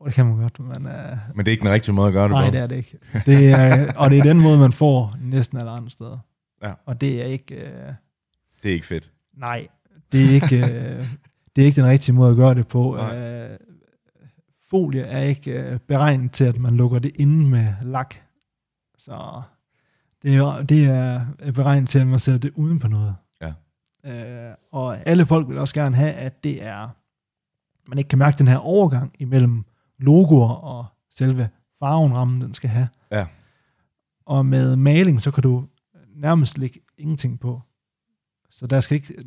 Og 0.00 0.06
det 0.06 0.14
kan 0.14 0.26
man 0.26 0.36
godt, 0.36 0.58
men 0.60 0.86
uh, 0.86 0.92
Men 1.34 1.44
det 1.44 1.48
er 1.48 1.50
ikke 1.50 1.62
den 1.64 1.72
rigtige 1.72 1.94
måde 1.94 2.08
at 2.08 2.12
gøre 2.12 2.22
det 2.24 2.30
nej, 2.30 2.46
på. 2.46 2.50
det 2.50 2.60
er 2.60 2.66
det 2.66 2.76
ikke. 2.76 2.98
Det 3.26 3.50
er, 3.50 3.92
og 3.96 4.10
det 4.10 4.18
er 4.18 4.22
den 4.22 4.40
måde, 4.40 4.58
man 4.58 4.72
får 4.72 5.14
næsten 5.20 5.58
alle 5.58 5.70
andre 5.70 5.90
steder. 5.90 6.18
Ja. 6.62 6.72
Og 6.86 7.00
det 7.00 7.22
er 7.22 7.24
ikke, 7.26 7.54
uh, 7.54 7.94
Det 8.62 8.68
er 8.68 8.72
ikke 8.72 8.86
fedt. 8.86 9.12
nej, 9.36 9.68
det 10.12 10.24
er 10.24 10.30
ikke, 10.30 10.56
uh, 10.56 11.06
det 11.56 11.62
er 11.62 11.66
ikke 11.66 11.80
den 11.80 11.90
rigtige 11.90 12.14
måde 12.14 12.30
at 12.30 12.36
gøre 12.36 12.54
det 12.54 12.68
på. 12.68 12.94
Nej. 12.98 13.44
Uh, 13.50 13.56
folie 14.70 15.02
er 15.02 15.20
ikke 15.22 15.70
uh, 15.72 15.78
beregnet 15.78 16.32
til, 16.32 16.44
at 16.44 16.58
man 16.58 16.76
lukker 16.76 16.98
det 16.98 17.12
inde 17.14 17.48
med 17.48 17.74
lak. 17.82 18.14
Så 18.98 19.42
det 20.22 20.34
er, 20.34 20.62
det 20.62 20.84
er 20.84 21.26
beregnet 21.54 21.88
til, 21.88 21.98
at 21.98 22.06
man 22.06 22.18
sætter 22.18 22.40
det 22.40 22.52
uden 22.54 22.78
på 22.78 22.88
noget. 22.88 23.14
Ja. 23.42 23.52
Øh, 24.04 24.54
og 24.72 25.08
alle 25.08 25.26
folk 25.26 25.48
vil 25.48 25.58
også 25.58 25.74
gerne 25.74 25.96
have, 25.96 26.12
at 26.12 26.44
det 26.44 26.62
er, 26.62 26.88
man 27.88 27.98
ikke 27.98 28.08
kan 28.08 28.18
mærke 28.18 28.38
den 28.38 28.48
her 28.48 28.56
overgang 28.56 29.14
imellem 29.18 29.64
logoer 30.00 30.48
og 30.48 30.86
selve 31.10 31.48
farven, 31.78 32.14
rammen 32.14 32.40
den 32.40 32.54
skal 32.54 32.70
have. 32.70 32.88
Ja. 33.10 33.26
Og 34.26 34.46
med 34.46 34.76
maling, 34.76 35.22
så 35.22 35.30
kan 35.30 35.42
du 35.42 35.66
nærmest 36.14 36.58
lægge 36.58 36.80
ingenting 36.98 37.40
på. 37.40 37.60
Så 38.50 38.66
der 38.66 38.80
skal 38.80 38.94
ikke, 38.94 39.24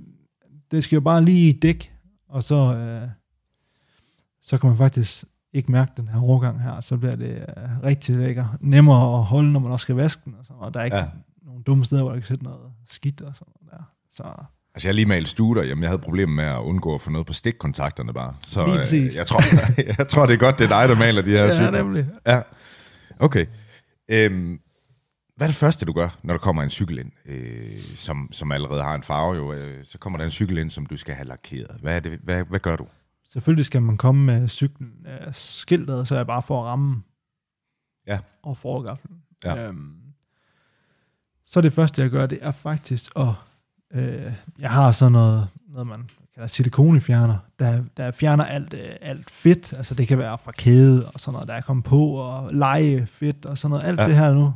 det 0.71 0.83
skal 0.83 0.95
jo 0.95 1.01
bare 1.01 1.25
lige 1.25 1.53
dække, 1.53 1.91
og 2.27 2.43
så, 2.43 2.75
øh, 2.75 3.09
så 4.41 4.57
kan 4.57 4.69
man 4.69 4.77
faktisk 4.77 5.25
ikke 5.53 5.71
mærke 5.71 5.91
den 5.97 6.07
her 6.07 6.19
overgang 6.19 6.61
her, 6.61 6.81
så 6.81 6.97
bliver 6.97 7.15
det 7.15 7.35
øh, 7.35 7.83
rigtig 7.83 8.15
lækker. 8.15 8.57
Nemmere 8.59 9.17
at 9.17 9.23
holde, 9.23 9.51
når 9.51 9.59
man 9.59 9.71
også 9.71 9.83
skal 9.83 9.95
vaske 9.95 10.21
den, 10.25 10.35
og, 10.35 10.45
sådan, 10.45 10.61
og 10.61 10.73
der 10.73 10.79
er 10.79 10.85
ikke 10.85 10.97
ja. 10.97 11.09
nogen 11.41 11.63
dumme 11.63 11.85
steder, 11.85 12.01
hvor 12.01 12.11
der 12.11 12.19
kan 12.19 12.27
sætte 12.27 12.43
noget 12.43 12.71
skidt 12.85 13.21
og 13.21 13.35
sådan 13.35 13.53
noget 13.61 13.71
der. 13.71 13.83
Så 14.09 14.23
Altså, 14.75 14.87
jeg 14.87 14.93
har 14.93 14.95
lige 14.95 15.05
malet 15.05 15.27
studer. 15.29 15.63
Jamen, 15.63 15.81
jeg 15.83 15.89
havde 15.89 16.01
problemer 16.01 16.33
med 16.35 16.43
at 16.43 16.59
undgå 16.59 16.95
at 16.95 17.01
få 17.01 17.09
noget 17.09 17.27
på 17.27 17.33
stikkontakterne 17.33 18.13
bare. 18.13 18.35
Så 18.47 18.61
øh, 18.95 19.15
jeg, 19.15 19.27
tror, 19.27 19.41
jeg 19.97 20.07
tror, 20.07 20.25
det 20.25 20.33
er 20.33 20.37
godt, 20.37 20.59
det 20.59 20.65
er 20.71 20.79
dig, 20.79 20.89
der 20.89 20.95
maler 20.95 21.21
de 21.21 21.31
her 21.31 21.43
ja, 21.45 21.51
cykler. 21.53 21.71
nemlig. 21.83 22.07
Ja, 22.27 22.41
okay. 23.19 23.45
Øhm, 24.09 24.59
hvad 25.35 25.47
er 25.47 25.49
det 25.51 25.55
første, 25.55 25.85
du 25.85 25.93
gør, 25.93 26.17
når 26.23 26.33
der 26.33 26.39
kommer 26.39 26.63
en 26.63 26.69
cykel 26.69 26.99
ind, 26.99 27.11
øh, 27.25 27.83
som, 27.95 28.29
som 28.31 28.51
allerede 28.51 28.83
har 28.83 28.95
en 28.95 29.03
farve? 29.03 29.35
Jo, 29.35 29.53
øh, 29.53 29.85
så 29.85 29.97
kommer 29.97 30.17
der 30.17 30.25
en 30.25 30.31
cykel 30.31 30.57
ind, 30.57 30.69
som 30.69 30.85
du 30.85 30.97
skal 30.97 31.15
have 31.15 31.27
lakeret. 31.27 31.77
Hvad, 31.81 31.95
er 31.95 31.99
det, 31.99 32.19
hvad, 32.23 32.43
hvad 32.43 32.59
gør 32.59 32.75
du? 32.75 32.87
Selvfølgelig 33.33 33.65
skal 33.65 33.81
man 33.81 33.97
komme 33.97 34.25
med 34.25 34.47
cyklen 34.49 34.91
øh, 35.07 35.33
skiltet, 35.33 36.07
så 36.07 36.15
jeg 36.15 36.27
bare 36.27 36.41
får 36.41 36.63
rammen 36.63 37.03
Ja. 38.07 38.19
og 38.43 38.57
forgaflen. 38.57 39.17
Ja. 39.43 39.67
Øhm, 39.67 39.93
så 41.45 41.61
det 41.61 41.73
første, 41.73 42.01
jeg 42.01 42.09
gør, 42.09 42.25
det 42.25 42.39
er 42.41 42.51
faktisk 42.51 43.11
at... 43.15 43.27
Øh, 43.93 44.31
jeg 44.59 44.69
har 44.69 44.91
sådan 44.91 45.11
noget, 45.11 45.47
noget 45.69 45.87
man 45.87 46.09
kalder 46.35 46.47
silikonefjerner, 46.47 47.37
der, 47.59 47.83
der 47.97 48.11
fjerner 48.11 48.43
alt, 48.45 48.73
øh, 48.73 48.79
alt 49.01 49.31
fedt. 49.31 49.73
Altså 49.77 49.95
det 49.95 50.07
kan 50.07 50.17
være 50.17 50.37
fra 50.43 50.51
kæde 50.51 51.09
og 51.09 51.19
sådan 51.19 51.33
noget, 51.33 51.47
der 51.47 51.53
er 51.53 51.61
kommet 51.61 51.85
på, 51.85 52.05
og 52.07 52.53
lege 52.53 53.05
fedt 53.05 53.45
og 53.45 53.57
sådan 53.57 53.69
noget. 53.69 53.85
Alt 53.87 53.99
Ja. 53.99 54.07
det 54.07 54.15
her 54.15 54.33
nu. 54.33 54.53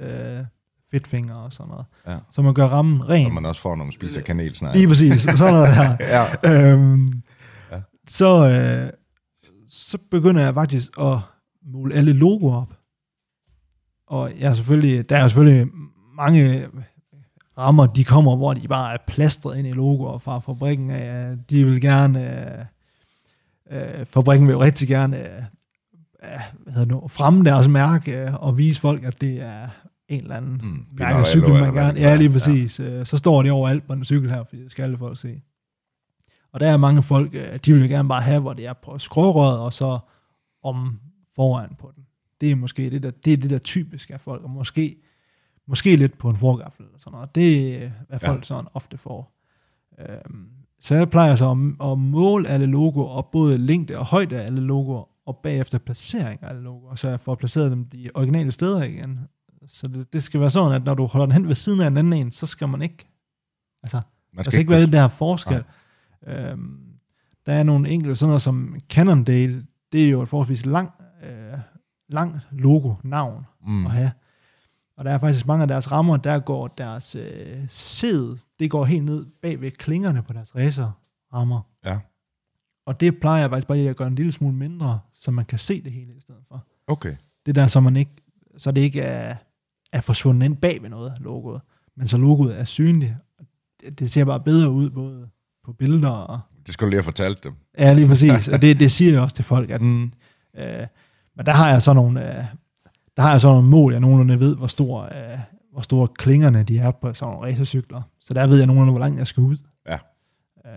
Øh, 0.00 0.44
fedtfinger 0.90 1.34
og 1.34 1.52
sådan 1.52 1.70
noget. 1.70 1.86
Ja. 2.06 2.16
Så 2.30 2.42
man 2.42 2.54
gør 2.54 2.66
rammen 2.66 3.08
ren. 3.08 3.26
Og 3.26 3.32
man 3.32 3.46
også 3.46 3.60
får, 3.60 3.76
når 3.76 3.84
man 3.84 3.92
spiser 3.92 4.20
kanelsnegl. 4.20 4.76
Lige 4.76 4.88
præcis. 4.88 5.22
Sådan 5.38 5.54
noget 5.54 5.68
der. 5.76 5.96
Ja. 6.44 6.72
øhm, 6.72 7.06
Ja. 7.70 7.76
ja. 7.76 7.80
så, 8.08 8.48
øh, 8.48 8.90
så 9.68 9.98
begynder 10.10 10.42
jeg 10.42 10.54
faktisk 10.54 10.90
at 11.00 11.18
måle 11.72 11.94
alle 11.94 12.12
logoer 12.12 12.56
op. 12.56 12.72
Og 14.06 14.32
jeg 14.38 14.50
er 14.50 14.54
selvfølgelig, 14.54 15.08
der 15.10 15.16
er 15.18 15.28
selvfølgelig 15.28 15.66
mange 16.16 16.66
rammer, 17.58 17.86
de 17.86 18.04
kommer, 18.04 18.36
hvor 18.36 18.54
de 18.54 18.68
bare 18.68 18.94
er 18.94 18.98
plastret 19.06 19.58
ind 19.58 19.68
i 19.68 19.72
logoer 19.72 20.18
fra 20.18 20.38
fabrikken. 20.38 20.90
De 21.50 21.64
vil 21.64 21.80
gerne, 21.80 22.46
øh, 23.70 23.98
øh, 23.98 24.06
fabrikken 24.06 24.48
vil 24.48 24.52
jo 24.52 24.62
rigtig 24.62 24.88
gerne 24.88 25.18
øh, 25.18 25.42
øh, 26.24 26.40
hvad 26.58 26.72
hedder 26.72 26.84
det 26.84 27.02
nu, 27.02 27.08
fremme 27.08 27.44
deres 27.44 27.68
mærke 27.68 28.18
øh, 28.18 28.34
og 28.34 28.58
vise 28.58 28.80
folk, 28.80 29.04
at 29.04 29.20
det 29.20 29.42
er 29.42 29.68
en 30.08 30.22
eller 30.22 30.36
anden 30.36 30.60
Mm, 30.62 30.86
mærkecykel, 30.92 31.52
man 31.52 31.74
gerne... 31.74 32.00
Ja, 32.00 32.16
lige 32.16 32.30
præcis. 32.30 32.80
Ja. 32.80 33.04
Så 33.04 33.16
står 33.16 33.42
det 33.42 33.52
overalt 33.52 33.86
på 33.86 33.92
en 33.92 34.04
cykel 34.04 34.30
her, 34.30 34.44
fordi 34.44 34.62
det 34.62 34.70
skal 34.70 34.82
alle 34.82 34.98
folk 34.98 35.18
se. 35.18 35.42
Og 36.52 36.60
der 36.60 36.70
er 36.70 36.76
mange 36.76 37.02
folk, 37.02 37.32
de 37.66 37.72
vil 37.72 37.82
jo 37.82 37.88
gerne 37.88 38.08
bare 38.08 38.22
have, 38.22 38.40
hvor 38.40 38.52
det 38.52 38.66
er 38.66 38.72
på 38.72 38.98
skrårøret, 38.98 39.58
og 39.58 39.72
så 39.72 39.98
om 40.62 41.00
foran 41.36 41.76
på 41.78 41.92
den. 41.96 42.04
Det 42.40 42.50
er 42.50 42.54
måske 42.56 42.90
det 42.90 43.02
der, 43.02 43.10
det 43.10 43.32
er 43.32 43.36
det 43.36 43.50
der 43.50 43.58
typisk 43.58 44.10
af 44.10 44.20
folk, 44.20 44.42
og 44.42 44.50
måske, 44.50 44.96
måske 45.70 45.96
lidt 45.96 46.18
på 46.18 46.30
en 46.30 46.36
forgaffel 46.36 46.84
eller 46.84 46.98
sådan 46.98 47.12
noget. 47.12 47.34
Det 47.34 47.82
er, 47.82 47.90
hvad 48.08 48.20
folk 48.20 48.38
ja. 48.38 48.42
sådan 48.42 48.66
ofte 48.74 48.98
får. 48.98 49.32
Øhm, 49.98 50.48
så 50.80 50.94
jeg 50.94 51.10
plejer 51.10 51.34
så 51.34 51.50
at, 51.50 51.90
at 51.90 51.98
måle 51.98 52.48
alle 52.48 52.66
logoer, 52.66 53.08
og 53.08 53.26
både 53.26 53.58
længde 53.58 53.98
og 53.98 54.06
højde 54.06 54.40
af 54.40 54.46
alle 54.46 54.60
logoer, 54.60 55.08
og 55.26 55.36
bagefter 55.36 55.78
placering 55.78 56.42
af 56.42 56.48
alle 56.48 56.62
logoer, 56.62 56.94
så 56.94 57.08
jeg 57.08 57.20
får 57.20 57.34
placeret 57.34 57.70
dem 57.70 57.84
de 57.84 58.10
originale 58.14 58.52
steder 58.52 58.82
igen. 58.82 59.18
Så 59.68 59.88
det, 59.88 60.12
det 60.12 60.22
skal 60.22 60.40
være 60.40 60.50
sådan, 60.50 60.72
at 60.72 60.84
når 60.84 60.94
du 60.94 61.06
holder 61.06 61.26
den 61.26 61.32
hen 61.32 61.48
ved 61.48 61.54
siden 61.54 61.80
af 61.80 61.86
en 61.86 61.96
anden 61.96 62.12
en, 62.12 62.30
så 62.30 62.46
skal 62.46 62.68
man 62.68 62.82
ikke, 62.82 63.08
altså, 63.82 63.96
man 63.96 64.04
skal 64.32 64.44
der 64.44 64.50
skal 64.50 64.60
ikke 64.60 64.70
være 64.70 64.80
det 64.80 64.92
der 64.92 65.08
forskel. 65.08 65.64
Øhm, 66.26 66.80
der 67.46 67.52
er 67.52 67.62
nogle 67.62 67.88
enkelte, 67.88 68.16
sådan 68.16 68.28
noget 68.28 68.42
som 68.42 68.76
Cannondale, 68.88 69.66
det 69.92 70.04
er 70.04 70.10
jo 70.10 70.22
et 70.22 70.28
forholdsvis 70.28 70.66
lang, 70.66 70.92
øh, 71.22 71.58
lang 72.08 72.40
logo-navn 72.50 73.46
mm. 73.66 73.86
at 73.86 73.92
have. 73.92 74.10
Og 75.00 75.06
der 75.06 75.12
er 75.12 75.18
faktisk 75.18 75.46
mange 75.46 75.62
af 75.62 75.68
deres 75.68 75.90
rammer, 75.90 76.16
der 76.16 76.38
går 76.38 76.66
deres 76.66 77.14
øh, 77.14 77.64
sæd, 77.68 78.38
det 78.58 78.70
går 78.70 78.84
helt 78.84 79.04
ned 79.04 79.26
bag 79.42 79.60
ved 79.60 79.70
klingerne 79.70 80.22
på 80.22 80.32
deres 80.32 80.56
racerrammer. 80.56 81.60
Ja. 81.84 81.98
Og 82.86 83.00
det 83.00 83.20
plejer 83.20 83.40
jeg 83.40 83.50
faktisk 83.50 83.68
bare 83.68 83.78
lige 83.78 83.90
at 83.90 83.96
gøre 83.96 84.08
en 84.08 84.14
lille 84.14 84.32
smule 84.32 84.54
mindre, 84.54 85.00
så 85.12 85.30
man 85.30 85.44
kan 85.44 85.58
se 85.58 85.82
det 85.82 85.92
hele 85.92 86.14
i 86.16 86.20
stedet 86.20 86.40
for. 86.48 86.66
Okay. 86.86 87.16
Det 87.46 87.54
der, 87.54 87.66
så 87.66 87.80
man 87.80 87.96
ikke, 87.96 88.10
så 88.58 88.70
det 88.70 88.80
ikke 88.80 89.00
er, 89.00 89.36
er 89.92 90.00
forsvundet 90.00 90.44
ind 90.44 90.56
bag 90.56 90.82
ved 90.82 90.90
noget, 90.90 91.12
logoet. 91.20 91.60
Men 91.96 92.08
så 92.08 92.16
logoet 92.16 92.60
er 92.60 92.64
synligt. 92.64 93.14
Det, 93.98 94.10
ser 94.10 94.24
bare 94.24 94.40
bedre 94.40 94.70
ud, 94.70 94.90
både 94.90 95.28
på 95.64 95.72
billeder 95.72 96.08
og... 96.08 96.40
Det 96.66 96.74
skal 96.74 96.84
du 96.84 96.90
lige 96.90 96.98
have 96.98 97.04
fortalt 97.04 97.44
dem. 97.44 97.54
Ja, 97.78 97.92
lige 97.92 98.08
præcis. 98.08 98.48
og 98.52 98.62
det, 98.62 98.80
det 98.80 98.90
siger 98.90 99.12
jeg 99.12 99.20
også 99.20 99.36
til 99.36 99.44
folk, 99.44 99.70
at... 99.70 99.82
Mm. 99.82 100.12
Øh, 100.56 100.86
men 101.36 101.46
der 101.46 101.52
har 101.52 101.70
jeg 101.70 101.82
så 101.82 101.92
nogle, 101.92 102.38
øh, 102.38 102.44
der 103.16 103.22
har 103.22 103.30
jeg 103.30 103.40
så 103.40 103.48
nogle 103.48 103.68
mål, 103.68 103.92
jeg 103.92 104.00
nogenlunde 104.00 104.40
ved, 104.40 104.56
hvor 104.56 104.66
stor, 104.66 105.02
øh, 105.02 105.38
hvor 105.72 105.80
store 105.80 106.08
klingerne 106.08 106.62
de 106.62 106.78
er 106.78 106.90
på 106.90 107.14
sådan 107.14 107.34
nogle 107.34 107.48
racercykler. 107.48 108.02
Så 108.20 108.34
der 108.34 108.46
ved 108.46 108.58
jeg 108.58 108.66
nogenlunde, 108.66 108.92
hvor 108.92 109.00
langt 109.00 109.18
jeg 109.18 109.26
skal 109.26 109.42
ud. 109.42 109.56
Ja. 109.88 109.98
Øh, 110.66 110.72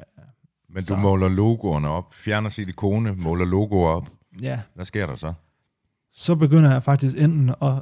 Men 0.70 0.84
du 0.84 0.88
så. 0.88 0.96
måler 0.96 1.30
logoerne 1.30 1.88
op, 1.90 2.14
fjerner 2.14 2.50
silikone, 2.50 3.14
måler 3.16 3.46
logoer 3.46 3.90
op. 3.90 4.08
Ja. 4.42 4.60
Hvad 4.76 4.86
sker 4.86 5.06
der 5.06 5.16
så? 5.16 5.34
Så 6.14 6.36
begynder 6.36 6.72
jeg 6.72 6.84
faktisk 6.84 7.16
enten 7.18 7.50
at 7.62 7.74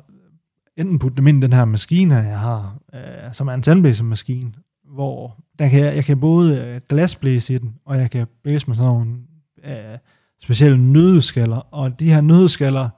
enten 0.77 0.99
putte 0.99 1.17
dem 1.17 1.27
ind 1.27 1.43
i 1.43 1.47
den 1.47 1.53
her 1.53 1.65
maskine, 1.65 2.15
jeg 2.15 2.39
har, 2.39 2.77
øh, 2.93 3.33
som 3.33 3.47
er 3.47 3.53
en 3.53 3.63
sandblæsermaskine, 3.63 4.51
hvor 4.93 5.37
der 5.59 5.67
kan 5.69 5.79
jeg, 5.79 5.95
jeg 5.95 6.05
kan 6.05 6.19
både 6.19 6.61
øh, 6.61 6.81
glasblæse 6.89 7.53
i 7.53 7.57
den, 7.57 7.75
og 7.85 7.97
jeg 7.97 8.11
kan 8.11 8.27
blæse 8.43 8.67
med 8.67 8.75
sådan 8.75 8.91
nogle 8.91 9.17
øh, 9.63 9.97
specielle 10.41 10.91
nødeskaller, 10.91 11.57
og 11.57 11.99
de 11.99 12.11
her 12.13 12.21
nødeskaller 12.21 12.89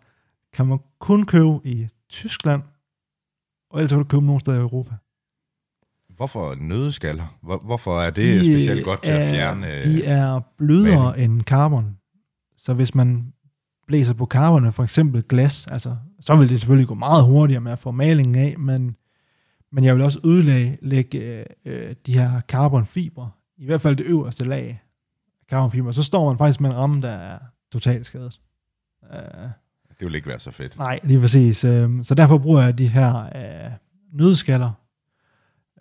kan 0.53 0.65
man 0.65 0.79
kun 0.99 1.25
købe 1.25 1.59
i 1.63 1.87
Tyskland, 2.09 2.61
og 3.69 3.79
ellers 3.79 3.91
kan 3.91 3.97
du 3.97 4.03
købe 4.03 4.25
nogle 4.25 4.39
steder 4.39 4.57
i 4.57 4.61
Europa. 4.61 4.95
Hvorfor 6.09 6.55
nødeskaller? 6.55 7.37
Hvor, 7.41 7.57
hvorfor 7.57 7.99
er 7.99 8.09
det 8.09 8.41
de 8.41 8.45
specielt 8.45 8.85
godt 8.85 9.03
til 9.03 9.11
at 9.11 9.35
fjerne? 9.35 9.83
De 9.83 10.03
er 10.03 10.39
blødere 10.57 11.11
maling? 11.11 11.31
end 11.31 11.41
carbon. 11.41 11.97
Så 12.57 12.73
hvis 12.73 12.95
man 12.95 13.33
blæser 13.87 14.13
på 14.13 14.25
carbon, 14.25 14.73
for 14.73 14.83
eksempel 14.83 15.23
glas, 15.23 15.67
altså, 15.67 15.95
så 16.19 16.35
vil 16.35 16.49
det 16.49 16.59
selvfølgelig 16.59 16.87
gå 16.87 16.93
meget 16.93 17.23
hurtigere 17.23 17.61
med 17.61 17.71
at 17.71 17.79
få 17.79 17.91
malingen 17.91 18.35
af, 18.35 18.55
men, 18.59 18.95
men 19.71 19.83
jeg 19.83 19.95
vil 19.95 20.03
også 20.03 20.19
ødelægge 20.23 21.45
øh, 21.65 21.95
de 22.05 22.13
her 22.13 22.41
carbonfiber, 22.41 23.29
i 23.57 23.65
hvert 23.65 23.81
fald 23.81 23.95
det 23.95 24.05
øverste 24.05 24.45
lag 24.45 24.63
af 24.63 24.79
carbonfiber, 25.49 25.91
så 25.91 26.03
står 26.03 26.29
man 26.29 26.37
faktisk 26.37 26.61
med 26.61 26.69
en 26.69 26.75
ramme, 26.75 27.01
der 27.01 27.11
er 27.11 27.39
totalt 27.71 28.05
skadet. 28.05 28.39
Uh, 29.03 29.49
det 29.99 30.07
vil 30.07 30.15
ikke 30.15 30.27
være 30.27 30.39
så 30.39 30.51
fedt. 30.51 30.77
Nej, 30.77 30.99
lige 31.03 31.19
præcis. 31.19 31.63
Øhm, 31.63 32.03
så 32.03 32.15
derfor 32.15 32.37
bruger 32.37 32.61
jeg 32.61 32.77
de 32.77 32.87
her 32.87 33.23
øh, 33.23 33.71
nødskaller. 34.13 34.71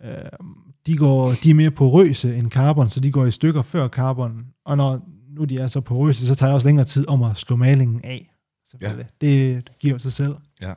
Øhm, 0.03 0.53
de, 0.87 0.97
går, 0.97 1.31
de 1.43 1.49
er 1.49 1.53
mere 1.53 1.71
porøse 1.71 2.35
end 2.35 2.51
carbon, 2.51 2.89
så 2.89 2.99
de 2.99 3.11
går 3.11 3.25
i 3.25 3.31
stykker 3.31 3.61
før 3.61 3.87
carbon. 3.87 4.45
Og 4.65 4.77
når 4.77 5.01
nu 5.29 5.43
de 5.43 5.57
er 5.57 5.67
så 5.67 5.81
porøse, 5.81 6.27
så 6.27 6.35
tager 6.35 6.49
det 6.49 6.55
også 6.55 6.67
længere 6.67 6.85
tid 6.85 7.07
om 7.07 7.23
at 7.23 7.37
slå 7.37 7.55
malingen 7.55 8.01
af. 8.03 8.29
Ja. 8.81 8.91
Det, 9.21 9.69
giver 9.79 9.97
sig 9.97 10.13
selv. 10.13 10.35
Ja. 10.61 10.73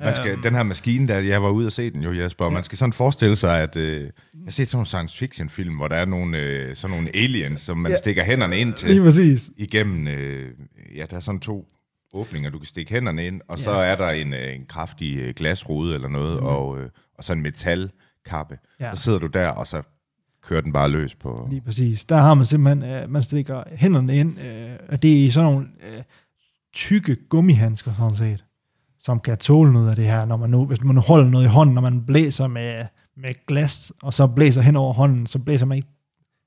Man 0.00 0.16
skal, 0.16 0.34
um, 0.34 0.42
den 0.42 0.54
her 0.54 0.62
maskine, 0.62 1.08
der 1.08 1.18
jeg 1.18 1.42
var 1.42 1.50
ude 1.50 1.66
og 1.66 1.72
se 1.72 1.90
den 1.90 2.02
jo, 2.02 2.12
Jesper, 2.12 2.44
ja. 2.44 2.50
man 2.50 2.64
skal 2.64 2.78
sådan 2.78 2.92
forestille 2.92 3.36
sig, 3.36 3.60
at 3.60 3.76
øh, 3.76 4.02
jeg 4.02 4.10
har 4.44 4.50
set 4.50 4.68
sådan 4.68 4.82
en 4.82 4.86
science 4.86 5.16
fiction 5.18 5.48
film, 5.48 5.76
hvor 5.76 5.88
der 5.88 5.96
er 5.96 6.04
nogle, 6.04 6.38
øh, 6.38 6.76
sådan 6.76 6.96
nogle 6.96 7.16
aliens, 7.16 7.60
som 7.60 7.78
man 7.78 7.92
ja. 7.92 7.98
stikker 7.98 8.24
hænderne 8.24 8.58
ind 8.58 8.74
til. 8.74 8.88
Lige 8.88 9.02
præcis. 9.02 9.50
Igennem, 9.56 10.08
øh, 10.08 10.52
ja, 10.96 11.04
der 11.10 11.16
er 11.16 11.20
sådan 11.20 11.40
to 11.40 11.68
åbninger, 12.14 12.50
du 12.50 12.58
kan 12.58 12.66
stikke 12.66 12.92
hænderne 12.92 13.26
ind, 13.26 13.40
og 13.48 13.58
ja. 13.58 13.64
så 13.64 13.70
er 13.70 13.96
der 13.96 14.10
en, 14.10 14.34
øh, 14.34 14.54
en 14.54 14.66
kraftig 14.68 15.16
øh, 15.16 15.34
glasrude 15.34 15.94
eller 15.94 16.08
noget, 16.08 16.40
mm. 16.40 16.46
og, 16.46 16.78
øh, 16.78 16.90
og 17.18 17.24
så 17.24 17.32
en 17.32 17.42
metalkappe. 17.42 18.58
Ja. 18.80 18.94
Så 18.94 19.02
sidder 19.02 19.18
du 19.18 19.26
der, 19.26 19.48
og 19.48 19.66
så 19.66 19.82
kører 20.42 20.60
den 20.60 20.72
bare 20.72 20.88
løs 20.88 21.14
på... 21.14 21.48
Lige 21.50 21.60
præcis. 21.60 22.04
Der 22.04 22.16
har 22.16 22.34
man 22.34 22.46
simpelthen, 22.46 22.90
øh, 22.90 23.10
man 23.10 23.22
stikker 23.22 23.62
hænderne 23.72 24.16
ind, 24.16 24.40
øh, 24.40 24.70
og 24.88 25.02
det 25.02 25.12
er 25.12 25.26
i 25.26 25.30
sådan 25.30 25.52
nogle 25.52 25.66
øh, 25.82 26.02
tykke 26.72 27.16
gummihandsker, 27.28 27.92
sådan 27.98 28.16
set, 28.16 28.44
som 29.00 29.20
kan 29.20 29.38
tåle 29.38 29.72
noget 29.72 29.90
af 29.90 29.96
det 29.96 30.04
her, 30.04 30.24
når 30.24 30.36
man 30.36 30.50
nu, 30.50 30.66
hvis 30.66 30.82
man 30.82 30.96
holder 30.96 31.30
noget 31.30 31.44
i 31.44 31.48
hånden, 31.48 31.74
når 31.74 31.82
man 31.82 32.06
blæser 32.06 32.46
med, 32.46 32.84
med 33.16 33.46
glas, 33.46 33.92
og 34.02 34.14
så 34.14 34.26
blæser 34.26 34.62
hen 34.62 34.76
over 34.76 34.92
hånden, 34.92 35.26
så 35.26 35.38
blæser 35.38 35.66
man 35.66 35.76
ikke 35.76 35.88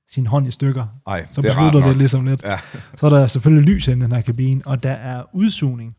sin 0.08 0.26
hånd 0.26 0.46
i 0.46 0.50
stykker. 0.50 0.86
Ej, 1.06 1.26
så 1.30 1.40
det 1.42 1.48
beslutter 1.48 1.88
det 1.88 1.96
ligesom 1.96 2.24
lidt. 2.24 2.42
Ja. 2.42 2.58
så 2.96 3.06
er 3.06 3.10
der 3.10 3.26
selvfølgelig 3.26 3.74
lys 3.74 3.88
i 3.88 3.90
den 3.90 4.12
her 4.12 4.20
kabine, 4.20 4.62
og 4.66 4.82
der 4.82 4.92
er 4.92 5.24
udsugning. 5.32 5.96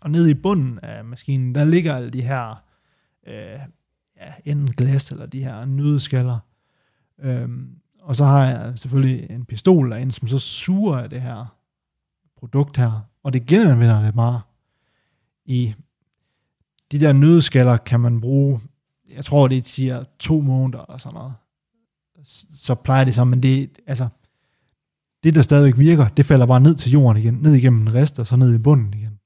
Og 0.00 0.10
nede 0.10 0.30
i 0.30 0.34
bunden 0.34 0.78
af 0.82 1.04
maskinen, 1.04 1.54
der 1.54 1.64
ligger 1.64 1.96
alle 1.96 2.10
de 2.10 2.22
her, 2.22 2.62
øh, 3.26 3.60
ja, 4.20 4.32
enten 4.44 4.72
glas 4.72 5.10
eller 5.10 5.26
de 5.26 5.44
her 5.44 5.64
nødeskaller. 5.64 6.38
Øhm, 7.22 7.68
og 8.02 8.16
så 8.16 8.24
har 8.24 8.44
jeg 8.44 8.72
selvfølgelig 8.78 9.30
en 9.30 9.44
pistol 9.44 9.90
derinde, 9.90 10.12
som 10.12 10.28
så 10.28 10.38
suger 10.38 10.96
af 10.96 11.10
det 11.10 11.22
her 11.22 11.56
produkt 12.38 12.76
her, 12.76 13.00
og 13.22 13.32
det 13.32 13.46
genanvender 13.46 14.02
det 14.02 14.14
meget. 14.14 14.40
I 15.44 15.74
de 16.92 17.00
der 17.00 17.12
nødeskaller 17.12 17.76
kan 17.76 18.00
man 18.00 18.20
bruge, 18.20 18.60
jeg 19.14 19.24
tror 19.24 19.48
det 19.48 19.66
siger 19.66 20.04
to 20.18 20.40
måneder 20.40 20.84
eller 20.88 20.98
sådan 20.98 21.14
noget 21.14 21.34
så 22.54 22.74
plejer 22.74 23.04
det 23.04 23.14
så, 23.14 23.24
men 23.24 23.42
det, 23.42 23.70
altså, 23.86 24.08
det 25.24 25.34
der 25.34 25.42
stadigvæk 25.42 25.78
virker, 25.78 26.08
det 26.08 26.26
falder 26.26 26.46
bare 26.46 26.60
ned 26.60 26.74
til 26.74 26.92
jorden 26.92 27.22
igen, 27.22 27.34
ned 27.34 27.54
igennem 27.54 27.82
en 27.82 27.94
rest, 27.94 28.18
og 28.18 28.26
så 28.26 28.36
ned 28.36 28.54
i 28.54 28.58
bunden 28.58 28.94
igen. 28.94 29.18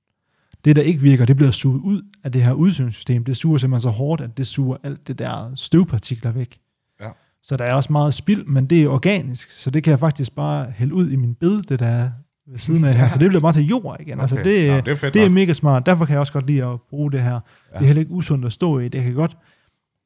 Det, 0.64 0.76
der 0.76 0.82
ikke 0.82 1.00
virker, 1.00 1.24
det 1.24 1.36
bliver 1.36 1.50
suget 1.50 1.80
ud 1.80 2.02
af 2.24 2.32
det 2.32 2.42
her 2.42 2.52
udsynssystem. 2.52 3.24
Det 3.24 3.36
suger 3.36 3.58
simpelthen 3.58 3.80
så 3.80 3.88
hårdt, 3.88 4.22
at 4.22 4.36
det 4.36 4.46
suger 4.46 4.76
alt 4.82 5.08
det 5.08 5.18
der 5.18 5.52
støvpartikler 5.54 6.32
væk. 6.32 6.58
Ja. 7.00 7.08
Så 7.42 7.56
der 7.56 7.64
er 7.64 7.74
også 7.74 7.92
meget 7.92 8.14
spild, 8.14 8.44
men 8.44 8.66
det 8.66 8.82
er 8.82 8.88
organisk, 8.88 9.50
så 9.50 9.70
det 9.70 9.82
kan 9.82 9.90
jeg 9.90 9.98
faktisk 9.98 10.32
bare 10.32 10.70
hælde 10.70 10.94
ud 10.94 11.10
i 11.10 11.16
min 11.16 11.34
bed, 11.34 11.62
det 11.62 11.78
der 11.78 11.86
er 11.86 12.10
ved 12.46 12.58
siden 12.58 12.84
af 12.84 12.94
her. 12.94 13.08
Så 13.14 13.18
det 13.18 13.28
bliver 13.28 13.40
bare 13.40 13.52
til 13.52 13.66
jord 13.66 13.96
igen. 14.00 14.20
Altså, 14.20 14.36
okay. 14.36 14.44
Altså 14.44 14.60
det, 14.62 14.66
ja, 14.66 14.80
det, 14.80 14.88
er 14.88 14.94
fedt, 14.96 15.14
det 15.14 15.22
er 15.22 15.28
mega 15.28 15.52
smart. 15.52 15.86
Derfor 15.86 16.04
kan 16.04 16.12
jeg 16.12 16.20
også 16.20 16.32
godt 16.32 16.46
lide 16.46 16.64
at 16.64 16.80
bruge 16.90 17.12
det 17.12 17.22
her. 17.22 17.32
Ja. 17.32 17.38
Det 17.72 17.82
er 17.82 17.86
heller 17.86 18.00
ikke 18.00 18.12
usundt 18.12 18.44
at 18.44 18.52
stå 18.52 18.78
i. 18.78 18.88
Det 18.88 19.02
kan 19.02 19.14
godt... 19.14 19.36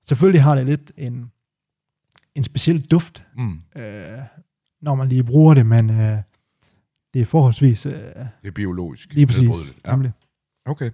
Selvfølgelig 0.09 0.43
har 0.43 0.55
det 0.55 0.66
lidt 0.66 0.93
en 0.97 1.30
en 2.39 2.45
speciel 2.45 2.84
duft, 2.84 3.24
mm. 3.36 3.62
øh, 3.76 4.18
når 4.80 4.95
man 4.95 5.09
lige 5.09 5.24
bruger 5.24 5.55
det, 5.55 5.66
men 5.66 5.91
øh, 5.91 6.18
det 7.14 7.22
er 7.22 7.26
forholdsvis... 7.26 7.86
Øh, 7.86 7.93
det 7.93 8.49
er 8.49 8.51
biologisk. 8.51 9.14
Lige 9.14 9.26
præcis. 9.26 9.74
Ja. 9.86 9.97
Okay. 10.64 10.91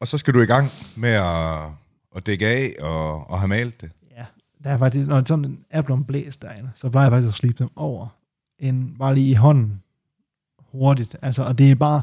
Og 0.00 0.08
så 0.08 0.18
skal 0.18 0.34
du 0.34 0.40
i 0.40 0.46
gang 0.46 0.70
med 0.96 1.10
at, 1.10 1.70
at 2.16 2.26
dække 2.26 2.46
af 2.46 2.74
og, 2.80 3.30
og 3.30 3.38
have 3.38 3.48
malet 3.48 3.80
det. 3.80 3.90
Ja, 4.10 4.24
der 4.64 4.70
er 4.70 4.78
faktisk, 4.78 5.06
når 5.06 5.24
sådan 5.26 5.64
er 5.70 5.82
blevet 5.82 6.06
blæst 6.06 6.42
derinde, 6.42 6.70
så 6.74 6.90
plejer 6.90 7.04
jeg 7.06 7.12
faktisk 7.12 7.28
at 7.28 7.34
slibe 7.34 7.58
dem 7.58 7.68
over, 7.76 8.08
en, 8.58 8.96
bare 8.98 9.14
lige 9.14 9.30
i 9.30 9.34
hånden, 9.34 9.82
hurtigt. 10.58 11.16
Altså, 11.22 11.42
og 11.42 11.58
det 11.58 11.70
er 11.70 11.74
bare, 11.74 12.02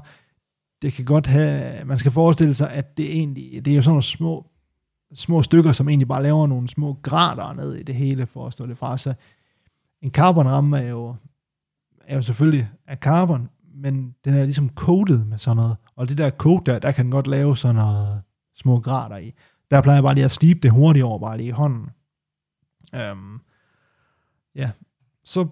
det 0.81 0.93
kan 0.93 1.05
godt 1.05 1.27
have, 1.27 1.85
man 1.85 1.99
skal 1.99 2.11
forestille 2.11 2.53
sig, 2.53 2.71
at 2.71 2.97
det 2.97 3.11
egentlig, 3.11 3.65
det 3.65 3.71
er 3.71 3.75
jo 3.75 3.81
sådan 3.81 3.91
nogle 3.91 4.03
små 4.03 4.45
små 5.15 5.41
stykker, 5.41 5.71
som 5.71 5.89
egentlig 5.89 6.07
bare 6.07 6.23
laver 6.23 6.47
nogle 6.47 6.69
små 6.69 6.97
grader 7.01 7.53
ned 7.53 7.75
i 7.75 7.83
det 7.83 7.95
hele, 7.95 8.25
for 8.25 8.47
at 8.47 8.53
stå 8.53 8.65
det 8.65 8.77
fra. 8.77 8.97
Så 8.97 9.13
en 10.01 10.11
carbonramme 10.11 10.79
er 10.79 10.89
jo, 10.89 11.15
er 12.07 12.15
jo 12.15 12.21
selvfølgelig 12.21 12.69
af 12.87 12.97
carbon, 12.97 13.49
men 13.75 14.15
den 14.25 14.33
er 14.33 14.43
ligesom 14.43 14.69
coated 14.69 15.25
med 15.25 15.37
sådan 15.37 15.57
noget. 15.57 15.77
Og 15.95 16.09
det 16.09 16.17
der 16.17 16.29
coat 16.29 16.65
der, 16.65 16.79
der 16.79 16.91
kan 16.91 17.05
den 17.05 17.11
godt 17.11 17.27
lave 17.27 17.57
sådan 17.57 17.75
noget 17.75 18.21
små 18.55 18.79
grader 18.79 19.17
i. 19.17 19.33
Der 19.71 19.81
plejer 19.81 19.97
jeg 19.97 20.03
bare 20.03 20.15
lige 20.15 20.25
at 20.25 20.31
slibe 20.31 20.59
det 20.59 20.71
hurtigt 20.71 21.05
over, 21.05 21.19
bare 21.19 21.37
lige 21.37 21.47
i 21.47 21.51
hånden. 21.51 21.89
Um, 23.11 23.41
ja, 24.55 24.71
så 25.23 25.47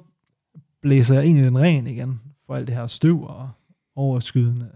blæser 0.81 1.13
jeg 1.13 1.23
egentlig 1.23 1.45
den 1.45 1.59
ren 1.59 1.87
igen, 1.87 2.21
for 2.45 2.55
alt 2.55 2.67
det 2.67 2.75
her 2.75 2.87
støv 2.87 3.23
og 3.23 3.49
overskydende 3.95 4.71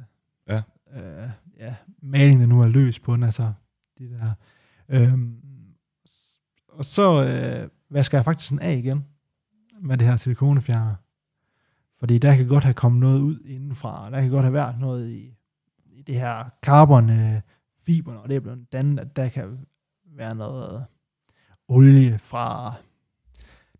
ja. 0.49 0.61
Uh, 0.88 1.29
ja, 1.59 1.75
malingen, 2.01 2.49
nu 2.49 2.61
er 2.61 2.67
løs 2.67 2.99
på 2.99 3.15
den, 3.15 3.23
altså 3.23 3.53
de 3.99 4.09
der 4.09 4.31
Øhm, 4.89 5.36
og 6.67 6.86
så 6.86 7.25
øh, 7.27 7.69
vasker 7.89 8.17
jeg 8.17 8.25
faktisk 8.25 8.49
den 8.49 8.59
af 8.59 8.75
igen 8.75 9.05
med 9.81 9.97
det 9.97 10.07
her 10.07 10.15
silikonefjerner. 10.15 10.95
Fordi 11.99 12.17
der 12.17 12.36
kan 12.36 12.47
godt 12.47 12.63
have 12.63 12.73
kommet 12.73 12.99
noget 12.99 13.19
ud 13.19 13.39
indenfra, 13.45 14.05
og 14.05 14.11
der 14.11 14.21
kan 14.21 14.29
godt 14.29 14.43
have 14.43 14.53
været 14.53 14.79
noget 14.79 15.09
i, 15.09 15.33
i 15.91 16.01
det 16.01 16.15
her 16.15 16.49
carbon 16.61 17.09
øh, 17.09 17.41
fiberne, 17.86 18.19
og 18.19 18.29
det 18.29 18.36
er 18.36 18.39
blevet 18.39 18.71
dannet, 18.71 18.99
at 18.99 19.15
der 19.15 19.29
kan 19.29 19.57
være 20.15 20.36
noget 20.36 20.86
olie 21.67 22.19
fra, 22.19 22.73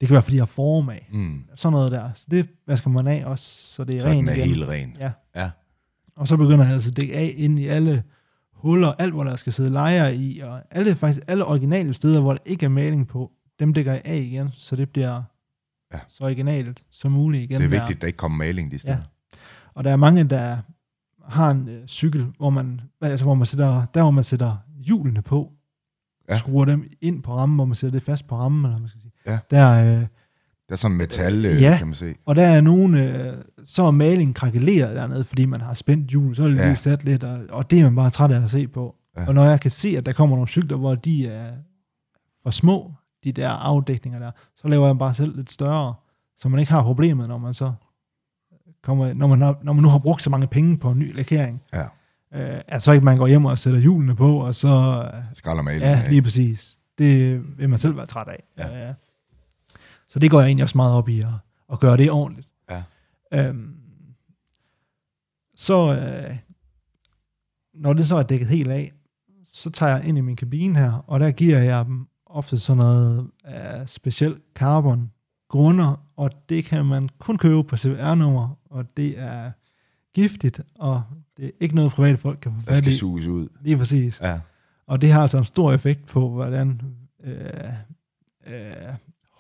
det 0.02 0.08
kan 0.08 0.14
være 0.14 0.24
fordi 0.24 0.36
jeg 0.36 0.42
har 0.42 0.46
form 0.46 0.90
af, 0.90 1.10
Mm. 1.12 1.44
sådan 1.56 1.72
noget 1.74 1.92
der. 1.92 2.14
Så 2.16 2.28
det 2.32 2.50
vasker 2.68 2.90
man 2.90 3.08
af 3.08 3.26
også, 3.26 3.46
så 3.74 3.84
det 3.84 3.98
er 3.98 4.02
Så 4.02 4.10
den 4.10 4.28
er 4.28 4.34
igen. 4.34 4.48
helt 4.48 4.64
ren. 4.68 4.98
Ja. 5.00 5.12
Ja. 5.36 5.52
Og 6.16 6.28
så 6.28 6.38
begynder 6.38 6.64
han 6.64 6.74
altså 6.74 6.90
at 6.90 6.98
dække 6.98 7.16
af 7.16 7.34
ind 7.38 7.60
i 7.60 7.68
alle 7.68 8.04
huller, 8.66 8.94
alt 9.00 9.14
hvor 9.14 9.24
der 9.24 9.36
skal 9.36 9.54
sidde 9.54 9.70
lejre 9.70 10.16
i, 10.16 10.40
og 10.40 10.62
alle, 10.72 10.96
faktisk 10.96 11.24
alle 11.28 11.46
originale 11.46 11.94
steder, 11.94 12.22
hvor 12.22 12.32
der 12.34 12.40
ikke 12.46 12.66
er 12.66 12.70
maling 12.70 13.08
på, 13.08 13.32
dem 13.60 13.74
dækker 13.74 13.92
jeg 13.92 14.02
af 14.06 14.18
igen, 14.18 14.50
så 14.54 14.76
det 14.76 14.90
bliver 14.90 15.24
Ja. 15.94 16.00
så 16.10 16.24
originalt 16.24 16.84
som 16.92 17.12
muligt 17.12 17.44
igen. 17.44 17.62
Det 17.62 17.66
er 17.66 17.70
der. 17.70 17.78
vigtigt, 17.80 17.98
at 17.98 18.02
der 18.02 18.08
ikke 18.08 18.18
kommer 18.18 18.38
maling 18.38 18.72
de 18.72 18.80
steder. 18.80 18.94
Ja. 18.98 19.38
Og 19.74 19.84
der 19.84 19.92
er 19.92 19.96
mange, 19.96 20.24
der 20.24 20.58
har 21.30 21.52
en 21.52 21.68
øh, 21.70 21.88
cykel, 21.88 22.26
hvor 22.38 22.50
man, 22.50 22.82
altså, 23.02 23.26
hvor 23.26 23.34
man 23.36 23.46
sætter, 23.46 23.86
der 23.94 24.02
hvor 24.02 24.12
man 24.12 24.24
sætter 24.24 24.58
hjulene 24.78 25.22
på, 25.22 25.52
Ja. 26.30 26.38
skruer 26.38 26.66
dem 26.66 26.90
ind 27.02 27.24
på 27.24 27.36
rammen, 27.36 27.56
hvor 27.56 27.66
man 27.66 27.76
sætter 27.76 28.00
det 28.00 28.04
fast 28.06 28.28
på 28.28 28.36
rammen, 28.38 28.66
eller 28.66 28.80
man 28.80 28.88
skal 28.90 29.02
sige. 29.02 29.12
Ja. 29.26 29.40
Der, 29.52 30.00
øh, 30.00 30.06
Der 30.70 30.74
er 30.74 30.78
sådan 30.78 30.98
metal, 30.98 31.46
øh, 31.46 31.62
Ja. 31.62 31.76
kan 31.78 31.88
man 31.88 31.96
se. 31.96 32.16
og 32.26 32.36
der 32.36 32.44
er 32.48 32.62
nogle, 32.62 33.04
øh, 33.28 33.34
så 33.64 33.84
er 33.84 33.92
malingen 33.92 34.34
krakeleret 34.34 34.96
dernede, 34.96 35.24
fordi 35.24 35.46
man 35.46 35.62
har 35.62 35.74
spændt 35.74 36.10
hjul, 36.10 36.36
så 36.36 36.44
er 36.44 36.48
det 36.48 36.58
Ja. 36.58 36.66
lige 36.66 36.76
sat 36.76 37.04
lidt, 37.04 37.24
og, 37.24 37.40
og 37.50 37.72
det 37.72 37.80
er 37.80 37.84
man 37.84 37.96
bare 37.96 38.10
træt 38.10 38.32
af 38.32 38.44
at 38.44 38.52
se 38.52 38.68
på. 38.68 38.96
Ja. 39.18 39.28
Og 39.28 39.34
når 39.34 39.46
jeg 39.46 39.60
kan 39.60 39.72
se, 39.72 39.88
at 39.98 40.06
der 40.06 40.14
kommer 40.14 40.36
nogle 40.36 40.48
cykler, 40.48 40.78
hvor 40.78 40.96
de 40.96 41.28
er 41.28 41.52
for 42.44 42.52
små, 42.52 42.94
de 43.24 43.32
der 43.32 43.50
afdækninger 43.50 44.20
der, 44.20 44.32
så 44.56 44.68
laver 44.68 44.86
jeg 44.86 44.98
bare 44.98 45.14
selv 45.14 45.36
lidt 45.36 45.52
større, 45.52 45.94
så 46.38 46.50
man 46.50 46.60
ikke 46.60 46.72
har 46.72 46.84
problemet, 46.84 47.28
når 47.28 47.38
man 47.38 47.54
så 47.54 47.74
kommer, 48.84 49.14
når 49.14 49.28
man, 49.28 49.42
har, 49.42 49.58
når 49.64 49.74
man 49.74 49.84
nu 49.84 49.90
har 49.90 49.98
brugt 50.00 50.22
så 50.22 50.30
mange 50.30 50.48
penge 50.48 50.78
på 50.78 50.92
en 50.92 51.00
ny 51.00 51.16
lakering. 51.16 51.62
Ja. 51.74 51.84
Øh, 52.36 52.62
at 52.68 52.84
så 52.84 52.92
ikke 52.92 53.06
man 53.06 53.18
går 53.18 53.28
hjem 53.28 53.46
og 53.46 53.60
sætter 53.60 53.80
hjulene 53.80 54.16
på, 54.16 54.38
og 54.38 54.56
så... 54.56 54.68
øh, 55.16 55.24
Skralder 55.34 55.64
maling 55.64 55.84
Ja, 55.84 56.04
lige 56.10 56.22
præcis. 56.22 56.78
Det 56.98 57.42
vil 57.58 57.70
man 57.70 57.80
selv 57.80 57.98
være 57.98 58.06
træt 58.06 58.28
af. 58.28 58.44
Ja. 58.58 58.68
Ja. 58.88 58.94
Så 60.08 60.20
det 60.20 60.32
går 60.32 60.40
jeg 60.40 60.48
egentlig 60.48 60.64
også 60.64 60.78
meget 60.78 60.94
op 60.94 61.10
i, 61.10 61.20
at, 61.20 61.28
at 61.72 61.80
gøre 61.80 61.98
det 61.98 62.12
ordentligt. 62.12 62.50
Ja. 62.70 62.84
Øhm, 63.34 63.76
så 65.56 65.96
øh, 65.96 66.38
når 67.74 67.94
det 67.94 68.08
så 68.08 68.16
er 68.16 68.24
dækket 68.24 68.48
helt 68.48 68.72
af, 68.72 68.94
så 69.44 69.70
tager 69.70 69.98
jeg 69.98 70.06
ind 70.06 70.18
i 70.18 70.22
min 70.22 70.36
kabine 70.36 70.80
her, 70.80 70.92
og 71.08 71.20
der 71.20 71.32
giver 71.32 71.60
jeg 71.60 71.86
dem 71.86 72.08
ofte 72.26 72.60
sådan 72.60 72.78
noget 72.78 73.32
af 73.44 73.90
speciel 73.90 74.38
carbon 74.56 75.12
grunder, 75.50 76.06
og 76.16 76.32
det 76.50 76.66
kan 76.66 76.86
man 76.86 77.10
kun 77.20 77.38
købe 77.38 77.64
på 77.64 77.78
CVR-nummer, 77.78 78.60
og 78.70 78.98
det 78.98 79.20
er 79.20 79.52
giftigt, 80.14 80.62
og 80.80 81.04
det 81.38 81.46
er 81.46 81.52
ikke 81.60 81.76
noget 81.76 81.92
private 81.92 82.18
folk 82.18 82.40
kan 82.42 82.52
få 82.52 82.62
fat 82.62 82.78
skal 82.78 82.92
i. 82.92 82.96
suges 82.96 83.28
ud. 83.28 83.48
Lige 83.62 83.78
præcis. 83.78 84.22
Ja. 84.22 84.40
Og 84.88 85.02
det 85.02 85.12
har 85.12 85.22
altså 85.22 85.38
en 85.38 85.44
stor 85.44 85.74
effekt 85.74 86.06
på, 86.06 86.30
hvordan 86.30 86.82
øh, 87.24 87.36
øh, 88.48 88.94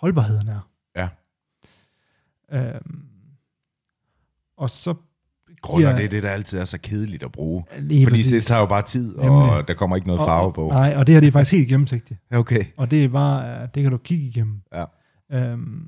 holdbarheden 0.05 0.47
er. 0.47 0.69
Ja. 0.95 1.09
Øhm, 2.51 3.05
og 4.57 4.69
så 4.69 4.93
Grunder, 5.61 5.87
giver- 5.89 5.95
det 5.97 6.05
er 6.05 6.09
det, 6.09 6.23
der 6.23 6.29
altid 6.29 6.57
er 6.59 6.65
så 6.65 6.77
kedeligt 6.77 7.23
at 7.23 7.31
bruge. 7.31 7.63
lige 7.79 8.05
Fordi 8.05 8.15
præcis, 8.15 8.31
det 8.31 8.43
tager 8.45 8.59
jo 8.59 8.65
bare 8.65 8.81
tid, 8.81 9.15
og 9.15 9.25
Nemlig. 9.49 9.67
der 9.67 9.73
kommer 9.73 9.95
ikke 9.95 10.07
noget 10.07 10.21
og- 10.21 10.27
farve 10.27 10.53
på. 10.53 10.67
Nej, 10.69 10.93
og 10.97 11.07
det 11.07 11.13
her 11.15 11.19
det 11.19 11.27
er 11.27 11.31
faktisk 11.31 11.51
helt 11.51 11.69
gennemsigtigt. 11.69 12.19
Okay. 12.31 12.65
Og 12.77 12.91
det 12.91 13.03
er 13.03 13.09
bare, 13.09 13.67
det 13.75 13.83
kan 13.83 13.91
du 13.91 13.97
kigge 13.97 14.25
igennem. 14.25 14.61
Ja. 14.73 14.85
Øhm, 15.31 15.87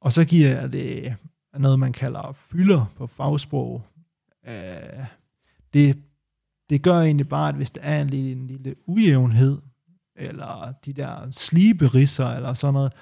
og 0.00 0.12
så 0.12 0.24
giver 0.24 0.48
jeg 0.60 0.72
det 0.72 1.14
noget, 1.58 1.78
man 1.78 1.92
kalder 1.92 2.32
fylder 2.50 2.84
på 2.96 3.06
fagsprog. 3.06 3.82
Øh, 4.48 4.54
det, 5.74 5.98
det 6.70 6.82
gør 6.82 7.00
egentlig 7.00 7.28
bare, 7.28 7.48
at 7.48 7.54
hvis 7.54 7.70
der 7.70 7.80
er 7.80 8.02
en 8.02 8.10
lille, 8.10 8.32
en 8.32 8.46
lille 8.46 8.74
ujævnhed, 8.86 9.58
eller 10.16 10.72
de 10.86 10.92
der 10.92 11.30
sliberisser, 11.30 12.26
eller 12.26 12.54
sådan 12.54 12.72
noget, 12.74 12.92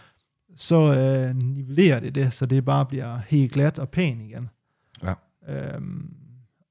så 0.56 0.94
øh, 0.98 1.36
nivellerer 1.36 2.00
det 2.00 2.14
det, 2.14 2.32
så 2.34 2.46
det 2.46 2.64
bare 2.64 2.86
bliver 2.86 3.18
helt 3.28 3.52
glat 3.52 3.78
og 3.78 3.88
pæn 3.88 4.20
igen. 4.20 4.48
Ja. 5.02 5.14
Øhm, 5.48 6.14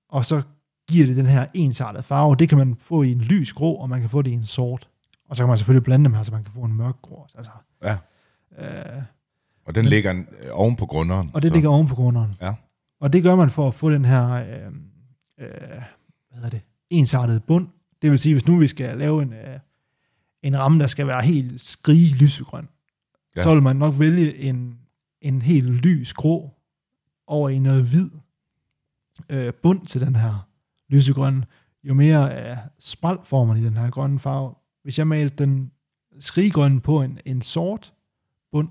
og 0.09 0.25
så 0.25 0.41
giver 0.89 1.05
det 1.07 1.17
den 1.17 1.25
her 1.25 1.45
ensartede 1.53 2.03
farve. 2.03 2.35
Det 2.35 2.49
kan 2.49 2.57
man 2.57 2.75
få 2.79 3.03
i 3.03 3.11
en 3.11 3.21
lys 3.21 3.53
grå, 3.53 3.73
og 3.73 3.89
man 3.89 3.99
kan 4.01 4.09
få 4.09 4.21
det 4.21 4.31
i 4.31 4.33
en 4.33 4.45
sort. 4.45 4.87
Og 5.29 5.35
så 5.35 5.43
kan 5.43 5.47
man 5.47 5.57
selvfølgelig 5.57 5.83
blande 5.83 6.05
dem 6.05 6.13
her, 6.13 6.23
så 6.23 6.31
man 6.31 6.43
kan 6.43 6.53
få 6.53 6.59
en 6.61 6.77
mørk 6.77 7.01
grå. 7.01 7.27
Altså, 7.35 7.51
Ja. 7.83 7.97
øh, 8.59 9.01
Og 9.65 9.75
den 9.75 9.85
ligger 9.85 10.13
øh, 10.13 10.49
oven 10.51 10.75
på 10.75 10.85
grunderen. 10.85 11.31
og 11.33 11.41
det 11.41 11.49
så. 11.49 11.53
ligger 11.53 11.69
oven 11.69 11.87
på 11.87 11.95
grunderen. 11.95 12.35
Ja. 12.41 12.53
Og 13.01 13.13
det 13.13 13.23
gør 13.23 13.35
man 13.35 13.49
for 13.49 13.67
at 13.67 13.73
få 13.73 13.91
den 13.91 14.05
her 14.05 14.31
øh, 14.33 14.65
øh, 15.39 15.49
hvad 15.69 15.81
hedder 16.35 16.49
det, 16.49 16.61
ensartede 16.89 17.39
bund. 17.39 17.67
Det 18.01 18.11
vil 18.11 18.19
sige, 18.19 18.35
hvis 18.35 18.47
nu 18.47 18.55
vi 18.57 18.67
skal 18.67 18.97
lave 18.97 19.21
en, 19.21 19.33
øh, 19.33 19.59
en 20.43 20.57
ramme, 20.59 20.79
der 20.79 20.87
skal 20.87 21.07
være 21.07 21.21
helt 21.21 21.61
skrige 21.61 22.15
lysegrøn, 22.15 22.67
Ja. 23.35 23.43
så 23.43 23.53
vil 23.53 23.63
man 23.63 23.75
nok 23.75 23.93
vælge 23.99 24.37
en, 24.37 24.79
en 25.21 25.41
helt 25.41 25.69
lys 25.69 26.13
grå 26.13 26.53
over 27.27 27.49
i 27.49 27.59
noget 27.59 27.83
hvid 27.83 28.09
øh, 29.29 29.53
bund 29.53 29.85
til 29.85 30.01
den 30.01 30.15
her 30.15 30.47
lysegrønne. 30.89 31.45
Jo 31.83 31.93
mere 31.93 32.49
øh, 32.49 32.57
man 33.45 33.57
i 33.57 33.63
den 33.65 33.77
her 33.77 33.89
grønne 33.89 34.19
farve. 34.19 34.53
Hvis 34.83 34.97
jeg 34.97 35.07
malte 35.07 35.35
den 35.43 35.71
skrigegrønne 36.19 36.81
på 36.81 37.01
en, 37.01 37.19
en 37.25 37.41
sort 37.41 37.93
bund, 38.51 38.69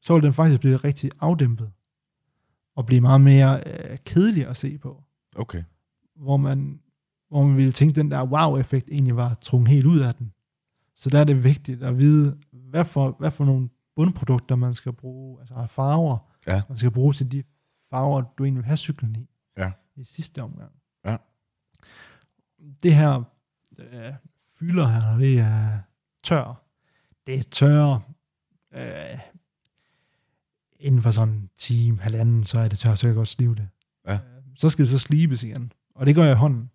så 0.00 0.14
vil 0.14 0.22
den 0.22 0.32
faktisk 0.32 0.60
blive 0.60 0.76
rigtig 0.76 1.10
afdæmpet 1.20 1.70
og 2.76 2.86
blive 2.86 3.00
meget 3.00 3.20
mere 3.20 3.62
øh, 3.66 3.98
kedelig 4.04 4.46
at 4.46 4.56
se 4.56 4.78
på. 4.78 5.02
Okay. 5.36 5.62
Hvor 6.16 6.36
man, 6.36 6.80
hvor 7.28 7.44
man 7.46 7.56
ville 7.56 7.72
tænke, 7.72 8.00
den 8.00 8.10
der 8.10 8.24
wow-effekt 8.24 8.88
egentlig 8.90 9.16
var 9.16 9.34
trukket 9.34 9.68
helt 9.68 9.86
ud 9.86 9.98
af 9.98 10.14
den. 10.14 10.32
Så 11.00 11.10
der 11.10 11.18
er 11.20 11.24
det 11.24 11.44
vigtigt 11.44 11.82
at 11.82 11.98
vide, 11.98 12.38
hvad 12.50 12.84
for, 12.84 13.16
hvad 13.18 13.30
for 13.30 13.44
nogle 13.44 13.68
bundprodukter 13.96 14.56
man 14.56 14.74
skal 14.74 14.92
bruge, 14.92 15.40
altså 15.40 15.66
farver, 15.66 16.18
Ja. 16.46 16.62
man 16.68 16.78
skal 16.78 16.90
bruge 16.90 17.12
til 17.14 17.32
de 17.32 17.42
farver, 17.90 18.22
du 18.38 18.44
egentlig 18.44 18.56
vil 18.62 18.66
have 18.66 18.76
cyklen 18.76 19.16
i. 19.16 19.28
Ja. 19.56 19.72
I 19.96 20.04
sidste 20.04 20.42
omgang. 20.42 20.72
Ja. 21.04 21.16
Det 22.82 22.94
her 22.94 23.22
øh, 23.78 24.12
fylder 24.58 24.86
her, 24.86 25.12
når 25.12 25.18
det 25.18 25.38
er 25.38 25.80
tør, 26.22 26.62
det 27.26 27.34
er 27.34 27.42
tør 27.42 27.98
øh, 28.72 29.18
inden 30.80 31.02
for 31.02 31.10
sådan 31.10 31.34
en 31.34 31.50
time, 31.56 31.98
halvanden, 32.00 32.44
så 32.44 32.58
er 32.58 32.68
det 32.68 32.78
tør, 32.78 32.94
så 32.94 33.00
kan 33.02 33.08
jeg 33.08 33.16
godt 33.16 33.28
slive 33.28 33.54
det. 33.54 33.68
Ja. 34.06 34.12
Øh, 34.14 34.20
så 34.56 34.68
skal 34.68 34.82
det 34.82 34.90
så 34.90 34.98
slibes 34.98 35.42
igen, 35.42 35.72
og 35.94 36.06
det 36.06 36.14
gør 36.14 36.22
jeg 36.24 36.32
i 36.32 36.36
hånden. 36.38 36.70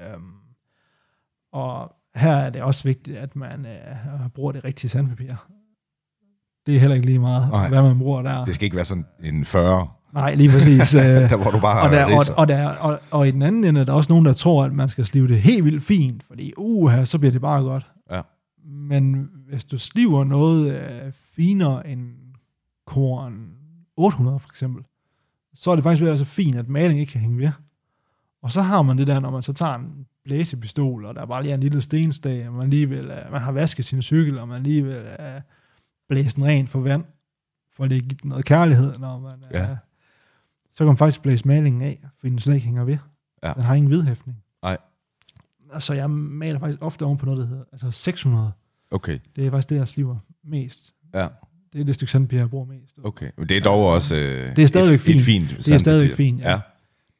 Øhm, 0.00 0.34
og 1.52 1.95
her 2.16 2.32
er 2.32 2.50
det 2.50 2.62
også 2.62 2.82
vigtigt, 2.82 3.16
at 3.16 3.36
man 3.36 3.66
øh, 3.66 4.28
bruger 4.34 4.52
det 4.52 4.64
rigtige 4.64 4.90
sandpapir. 4.90 5.34
Det 6.66 6.76
er 6.76 6.80
heller 6.80 6.94
ikke 6.94 7.06
lige 7.06 7.18
meget, 7.18 7.50
Nej. 7.50 7.68
hvad 7.68 7.82
man 7.82 7.98
bruger 7.98 8.22
der. 8.22 8.44
Det 8.44 8.54
skal 8.54 8.64
ikke 8.64 8.76
være 8.76 8.84
sådan 8.84 9.06
en 9.22 9.44
40, 9.44 9.88
Nej, 10.16 10.34
lige 10.34 10.50
præcis. 10.50 10.94
øh, 11.00 11.02
der 11.02 11.36
hvor 11.36 11.50
du 11.50 11.60
bare 11.60 11.88
og, 11.88 11.92
der, 11.92 12.04
og, 12.04 12.24
og, 12.36 12.48
der, 12.48 12.68
og, 12.68 13.00
og 13.10 13.28
i 13.28 13.30
den 13.30 13.42
anden 13.42 13.64
ende 13.64 13.80
er 13.80 13.84
der 13.84 13.92
også 13.92 14.12
nogen, 14.12 14.24
der 14.24 14.32
tror, 14.32 14.64
at 14.64 14.72
man 14.72 14.88
skal 14.88 15.04
slive 15.04 15.28
det 15.28 15.40
helt 15.40 15.64
vildt 15.64 15.82
fint, 15.82 16.22
fordi 16.22 16.52
uha, 16.56 17.04
så 17.04 17.18
bliver 17.18 17.32
det 17.32 17.40
bare 17.40 17.62
godt. 17.62 17.86
Ja. 18.10 18.20
Men 18.64 19.28
hvis 19.48 19.64
du 19.64 19.78
sliver 19.78 20.24
noget 20.24 20.72
øh, 20.72 21.12
finere 21.36 21.86
end 21.88 22.00
korn 22.86 23.46
800 23.96 24.38
for 24.38 24.48
eksempel, 24.48 24.84
så 25.54 25.70
er 25.70 25.74
det 25.74 25.82
faktisk 25.82 26.00
ved 26.00 26.08
at 26.08 26.12
være 26.12 26.18
så 26.18 26.24
fint, 26.24 26.56
at 26.56 26.68
maling 26.68 27.00
ikke 27.00 27.12
kan 27.12 27.20
hænge 27.20 27.38
ved. 27.38 27.50
Og 28.42 28.50
så 28.50 28.62
har 28.62 28.82
man 28.82 28.98
det 28.98 29.06
der, 29.06 29.20
når 29.20 29.30
man 29.30 29.42
så 29.42 29.52
tager 29.52 29.74
en 29.74 30.06
blæsepistol, 30.24 31.04
og 31.04 31.14
der 31.14 31.26
bare 31.26 31.42
lige 31.42 31.50
er 31.50 31.54
en 31.54 31.60
lille 31.62 31.82
stenstag, 31.82 32.48
og 32.48 32.54
man 32.54 32.70
lige 32.70 32.88
vil, 32.88 33.04
øh, 33.04 33.32
man 33.32 33.40
har 33.40 33.52
vasket 33.52 33.84
sin 33.84 34.02
cykel, 34.02 34.38
og 34.38 34.48
man 34.48 34.62
lige 34.62 34.84
vil 34.84 34.94
øh, 35.20 35.40
blæse 36.08 36.36
den 36.36 36.44
ren 36.44 36.66
for 36.68 36.80
vand, 36.80 37.04
for 37.72 37.84
at 37.84 37.90
give 37.90 38.00
den 38.02 38.28
noget 38.28 38.44
kærlighed, 38.44 38.98
når 38.98 39.18
man, 39.18 39.32
øh, 39.32 39.48
Ja. 39.52 39.66
så 40.70 40.76
kan 40.78 40.86
man 40.86 40.96
faktisk 40.96 41.22
blæse 41.22 41.48
malingen 41.48 41.82
af, 41.82 42.04
fordi 42.18 42.30
den 42.30 42.38
slet 42.38 42.54
ikke 42.54 42.66
hænger 42.66 42.84
ved. 42.84 42.98
Ja. 43.42 43.52
Den 43.52 43.62
har 43.62 43.74
ingen 43.74 43.90
vedhæftning. 43.90 44.38
Nej. 44.62 44.76
Altså, 45.72 45.94
jeg 45.94 46.10
maler 46.10 46.58
faktisk 46.58 46.82
ofte 46.82 47.02
oven 47.04 47.18
på 47.18 47.26
noget, 47.26 47.40
der 47.40 47.46
hedder 47.46 47.64
altså 47.72 47.90
600. 47.90 48.52
Okay, 48.90 49.18
Det 49.36 49.46
er 49.46 49.50
faktisk 49.50 49.68
det, 49.70 49.76
jeg 49.76 49.88
sliver 49.88 50.16
mest. 50.44 50.94
ja, 51.14 51.28
Det 51.72 51.80
er 51.80 51.84
det 51.84 51.94
stykke 51.94 52.10
sandpapir, 52.12 52.38
jeg 52.38 52.50
bruger 52.50 52.64
mest. 52.66 52.98
okay. 53.04 53.30
Men 53.38 53.48
det 53.48 53.56
er 53.56 53.60
dog 53.60 53.86
også 53.86 54.14
øh, 54.14 54.56
Det 54.56 54.62
er 54.64 54.66
stadigvæk 54.66 54.98
et, 54.98 55.02
fint. 55.04 55.18
et 55.20 55.24
fint 55.24 55.50
Det 55.66 55.74
er 55.74 55.78
stadigvæk 55.78 56.16
fint, 56.16 56.40
ja. 56.40 56.50
ja. 56.50 56.60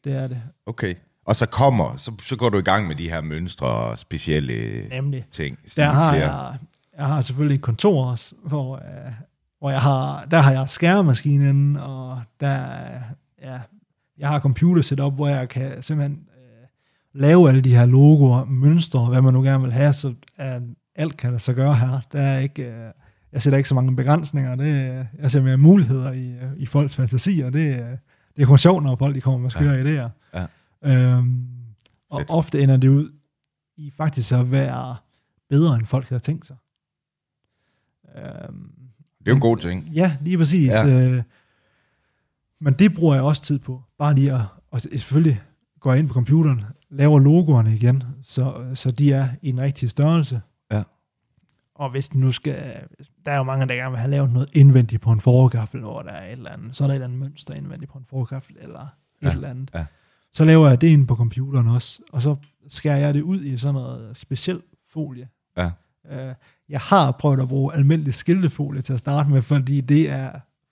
Det 0.05 0.13
er 0.13 0.27
det. 0.29 0.43
Okay. 0.67 0.95
Og 1.27 1.37
så 1.37 1.47
kommer, 1.47 1.97
så, 1.97 2.13
så 2.23 2.37
går 2.37 2.49
du 2.49 2.59
i 2.59 2.63
gang 2.63 2.87
med 2.89 2.97
de 2.97 3.09
her 3.11 3.21
mønstre 3.21 3.67
og 3.67 3.99
specielle 3.99 4.89
Nemlig. 4.89 5.25
ting. 5.33 5.59
Der 5.77 5.85
har 5.89 6.13
Flere- 6.15 6.35
jeg, 6.35 6.57
jeg 6.99 7.07
har 7.07 7.23
selvfølgelig 7.23 7.55
et 7.55 7.63
kontor 7.63 8.11
også, 8.11 8.35
hvor, 8.45 8.77
øh, 8.77 9.13
hvor 9.59 9.71
jeg 9.71 9.81
har, 9.81 10.25
der 10.31 10.39
har 10.39 10.53
jeg 10.53 10.69
skæremaskinen, 10.69 11.77
og 11.77 12.23
der, 12.41 12.59
ja, 13.43 13.59
jeg 14.19 14.29
har 14.29 14.41
computer 14.41 14.83
setup, 14.83 15.15
hvor 15.15 15.29
jeg 15.29 15.49
kan 15.49 15.83
simpelthen 15.83 16.19
øh, 16.37 17.21
lave 17.21 17.49
alle 17.49 17.61
de 17.61 17.77
her 17.77 17.87
logoer, 17.87 18.45
mønstre, 18.45 19.07
hvad 19.07 19.23
man 19.23 19.35
nu 19.35 19.43
gerne 19.43 19.63
vil 19.65 19.73
have, 19.73 19.93
så 19.93 20.15
øh, 20.41 20.47
alt 20.97 21.17
kan 21.17 21.33
der 21.33 21.39
så 21.39 21.53
gøre 21.53 21.75
her. 21.75 22.01
Der 22.13 22.21
er 22.21 22.39
ikke, 22.39 22.63
øh, 22.63 22.91
jeg 23.33 23.43
ser 23.43 23.51
der 23.51 23.57
ikke 23.57 23.69
så 23.69 23.75
mange 23.75 23.97
begrænsninger. 23.97 24.55
Det, 24.55 25.07
jeg 25.23 25.31
ser 25.31 25.43
mere 25.43 25.57
muligheder 25.57 26.13
i, 26.13 26.35
i 26.57 26.67
folks 26.67 26.97
fantasier. 26.97 27.51
Det, 27.51 27.85
det 28.37 28.43
er 28.43 28.47
kun 28.47 28.59
sjovt, 28.59 28.83
når 28.85 28.97
folk 28.97 29.15
de 29.15 29.21
kommer 29.21 29.41
med 29.41 29.51
skøre 29.51 29.73
ja. 29.75 29.83
idéer. 29.83 30.11
Ja. 30.41 30.47
Øhm, 30.87 31.47
og 32.11 32.21
Fedt. 32.21 32.31
ofte 32.31 32.63
ender 32.63 32.77
det 32.77 32.89
ud 32.89 33.13
i 33.77 33.91
faktisk 33.97 34.33
at 34.33 34.51
være 34.51 34.97
bedre, 35.49 35.77
end 35.77 35.87
folk 35.87 36.09
havde 36.09 36.23
tænkt 36.23 36.47
sig. 36.47 36.57
Øhm, 38.17 38.73
det 39.19 39.27
er 39.27 39.31
jo 39.31 39.35
en 39.35 39.41
god 39.41 39.57
ting. 39.57 39.89
Ja, 39.89 40.17
lige 40.21 40.39
præcis. 40.39 40.69
Ja. 40.69 40.89
Øh, 40.89 41.23
men 42.61 42.75
det 42.75 42.95
bruger 42.95 43.15
jeg 43.15 43.23
også 43.23 43.43
tid 43.43 43.59
på. 43.59 43.83
Bare 43.99 44.15
lige 44.15 44.35
at, 44.35 44.41
og 44.71 44.81
selvfølgelig 44.81 45.43
går 45.81 45.93
jeg 45.93 45.99
ind 45.99 46.09
på 46.09 46.15
computeren, 46.15 46.65
laver 46.91 47.19
logoerne 47.19 47.75
igen, 47.75 48.03
så, 48.23 48.71
så 48.75 48.91
de 48.91 49.13
er 49.13 49.29
i 49.43 49.49
en 49.49 49.61
rigtig 49.61 49.91
størrelse. 49.91 50.41
Ja. 50.73 50.83
Og 51.75 51.91
hvis 51.91 52.15
nu 52.15 52.33
skal, 52.33 52.87
der 53.27 53.33
er 53.33 53.37
jo 53.37 53.43
mange, 53.43 53.67
der 53.69 53.75
gerne 53.75 53.91
vil 53.91 53.99
have 54.01 54.11
lavet 54.11 54.31
noget 54.31 54.51
indvendigt 54.53 55.03
på 55.03 55.13
en 55.13 55.21
forgaffel, 55.21 55.81
hvor 55.81 56.03
der 56.03 56.11
er 56.11 56.27
et 56.27 56.33
eller 56.33 56.51
andet, 56.51 56.77
så 56.77 56.85
er 56.85 56.89
der 56.89 56.93
et 56.93 56.97
eller 56.97 57.07
andet 57.07 57.19
mønster 57.21 57.55
indvendigt 57.55 57.93
på 57.93 57.99
en 57.99 58.05
forgaffel, 58.05 58.57
eller 58.61 58.81
et 58.81 58.89
ja. 59.23 59.31
eller 59.31 59.49
andet. 59.49 59.71
Ja. 59.75 59.87
Så 60.37 60.45
laver 60.45 60.69
jeg 60.69 60.81
det 60.81 60.89
ind 60.89 61.07
på 61.07 61.15
computeren 61.15 61.69
også, 61.69 62.01
og 62.13 62.23
så 62.23 62.37
skærer 62.69 62.97
jeg 62.97 63.15
det 63.15 63.23
ud 63.23 63.43
i 63.43 63.59
sådan 63.59 63.75
noget 63.75 64.17
speciel 64.17 64.61
folie. 64.93 65.29
Ja. 65.57 65.71
Uh, 66.05 66.35
jeg 66.69 66.81
har 66.81 67.13
prøvet 67.13 67.41
at 67.41 67.49
bruge 67.49 67.75
almindelig 67.75 68.15
skiltefolie 68.15 68.83
til 68.83 68.93
at 68.93 68.99
starte 68.99 69.31
med, 69.31 69.43
fordi 69.43 69.81
det 69.81 70.11
er 70.11 70.31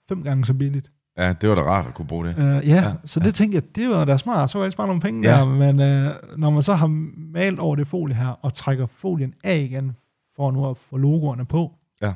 fem 0.09 0.23
gange 0.23 0.45
så 0.45 0.53
billigt. 0.53 0.91
Ja, 1.17 1.33
det 1.33 1.49
var 1.49 1.55
da 1.55 1.61
rart 1.61 1.87
at 1.87 1.93
kunne 1.93 2.07
bruge 2.07 2.27
det. 2.27 2.35
Uh, 2.35 2.43
ja, 2.43 2.75
ja, 2.75 2.93
så 3.05 3.19
det 3.19 3.25
ja. 3.25 3.31
tænkte 3.31 3.55
jeg, 3.55 3.75
det 3.75 3.89
var 3.89 4.05
da 4.05 4.17
smart, 4.17 4.49
så 4.49 4.57
var 4.57 4.65
jeg 4.65 4.71
spare 4.71 4.87
nogle 4.87 5.01
penge 5.01 5.29
ja. 5.29 5.37
der, 5.37 5.45
men 5.45 5.79
uh, 5.79 6.39
når 6.39 6.49
man 6.49 6.63
så 6.63 6.73
har 6.73 6.87
malet 7.17 7.59
over 7.59 7.75
det 7.75 7.87
folie 7.87 8.15
her, 8.15 8.27
og 8.27 8.53
trækker 8.53 8.85
folien 8.85 9.33
af 9.43 9.57
igen, 9.57 9.95
for 10.35 10.51
nu 10.51 10.69
at 10.69 10.77
få 10.77 10.97
logoerne 10.97 11.45
på, 11.45 11.71
ja. 12.01 12.13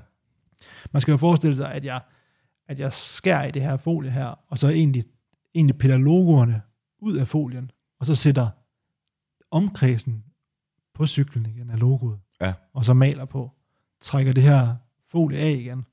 man 0.91 1.01
skal 1.01 1.11
jo 1.11 1.17
forestille 1.17 1.55
sig, 1.55 1.73
at 1.73 1.85
jeg, 1.85 2.01
at 2.67 2.79
jeg 2.79 2.93
skærer 2.93 3.45
i 3.45 3.51
det 3.51 3.61
her 3.61 3.77
folie 3.77 4.11
her, 4.11 4.39
og 4.49 4.57
så 4.57 4.67
egentlig, 4.67 5.03
egentlig 5.55 5.77
piller 5.77 5.97
logoerne 5.97 6.61
ud 6.99 7.15
af 7.15 7.27
folien, 7.27 7.71
og 7.99 8.05
så 8.05 8.15
sætter 8.15 8.49
omkredsen 9.51 10.23
på 10.93 11.07
cyklen 11.07 11.45
igen 11.45 11.69
af 11.69 11.79
logoet, 11.79 12.19
ja. 12.41 12.53
og 12.73 12.85
så 12.85 12.93
maler 12.93 13.25
på, 13.25 13.51
trækker 14.01 14.33
det 14.33 14.43
her 14.43 14.75
folie 15.07 15.39
af 15.39 15.51
igen. 15.51 15.85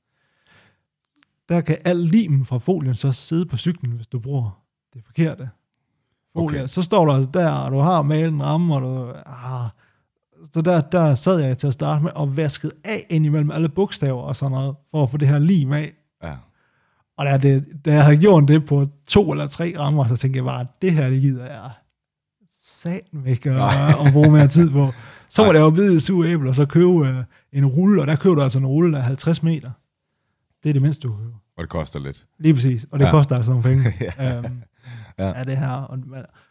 Der 1.49 1.61
kan 1.61 1.77
al 1.85 1.97
limen 1.97 2.45
fra 2.45 2.57
folien 2.57 2.95
så 2.95 3.11
sidde 3.11 3.45
på 3.45 3.57
cyklen, 3.57 3.91
hvis 3.91 4.07
du 4.07 4.19
bruger 4.19 4.63
det 4.93 5.03
forkerte 5.05 5.49
folie. 6.33 6.59
Okay. 6.59 6.67
Så 6.67 6.81
står 6.81 7.05
der 7.05 7.25
der, 7.25 7.51
og 7.51 7.71
du 7.71 7.79
har 7.79 8.01
malet 8.01 8.33
en 8.33 8.43
ramme, 8.43 8.75
og 8.75 8.81
du... 8.81 9.13
Ah, 9.25 9.69
så 10.53 10.61
der, 10.61 10.81
der 10.81 11.15
sad 11.15 11.39
jeg 11.39 11.57
til 11.57 11.67
at 11.67 11.73
starte 11.73 12.03
med 12.03 12.11
og 12.11 12.37
vaskede 12.37 12.73
af 12.85 13.05
ind 13.09 13.25
imellem 13.25 13.51
alle 13.51 13.69
bogstaver 13.69 14.21
og 14.21 14.35
sådan 14.35 14.51
noget, 14.51 14.75
for 14.91 15.03
at 15.03 15.09
få 15.09 15.17
det 15.17 15.27
her 15.27 15.39
lim 15.39 15.73
af. 15.73 15.93
Ja. 16.23 16.35
Og 17.17 17.25
da, 17.25 17.37
det, 17.37 17.65
da 17.85 17.93
jeg 17.93 18.03
havde 18.03 18.17
gjort 18.17 18.47
det 18.47 18.65
på 18.65 18.85
to 19.07 19.31
eller 19.31 19.47
tre 19.47 19.73
rammer, 19.77 20.07
så 20.07 20.17
tænkte 20.17 20.37
jeg 20.37 20.45
bare, 20.45 20.61
at 20.61 20.67
det 20.81 20.91
her, 20.91 21.09
det 21.09 21.21
gider 21.21 21.45
jeg 21.45 21.69
satan 22.63 23.25
væk 23.25 23.45
og, 23.45 23.61
og 23.99 24.11
bruge 24.11 24.31
mere 24.31 24.47
tid 24.47 24.71
på. 24.71 24.87
Så 25.29 25.43
var 25.43 25.53
det 25.53 25.59
jo 25.59 25.69
bide 25.69 26.01
sur 26.01 26.25
æble, 26.25 26.49
og 26.49 26.55
så 26.55 26.65
købe 26.65 26.85
uh, 26.85 27.09
en 27.53 27.65
rulle, 27.65 28.01
og 28.01 28.07
der 28.07 28.15
køber 28.15 28.35
du 28.35 28.41
altså 28.41 28.59
en 28.59 28.65
rulle, 28.65 28.91
der 28.91 28.97
er 28.97 29.03
50 29.03 29.43
meter. 29.43 29.71
Det 30.63 30.69
er 30.69 30.73
det 30.73 30.81
mindste, 30.81 31.07
du 31.07 31.13
køber. 31.17 31.35
Og 31.57 31.61
det 31.63 31.69
koster 31.69 31.99
lidt. 31.99 32.25
Lige 32.39 32.53
præcis, 32.53 32.85
og 32.91 32.99
det 32.99 33.05
ja. 33.05 33.11
koster 33.11 33.35
altså 33.35 33.51
nogle 33.51 33.63
penge. 33.63 33.93
ja. 34.19 34.39
Um, 34.39 34.63
ja. 35.19 35.37
ja. 35.37 35.43
det 35.43 35.57
her. 35.57 35.69
Og, 35.69 35.99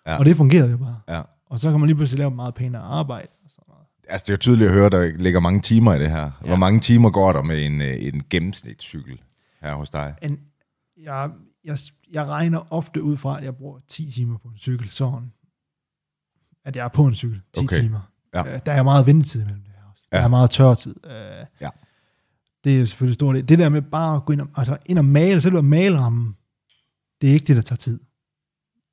ja. 0.06 0.16
og 0.18 0.24
det 0.24 0.36
fungerede 0.36 0.70
jo 0.70 0.76
bare. 0.76 1.00
Ja. 1.08 1.20
Og 1.50 1.58
så 1.58 1.70
kan 1.70 1.80
man 1.80 1.86
lige 1.86 1.96
pludselig 1.96 2.18
lave 2.18 2.30
meget 2.30 2.54
pænere 2.54 2.82
arbejde. 2.82 3.28
Og 3.44 3.50
sådan 3.50 3.64
noget. 3.68 3.84
Altså, 4.08 4.24
det 4.24 4.30
er 4.30 4.32
jo 4.32 4.38
tydeligt 4.38 4.68
at 4.68 4.74
høre, 4.74 4.90
der 4.90 5.12
ligger 5.18 5.40
mange 5.40 5.60
timer 5.60 5.94
i 5.94 5.98
det 5.98 6.10
her. 6.10 6.22
Ja. 6.22 6.46
Hvor 6.46 6.56
mange 6.56 6.80
timer 6.80 7.10
går 7.10 7.32
der 7.32 7.42
med 7.42 7.66
en, 7.66 7.80
øh, 7.80 7.96
en 8.00 8.22
gennemsnitscykel 8.30 9.20
her 9.62 9.74
hos 9.74 9.90
dig? 9.90 10.14
En, 10.22 10.38
jeg, 11.06 11.30
jeg, 11.64 11.78
jeg 12.10 12.26
regner 12.26 12.72
ofte 12.72 13.02
ud 13.02 13.16
fra, 13.16 13.38
at 13.38 13.44
jeg 13.44 13.56
bruger 13.56 13.80
10 13.88 14.10
timer 14.10 14.38
på 14.38 14.48
en 14.48 14.58
cykel, 14.58 14.88
sådan 14.88 15.32
at 16.64 16.76
jeg 16.76 16.84
er 16.84 16.88
på 16.88 17.06
en 17.06 17.14
cykel 17.14 17.40
10 17.52 17.64
okay. 17.64 17.80
timer. 17.80 18.00
Ja. 18.34 18.54
Øh, 18.54 18.60
der 18.66 18.72
er 18.72 18.82
meget 18.82 19.06
ventetid 19.06 19.40
imellem 19.40 19.62
det 19.62 19.72
her 19.72 19.90
også. 19.92 20.04
Ja. 20.12 20.16
Der 20.16 20.24
er 20.24 20.28
meget 20.28 20.50
tørtid. 20.50 20.94
Øh, 21.06 21.46
ja. 21.60 21.70
Det 22.64 22.80
er 22.80 22.84
selvfølgelig 22.84 23.14
stort. 23.14 23.48
Det 23.48 23.58
der 23.58 23.68
med 23.68 23.82
bare 23.82 24.16
at 24.16 24.24
gå 24.24 24.32
ind 24.32 24.40
og, 24.40 24.48
altså 24.56 24.76
ind 24.86 24.98
og 24.98 25.04
male, 25.04 25.42
selv 25.42 25.56
at 25.56 25.64
male 25.64 25.98
rammen, 25.98 26.36
det 27.20 27.28
er 27.28 27.34
ikke 27.34 27.46
det, 27.46 27.56
der 27.56 27.62
tager 27.62 27.76
tid. 27.76 28.00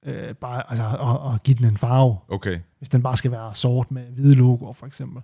Øh, 0.06 0.36
bare 0.36 0.72
altså, 0.72 0.86
at, 0.86 1.34
at 1.34 1.44
give 1.44 1.58
den 1.58 1.66
en 1.66 1.78
farve. 1.78 2.18
Okay. 2.28 2.60
Hvis 2.78 2.90
den 2.90 3.04
bare 3.04 3.18
skal 3.18 3.32
være 3.32 3.56
sort 3.56 3.92
med 3.92 4.04
hvide 4.04 4.36
logoer, 4.36 4.74
for 4.74 4.86
eksempel. 4.86 5.22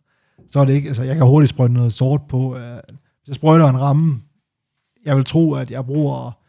Så 0.47 0.59
er 0.59 0.65
det 0.65 0.73
ikke, 0.73 0.87
altså 0.87 1.03
jeg 1.03 1.15
kan 1.15 1.25
hurtigt 1.25 1.49
sprøjte 1.49 1.73
noget 1.73 1.93
sort 1.93 2.21
på. 2.27 2.57
Øh, 2.57 2.79
hvis 3.19 3.27
jeg 3.27 3.35
sprøjter 3.35 3.67
en 3.67 3.79
ramme, 3.79 4.21
jeg 5.05 5.15
vil 5.15 5.25
tro, 5.25 5.53
at 5.53 5.71
jeg 5.71 5.85
bruger 5.85 6.39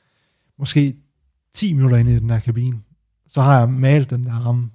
måske 0.60 0.96
10 1.54 1.74
minutter 1.74 1.96
ind 1.96 2.08
i 2.08 2.18
den 2.18 2.30
her 2.30 2.40
kabine. 2.40 2.80
Så 3.28 3.40
har 3.40 3.58
jeg 3.58 3.68
malet 3.68 4.10
den 4.10 4.26
der 4.26 4.32
ramme 4.32 4.70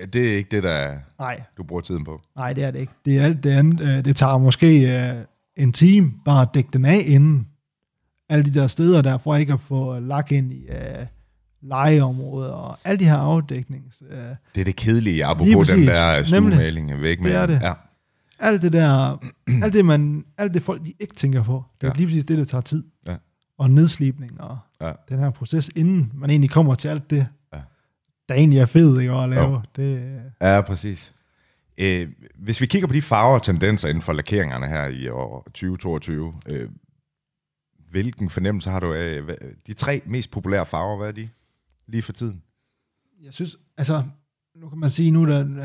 Ja, 0.00 0.06
det 0.06 0.32
er 0.32 0.36
ikke 0.36 0.50
det, 0.50 0.62
der 0.62 0.96
Nej. 1.18 1.42
du 1.56 1.62
bruger 1.62 1.82
tiden 1.82 2.04
på. 2.04 2.20
Nej, 2.36 2.52
det 2.52 2.64
er 2.64 2.70
det 2.70 2.78
ikke. 2.78 2.92
Det, 3.04 3.18
er 3.18 3.24
alt 3.24 3.44
det, 3.44 3.50
andet, 3.50 3.80
øh, 3.80 4.04
det 4.04 4.16
tager 4.16 4.38
måske 4.38 4.98
øh, 4.98 5.24
en 5.56 5.72
time 5.72 6.12
bare 6.24 6.42
at 6.42 6.48
dække 6.54 6.70
den 6.72 6.84
af 6.84 7.04
inden. 7.06 7.46
Alle 8.28 8.44
de 8.44 8.54
der 8.54 8.66
steder 8.66 9.02
der, 9.02 9.18
for 9.18 9.36
ikke 9.36 9.52
at 9.52 9.60
få 9.60 9.98
lagt 9.98 10.32
ind 10.32 10.52
i 10.52 10.66
uh, 10.68 11.06
legeområder 11.62 12.52
og 12.52 12.78
alle 12.84 12.98
de 12.98 13.04
her 13.04 13.16
afdæknings... 13.16 14.02
Uh, 14.02 14.16
det 14.54 14.60
er 14.60 14.64
det 14.64 14.76
kedelige, 14.76 15.24
apropos 15.24 15.68
den 15.68 15.86
der 15.86 16.22
stuemaling 16.22 17.02
væk 17.02 17.20
med. 17.20 17.30
Det 17.30 17.36
er 17.36 17.46
det. 17.46 17.60
Ja. 17.62 17.72
Alt 18.38 18.62
det 18.62 18.72
der, 18.72 19.16
alt 19.64 19.72
det, 19.72 19.84
man, 19.84 20.24
alt 20.38 20.54
det 20.54 20.62
folk 20.62 20.84
de 20.84 20.92
ikke 21.00 21.14
tænker 21.14 21.42
på, 21.42 21.64
det 21.80 21.86
er 21.86 21.90
ja. 21.90 21.96
lige 21.96 22.06
præcis 22.06 22.24
det, 22.24 22.38
der 22.38 22.44
tager 22.44 22.62
tid. 22.62 22.84
Ja. 23.08 23.16
Og 23.58 23.70
nedslipning 23.70 24.40
og 24.40 24.58
ja. 24.80 24.92
den 25.08 25.18
her 25.18 25.30
proces, 25.30 25.70
inden 25.76 26.12
man 26.14 26.30
egentlig 26.30 26.50
kommer 26.50 26.74
til 26.74 26.88
alt 26.88 27.10
det, 27.10 27.26
der 28.28 28.34
egentlig 28.34 28.58
er 28.58 28.66
fed 28.66 29.00
ikke, 29.00 29.12
at 29.12 29.28
lave. 29.28 29.50
Jo. 29.50 29.60
Det, 29.76 30.22
ja, 30.40 30.60
præcis. 30.60 31.14
Øh, 31.78 32.12
hvis 32.34 32.60
vi 32.60 32.66
kigger 32.66 32.88
på 32.88 32.94
de 32.94 33.02
farver 33.02 33.34
og 33.34 33.42
tendenser 33.42 33.88
inden 33.88 34.02
for 34.02 34.12
lakeringerne 34.12 34.66
her 34.66 34.86
i 34.86 35.08
år 35.08 35.42
2022, 35.42 36.32
øh, 36.46 36.70
hvilken 37.90 38.30
fornemmelse 38.30 38.70
har 38.70 38.80
du 38.80 38.94
af 38.94 39.22
de 39.66 39.74
tre 39.74 40.02
mest 40.06 40.30
populære 40.30 40.66
farver? 40.66 40.96
Hvad 40.96 41.08
er 41.08 41.12
de 41.12 41.28
lige 41.86 42.02
for 42.02 42.12
tiden? 42.12 42.42
Jeg 43.22 43.34
synes, 43.34 43.56
altså, 43.76 44.02
nu 44.54 44.68
kan 44.68 44.78
man 44.78 44.90
sige 44.90 45.10
nu, 45.10 45.26
der, 45.26 45.40
øh, 45.40 45.58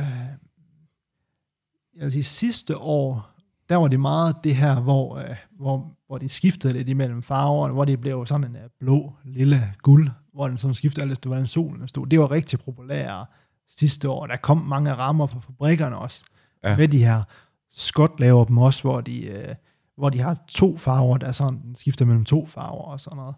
jeg 1.95 2.03
vil 2.03 2.11
sige, 2.11 2.23
sidste 2.23 2.77
år, 2.77 3.32
der 3.69 3.75
var 3.75 3.87
det 3.87 3.99
meget 3.99 4.35
det 4.43 4.55
her, 4.55 4.79
hvor, 4.79 5.17
øh, 5.17 5.35
hvor, 5.51 5.95
hvor 6.07 6.17
de 6.17 6.29
skiftede 6.29 6.73
lidt 6.73 6.89
imellem 6.89 7.21
farver, 7.21 7.69
hvor 7.69 7.85
det 7.85 8.01
blev 8.01 8.25
sådan 8.25 8.43
en 8.43 8.55
øh, 8.55 8.69
blå, 8.79 9.13
lille, 9.23 9.73
guld 9.77 10.09
hvor 10.33 10.47
den 10.47 10.57
sådan 10.57 10.75
skifter 10.75 11.01
alt 11.01 11.11
efter, 11.11 11.29
hvordan 11.29 11.47
solen 11.47 11.87
stod. 11.87 12.07
Det 12.07 12.19
var 12.19 12.31
rigtig 12.31 12.59
populært 12.59 13.27
sidste 13.67 14.09
år. 14.09 14.27
Der 14.27 14.35
kom 14.35 14.57
mange 14.57 14.93
rammer 14.93 15.27
fra 15.27 15.39
fabrikkerne 15.39 15.97
også, 15.97 16.25
ja. 16.63 16.77
med 16.77 16.87
de 16.87 17.05
her. 17.05 17.23
Scott 17.71 18.19
laver 18.19 18.45
dem 18.45 18.57
også, 18.57 18.81
hvor 18.81 19.01
de, 19.01 19.25
øh, 19.25 19.55
hvor 19.95 20.09
de 20.09 20.19
har 20.19 20.37
to 20.47 20.77
farver, 20.77 21.17
der 21.17 21.31
sådan 21.31 21.75
skifter 21.77 22.05
mellem 22.05 22.25
to 22.25 22.45
farver 22.45 22.83
og 22.83 22.99
sådan 22.99 23.17
noget. 23.17 23.35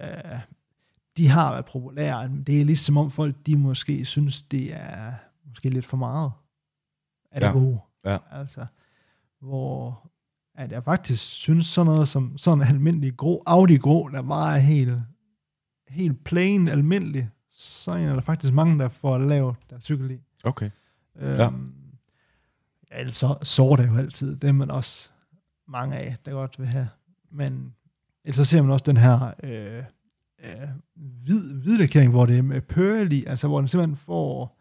Øh, 0.00 0.38
de 1.16 1.28
har 1.28 1.52
været 1.52 1.64
populære. 1.64 2.30
Det 2.46 2.60
er 2.60 2.64
ligesom 2.64 2.96
om 2.96 3.10
folk, 3.10 3.36
de 3.46 3.56
måske 3.56 4.04
synes, 4.04 4.42
det 4.42 4.74
er 4.74 5.12
måske 5.48 5.70
lidt 5.70 5.86
for 5.86 5.96
meget 5.96 6.32
af 7.30 7.40
det 7.40 7.46
ja. 7.46 7.52
gode. 7.52 7.78
Ja. 8.04 8.18
Altså, 8.30 8.66
hvor 9.40 10.10
at 10.54 10.72
jeg 10.72 10.84
faktisk 10.84 11.22
synes 11.22 11.66
sådan 11.66 11.92
noget 11.92 12.08
som 12.08 12.38
sådan 12.38 12.62
en 12.62 12.68
almindelig 12.68 13.16
grå, 13.16 13.42
Audi 13.46 13.76
grå, 13.76 14.08
der 14.08 14.22
bare 14.22 14.56
er 14.56 14.60
helt 14.60 14.98
helt 15.90 16.24
plain, 16.24 16.68
almindelig, 16.68 17.30
så 17.50 17.90
er 17.90 18.14
der 18.14 18.20
faktisk 18.20 18.54
mange, 18.54 18.78
der 18.78 18.88
får 18.88 19.18
lavet 19.18 19.56
deres 19.70 19.84
cykel 19.84 20.10
i. 20.10 20.20
Okay. 20.44 20.70
Øhm, 21.16 21.34
ja. 21.34 21.50
Ja, 22.90 23.10
så 23.10 23.36
sort 23.42 23.80
er 23.80 23.86
jo 23.86 23.96
altid, 23.96 24.36
det 24.36 24.48
er 24.48 24.52
man 24.52 24.70
også 24.70 25.10
mange 25.68 25.96
af, 25.96 26.16
der 26.24 26.32
godt 26.32 26.58
vil 26.58 26.66
have. 26.66 26.88
Men 27.30 27.74
ellers 28.24 28.36
så 28.36 28.44
ser 28.44 28.62
man 28.62 28.70
også 28.70 28.84
den 28.86 28.96
her 28.96 29.34
øh, 29.42 29.84
øh, 30.44 30.68
hvid, 30.94 31.54
hvidlakering, 31.54 32.10
hvor 32.10 32.26
det 32.26 32.38
er 32.38 32.42
med 32.42 32.60
pearly, 32.60 33.26
altså 33.26 33.48
hvor 33.48 33.58
den 33.58 33.68
simpelthen 33.68 33.96
får 33.96 34.59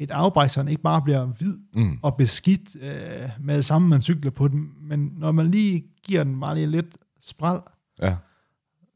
et 0.00 0.10
afbræk, 0.10 0.50
så 0.50 0.60
den 0.60 0.68
ikke 0.68 0.82
bare 0.82 1.02
bliver 1.02 1.24
hvid 1.24 1.56
mm. 1.74 1.98
og 2.02 2.16
beskidt 2.16 2.76
øh, 2.82 3.28
med 3.40 3.56
det 3.56 3.64
samme, 3.64 3.88
man 3.88 4.02
cykler 4.02 4.30
på 4.30 4.48
den, 4.48 4.68
men 4.82 5.12
når 5.18 5.32
man 5.32 5.50
lige 5.50 5.84
giver 6.04 6.24
den 6.24 6.40
bare 6.40 6.54
lige 6.54 6.66
lidt 6.66 6.96
spral, 7.20 7.60
ja 8.02 8.16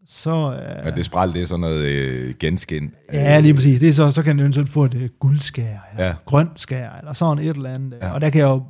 så... 0.06 0.52
Øh, 0.52 0.86
ja, 0.86 0.90
det 0.90 1.04
spræl, 1.04 1.34
det 1.34 1.42
er 1.42 1.46
sådan 1.46 1.60
noget 1.60 1.84
øh, 1.84 2.34
genskin. 2.40 2.94
Ja, 3.12 3.40
lige 3.40 3.54
præcis. 3.54 3.80
Det 3.80 3.88
er 3.88 3.92
så, 3.92 4.10
så 4.10 4.22
kan 4.22 4.38
den 4.38 4.52
sådan 4.52 4.68
få 4.68 4.84
et 4.84 4.94
øh, 4.94 5.08
guldskær, 5.20 5.78
eller 5.92 6.06
ja. 6.06 6.14
grønt 6.24 6.60
skær, 6.60 6.90
eller 6.98 7.12
sådan 7.12 7.44
et 7.44 7.56
eller 7.56 7.74
andet. 7.74 7.98
Ja. 8.02 8.12
Og 8.12 8.20
der 8.20 8.30
kan 8.30 8.40
jeg 8.40 8.46
jo... 8.46 8.62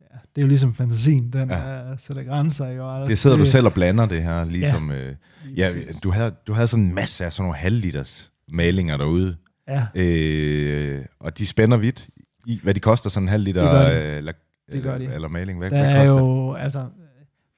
Ja, 0.00 0.18
det 0.34 0.40
er 0.40 0.42
jo 0.42 0.48
ligesom 0.48 0.74
fantasien, 0.74 1.32
den 1.32 1.50
ja. 1.50 1.56
er, 1.56 1.96
sætter 1.96 2.22
grænser. 2.22 2.66
Jo, 2.66 2.94
altså, 2.94 3.08
det 3.10 3.18
sidder 3.18 3.36
det, 3.36 3.46
du 3.46 3.50
selv 3.50 3.66
og 3.66 3.72
blander 3.72 4.06
det 4.06 4.22
her, 4.22 4.44
ligesom... 4.44 4.90
Ja, 4.90 4.96
øh, 4.96 5.14
ja 5.56 5.70
du, 6.02 6.10
havde, 6.10 6.34
du 6.46 6.52
havde 6.52 6.68
sådan 6.68 6.84
en 6.84 6.94
masse 6.94 7.24
af 7.24 7.32
sådan 7.32 7.42
nogle 7.42 7.56
halvliters 7.56 8.32
malinger 8.48 8.96
derude. 8.96 9.36
Ja. 9.70 9.86
Øh, 9.94 11.04
og 11.20 11.38
de 11.38 11.46
spænder 11.46 11.76
vidt 11.76 12.08
i, 12.46 12.60
hvad 12.62 12.74
de 12.74 12.80
koster, 12.80 13.10
sådan 13.10 13.24
en 13.24 13.28
halv 13.28 13.44
liter... 13.44 13.62
Det 13.62 13.70
gør 13.70 13.88
de. 13.88 14.26
Øh, 14.26 14.34
det 14.72 14.82
gør 14.82 14.98
de. 14.98 15.04
Eller 15.04 15.28
maling. 15.28 15.58
Hvad, 15.58 15.70
der 15.70 15.76
hvad 15.76 15.96
er 15.96 16.04
jo, 16.04 16.52
altså, 16.54 16.86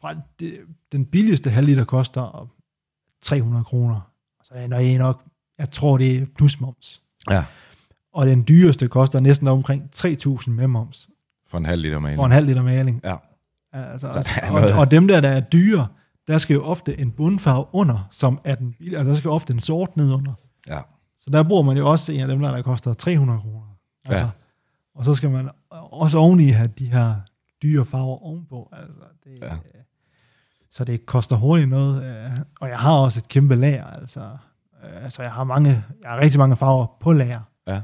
fra 0.00 0.14
det, 0.40 0.58
den 0.92 1.06
billigste 1.06 1.50
halvliter 1.50 1.84
koster 1.84 2.50
300 3.22 3.64
kroner. 3.64 4.00
Så 4.44 4.54
når 4.68 4.78
jeg 4.78 4.98
nok, 4.98 5.22
jeg 5.58 5.70
tror 5.70 5.98
det 5.98 6.18
er 6.18 6.26
plus 6.36 6.60
moms. 6.60 7.02
Ja. 7.30 7.44
Og 8.14 8.26
den 8.26 8.44
dyreste 8.48 8.88
koster 8.88 9.20
næsten 9.20 9.48
omkring 9.48 9.90
3.000 9.96 10.50
med 10.50 10.66
moms. 10.66 11.08
For 11.48 11.58
en 11.58 11.64
halv 11.64 11.82
liter 11.82 11.98
maling. 11.98 12.18
For 12.18 12.26
en 12.26 12.32
halv 12.32 12.46
liter 12.46 12.62
maling. 12.62 13.00
Ja. 13.04 13.16
Altså, 13.72 14.08
og, 14.08 14.60
og, 14.62 14.78
og 14.78 14.90
dem 14.90 15.08
der, 15.08 15.20
der 15.20 15.28
er 15.28 15.40
dyre, 15.40 15.86
der 16.26 16.38
skal 16.38 16.54
jo 16.54 16.64
ofte 16.64 17.00
en 17.00 17.10
bundfarve 17.10 17.64
under, 17.72 18.08
som 18.10 18.40
er 18.44 18.54
den 18.54 18.72
billige. 18.72 18.98
Altså, 18.98 19.10
der 19.10 19.16
skal 19.16 19.30
ofte 19.30 19.52
en 19.52 19.60
sort 19.60 19.96
ned 19.96 20.12
under. 20.12 20.32
Ja. 20.68 20.80
Så 21.22 21.30
der 21.30 21.42
bruger 21.42 21.62
man 21.62 21.76
jo 21.76 21.90
også 21.90 22.12
en 22.12 22.20
af 22.20 22.28
dem 22.28 22.40
der, 22.40 22.50
der 22.50 22.62
koster 22.62 22.94
300 22.94 23.40
kroner. 23.40 23.76
Altså, 24.04 24.24
ja. 24.24 24.30
Og 24.94 25.04
så 25.04 25.14
skal 25.14 25.30
man 25.30 25.50
også 25.70 26.18
oveni 26.18 26.48
have 26.48 26.68
de 26.78 26.86
her 26.86 27.14
dyre 27.62 27.86
farver 27.86 28.22
ovenpå. 28.22 28.68
Altså, 28.72 29.04
det, 29.24 29.38
ja. 29.42 29.56
Så 30.70 30.84
det 30.84 31.06
koster 31.06 31.36
hurtigt 31.36 31.68
noget. 31.68 32.04
Øh, 32.04 32.30
og 32.60 32.68
jeg 32.68 32.78
har 32.78 32.92
også 32.92 33.20
et 33.20 33.28
kæmpe 33.28 33.56
lager. 33.56 33.84
Altså, 33.84 34.20
øh, 34.84 35.04
altså 35.04 35.22
jeg 35.22 35.32
har 35.32 35.44
mange, 35.44 35.84
jeg 36.02 36.10
har 36.10 36.18
rigtig 36.18 36.38
mange 36.38 36.56
farver 36.56 36.96
på 37.00 37.12
lager. 37.12 37.40
Ja. 37.66 37.82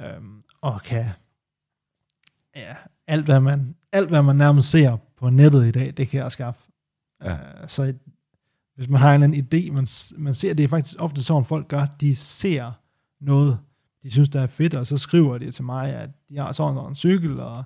Øhm, 0.00 0.42
og 0.60 0.82
kan 0.82 1.06
ja, 2.56 2.74
alt 3.06 3.24
hvad 3.24 3.40
man 3.40 3.76
alt 3.92 4.08
hvad 4.08 4.22
man 4.22 4.36
nærmest 4.36 4.70
ser 4.70 4.96
på 5.16 5.30
nettet 5.30 5.66
i 5.66 5.70
dag, 5.70 5.94
det 5.96 6.08
kan 6.08 6.20
jeg 6.20 6.32
skaffe. 6.32 6.60
Ja. 7.24 7.32
Uh, 7.32 7.38
så 7.66 7.94
hvis 8.76 8.88
man 8.88 9.00
har 9.00 9.14
en 9.14 9.22
eller 9.22 9.36
anden 9.36 9.68
idé, 9.68 9.72
man, 9.72 9.88
man 10.16 10.34
ser, 10.34 10.54
det 10.54 10.64
er 10.64 10.68
faktisk 10.68 10.96
ofte 10.98 11.22
sådan, 11.22 11.44
folk 11.44 11.68
gør, 11.68 11.86
de 12.00 12.16
ser 12.16 12.72
noget, 13.20 13.58
de 14.02 14.10
synes, 14.10 14.28
der 14.28 14.40
er 14.40 14.46
fedt, 14.46 14.74
og 14.74 14.86
så 14.86 14.96
skriver 14.96 15.38
de 15.38 15.50
til 15.50 15.64
mig, 15.64 15.94
at 15.94 16.10
de 16.28 16.36
har 16.36 16.52
sådan 16.52 16.88
en 16.88 16.94
cykel, 16.94 17.40
og 17.40 17.64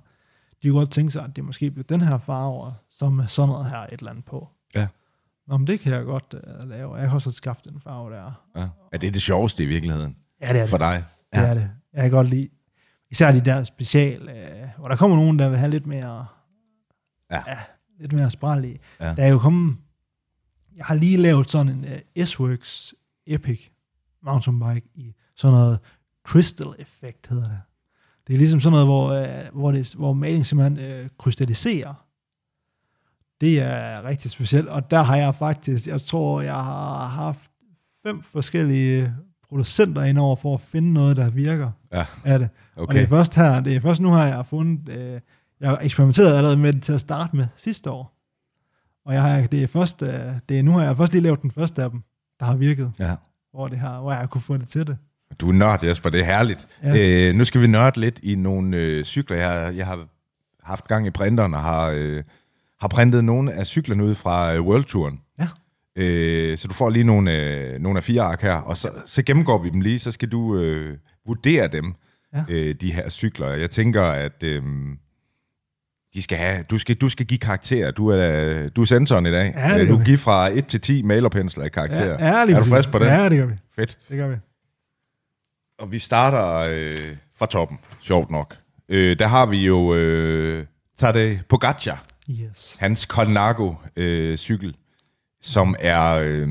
de 0.62 0.68
kunne 0.68 0.78
godt 0.78 0.90
tænke 0.90 1.10
sig, 1.10 1.24
at 1.24 1.36
det 1.36 1.44
måske 1.44 1.70
bliver 1.70 1.84
den 1.84 2.00
her 2.00 2.18
farve, 2.18 2.74
som 2.90 3.22
sådan 3.28 3.48
noget 3.48 3.70
her 3.70 3.78
et 3.78 3.92
eller 3.92 4.10
andet 4.10 4.24
på. 4.24 4.48
Ja. 4.74 4.88
Nå, 5.46 5.56
men 5.56 5.66
det 5.66 5.80
kan 5.80 5.92
jeg 5.92 6.04
godt 6.04 6.34
uh, 6.34 6.68
lave. 6.68 6.96
Jeg 6.96 7.08
har 7.08 7.14
også 7.14 7.30
skaffet 7.30 7.64
den 7.64 7.80
farve 7.80 8.14
der. 8.14 8.32
Ja. 8.56 8.68
Er 8.92 8.98
det 8.98 9.14
det 9.14 9.22
sjoveste 9.22 9.62
i 9.62 9.66
virkeligheden? 9.66 10.16
Ja, 10.40 10.52
det 10.52 10.60
er 10.60 10.66
For 10.66 10.78
det. 10.78 10.84
dig? 10.84 11.04
Ja. 11.34 11.40
Det 11.40 11.48
er 11.48 11.54
det. 11.54 11.70
Jeg 11.92 12.02
kan 12.02 12.10
godt 12.10 12.28
lide, 12.28 12.48
især 13.10 13.32
de 13.32 13.40
der 13.40 13.64
special, 13.64 14.22
uh, 14.22 14.68
hvor 14.78 14.88
der 14.88 14.96
kommer 14.96 15.16
nogen, 15.16 15.38
der 15.38 15.48
vil 15.48 15.58
have 15.58 15.70
lidt 15.70 15.86
mere, 15.86 16.26
ja. 17.30 17.42
ja 17.46 17.58
lidt 18.00 18.12
mere 18.12 18.30
spræl 18.30 18.64
i. 18.64 18.78
Ja. 19.00 19.14
Der 19.14 19.22
er 19.22 19.28
jo 19.28 19.38
kommet, 19.38 19.76
jeg 20.80 20.86
har 20.86 20.94
lige 20.94 21.16
lavet 21.16 21.50
sådan 21.50 21.68
en 21.68 21.84
uh, 21.84 22.24
S-Works 22.24 22.92
Epic 23.26 23.60
mountainbike 24.22 24.88
i 24.94 25.14
sådan 25.36 25.56
noget 25.56 25.78
crystal 26.26 26.74
effekt 26.78 27.26
hedder 27.26 27.48
det. 27.48 27.60
Det 28.26 28.34
er 28.34 28.38
ligesom 28.38 28.60
sådan 28.60 28.72
noget, 28.72 28.86
hvor, 28.86 29.20
uh, 29.20 29.58
hvor, 29.58 29.72
det, 29.72 29.94
hvor 29.94 30.12
maling 30.12 30.46
simpelthen 30.46 31.00
uh, 31.02 31.06
krystalliserer. 31.18 32.06
Det 33.40 33.60
er 33.60 34.04
rigtig 34.04 34.30
specielt, 34.30 34.68
og 34.68 34.90
der 34.90 35.02
har 35.02 35.16
jeg 35.16 35.34
faktisk, 35.34 35.86
jeg 35.86 36.00
tror, 36.00 36.40
jeg 36.40 36.54
har 36.54 37.06
haft 37.06 37.50
fem 38.02 38.22
forskellige 38.22 39.14
producenter 39.48 40.02
indover 40.02 40.36
for 40.36 40.54
at 40.54 40.60
finde 40.60 40.92
noget, 40.92 41.16
der 41.16 41.30
virker 41.30 41.70
ja. 41.92 42.06
af 42.24 42.38
det. 42.38 42.48
Okay. 42.76 42.88
Og 42.88 42.94
det 42.94 43.02
er 43.02 43.08
først 43.08 43.34
her, 43.34 43.60
det 43.60 43.76
er 43.76 43.80
først 43.80 44.00
nu 44.00 44.10
her, 44.14 44.24
jeg 44.24 44.34
har 44.34 44.42
fundet, 44.42 44.88
øh, 44.88 45.20
jeg 45.60 45.68
har 45.68 45.78
eksperimenteret 45.82 46.34
allerede 46.34 46.56
med 46.56 46.72
det 46.72 46.82
til 46.82 46.92
at 46.92 47.00
starte 47.00 47.36
med 47.36 47.46
sidste 47.56 47.90
år. 47.90 48.19
Og 49.10 49.16
jeg 49.16 49.22
har, 49.22 49.46
det 49.46 49.62
er 49.62 49.66
først, 49.66 50.02
øh, 50.02 50.10
det 50.48 50.58
er 50.58 50.62
nu 50.62 50.70
har 50.70 50.84
jeg 50.84 50.96
først 50.96 51.12
lige 51.12 51.22
lavet 51.22 51.42
den 51.42 51.50
første 51.50 51.82
af 51.82 51.90
dem, 51.90 52.02
der 52.40 52.46
har 52.46 52.56
virket. 52.56 52.92
Ja. 52.98 53.16
Hvor, 53.52 53.68
det 53.68 53.78
har, 53.78 54.00
hvor 54.00 54.12
jeg 54.12 54.30
kunne 54.30 54.40
få 54.40 54.56
det 54.56 54.68
til 54.68 54.86
det. 54.86 54.98
Du 55.40 55.48
er 55.48 55.52
nørd, 55.52 55.84
Jesper, 55.84 56.10
det 56.10 56.20
er 56.20 56.24
herligt. 56.24 56.68
Ja. 56.82 57.28
Øh, 57.28 57.34
nu 57.34 57.44
skal 57.44 57.60
vi 57.60 57.66
nørde 57.66 58.00
lidt 58.00 58.20
i 58.22 58.34
nogle 58.34 58.76
øh, 58.76 59.04
cykler. 59.04 59.36
Jeg, 59.36 59.76
jeg 59.76 59.86
har 59.86 60.06
haft 60.62 60.88
gang 60.88 61.06
i 61.06 61.10
printeren 61.10 61.54
og 61.54 61.60
har, 61.60 61.90
øh, 61.94 62.22
har 62.80 62.88
printet 62.88 63.24
nogle 63.24 63.52
af 63.52 63.66
cyklerne 63.66 64.04
ud 64.04 64.14
fra 64.14 64.54
øh, 64.54 64.62
World 64.62 64.84
Touren. 64.84 65.20
Ja. 65.38 65.48
Øh, 65.96 66.58
så 66.58 66.68
du 66.68 66.74
får 66.74 66.90
lige 66.90 67.04
nogle, 67.04 67.36
øh, 67.36 67.80
nogle 67.80 67.98
af 67.98 68.04
fire 68.04 68.22
ark 68.22 68.42
her, 68.42 68.54
og 68.54 68.76
så, 68.76 68.90
så 69.06 69.22
gennemgår 69.22 69.62
vi 69.62 69.70
dem 69.70 69.80
lige, 69.80 69.98
så 69.98 70.12
skal 70.12 70.28
du 70.28 70.56
øh, 70.58 70.96
vurdere 71.26 71.68
dem, 71.68 71.94
ja. 72.34 72.44
øh, 72.48 72.74
de 72.74 72.92
her 72.92 73.08
cykler. 73.08 73.48
Jeg 73.48 73.70
tænker, 73.70 74.02
at 74.02 74.42
øh, 74.42 74.62
de 76.14 76.22
skal 76.22 76.38
have, 76.38 76.62
du, 76.62 76.78
skal, 76.78 76.96
du 76.96 77.08
skal 77.08 77.26
give 77.26 77.38
karakter. 77.38 77.90
Du 77.90 78.08
er, 78.08 78.68
du 78.68 78.80
er 78.80 78.84
sensoren 78.84 79.26
i 79.26 79.30
dag. 79.30 79.52
Ja, 79.56 79.78
det 79.78 79.88
du 79.88 79.98
vi. 79.98 80.04
giver 80.04 80.18
fra 80.18 80.48
1 80.48 80.66
til 80.66 80.80
10 80.80 81.02
malerpensler 81.02 81.64
i 81.64 81.68
karakter. 81.68 82.26
Ja, 82.26 82.44
lige 82.44 82.56
er 82.56 82.60
du 82.60 82.66
frisk 82.66 82.90
på 82.90 82.98
det? 82.98 83.06
Ja, 83.06 83.28
det 83.28 83.38
gør 83.38 83.46
vi. 83.46 83.54
Fedt. 83.76 83.98
Det 84.08 84.16
gør 84.16 84.28
vi. 84.28 84.36
Og 85.78 85.92
vi 85.92 85.98
starter 85.98 86.56
øh, 86.56 87.16
fra 87.38 87.46
toppen, 87.46 87.78
sjovt 88.00 88.30
nok. 88.30 88.56
Øh, 88.88 89.18
der 89.18 89.26
har 89.26 89.46
vi 89.46 89.56
jo 89.56 89.94
øh, 89.94 90.66
Tadej 90.98 91.38
Pogacar, 91.48 92.04
yes. 92.30 92.76
hans 92.80 93.00
Colnago 93.00 93.74
øh, 93.96 94.36
cykel, 94.36 94.74
som 95.42 95.74
er, 95.78 96.20
øh, 96.24 96.48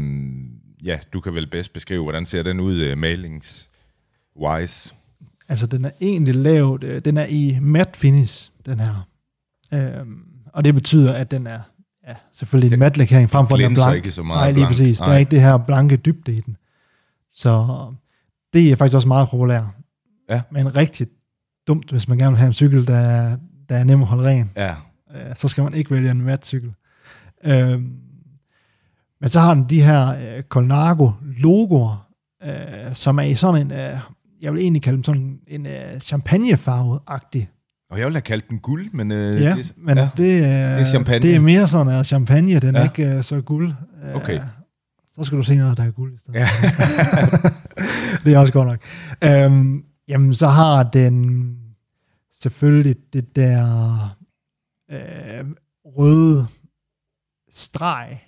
ja, 0.83 0.99
du 1.13 1.19
kan 1.19 1.35
vel 1.35 1.47
bedst 1.47 1.73
beskrive, 1.73 2.03
hvordan 2.03 2.25
ser 2.25 2.43
den 2.43 2.59
ud 2.59 2.79
øh, 2.79 2.97
malings-wise? 2.97 4.95
Altså, 5.49 5.67
den 5.67 5.85
er 5.85 5.91
egentlig 6.01 6.35
lavet, 6.35 6.83
øh, 6.83 7.05
den 7.05 7.17
er 7.17 7.25
i 7.25 7.57
matte 7.61 7.99
finish, 7.99 8.51
den 8.65 8.79
her. 8.79 9.07
Øhm, 9.73 10.21
og 10.53 10.63
det 10.65 10.73
betyder, 10.75 11.13
at 11.13 11.31
den 11.31 11.47
er 11.47 11.59
ja, 12.07 12.13
selvfølgelig 12.33 12.73
en 12.73 12.79
matte 12.79 12.97
lakering 12.97 13.29
frem 13.29 13.47
for 13.47 13.57
den 13.57 13.71
er 13.71 13.75
blank. 13.75 13.95
ikke 13.95 14.11
så 14.11 14.23
meget 14.23 14.39
Nej, 14.39 14.47
lige 14.51 14.55
blank. 14.55 14.69
præcis. 14.69 14.99
Der 14.99 15.07
er 15.11 15.17
ikke 15.17 15.31
det 15.31 15.41
her 15.41 15.57
blanke 15.57 15.97
dybde 15.97 16.33
i 16.37 16.41
den. 16.41 16.57
Så 17.31 17.67
det 18.53 18.71
er 18.71 18.75
faktisk 18.75 18.95
også 18.95 19.07
meget 19.07 19.29
populært. 19.29 19.63
Ja. 20.29 20.41
Men 20.51 20.75
rigtig 20.77 21.07
dumt, 21.67 21.91
hvis 21.91 22.07
man 22.07 22.17
gerne 22.17 22.31
vil 22.31 22.37
have 22.37 22.47
en 22.47 22.53
cykel, 22.53 22.87
der, 22.87 22.95
er- 22.97 23.37
der 23.69 23.75
er 23.77 23.83
nem 23.83 24.01
at 24.01 24.07
holde 24.07 24.23
ren. 24.29 24.51
Ja, 24.55 24.75
Øh, 25.15 25.35
så 25.35 25.47
skal 25.47 25.63
man 25.63 25.73
ikke 25.73 25.91
vælge 25.91 26.11
en 26.11 26.21
mat 26.21 26.45
cykel. 26.45 26.73
Øhm, 27.45 27.91
men 29.21 29.29
så 29.29 29.39
har 29.39 29.53
den 29.53 29.65
de 29.69 29.81
her 29.83 30.07
øh, 30.09 30.43
Colnago 30.43 31.11
logoer, 31.21 32.07
øh, 32.43 32.95
som 32.95 33.17
er 33.19 33.23
i 33.23 33.35
sådan 33.35 33.61
en, 33.61 33.71
øh, 33.71 33.97
jeg 34.41 34.53
vil 34.53 34.61
egentlig 34.61 34.81
kalde 34.81 34.95
dem 34.95 35.03
sådan 35.03 35.39
en 35.47 35.65
øh, 35.65 35.99
champagnefarve-agtig. 35.99 37.49
Og 37.89 37.97
jeg 37.99 38.05
ville 38.05 38.15
have 38.15 38.21
kaldt 38.21 38.49
den 38.49 38.59
guld, 38.59 38.91
men... 38.91 39.11
Øh, 39.11 39.41
Ja, 39.41 39.55
det, 39.55 39.73
men 39.77 39.97
ja. 39.97 40.09
det, 40.17 40.45
er, 40.45 40.71
det 40.75 40.81
er 40.81 40.85
champagne. 40.85 41.21
det 41.21 41.35
er 41.35 41.39
mere 41.39 41.67
sådan 41.67 41.93
at 41.93 42.05
champagne, 42.05 42.59
den 42.59 42.75
Ja. 42.75 42.81
er 42.81 42.83
ikke 42.83 43.05
øh, 43.17 43.23
så 43.23 43.41
guld. 43.41 43.73
Øh, 44.03 44.15
Okay. 44.15 44.41
Så 45.15 45.23
skal 45.23 45.37
du 45.37 45.43
se 45.43 45.55
noget, 45.55 45.77
der 45.77 45.83
er 45.83 45.91
guld 45.91 46.13
i 46.13 46.17
stedet. 46.17 46.39
Ja. 46.39 46.47
det 48.25 48.33
er 48.33 48.37
også 48.37 48.53
godt 48.53 48.67
nok. 48.67 48.79
Øhm, 49.23 49.85
jamen, 50.07 50.33
så 50.33 50.47
har 50.47 50.83
den 50.83 51.55
selvfølgelig 52.31 52.95
det 53.13 53.35
der 53.35 54.15
øh, 54.91 55.45
røde 55.85 56.47
streg, 57.51 58.19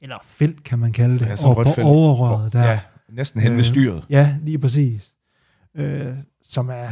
eller 0.00 0.16
felt, 0.24 0.64
kan 0.64 0.78
man 0.78 0.92
kalde 0.92 1.18
det, 1.18 1.26
Ja, 1.26 1.36
på 1.54 1.64
felt. 1.64 1.78
overrøret 1.86 2.52
der. 2.52 2.64
Ja, 2.64 2.80
næsten 3.08 3.40
hen 3.40 3.52
ved 3.52 3.58
Øh, 3.58 3.64
styret. 3.64 4.04
Ja, 4.10 4.36
lige 4.42 4.58
præcis. 4.58 5.14
Øh, 5.76 6.06
som 6.44 6.68
er 6.68 6.88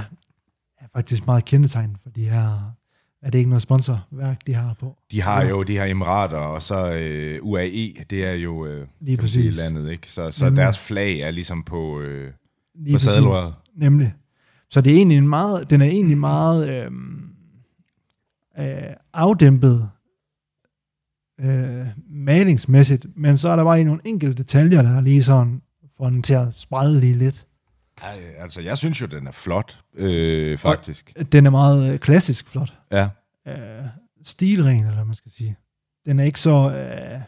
faktisk 0.97 1.26
meget 1.26 1.45
kendetegn 1.45 1.97
for 2.03 2.11
de 2.11 2.28
her, 2.28 2.74
er 3.22 3.30
det 3.30 3.38
ikke 3.38 3.51
noget 3.51 3.62
sponsorværk, 3.62 4.47
de 4.47 4.55
har 4.55 4.74
på? 4.80 4.97
De 5.11 5.22
har 5.22 5.45
jo 5.45 5.62
de 5.62 5.72
her 5.72 5.84
emirater, 5.84 6.36
og 6.38 6.62
så 6.62 6.92
øh, 6.95 7.38
UAE, 7.42 7.95
det 8.11 8.24
er 8.24 8.32
jo 8.32 8.66
øh, 8.66 8.86
Lige 9.01 9.16
man 9.16 9.28
sige, 9.28 9.49
præcis. 9.49 9.57
landet, 9.57 9.90
ikke? 9.90 10.12
Så, 10.12 10.30
så 10.30 10.45
Nemlig. 10.45 10.62
deres 10.62 10.78
flag 10.78 11.20
er 11.20 11.30
ligesom 11.30 11.62
på... 11.62 12.01
Øh, 12.01 12.32
Lige 12.74 12.95
På 12.95 12.99
sadelrøret. 12.99 13.55
Nemlig. 13.76 14.14
Så 14.70 14.80
det 14.80 14.92
er 14.92 14.97
egentlig 14.97 15.18
en 15.18 15.28
meget, 15.28 15.70
den 15.70 15.80
er 15.80 15.86
egentlig 15.86 16.18
meget 16.18 16.84
øhm, 16.84 17.28
øh, 18.59 18.66
afdæmpet 19.12 19.88
øh, 21.40 21.86
malingsmæssigt, 22.11 23.07
men 23.16 23.36
så 23.36 23.49
er 23.49 23.57
der 23.57 23.64
bare 23.64 23.84
nogle 23.84 24.01
enkelte 24.05 24.42
detaljer, 24.42 24.82
der 24.82 24.97
er 24.97 25.01
lige 25.01 25.22
sådan, 25.24 25.62
får 25.97 26.11
den 26.11 26.22
til 26.22 26.34
at 26.34 26.55
sprælle 26.55 27.01
lige 27.01 27.14
lidt. 27.14 27.47
Ej, 28.03 28.34
altså, 28.38 28.61
jeg 28.61 28.78
synes 28.78 29.01
jo, 29.01 29.07
den 29.07 29.26
er 29.26 29.32
flot, 29.32 29.78
øh, 29.95 30.59
faktisk. 30.59 31.12
Den 31.32 31.47
er 31.47 31.51
meget 31.51 31.92
øh, 31.92 31.99
klassisk 31.99 32.49
flot. 32.49 32.74
Ja. 32.92 33.09
Øh, 33.49 33.84
stilren, 34.22 34.76
eller 34.76 34.95
hvad 34.95 35.05
man 35.05 35.14
skal 35.14 35.32
sige. 35.32 35.57
Den 36.07 36.20
er 36.20 36.24
ikke 36.24 36.40
så... 36.40 36.51
Øh, 36.51 37.20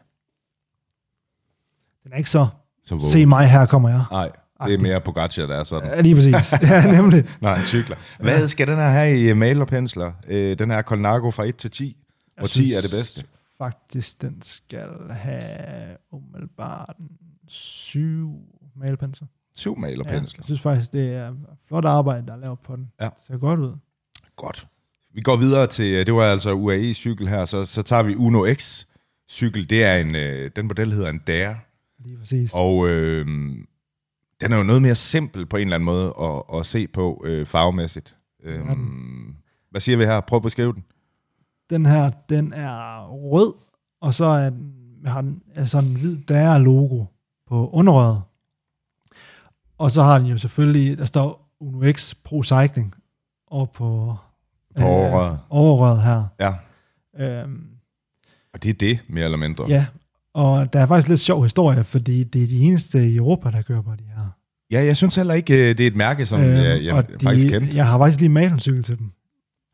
den 2.04 2.12
er 2.12 2.16
ikke 2.16 2.30
så... 2.30 2.46
Så. 2.84 3.00
Se 3.12 3.26
mig, 3.26 3.50
her 3.50 3.66
kommer 3.66 3.88
jeg. 3.88 4.04
Nej, 4.10 4.30
det 4.66 4.74
er 4.74 4.78
mere 4.78 5.00
Pogacar, 5.00 5.46
der 5.46 5.56
er 5.56 5.64
sådan. 5.64 5.90
Ja, 5.90 6.00
lige 6.00 6.14
præcis. 6.14 6.52
ja, 6.70 6.92
nemlig. 6.92 7.24
Nej, 7.40 7.64
cykler. 7.64 7.96
Hvad 8.20 8.48
skal 8.48 8.68
den 8.68 8.76
her 8.76 8.88
have 8.88 9.18
i 9.18 9.30
øh, 9.30 9.36
malerpensler? 9.36 10.12
Øh, 10.28 10.58
den 10.58 10.70
her 10.70 10.82
Colnago 10.82 11.30
fra 11.30 11.44
1 11.44 11.56
til 11.56 11.70
10, 11.70 11.96
hvor 12.38 12.46
10 12.46 12.72
er 12.72 12.80
det 12.80 12.90
bedste. 12.90 13.24
faktisk, 13.58 14.22
den 14.22 14.42
skal 14.42 14.88
have 15.10 15.96
umiddelbart 16.12 16.94
en 16.98 17.08
syv 19.56 19.78
malepensler. 19.78 20.04
7 20.06 20.06
Ja, 20.06 20.10
malerpensler. 20.10 20.38
jeg 20.40 20.44
synes 20.44 20.60
faktisk, 20.60 20.92
det 20.92 21.14
er 21.14 21.34
flot 21.68 21.84
arbejde, 21.84 22.26
der 22.26 22.32
er 22.32 22.36
lavet 22.36 22.58
på 22.60 22.76
den. 22.76 22.92
Ja. 23.00 23.08
Ser 23.26 23.36
godt 23.38 23.60
ud. 23.60 23.72
Godt. 24.36 24.66
Vi 25.14 25.20
går 25.20 25.36
videre 25.36 25.66
til, 25.66 25.94
øh, 25.94 26.06
det 26.06 26.14
var 26.14 26.22
altså 26.22 26.52
UAE-cykel 26.52 27.28
her, 27.28 27.44
så, 27.44 27.66
så 27.66 27.82
tager 27.82 28.02
vi 28.02 28.16
Uno 28.16 28.46
X-cykel. 28.54 29.70
Det 29.70 29.84
er 29.84 29.96
en, 29.96 30.14
øh, 30.14 30.50
den 30.56 30.66
model 30.66 30.92
hedder 30.92 31.10
en 31.10 31.18
Dare. 31.18 31.56
Lige 31.98 32.18
præcis. 32.18 32.52
Og 32.54 32.88
øh, 32.88 33.26
den 34.40 34.52
er 34.52 34.56
jo 34.56 34.62
noget 34.62 34.82
mere 34.82 34.94
simpel 34.94 35.46
på 35.46 35.56
en 35.56 35.62
eller 35.62 35.74
anden 35.74 35.84
måde 35.84 36.14
at, 36.20 36.58
at 36.60 36.66
se 36.66 36.86
på 36.86 37.22
øh, 37.24 37.46
farvemæssigt. 37.46 38.16
Øh, 38.44 38.54
er 38.60 38.74
hvad 39.70 39.80
siger 39.80 39.98
vi 39.98 40.04
her? 40.04 40.20
Prøv 40.20 40.36
at 40.36 40.42
beskrive 40.42 40.72
den. 40.72 40.84
Den 41.70 41.86
her, 41.86 42.10
den 42.28 42.52
er 42.52 43.06
rød 43.06 43.54
og 44.00 44.14
så 44.14 44.24
er 44.24 44.50
den, 44.50 44.72
har 45.06 45.20
den 45.20 45.42
sådan 45.66 45.90
en 45.90 45.96
hvid 45.96 46.16
der 46.16 46.58
logo 46.58 47.04
på 47.48 47.70
underrøret. 47.70 48.22
Og 49.78 49.90
så 49.90 50.02
har 50.02 50.18
den 50.18 50.26
jo 50.28 50.38
selvfølgelig, 50.38 50.98
der 50.98 51.04
står 51.04 51.52
Uno 51.60 51.92
X 51.92 52.14
Pro 52.24 52.42
Cycling 52.44 52.94
over 53.50 53.66
på, 53.66 54.14
På 54.80 54.84
overrøret. 54.86 55.38
overrøret 55.50 56.02
her. 56.02 56.24
Ja. 56.40 56.52
Øhm, 57.42 57.66
Og 58.54 58.62
det 58.62 58.68
er 58.68 58.74
det, 58.74 58.98
mere 59.08 59.24
eller 59.24 59.38
mindre. 59.38 59.64
ja, 59.68 59.86
og 60.34 60.72
der 60.72 60.80
er 60.80 60.86
faktisk 60.86 61.08
lidt 61.08 61.20
sjov 61.20 61.42
historie, 61.42 61.84
fordi 61.84 62.24
det 62.24 62.42
er 62.42 62.46
de 62.46 62.58
eneste 62.60 63.08
i 63.10 63.16
Europa, 63.16 63.50
der 63.50 63.62
kører 63.62 63.82
på 63.82 63.90
de 63.98 64.02
her. 64.16 64.22
Ja, 64.70 64.84
jeg 64.84 64.96
synes 64.96 65.14
heller 65.14 65.34
ikke, 65.34 65.54
øh, 65.70 65.78
det 65.78 65.80
er 65.80 65.86
et 65.86 65.96
mærke, 65.96 66.26
som 66.26 66.40
Øhm, 66.40 66.54
jeg, 66.54 66.84
jeg 66.84 66.94
og 66.94 67.04
faktisk 67.22 67.48
kendte. 67.48 67.76
Jeg 67.76 67.86
har 67.86 67.98
faktisk 67.98 68.20
lige 68.20 68.28
malet 68.28 68.52
en 68.52 68.60
cykel 68.60 68.82
til 68.82 68.98
dem. 68.98 69.10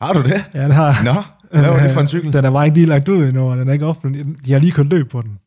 Har 0.01 0.13
du 0.13 0.23
det? 0.23 0.45
Ja, 0.55 0.65
det 0.67 0.75
har. 0.75 1.05
Nå, 1.05 1.13
hvad 1.61 1.71
var 1.71 1.83
det 1.83 1.91
for 1.91 2.01
en 2.01 2.09
cykel? 2.09 2.33
Den 2.33 2.45
er 2.45 2.51
bare 2.51 2.67
ikke 2.67 2.77
lige 2.79 2.87
lagt 2.87 3.09
ud 3.09 3.25
endnu, 3.29 3.43
og 3.51 3.57
den 3.57 3.69
er 3.69 3.73
ikke 3.73 3.87
offentlig. 3.87 4.27
De 4.47 4.53
har 4.53 4.59
lige 4.59 4.73
kørt 4.73 4.87
løb 4.87 5.11
på 5.11 5.23
den. 5.23 5.39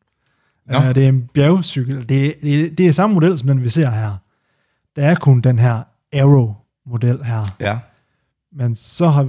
Nå. 0.66 0.78
Uh, 0.78 0.84
det 0.94 1.04
er 1.04 1.08
en 1.08 1.30
bjergcykel. 1.34 2.08
Det, 2.08 2.34
det, 2.42 2.78
det 2.78 2.86
er 2.86 2.92
samme 2.92 3.14
model, 3.14 3.38
som 3.38 3.48
den 3.48 3.62
vi 3.62 3.70
ser 3.70 3.90
her. 3.90 4.16
Der 4.96 5.06
er 5.06 5.14
kun 5.14 5.40
den 5.40 5.58
her 5.58 5.82
Aero-model 6.12 7.24
her. 7.24 7.44
Ja. 7.60 7.78
Men 8.52 8.74
så 8.76 9.06
har 9.08 9.28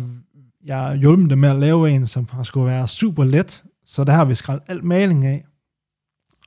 jeg 0.65 0.95
hjulpet 0.97 1.29
dem 1.29 1.37
med 1.39 1.49
at 1.49 1.55
lave 1.59 1.89
en, 1.91 2.07
som 2.07 2.27
har 2.31 2.43
skulle 2.43 2.65
være 2.65 2.87
super 2.87 3.23
let. 3.23 3.63
Så 3.85 4.03
der 4.03 4.13
har 4.13 4.25
vi 4.25 4.35
skrællet 4.35 4.63
alt 4.67 4.83
maling 4.83 5.25
af. 5.25 5.45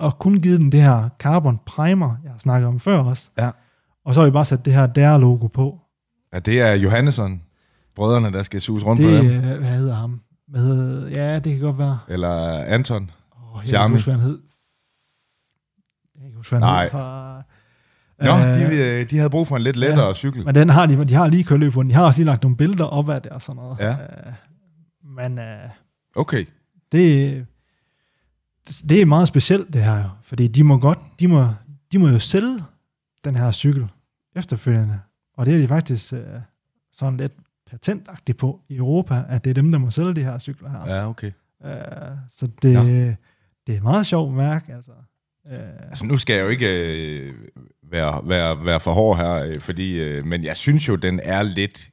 Og 0.01 0.19
kun 0.19 0.41
givet 0.41 0.61
den 0.61 0.73
det 0.73 0.83
her 0.83 1.09
carbon 1.19 1.59
primer, 1.67 2.17
jeg 2.25 2.33
har 2.33 2.39
snakket 2.39 2.69
om 2.69 2.81
før 2.81 2.99
også. 2.99 3.31
Ja. 3.39 3.51
Og 4.05 4.15
så 4.15 4.21
har 4.21 4.25
vi 4.27 4.31
bare 4.33 4.45
sat 4.45 4.65
det 4.65 4.73
her 4.75 4.87
der 4.87 5.19
logo 5.19 5.47
på. 5.47 5.81
ja, 6.33 6.39
det 6.39 6.61
er 6.61 6.73
Johannesson, 6.73 7.43
brødrene, 7.97 8.33
der 8.33 8.43
skal 8.43 8.61
suge 8.61 8.83
rundt 8.83 9.03
Det, 9.03 9.21
på 9.21 9.27
dem. 9.27 9.33
øh, 9.45 9.59
hvad 9.59 9.71
hedder 9.79 9.95
ham? 9.95 10.21
Hvad 10.49 10.61
hedder, 10.61 11.09
ja, 11.09 11.35
det 11.39 11.53
kan 11.53 11.61
godt 11.61 11.79
være. 11.79 11.99
Eller 12.09 12.65
Anton. 12.65 13.11
Oh, 13.33 13.55
jeg 13.55 13.61
kan 13.63 13.69
Charme. 13.69 13.93
ikke 13.93 13.97
huske, 13.97 14.11
hvad 14.11 14.21
han 14.21 14.25
hed. 14.31 14.39
Jeg 16.15 16.21
kan 16.21 16.27
ikke 16.27 16.37
huske, 16.37 16.51
hvad 16.57 16.61
han 16.61 16.69
Nej. 16.75 16.83
hed. 16.83 16.91
Fra, 16.91 17.43
Nå, 18.21 18.37
Øh, 18.37 18.55
de, 18.55 18.77
øh, 19.01 19.11
de 19.11 19.17
havde 19.17 19.31
brug 19.31 19.47
for 19.49 19.57
en 19.57 19.63
lidt 19.63 19.77
lettere 19.77 20.07
ja. 20.07 20.15
cykel. 20.15 20.45
Men 20.45 20.55
den 20.55 20.69
har 20.69 20.87
de, 20.87 21.05
de 21.05 21.15
har 21.15 21.27
lige 21.27 21.45
kørt 21.45 21.61
løb 21.61 21.73
på 21.73 21.83
den. 21.83 21.91
De 21.91 21.95
har 21.95 22.05
også 22.05 22.21
lige 22.21 22.27
lagt 22.27 22.43
nogle 22.43 22.57
billeder 22.57 22.85
op 22.85 23.09
af 23.11 23.23
det 23.23 23.33
og 23.33 23.43
sådan 23.43 23.57
noget. 23.63 23.79
Ja. 23.79 23.91
Øh, 23.93 24.33
men 25.17 25.39
øh, 25.39 25.45
Okay. 26.17 26.47
det, 26.93 27.47
det 28.89 29.01
er 29.03 29.07
meget 29.07 29.29
specielt 29.29 29.73
det 29.73 29.83
her. 29.85 30.19
Fordi 30.23 30.49
de 30.49 30.65
må 30.65 30.79
godt, 30.79 30.99
de 31.21 31.29
må, 31.29 31.47
de 31.93 31.99
må 31.99 32.09
jo 32.09 32.19
sælge 32.19 32.63
den 33.25 33.35
her 33.35 33.53
cykel 33.53 33.87
efterfølgende. 34.37 35.01
Og 35.37 35.47
det 35.47 35.55
er 35.55 35.59
de 35.59 35.69
faktisk 35.69 36.13
øh, 36.13 36.21
sådan 36.93 37.17
lidt 37.17 37.33
patentagtigt 37.71 38.39
på 38.39 38.61
i 38.69 38.77
Europa, 38.77 39.23
at 39.29 39.45
det 39.45 39.51
er 39.51 39.55
dem, 39.55 39.73
der 39.73 39.79
må 39.79 39.91
sælge 39.91 40.15
de 40.15 40.25
her 40.25 40.39
cykler 40.39 40.71
her. 40.71 40.95
Ja, 40.95 41.09
okay. 41.09 41.31
Øh, 41.65 41.73
så 42.29 42.49
det, 42.63 42.75
Nå. 42.75 42.83
det 43.67 43.73
er 43.73 43.77
et 43.77 43.83
meget 43.83 44.07
sjovt 44.07 44.35
mærke, 44.35 44.75
altså. 44.75 44.91
Øh, 45.51 45.59
Altså, 45.91 46.05
nu 46.05 46.17
skal 46.17 46.35
jeg 46.35 46.43
jo 46.43 46.49
ikke 46.49 46.67
øh, 46.69 47.35
være, 47.91 48.21
være, 48.29 48.65
være 48.65 48.81
for 48.81 48.93
hård 48.93 49.17
her, 49.17 49.33
øh, 49.35 49.55
fordi, 49.61 49.93
øh, 49.93 50.25
men 50.27 50.45
jeg 50.45 50.57
synes 50.57 50.89
jo, 50.89 50.97
den 50.97 51.21
er 51.23 51.43
lidt 51.43 51.89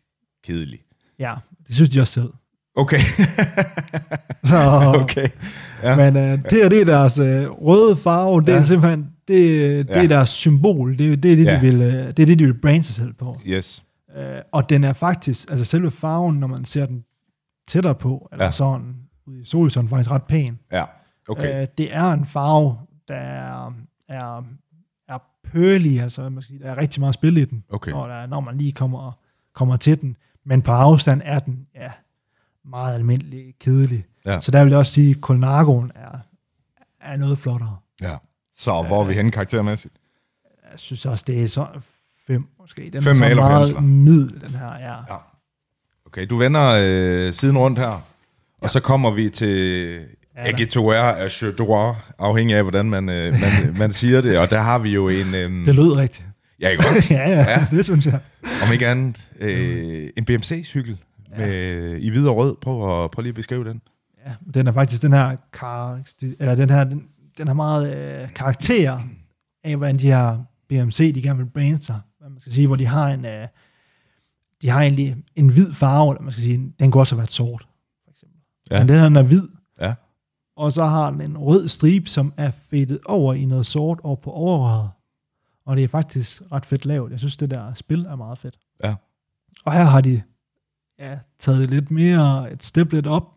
kedelig. 0.45 0.79
ja, 1.19 1.33
det 1.67 1.75
synes 1.75 1.89
de 1.89 2.01
også 2.01 2.13
selv. 2.13 2.29
Okay. 2.75 2.99
Så, 4.43 4.91
okay. 5.01 5.27
Ja. 5.83 5.95
Men 5.95 6.15
øh, 6.17 6.43
det, 6.49 6.65
er, 6.65 6.69
det 6.69 6.81
er 6.81 6.85
deres 6.85 7.19
øh, 7.19 7.49
røde 7.49 7.97
farve, 7.97 8.41
det 8.41 8.47
ja. 8.47 8.57
er 8.57 8.63
simpelthen, 8.63 9.09
det, 9.27 9.87
det 9.87 9.95
Ja. 9.95 10.03
er 10.03 10.07
deres 10.07 10.29
symbol, 10.29 10.97
det, 10.97 11.11
er- 11.11 11.15
det 11.15 11.31
er 11.31 11.35
det, 11.35 11.45
Ja. 11.45 11.55
de 11.55 11.61
vil, 11.61 11.81
øh, 11.81 11.93
det 12.07 12.19
er 12.19 12.25
det, 12.25 12.39
de 12.39 12.45
vil 12.45 12.53
brande 12.61 12.83
sig 12.83 12.95
selv 12.95 13.13
på. 13.13 13.39
Yes. 13.47 13.83
Øh, 14.17 14.23
og 14.51 14.69
den 14.69 14.83
er 14.83 14.93
faktisk, 14.93 15.49
altså 15.51 15.65
selve 15.65 15.91
farven, 15.91 16.35
når 16.35 16.47
man 16.47 16.65
ser 16.65 16.85
den 16.85 17.03
tættere 17.67 17.95
på, 17.95 18.29
eller 18.31 18.45
ja. 18.45 18.51
Sådan, 18.51 18.95
ude 19.27 19.41
i 19.41 19.45
solsolen, 19.45 19.89
faktisk 19.89 20.11
ret 20.11 20.23
pæn. 20.23 20.59
Ja. 20.71 20.83
Okay. 21.29 21.61
Øh, 21.61 21.67
det 21.77 21.95
er 21.95 22.11
en 22.11 22.25
farve, 22.25 22.77
der 23.07 23.15
er, 23.15 23.73
er, 24.09 24.43
er 25.07 25.17
pearly, 25.51 25.99
altså 25.99 26.21
hvad 26.21 26.29
man 26.29 26.41
skal 26.41 26.53
sige, 26.55 26.63
der 26.63 26.71
er 26.71 26.77
rigtig 26.77 26.99
meget 26.99 27.13
spil 27.13 27.37
i 27.37 27.45
den, 27.45 27.63
Okay. 27.69 27.91
når, 27.91 28.07
der, 28.07 28.25
når 28.25 28.39
man 28.39 28.57
lige 28.57 28.71
kommer, 28.71 29.11
kommer 29.53 29.77
til 29.77 30.01
den. 30.01 30.17
Men 30.45 30.61
på 30.61 30.71
afstand 30.71 31.21
er 31.25 31.39
den 31.39 31.67
ja, 31.75 31.91
meget 32.65 32.95
almindelig 32.95 33.55
kedelig. 33.59 34.05
Ja. 34.25 34.41
Så 34.41 34.51
der 34.51 34.63
vil 34.63 34.71
jeg 34.71 34.79
også 34.79 34.91
sige, 34.91 35.11
at 35.11 35.17
Colnagoen 35.21 35.91
er, 35.95 36.19
er 37.01 37.17
noget 37.17 37.37
flottere. 37.39 37.77
Ja. 38.01 38.17
Så 38.55 38.83
hvor 38.87 39.01
er 39.01 39.05
vi 39.05 39.13
henne 39.13 39.31
karaktermæssigt? 39.31 39.93
Jeg 40.71 40.79
synes 40.79 41.05
også, 41.05 41.23
det 41.27 41.43
er 41.43 41.47
så 41.47 41.67
fem 42.27 42.47
måske. 42.59 42.89
Den 42.93 43.03
Fem 43.03 43.21
er 43.21 43.29
så 43.29 43.35
meget 43.35 43.83
middel, 43.83 44.41
den 44.41 44.49
her. 44.49 44.77
Ja. 44.77 44.93
Ja. 45.13 45.17
Okay, 46.05 46.27
du 46.29 46.37
vender 46.37 46.75
øh, 46.81 47.33
siden 47.33 47.57
rundt 47.57 47.79
her, 47.79 48.01
og 48.61 48.69
så 48.69 48.79
kommer 48.79 49.11
vi 49.11 49.29
til 49.29 50.05
Ja, 50.37 50.43
da. 50.43 50.49
Egitoire 50.49 51.17
af 51.19 51.31
Chaudoir, 51.31 52.13
afhængig 52.19 52.55
af, 52.55 52.63
hvordan 52.63 52.89
man, 52.89 53.09
øh, 53.09 53.33
man, 53.33 53.73
man 53.79 53.93
siger 53.93 54.21
det. 54.21 54.37
Og 54.37 54.49
der 54.49 54.59
har 54.61 54.79
vi 54.79 54.89
jo 54.89 55.07
en... 55.09 55.35
Øh, 55.35 55.65
Det 55.65 55.75
lød 55.75 55.95
rigtigt. 55.95 56.27
ja, 56.61 56.69
ikke 56.69 56.83
godt? 56.83 57.11
ja, 57.11 57.29
ja, 57.29 57.49
ja, 57.49 57.65
det 57.71 57.85
synes 57.85 58.05
jeg. 58.05 58.19
Om 58.67 58.73
ikke 58.73 58.87
andet, 58.87 59.27
øh, 59.39 60.09
en 60.17 60.25
BMC-cykel 60.25 60.97
med, 61.37 61.97
i 61.97 62.09
hvid 62.09 62.27
og 62.27 62.35
rød. 62.37 62.55
Prøv, 62.61 63.03
at, 63.03 63.11
prøv 63.11 63.21
lige 63.21 63.29
at 63.29 63.35
beskrive 63.35 63.63
den. 63.69 63.81
Ja, 64.25 64.31
den 64.53 64.67
er 64.67 64.71
faktisk 64.71 65.01
den 65.01 65.13
her, 65.13 65.35
kar, 65.53 65.99
eller 66.39 66.55
den 66.55 66.69
her, 66.69 66.83
den, 66.83 67.03
den 67.37 67.47
har 67.47 67.53
meget 67.53 67.97
øh, 68.23 68.33
karakter 68.33 68.99
af, 69.63 69.75
hvordan 69.77 69.97
de 69.97 70.07
her 70.07 70.37
BMC, 70.69 71.13
de 71.15 71.21
gerne 71.21 71.37
vil 71.39 71.45
brande 71.45 71.83
sig. 71.83 71.99
Hvad 72.19 72.29
man 72.29 72.39
skal 72.39 72.53
sige, 72.53 72.67
hvor 72.67 72.75
de 72.75 72.85
har 72.85 73.07
en, 73.09 73.25
øh, 73.25 73.47
de 74.61 74.69
har 74.69 74.81
egentlig 74.81 75.15
en 75.35 75.49
hvid 75.49 75.73
farve, 75.73 76.11
eller 76.13 76.21
man 76.23 76.31
skal 76.31 76.43
sige, 76.43 76.71
den 76.79 76.91
kunne 76.91 77.01
også 77.01 77.15
have 77.15 77.19
været 77.19 77.31
sort, 77.31 77.67
for 78.05 78.11
eksempel. 78.11 78.37
Ja. 78.71 78.79
Men 78.79 78.87
den 78.89 78.95
her, 78.97 79.03
den 79.03 79.15
er 79.15 79.23
hvid, 79.23 79.41
Ja. 79.41 79.56
Og 80.57 80.73
så 80.73 80.85
har 80.85 81.11
den 81.11 81.21
en 81.21 81.37
rød 81.37 81.67
stribe, 81.67 82.09
som 82.09 82.33
er 82.37 82.51
fedtet 82.51 82.99
over 83.05 83.33
i 83.33 83.45
noget 83.45 83.65
sort 83.65 83.99
over 84.03 84.15
på 84.15 84.31
overrøret. 84.31 84.89
Og 85.65 85.75
det 85.75 85.83
er 85.83 85.87
faktisk 85.87 86.41
ret 86.51 86.65
fedt 86.65 86.85
lavet. 86.85 87.11
Jeg 87.11 87.19
synes, 87.19 87.37
det 87.37 87.51
der 87.51 87.73
spil 87.73 88.05
er 88.05 88.15
meget 88.15 88.39
fedt. 88.39 88.57
Ja. 88.83 88.95
Og 89.65 89.73
her 89.73 89.83
har 89.83 90.01
de 90.01 90.21
ja, 90.99 91.19
taget 91.39 91.59
det 91.59 91.69
lidt 91.69 91.91
mere, 91.91 92.51
et 92.51 92.63
step 92.63 92.93
lidt 92.93 93.07
op. 93.07 93.33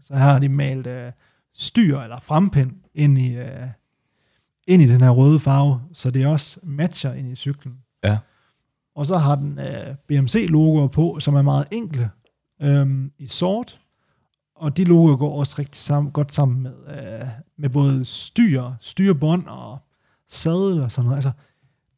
Så 0.00 0.14
her 0.14 0.20
har 0.20 0.38
de 0.38 0.48
malet 0.48 0.86
øh, 0.86 1.12
styr 1.54 1.98
eller 1.98 2.20
frempind 2.20 2.72
ind 2.94 3.18
i, 3.18 3.34
øh, 3.34 3.68
ind 4.66 4.82
i 4.82 4.86
den 4.86 5.00
her 5.00 5.10
røde 5.10 5.40
farve, 5.40 5.80
så 5.92 6.10
det 6.10 6.26
også 6.26 6.60
matcher 6.62 7.12
ind 7.12 7.32
i 7.32 7.34
cyklen. 7.34 7.78
Ja. 8.04 8.18
Og 8.94 9.06
så 9.06 9.16
har 9.16 9.34
den 9.34 9.58
øh, 9.58 9.94
BMC-logoer 10.08 10.88
på, 10.88 11.20
som 11.20 11.34
er 11.34 11.42
meget 11.42 11.66
enkle, 11.72 12.10
øhm, 12.62 13.12
i 13.18 13.26
sort. 13.26 13.79
Og 14.60 14.76
de 14.76 14.84
logoer 14.84 15.16
går 15.16 15.38
også 15.38 15.54
rigtig 15.58 15.80
sammen, 15.82 16.12
godt 16.12 16.34
sammen 16.34 16.62
med, 16.62 16.72
øh, 16.88 17.28
med 17.58 17.68
både 17.68 18.04
styr, 18.04 18.64
styrbånd 18.80 19.46
og 19.46 19.78
sadel 20.28 20.80
og 20.80 20.92
sådan 20.92 21.04
noget. 21.04 21.16
Altså, 21.16 21.30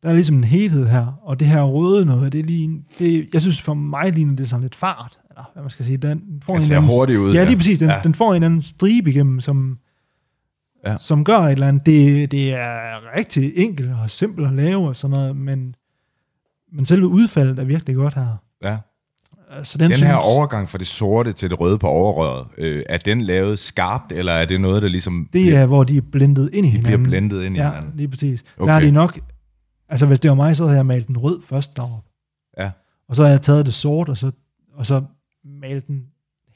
der 0.02 0.08
er 0.08 0.12
ligesom 0.14 0.36
en 0.36 0.44
helhed 0.44 0.86
her, 0.88 1.20
og 1.22 1.40
det 1.40 1.48
her 1.48 1.62
røde 1.62 2.06
noget, 2.06 2.32
det 2.32 2.40
er 2.40 2.44
lige, 2.44 2.84
det, 2.98 3.28
jeg 3.32 3.40
synes 3.40 3.60
for 3.60 3.74
mig 3.74 4.12
ligner 4.12 4.36
det 4.36 4.48
sådan 4.48 4.62
lidt 4.62 4.74
fart, 4.74 5.18
eller 5.30 5.50
hvad 5.52 5.62
man 5.62 5.70
skal 5.70 5.84
sige, 5.84 5.96
den 5.96 6.42
får 6.42 6.52
Den 6.54 6.62
en 6.62 6.66
ser 6.68 6.80
hurtigt 6.80 7.18
ud, 7.18 7.32
Ja, 7.32 7.38
ja. 7.40 7.44
lige 7.46 7.56
præcis, 7.56 7.78
den, 7.78 7.88
Ja. 7.88 7.94
ja. 7.94 8.00
den 8.02 8.14
får 8.14 8.34
en 8.34 8.42
anden 8.42 8.62
stribe 8.62 9.10
igennem, 9.10 9.40
som, 9.40 9.78
Ja. 10.84 10.90
ja. 10.90 10.98
som 10.98 11.24
gør 11.24 11.38
et 11.38 11.52
eller 11.52 11.68
andet, 11.68 11.86
det, 11.86 12.30
det 12.30 12.54
er 12.54 13.16
rigtig 13.16 13.52
enkelt 13.56 13.90
og 14.02 14.10
simpelt 14.10 14.46
at 14.46 14.52
lave 14.52 14.88
og 14.88 14.96
sådan 14.96 15.16
noget, 15.16 15.36
men, 15.36 15.74
men 16.72 16.84
selve 16.84 17.06
udfaldet 17.06 17.58
er 17.58 17.64
virkelig 17.64 17.96
godt 17.96 18.14
her. 18.14 18.36
Ja. 18.62 18.78
Så 19.62 19.78
den, 19.78 19.90
Den 19.90 19.96
synes, 19.96 20.10
her 20.10 20.16
overgang 20.16 20.68
fra 20.70 20.78
det 20.78 20.86
sorte 20.86 21.32
til 21.32 21.50
det 21.50 21.60
røde 21.60 21.78
på 21.78 21.86
overrøret, 21.86 22.46
øh, 22.58 22.82
er 22.88 22.98
den 22.98 23.20
lavet 23.20 23.58
skarpt, 23.58 24.12
eller 24.12 24.32
er 24.32 24.44
det 24.44 24.60
noget, 24.60 24.82
der 24.82 24.88
ligesom 24.88 25.20
det 25.20 25.30
bliver, 25.30 25.58
er, 25.58 25.66
hvor 25.66 25.84
de 25.84 25.96
er 25.96 26.00
blendet 26.12 26.50
ind 26.52 26.66
i 26.66 26.70
de 26.70 26.72
bliver 26.78 26.88
hinanden. 26.88 27.08
blendet 27.10 27.42
ind 27.44 27.56
i 27.56 27.58
Ja, 27.58 27.68
hinanden? 27.68 27.92
lige 27.96 28.08
præcis. 28.08 28.44
Okay. 28.56 28.66
Der 28.66 28.72
har 28.72 28.80
de 28.80 28.90
nok, 28.90 29.18
altså 29.88 30.06
hvis 30.06 30.20
det 30.20 30.28
var 30.28 30.34
mig, 30.34 30.56
så 30.56 30.64
havde 30.64 30.76
jeg 30.76 30.86
malet 30.86 31.06
den 31.08 31.16
rød 31.18 31.42
først 31.42 31.76
deroppe. 31.76 32.08
Ja. 32.58 32.70
Og 33.08 33.16
så 33.16 33.22
har 33.22 33.30
jeg 33.30 33.42
taget 33.42 33.66
det 33.66 33.74
sort, 33.74 34.08
og 34.08 34.16
så, 34.18 34.30
og 34.74 34.86
så 34.86 35.02
malet 35.44 35.86
den 35.86 36.06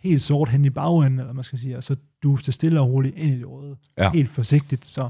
helt 0.01 0.22
sort 0.22 0.49
hen 0.49 0.64
i 0.64 0.70
bagenden, 0.70 1.20
eller 1.20 1.32
man 1.32 1.44
skal 1.44 1.59
sige, 1.59 1.76
og 1.76 1.84
så 1.84 1.97
duste 2.22 2.53
stille 2.53 2.80
og 2.80 2.88
roligt 2.90 3.16
ind 3.18 3.34
i 3.34 3.38
det 3.38 3.47
røde. 3.49 3.76
Ja. 3.99 4.11
Helt 4.11 4.30
forsigtigt, 4.30 4.86
så, 4.86 5.09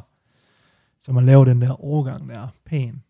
så 1.00 1.12
man 1.12 1.26
laver 1.26 1.44
den 1.44 1.60
der 1.62 1.84
overgang 1.84 2.28
der 2.28 2.48
pæn. 2.66 3.02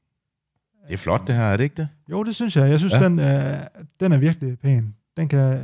Det 0.89 0.95
er 0.95 0.99
flot, 0.99 1.27
det 1.27 1.35
her, 1.35 1.43
er 1.45 1.57
det 1.57 1.65
ikke 1.65 1.77
det? 1.77 1.89
Jo, 2.11 2.23
det 2.23 2.35
synes 2.35 2.57
jeg. 2.57 2.71
Jeg 2.71 2.79
synes, 2.79 2.93
Ja. 2.95 3.05
den, 3.05 3.19
øh, 3.19 3.57
den 4.01 4.13
er 4.13 4.19
virkelig 4.19 4.59
pæn. 4.59 4.95
Den 5.17 5.29
kan, 5.29 5.63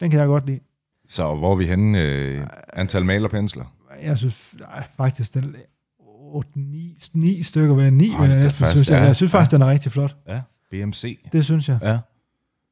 den 0.00 0.10
kan 0.10 0.20
jeg 0.20 0.26
godt 0.26 0.46
lide. 0.46 0.60
Så 1.08 1.34
hvor 1.34 1.52
er 1.52 1.56
vi 1.56 1.66
henne? 1.66 2.00
Øh, 2.02 2.46
antal 2.72 3.04
malerpensler? 3.04 3.64
Jeg 4.02 4.18
synes 4.18 4.54
ej, 4.74 4.84
faktisk, 4.96 5.34
den 5.34 5.56
8, 5.98 6.50
9, 6.54 6.98
9 7.12 7.42
stykker 7.42 7.74
ved 7.74 7.90
9, 7.90 8.08
Hold 8.10 8.28
vil 8.28 8.34
jeg 8.34 8.42
næsten 8.44 8.66
synes. 8.70 8.90
Jeg, 8.90 8.98
ja. 9.00 9.04
jeg 9.06 9.16
synes 9.16 9.32
faktisk, 9.32 9.52
Ja. 9.52 9.56
den 9.56 9.62
er 9.62 9.70
rigtig 9.70 9.92
flot. 9.92 10.16
Ja, 10.28 10.40
BMC. 10.70 11.18
Det 11.32 11.44
synes 11.44 11.68
jeg. 11.68 11.78
Ja. 11.82 11.98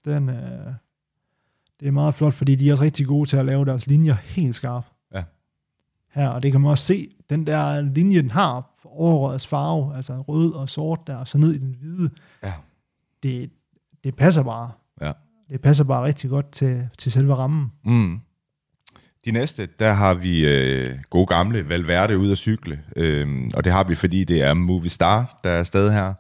Den, 0.05 0.29
øh, 0.29 0.37
det 1.81 1.89
er 1.89 1.93
meget 1.93 2.15
flot, 2.15 2.35
fordi 2.35 2.55
de 2.55 2.69
er 2.69 2.73
også 2.73 2.85
rigtig 2.85 3.07
gode 3.07 3.29
til 3.29 3.37
at 3.37 3.47
lave 3.47 3.65
deres 3.65 3.87
linjer 3.87 4.15
helt 4.15 4.55
skarp. 4.55 4.85
Ja. 5.15 5.23
Her, 6.15 6.29
og 6.29 6.43
det 6.43 6.53
kan 6.53 6.61
man 6.61 6.71
også 6.71 6.85
se, 6.85 7.09
den 7.31 7.47
der 7.47 7.81
linje, 7.81 8.23
den 8.23 8.31
har 8.31 8.70
overrødets 8.85 9.47
farve, 9.47 9.97
altså 9.97 10.21
rød 10.21 10.53
og 10.53 10.69
sort 10.69 11.01
der, 11.07 11.17
og 11.17 11.29
så 11.29 11.39
ned 11.39 11.53
i 11.55 11.59
den 11.59 11.75
hvide, 11.79 12.11
Ja. 12.43 12.53
det, 13.23 13.51
det 14.05 14.17
passer 14.17 14.43
bare. 14.43 14.71
Ja. 15.01 15.13
Det 15.51 15.61
passer 15.61 15.85
bare 15.85 16.05
rigtig 16.05 16.31
godt 16.31 16.51
til, 16.53 16.89
til 16.99 17.13
selve 17.13 17.35
rammen. 17.35 17.73
Mm. 17.85 18.21
De 19.25 19.31
næste, 19.31 19.69
der 19.79 19.93
har 19.93 20.15
vi 20.15 20.47
øh, 20.47 20.99
gode 21.11 21.27
gamle 21.27 21.69
Valverde 21.69 22.19
ud 22.19 22.31
at 22.33 22.39
cykle, 22.39 22.83
øh, 22.97 23.51
og 23.55 23.65
det 23.65 23.73
har 23.73 23.85
vi, 23.85 23.95
fordi 23.95 24.25
det 24.25 24.43
er 24.43 24.55
Movistar, 24.55 25.41
der 25.45 25.51
er 25.51 25.59
afsted 25.59 25.93
her. 25.93 26.15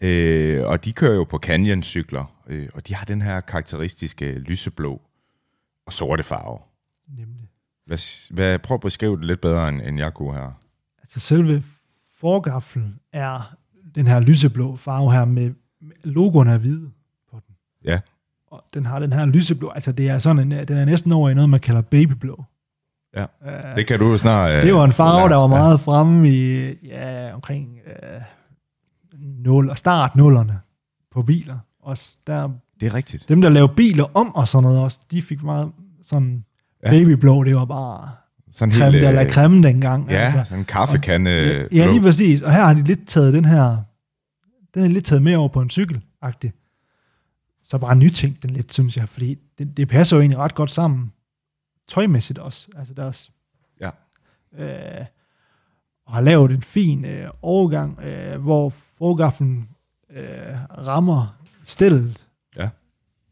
Øh, 0.00 0.66
og 0.66 0.84
de 0.84 0.92
kører 0.92 1.14
jo 1.14 1.24
på 1.24 1.38
Canyon-cykler, 1.38 2.24
øh, 2.46 2.68
og 2.74 2.88
de 2.88 2.94
har 2.94 3.04
den 3.04 3.22
her 3.22 3.40
karakteristiske 3.40 4.32
lyseblå 4.38 5.00
og 5.86 5.92
sorte 5.92 6.22
farve. 6.22 6.58
Nemlig. 7.18 7.48
Hvad, 7.86 8.30
hvad, 8.34 8.58
prøv 8.58 8.74
at 8.74 8.80
beskrive 8.80 9.16
det 9.16 9.24
lidt 9.24 9.40
bedre, 9.40 9.68
end, 9.68 9.80
end 9.80 9.98
jeg 9.98 10.14
kunne 10.14 10.34
her. 10.34 10.50
Altså 11.02 11.20
selve 11.20 11.62
forgaflen 12.22 12.98
er 13.12 13.54
den 13.94 14.06
her 14.06 14.20
lyseblå 14.20 14.76
farve 14.76 15.12
her 15.12 15.24
med 15.24 15.50
med 15.84 15.96
logoen 16.04 16.48
er 16.48 16.58
hvide 16.58 16.90
på 17.30 17.40
den. 17.46 17.54
Ja. 17.84 18.00
Og 18.50 18.64
den 18.74 18.86
har 18.86 18.98
den 18.98 19.12
her 19.12 19.26
lyseblå, 19.26 19.68
altså 19.68 19.92
det 19.92 20.08
er 20.08 20.18
sådan 20.18 20.52
en, 20.52 20.68
den 20.68 20.76
er 20.76 20.84
næsten 20.84 21.12
over 21.12 21.30
i 21.30 21.34
noget, 21.34 21.50
man 21.50 21.60
kalder 21.60 21.80
babyblå. 21.82 22.44
Ja, 23.16 23.24
Uh, 23.46 23.76
det 23.76 23.86
kan 23.86 23.98
du 23.98 24.06
jo 24.10 24.18
snart... 24.18 24.50
Øh, 24.52 24.62
det 24.62 24.74
var 24.74 24.84
en 24.84 24.92
farve, 24.92 25.28
der 25.28 25.36
var 25.36 25.46
meget 25.46 25.80
fremme 25.80 26.28
i, 26.30 26.72
ja, 26.86 27.34
omkring 27.34 27.78
øh, 27.86 28.20
0, 29.20 29.70
og 29.70 29.78
start 29.78 30.16
nullerne 30.16 30.60
på 31.10 31.22
biler. 31.22 31.58
Også 31.82 32.16
der, 32.26 32.40
Ja, 32.40 32.48
det 32.80 32.86
er 32.86 32.94
rigtigt. 32.94 33.28
dem, 33.28 33.40
der 33.40 33.48
lavede 33.48 33.72
biler 33.76 34.04
om 34.16 34.34
og 34.34 34.48
sådan 34.48 34.62
noget 34.62 34.80
også, 34.80 35.00
de 35.10 35.22
fik 35.22 35.42
meget 35.42 35.72
sådan 36.02 36.44
Ja. 36.84 36.90
babyblå, 36.90 37.44
det 37.44 37.56
var 37.56 37.64
bare 37.64 38.10
Sådan 38.54 38.74
creme 38.74 38.92
helt, 38.92 39.06
de 39.06 39.12
la 39.12 39.24
øh, 39.24 39.30
creme 39.30 39.62
dengang. 39.68 40.10
Ja, 40.10 40.14
altså. 40.16 40.44
sådan 40.44 40.58
en 40.58 40.64
kaffekande 40.64 41.30
Ja, 41.30 41.58
blå. 41.68 41.78
ja, 41.78 41.86
lige 41.90 42.00
præcis. 42.00 42.42
Og 42.42 42.52
her 42.52 42.62
har 42.62 42.74
de 42.74 42.82
lidt 42.84 43.06
taget 43.08 43.34
den 43.34 43.44
her, 43.44 43.76
den 44.74 44.84
er 44.84 44.88
lidt 44.88 45.04
taget 45.04 45.22
med 45.22 45.34
over 45.36 45.48
på 45.48 45.60
en 45.60 45.70
cykel 45.70 46.00
-agtig. 46.24 46.50
Så 47.62 47.78
bare 47.78 47.96
nytænkt 47.96 48.42
den 48.42 48.50
lidt, 48.50 48.72
synes 48.72 48.96
jeg, 48.96 49.08
fordi 49.08 49.38
det, 49.58 49.76
det 49.76 49.88
passer 49.88 50.16
jo 50.16 50.20
egentlig 50.20 50.38
ret 50.38 50.54
godt 50.54 50.70
sammen. 50.70 51.12
Tøjmæssigt 51.88 52.38
også. 52.38 52.68
Altså 52.76 52.94
deres, 52.94 53.30
Ja. 53.80 53.90
øh, 54.58 55.04
og 56.06 56.14
har 56.14 56.20
lavet 56.20 56.50
en 56.50 56.62
fin 56.62 57.04
øh, 57.04 57.28
overgang, 57.42 57.98
øh, 58.04 58.40
hvor 58.40 58.72
forgaflen 58.98 59.68
øh, 60.16 60.26
rammer 60.86 61.36
stillet. 61.64 62.26
Ja. 62.56 62.68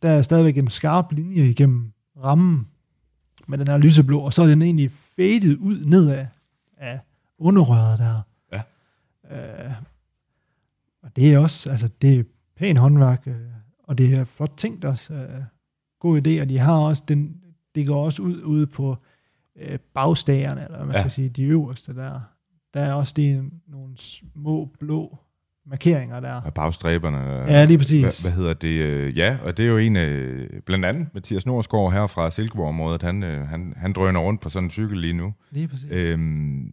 Der 0.03 0.09
er 0.11 0.23
stadigvæk 0.23 0.59
en 0.59 0.69
skarp 0.69 1.13
linje 1.13 1.43
igennem 1.43 1.93
rammen 2.25 2.67
med 3.49 3.59
den 3.59 3.69
her 3.69 3.77
lyseblå, 3.79 4.21
og 4.21 4.33
så 4.33 4.43
er 4.43 4.47
den 4.47 4.63
egentlig 4.63 4.91
fadet 5.21 5.57
ud 5.59 5.85
nedad 5.85 6.27
af 6.77 7.01
underrøret 7.39 7.99
der. 7.99 8.21
Ja. 8.53 8.63
Øh, 9.67 9.73
og 11.03 11.17
det 11.17 11.33
er 11.35 11.39
også, 11.39 11.71
altså 11.71 11.89
det 12.03 12.19
er 12.19 12.25
pænt 12.57 12.79
håndværk, 12.79 13.23
øh, 13.27 13.35
og 13.85 13.99
det 13.99 14.13
er 14.19 14.25
flot 14.25 14.53
tænkt 14.57 14.85
også. 14.85 15.15
Øh, 15.15 15.43
god 15.99 16.27
idé, 16.27 16.41
og 16.41 16.49
de 16.49 16.59
har 16.59 16.79
også, 16.79 17.03
den, 17.09 17.41
det 17.75 17.87
går 17.87 18.05
også 18.05 18.23
ud 18.23 18.43
ude 18.43 18.67
på 18.67 18.97
øh, 19.57 19.79
bagstagerne, 19.95 20.65
eller 20.65 20.77
hvad 20.77 20.87
man 20.87 20.95
Ja. 20.97 21.01
skal 21.01 21.11
sige, 21.11 21.29
de 21.29 21.43
øverste 21.43 21.95
der. 21.95 22.21
Der 22.75 22.81
er 22.81 22.93
også 22.93 23.13
lige 23.17 23.51
nogle 23.67 23.97
små 23.97 24.65
blå 24.79 25.19
markeringer 25.67 26.21
der. 26.21 26.41
Og 26.41 26.55
bagstræberne. 26.55 27.19
Ja, 27.53 27.65
lige 27.65 27.79
præcis. 27.79 28.01
Hvad, 28.03 28.31
hvad 28.31 28.33
hedder 28.39 28.55
det? 28.55 28.69
øh, 28.69 29.19
Ja, 29.19 29.39
og 29.45 29.57
det 29.57 29.63
er 29.65 29.69
jo 29.69 29.79
en, 29.79 29.97
øh, 29.97 30.61
blandt 30.67 30.85
andet 30.85 31.09
Mathias 31.15 31.47
Norsgaard 31.47 31.93
her 31.93 32.07
fra 32.07 32.31
Silkeborg-området, 32.31 33.03
han, 33.03 33.23
øh, 33.23 33.49
han, 33.49 33.75
han 33.77 33.93
drøner 33.93 34.21
rundt 34.21 34.41
på 34.41 34.51
sådan 34.51 34.65
en 34.67 34.71
cykel 34.71 34.99
lige 34.99 35.13
nu. 35.13 35.35
Lige 35.51 35.69
præcis. 35.69 35.89
Øhm, 35.91 36.65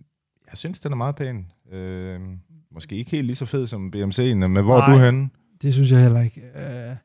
jeg 0.49 0.57
synes, 0.57 0.79
den 0.79 0.91
er 0.91 0.95
meget 0.95 1.15
pæn. 1.15 1.45
Øhm, 1.71 2.39
måske 2.71 2.95
ikke 2.95 3.11
helt 3.11 3.25
lige 3.25 3.35
så 3.35 3.45
fed 3.45 3.67
som 3.67 3.93
BMC'en, 3.95 4.21
men 4.47 4.63
hvor 4.63 4.75
er 4.81 4.87
Nej. 4.87 4.95
du 4.95 4.99
henne 5.05 5.29
Det 5.61 5.73
synes 5.73 5.91
jeg 5.91 6.01
heller 6.01 6.21
ikke. 6.21 6.41
Øh, 6.55 6.95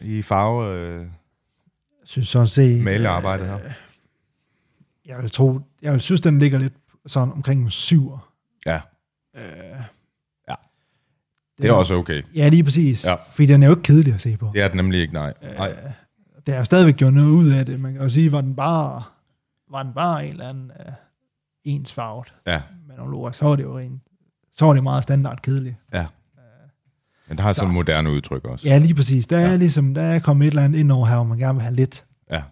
i 0.00 0.22
farve? 0.22 0.74
Øh, 0.74 1.06
synes 2.04 2.28
sådan 2.28 2.48
set... 2.48 2.84
Malearbejdet 2.84 3.46
her. 3.46 3.54
øh, 3.64 3.70
Jeg 5.06 5.18
vil 5.22 5.30
tro, 5.30 5.60
jeg 5.82 5.92
vil 5.92 6.00
synes, 6.00 6.20
den 6.20 6.38
ligger 6.38 6.58
lidt 6.58 6.72
sådan 7.06 7.32
omkring 7.32 7.62
en 7.62 7.70
syver. 7.70 8.32
ja, 8.66 8.80
Øh. 9.36 9.42
Det 11.62 11.68
er 11.68 11.72
også 11.72 11.94
okay. 11.94 12.22
Ja, 12.34 12.48
lige 12.48 12.64
præcis. 12.64 13.04
Ja. 13.04 13.14
Fordi 13.32 13.46
den 13.46 13.62
er 13.62 13.66
jo 13.66 13.72
ikke 13.72 13.82
kedelig 13.82 14.14
at 14.14 14.20
se 14.20 14.36
på. 14.36 14.50
Det 14.52 14.62
er 14.62 14.68
det 14.68 14.76
nemlig 14.76 15.00
ikke, 15.00 15.14
nej. 15.14 15.32
nej. 15.42 15.68
Øh, 15.84 15.90
der 16.46 16.54
er 16.54 16.58
jo 16.58 16.64
stadigvæk 16.64 16.96
gjort 16.96 17.12
noget 17.14 17.28
ud 17.28 17.50
af 17.50 17.66
det. 17.66 17.80
Man 17.80 17.92
kan 17.92 18.02
jo 18.02 18.08
sige, 18.08 18.32
var 18.32 18.40
den 18.40 18.54
bare, 18.56 19.02
var 19.70 19.82
den 19.82 19.92
bare 19.94 20.24
en 20.26 20.30
eller 20.32 20.48
anden 20.48 20.70
uh, 20.86 20.92
ensfarvet 21.64 22.34
Ja, 22.46 22.62
med 22.88 22.96
nogle 22.96 23.10
logoer, 23.12 23.32
så 23.32 23.44
var 23.44 23.56
det 23.56 23.62
jo 23.62 23.78
rent, 23.78 24.02
så 24.52 24.64
var 24.64 24.74
det 24.74 24.82
meget 24.82 25.02
standard 25.02 25.42
kedeligt. 25.42 25.76
ja. 25.94 26.06
Men 27.28 27.36
det 27.36 27.44
har 27.44 27.52
sådan 27.52 27.68
et 27.68 27.74
moderne 27.74 28.10
udtryk 28.10 28.44
også. 28.44 28.68
Ja, 28.68 28.78
lige 28.78 28.94
præcis. 28.94 29.26
Der 29.26 29.38
er 29.38 29.50
Ja. 29.50 29.56
ligesom, 29.56 29.94
der 29.94 30.02
er 30.02 30.18
kommet 30.18 30.46
et 30.46 30.50
eller 30.50 30.62
andet 30.62 30.78
ind 30.78 30.92
over 30.92 31.06
her, 31.06 31.14
hvor 31.14 31.24
man 31.24 31.38
gerne 31.38 31.54
vil 31.54 31.62
have 31.62 31.74
lidt. 31.74 32.04
Ja. 32.30 32.42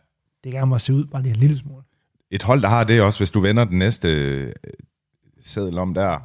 Det 0.45 0.53
gerne 0.53 0.67
må 0.67 0.79
se 0.79 0.95
ud 0.95 1.05
bare 1.05 1.23
lige 1.23 1.35
en 1.35 1.41
lille 1.41 1.59
smule. 1.59 1.83
Et 2.31 2.43
hold, 2.43 2.63
der 2.63 2.69
har 2.69 2.85
det 2.85 3.03
også, 3.03 3.19
hvis 3.19 3.31
du 3.31 3.41
vender 3.41 3.65
den 3.65 3.79
næste 3.79 4.09
øh, 4.09 4.53
seddel 5.45 5.79
om 5.79 5.95
der 5.95 6.19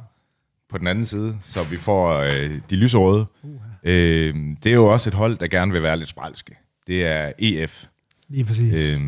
på 0.72 0.78
den 0.78 0.86
anden 0.86 1.06
side, 1.06 1.38
så 1.42 1.62
vi 1.62 1.76
får 1.76 2.18
øh, 2.18 2.50
de 2.70 2.76
lyserøde. 2.76 3.26
Uh-huh. 3.44 3.48
Øh, 3.84 4.34
det 4.64 4.70
er 4.70 4.74
jo 4.76 4.86
også 4.86 5.10
et 5.10 5.14
hold, 5.14 5.36
der 5.38 5.46
gerne 5.46 5.72
vil 5.72 5.82
være 5.82 5.96
lidt 5.98 6.08
spralske. 6.08 6.56
Det 6.86 7.06
er 7.06 7.32
EF. 7.38 7.84
Lige 8.28 8.44
præcis. 8.44 8.72
Øh, 8.72 9.00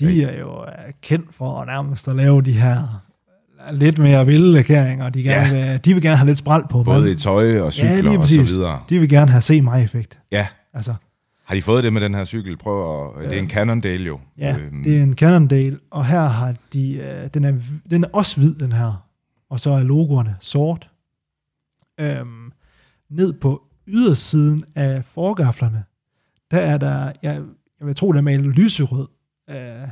de 0.00 0.22
er 0.22 0.38
jo 0.38 0.62
øh, 0.64 0.68
kendt 1.02 1.34
for 1.34 1.60
at 1.60 1.66
nærmest 1.66 2.08
at 2.08 2.16
lave 2.16 2.42
de 2.42 2.52
her 2.52 3.02
lidt 3.72 3.98
mere 3.98 4.26
vilde 4.26 4.52
lakeringer. 4.52 5.08
De, 5.10 5.22
gerne 5.22 5.56
Ja. 5.58 5.72
vil, 5.72 5.84
de 5.84 5.94
vil 5.94 6.02
gerne 6.02 6.16
have 6.16 6.26
lidt 6.26 6.38
spræl 6.38 6.62
på. 6.70 6.82
både 6.82 7.02
men 7.02 7.12
i 7.12 7.14
tøj 7.14 7.60
og 7.60 7.72
cykler 7.72 7.90
ja, 7.94 8.00
lige 8.00 8.18
og 8.18 8.26
så 8.26 8.42
videre. 8.42 8.80
De 8.88 8.98
vil 8.98 9.08
gerne 9.08 9.30
have 9.30 9.40
se 9.42 9.62
mig 9.62 9.84
effekt. 9.84 10.18
Ja. 10.32 10.46
Altså, 10.74 10.94
Har 11.44 11.54
de 11.54 11.62
fået 11.62 11.84
det 11.84 11.92
med 11.92 12.00
den 12.00 12.14
her 12.14 12.24
cykel? 12.24 12.56
Prøv 12.56 13.06
at, 13.22 13.28
det 13.30 13.36
er 13.38 13.42
en 13.42 13.50
Cannondale 13.50 14.04
jo. 14.04 14.20
ja, 14.38 14.56
Øhm, 14.58 14.82
det 14.84 14.98
er 14.98 15.02
en 15.02 15.14
Cannondale, 15.16 15.78
og 15.90 16.06
her 16.06 16.22
har 16.28 16.54
de, 16.72 16.92
øh, 16.94 17.28
den, 17.34 17.44
er, 17.44 17.52
den 17.90 18.04
er 18.04 18.08
også 18.12 18.36
hvid, 18.36 18.54
den 18.54 18.72
her. 18.72 19.06
Og 19.50 19.60
så 19.60 19.70
er 19.70 19.82
logoerne 19.82 20.36
sort. 20.40 20.90
Øhm, 22.00 22.52
ned 23.08 23.32
på 23.32 23.62
ydersiden 23.86 24.64
af 24.74 25.04
forgaflerne, 25.04 25.84
der 26.50 26.58
er 26.58 26.78
der, 26.78 27.12
jeg, 27.22 27.42
jeg 27.80 27.86
vil 27.86 27.94
tro, 27.94 28.12
der 28.12 28.18
er 28.18 28.22
malet 28.22 28.46
lyserød, 28.46 29.08
øh, 29.50 29.88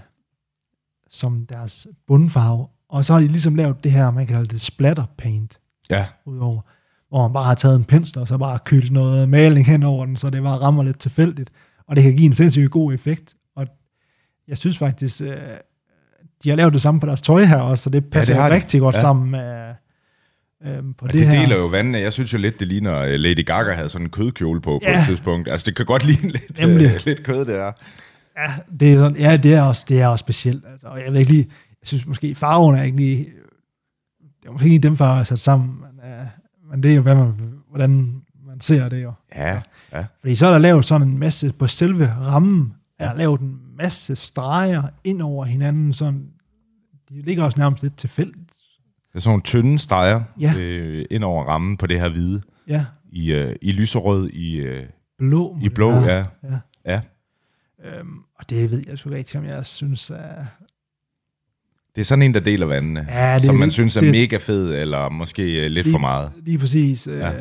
som 1.10 1.46
deres 1.46 1.86
bundfarve. 2.06 2.66
Og 2.88 3.04
så 3.04 3.12
har 3.12 3.20
de 3.20 3.28
ligesom 3.28 3.54
lavet 3.54 3.84
det 3.84 3.92
her, 3.92 4.10
man 4.10 4.26
kalder 4.26 4.44
det 4.44 4.60
splatter 4.60 5.04
paint, 5.18 5.60
Ja, 5.90 6.06
udover, 6.26 6.60
hvor 7.08 7.22
man 7.22 7.32
bare 7.32 7.44
har 7.44 7.54
taget 7.54 7.76
en 7.76 7.84
pensel, 7.84 8.18
og 8.18 8.28
så 8.28 8.38
bare 8.38 8.58
kyldt 8.64 8.92
noget 8.92 9.28
maling 9.28 9.66
hen 9.66 9.82
over 9.82 10.06
den, 10.06 10.16
så 10.16 10.30
det 10.30 10.42
bare 10.42 10.58
rammer 10.58 10.82
lidt 10.82 10.98
tilfældigt. 10.98 11.50
Og 11.86 11.96
det 11.96 12.04
kan 12.04 12.16
give 12.16 12.26
en 12.26 12.34
sindssygt 12.34 12.70
god 12.70 12.94
effekt. 12.94 13.36
Og 13.56 13.66
jeg 14.48 14.58
synes 14.58 14.78
faktisk, 14.78 15.20
øh, 15.20 15.36
de 16.44 16.48
har 16.50 16.56
lavet 16.56 16.72
det 16.72 16.82
samme 16.82 17.00
på 17.00 17.06
deres 17.06 17.22
tøj 17.22 17.44
her 17.44 17.56
også, 17.56 17.84
så 17.84 17.90
det 17.90 18.04
passer 18.10 18.34
det 18.34 18.38
ja, 18.38 18.42
har 18.42 18.48
de. 18.50 18.54
rigtig 18.54 18.80
godt 18.80 18.94
Ja. 18.94 19.00
sammen 19.00 19.30
med, 19.30 19.68
øh, 20.66 20.76
på 20.98 21.06
og 21.06 21.12
det, 21.12 21.14
det, 21.20 21.26
her. 21.28 21.40
deler 21.40 21.56
jo 21.56 21.66
vandene. 21.66 21.98
Jeg 21.98 22.12
synes 22.12 22.32
jo 22.32 22.38
lidt, 22.38 22.60
det 22.60 22.68
ligner, 22.68 22.92
at 22.94 23.20
Lady 23.20 23.46
Gaga 23.46 23.72
havde 23.72 23.88
sådan 23.88 24.06
en 24.06 24.10
kødkjole 24.10 24.60
på 24.60 24.70
på 24.84 24.90
Ja. 24.90 25.00
et 25.00 25.06
tidspunkt. 25.06 25.48
Altså, 25.48 25.64
det 25.64 25.76
kan 25.76 25.86
godt 25.86 26.04
ligne 26.04 26.28
lidt, 26.28 26.58
Nemlig. 26.58 26.86
øh, 26.94 27.00
lidt 27.06 27.22
kød, 27.24 27.44
det 27.44 27.56
er. 27.58 27.72
Ja, 28.38 28.52
det 28.80 28.92
er, 28.92 28.96
sådan- 28.96 29.16
ja, 29.16 29.36
det 29.36 29.54
er 29.54 29.62
også, 29.62 29.84
det 29.88 30.00
er 30.00 30.06
også 30.06 30.22
specielt. 30.22 30.64
Altså, 30.72 30.86
og 30.86 30.98
jeg 31.04 31.12
ved 31.12 31.20
ikke 31.20 31.32
lige, 31.32 31.46
jeg 31.82 31.88
synes 31.88 32.06
måske 32.06 32.34
farven 32.34 32.74
er 32.76 32.82
ikke 32.82 32.96
lige, 32.96 33.18
det 34.42 34.48
er 34.48 34.52
måske 34.52 34.68
ikke 34.68 34.82
dem 34.88 34.96
farver, 34.96 35.16
jeg 35.16 35.26
sat 35.26 35.40
sammen, 35.40 35.68
men, 35.68 36.10
øh, 36.10 36.26
men 36.70 36.82
det 36.82 36.90
er 36.90 36.94
jo, 36.96 37.02
hvad 37.02 37.14
man, 37.14 37.32
hvordan 37.70 38.14
man 38.46 38.60
ser 38.60 38.88
det 38.88 39.02
jo. 39.02 39.12
Ja, 39.36 39.60
ja. 39.92 40.04
Fordi 40.20 40.34
så 40.34 40.46
er 40.46 40.50
der 40.50 40.58
lavet 40.58 40.84
sådan 40.84 41.08
en 41.08 41.18
masse, 41.18 41.52
på 41.58 41.66
selve 41.66 42.12
rammen, 42.22 42.72
er 42.98 43.08
der 43.08 43.16
lavet 43.18 43.40
en 43.40 43.58
masse 43.78 44.16
streger 44.16 44.82
ind 45.04 45.22
over 45.22 45.44
hinanden, 45.44 45.92
sådan, 45.94 46.26
de 47.08 47.22
ligger 47.22 47.44
også 47.44 47.58
nærmest 47.58 47.82
lidt 47.82 47.96
tilfældigt. 47.96 48.50
Det 49.08 49.14
er 49.14 49.18
sådan 49.18 49.30
nogle 49.30 49.42
tynde 49.42 49.78
streger 49.78 50.22
Ja. 50.40 50.54
øh, 50.58 51.04
ind 51.10 51.24
over 51.24 51.44
rammen 51.44 51.76
på 51.76 51.86
det 51.86 52.00
her 52.00 52.08
hvide. 52.08 52.42
Ja, 52.68 52.84
I, 53.12 53.32
øh, 53.32 53.56
i 53.62 53.72
lyserød, 53.72 54.28
i, 54.28 54.54
øh, 54.56 54.86
blå. 55.18 55.58
i 55.62 55.68
blå, 55.68 55.90
ja. 55.92 56.16
ja. 56.42 56.58
ja. 56.84 57.00
Øhm, 57.84 58.18
og 58.38 58.50
det 58.50 58.70
ved 58.70 58.82
jeg 58.88 58.98
sgu 58.98 59.10
ikke 59.10 59.38
om 59.38 59.44
jeg 59.44 59.66
synes 59.66 60.10
er... 60.10 60.44
Det 61.94 62.00
er 62.00 62.04
sådan 62.04 62.22
en, 62.22 62.34
der 62.34 62.40
deler 62.40 62.66
vandene, 62.66 63.06
Ja, 63.08 63.34
det- 63.34 63.42
som 63.42 63.54
man 63.54 63.66
det- 63.68 63.72
synes 63.72 63.96
er 63.96 64.00
det- 64.00 64.10
mega 64.10 64.36
fed, 64.36 64.74
eller 64.82 65.08
måske 65.08 65.64
øh, 65.64 65.70
lidt 65.70 65.86
Lige- 65.86 65.94
for 65.94 65.98
meget. 65.98 66.32
Lige 66.42 66.58
præcis. 66.58 67.06
Øh, 67.06 67.18
Ja. 67.18 67.32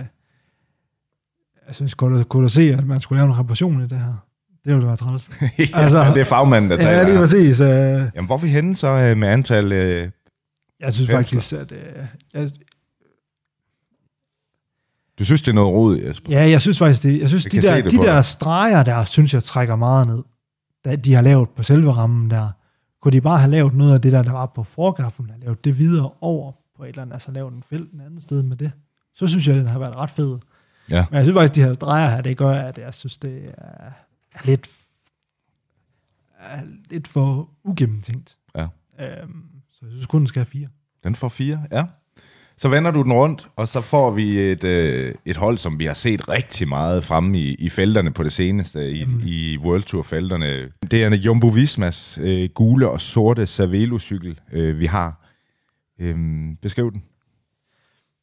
Jeg 1.68 1.76
synes, 1.76 1.93
kunne 1.93 2.19
du, 2.19 2.23
kunne 2.23 2.49
se, 2.49 2.61
at 2.73 2.85
man 2.88 3.01
skulle 3.01 3.19
lave 3.19 3.31
en 3.34 3.38
reparation 3.39 3.81
i 3.81 3.88
det 3.88 3.99
her? 3.99 4.26
Det 4.68 4.76
ville 4.76 4.88
være 4.88 4.95
træls. 4.98 5.30
ja, 5.60 5.65
Altså- 5.73 6.11
det 6.14 6.22
er 6.22 6.26
fagmanden, 6.26 6.72
der 6.72 6.77
taler. 6.77 6.91
ja, 6.91 7.03
lige 7.03 7.18
præcis. 7.18 7.60
Øh, 7.60 7.68
Jamen, 7.69 8.26
hvor 8.26 8.35
er 8.35 8.39
vi 8.41 8.48
henne 8.48 8.76
så 8.76 8.88
øh, 8.88 9.18
med 9.18 9.27
antal... 9.27 9.72
Øh, 9.72 10.10
jeg 10.80 10.94
synes 10.94 11.10
Pensler. 11.10 11.18
faktisk, 11.18 11.53
at... 11.53 11.72
Øh, 11.72 12.06
jeg, 12.34 12.49
du 15.19 15.26
synes, 15.26 15.41
det 15.41 15.48
er 15.52 15.56
noget 15.56 15.73
rod, 15.76 15.98
Jesper? 15.98 16.31
ja, 16.31 16.49
jeg 16.49 16.61
synes 16.61 16.77
faktisk, 16.80 17.03
det, 17.03 17.19
jeg 17.22 17.30
synes, 17.30 17.45
Jeg 17.45 17.52
de 17.52 17.68
der, 17.68 17.81
de 17.81 17.98
der 17.98 18.14
dig. 18.15 18.26
streger 18.26 18.84
der, 18.84 19.03
synes 19.03 19.34
jeg 19.34 19.44
trækker 19.44 19.76
meget 19.76 20.07
ned. 20.07 20.23
Da 20.85 20.95
de 20.95 21.14
har 21.14 21.22
lavet 21.22 21.49
på 21.49 21.64
selve 21.64 21.91
rammen 21.91 22.30
der. 22.30 22.49
Kunne 23.02 23.11
de 23.11 23.22
bare 23.22 23.39
have 23.39 23.52
lavet 23.52 23.73
noget 23.73 23.94
af 23.94 24.02
det 24.02 24.11
der, 24.11 24.22
der 24.23 24.31
var 24.31 24.45
på 24.56 24.64
forgaflen, 24.64 25.30
have 25.30 25.41
lavet 25.41 25.64
det 25.65 25.77
videre 25.80 26.10
over 26.22 26.52
på 26.77 26.84
et 26.84 26.89
eller 26.89 27.02
andet, 27.02 27.14
altså 27.14 27.31
lavet 27.31 27.53
en 27.53 27.64
felt 27.69 27.91
en 27.94 28.02
anden 28.02 28.22
sted 28.22 28.44
med 28.44 28.57
det. 28.57 28.72
Så 29.15 29.27
synes 29.27 29.48
jeg, 29.48 29.56
den 29.56 29.68
har 29.68 29.80
været 29.80 29.95
ret 29.95 30.10
fed. 30.10 30.38
Ja. 30.89 31.06
Men 31.10 31.15
jeg 31.18 31.23
synes 31.23 31.35
faktisk, 31.38 31.56
de 31.56 31.61
her 31.64 31.73
streger 31.73 32.10
her, 32.10 32.22
det 32.22 32.38
gør, 32.38 32.52
at 32.52 32.77
jeg 32.77 32.94
synes, 32.94 33.18
det 33.18 33.41
er, 33.57 33.91
er 34.38 34.45
lidt 34.45 34.69
er 36.39 36.61
lidt 36.89 37.07
for 37.07 37.49
ugennemtænkt. 37.64 38.38
Ja. 38.55 38.68
Øhm, 38.99 39.43
så 39.69 39.80
jeg 39.81 39.91
synes 39.91 40.05
kun, 40.05 40.22
den 40.22 40.27
skal 40.27 40.39
have 40.39 40.51
fire. 40.51 40.68
Den 41.03 41.15
får 41.15 41.30
fire, 41.30 41.64
ja. 41.72 41.84
Så 42.59 42.69
vender 42.69 42.91
du 42.91 43.03
den 43.03 43.14
rundt, 43.14 43.49
og 43.55 43.68
så 43.68 43.81
får 43.81 44.11
vi 44.11 44.39
et, 44.39 44.64
øh, 44.64 45.15
et 45.26 45.38
hold, 45.38 45.57
som 45.57 45.80
vi 45.80 45.85
har 45.85 45.93
set 45.93 46.30
rigtig 46.30 46.68
meget 46.68 47.03
fremme 47.03 47.39
i, 47.39 47.55
i 47.55 47.69
felterne 47.69 48.11
på 48.11 48.23
det 48.23 48.34
seneste, 48.34 48.91
i, 48.91 49.05
mm. 49.05 49.22
i 49.26 49.57
World 49.57 49.84
Tour-felterne. 49.84 50.72
Det 50.91 51.03
er 51.03 51.07
en 51.07 51.14
Jumbo 51.14 51.47
Vismas 51.47 52.18
øh, 52.22 52.49
gule 52.49 52.89
og 52.89 53.01
sorte 53.01 53.47
Cervelo-cykel, 53.47 54.39
øh, 54.51 54.80
vi 54.80 54.85
har. 54.85 55.26
Øhm, 55.99 56.55
beskriv 56.61 56.91
den. 56.91 57.03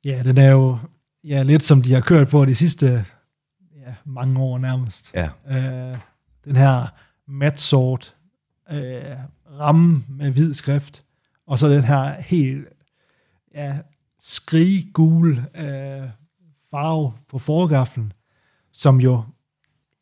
Ja, 0.04 0.22
den 0.24 0.38
er 0.38 0.50
jo 0.50 0.78
ja, 1.24 1.42
lidt 1.42 1.62
som 1.62 1.82
de 1.82 1.92
har 1.92 2.00
kørt 2.00 2.28
på 2.28 2.44
de 2.44 2.54
sidste 2.54 3.04
ja, 3.86 3.94
mange 4.04 4.40
år 4.40 4.58
nærmest. 4.58 5.14
Ja. 5.14 5.28
Øh, 5.48 5.98
den 6.44 6.56
her 6.56 6.86
mat 7.26 7.60
sort 7.60 8.14
øh, 8.72 9.02
ramme 9.60 10.04
med 10.08 10.30
hvid 10.30 10.54
skrift, 10.54 11.04
og 11.46 11.58
så 11.58 11.68
den 11.68 11.84
her 11.84 12.20
helt 12.20 12.66
ja, 13.54 13.78
skrig 14.20 14.86
gul 14.92 15.42
øh, 15.54 16.08
farve 16.70 17.12
på 17.30 17.38
forgaflen, 17.38 18.12
som 18.72 19.00
jo, 19.00 19.22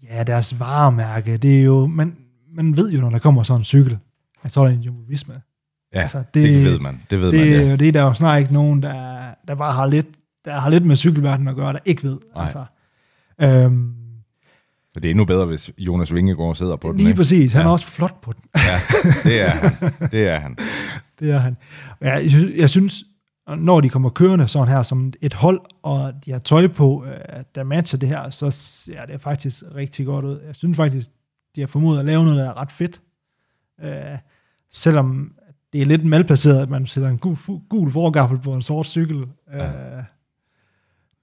ja, 0.03 0.23
deres 0.23 0.61
varemærke, 0.61 1.37
det 1.37 1.61
er 1.61 1.65
jo, 1.65 1.87
man, 1.87 2.17
man 2.53 2.77
ved 2.77 2.91
jo, 2.91 3.01
når 3.01 3.11
der 3.11 3.19
kommer 3.19 3.43
sådan 3.43 3.61
en 3.61 3.65
cykel, 3.65 3.99
at 4.43 4.53
så 4.53 4.61
er 4.61 4.65
det 4.65 4.75
en 4.75 4.81
Jumbo 4.81 5.03
Visma. 5.09 5.41
Ja, 5.95 6.01
altså, 6.01 6.19
det, 6.19 6.35
det 6.35 6.65
ved 6.65 6.79
man. 6.79 7.03
Det 7.11 7.21
ved 7.21 7.33
det, 7.33 7.41
man, 7.41 7.67
ja. 7.67 7.77
det 7.77 7.89
er 7.89 7.93
der 7.93 8.03
jo 8.03 8.15
snart 8.15 8.41
ikke 8.41 8.53
nogen, 8.53 8.83
der, 8.83 9.35
der 9.49 9.55
bare 9.55 9.73
har 9.73 9.87
lidt, 9.87 10.07
der 10.45 10.59
har 10.59 10.71
lidt 10.71 10.87
med 10.87 10.97
cykelverdenen 10.97 11.49
at 11.49 11.57
gøre, 11.57 11.73
der 11.73 11.79
ikke 11.85 12.03
ved. 12.03 12.19
Nej. 12.35 12.43
Altså, 12.43 12.65
øhm, 13.41 13.95
det 14.95 15.05
er 15.05 15.11
endnu 15.11 15.25
bedre, 15.25 15.47
hvis 15.47 15.71
Jonas 15.79 16.15
Vingegaard 16.15 16.55
sidder 16.55 16.77
på 16.77 16.89
den. 16.89 16.97
lige 16.97 17.09
ikke? 17.09 17.17
præcis, 17.17 17.53
han 17.53 17.63
Ja. 17.63 17.67
er 17.69 17.73
også 17.73 17.87
flot 17.87 18.21
på 18.23 18.33
den. 18.33 18.43
Ja, 18.57 18.81
det 19.25 19.41
er 19.41 19.49
han. 19.49 19.73
Det 20.11 20.29
er 20.29 20.37
han. 20.39 20.57
Det 21.21 21.31
er 21.31 21.39
han. 21.39 21.57
Jeg, 22.01 22.25
jeg, 22.59 22.71
synes- 22.71 23.05
når 23.59 23.81
de 23.81 23.89
kommer 23.89 24.11
kørende 24.11 24.49
sådan 24.49 24.69
her 24.69 24.83
som 24.83 25.13
et 25.21 25.35
hold, 25.35 25.61
og 25.83 26.13
de 26.25 26.31
har 26.33 26.39
tøj 26.39 26.69
på, 26.69 27.05
øh, 27.07 27.43
der 27.55 27.63
matcher 27.65 27.99
det 27.99 28.09
her, 28.09 28.31
så 28.31 28.51
ser 28.51 29.07
det 29.07 29.21
faktisk 29.21 29.63
rigtig 29.75 30.07
godt 30.07 30.25
ud. 30.25 30.41
Jeg 30.47 30.55
synes 30.57 30.77
faktisk, 30.77 31.07
de 31.57 31.61
har 31.61 31.69
formået 31.69 31.99
at 31.99 32.05
lave 32.05 32.25
noget, 32.25 32.39
der 32.39 32.49
er 32.51 32.61
ret 32.63 32.73
fedt. 32.73 33.01
Øh, 33.83 34.19
selvom 34.73 35.33
det 35.73 35.83
er 35.83 35.87
lidt 35.87 36.05
malplaceret, 36.05 36.63
at 36.63 36.71
man 36.71 36.87
sætter 36.87 37.11
en 37.11 37.19
gul, 37.19 37.37
gul 37.69 37.91
forgaffel 37.93 38.39
på 38.39 38.53
en 38.55 38.63
sort 38.63 38.87
cykel. 38.87 39.17
Øh, 39.55 39.61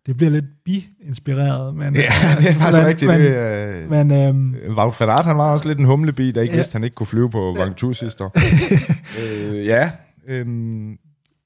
det 0.09 0.17
bliver 0.17 0.29
lidt 0.31 0.45
bi-inspireret. 0.65 1.75
Men, 1.75 1.95
Ja, 1.95 2.01
det 2.39 2.47
er 2.49 2.53
faktisk 2.53 2.77
men, 2.79 2.85
rigtigt. 2.85 3.11
Men, 3.11 3.21
det, 3.21 3.35
øh, 3.83 3.89
men, 3.89 4.11
øhm, 4.11 4.77
Wout 4.77 4.99
van 4.99 5.09
Aert, 5.09 5.25
han 5.25 5.37
var 5.37 5.51
også 5.51 5.67
lidt 5.67 5.79
en 5.79 5.85
humlebi, 5.85 6.31
der 6.31 6.41
ikke 6.41 6.53
Ja. 6.53 6.57
vidste, 6.57 6.69
at 6.69 6.73
han 6.73 6.83
ikke 6.83 6.95
kunne 6.95 7.07
flyve 7.07 7.29
på 7.29 7.55
Ventoux 7.57 7.97
sidste 7.97 8.23
år. 8.23 8.31
øh, 9.21 9.65
ja, 9.65 9.91
øhm, 10.27 10.49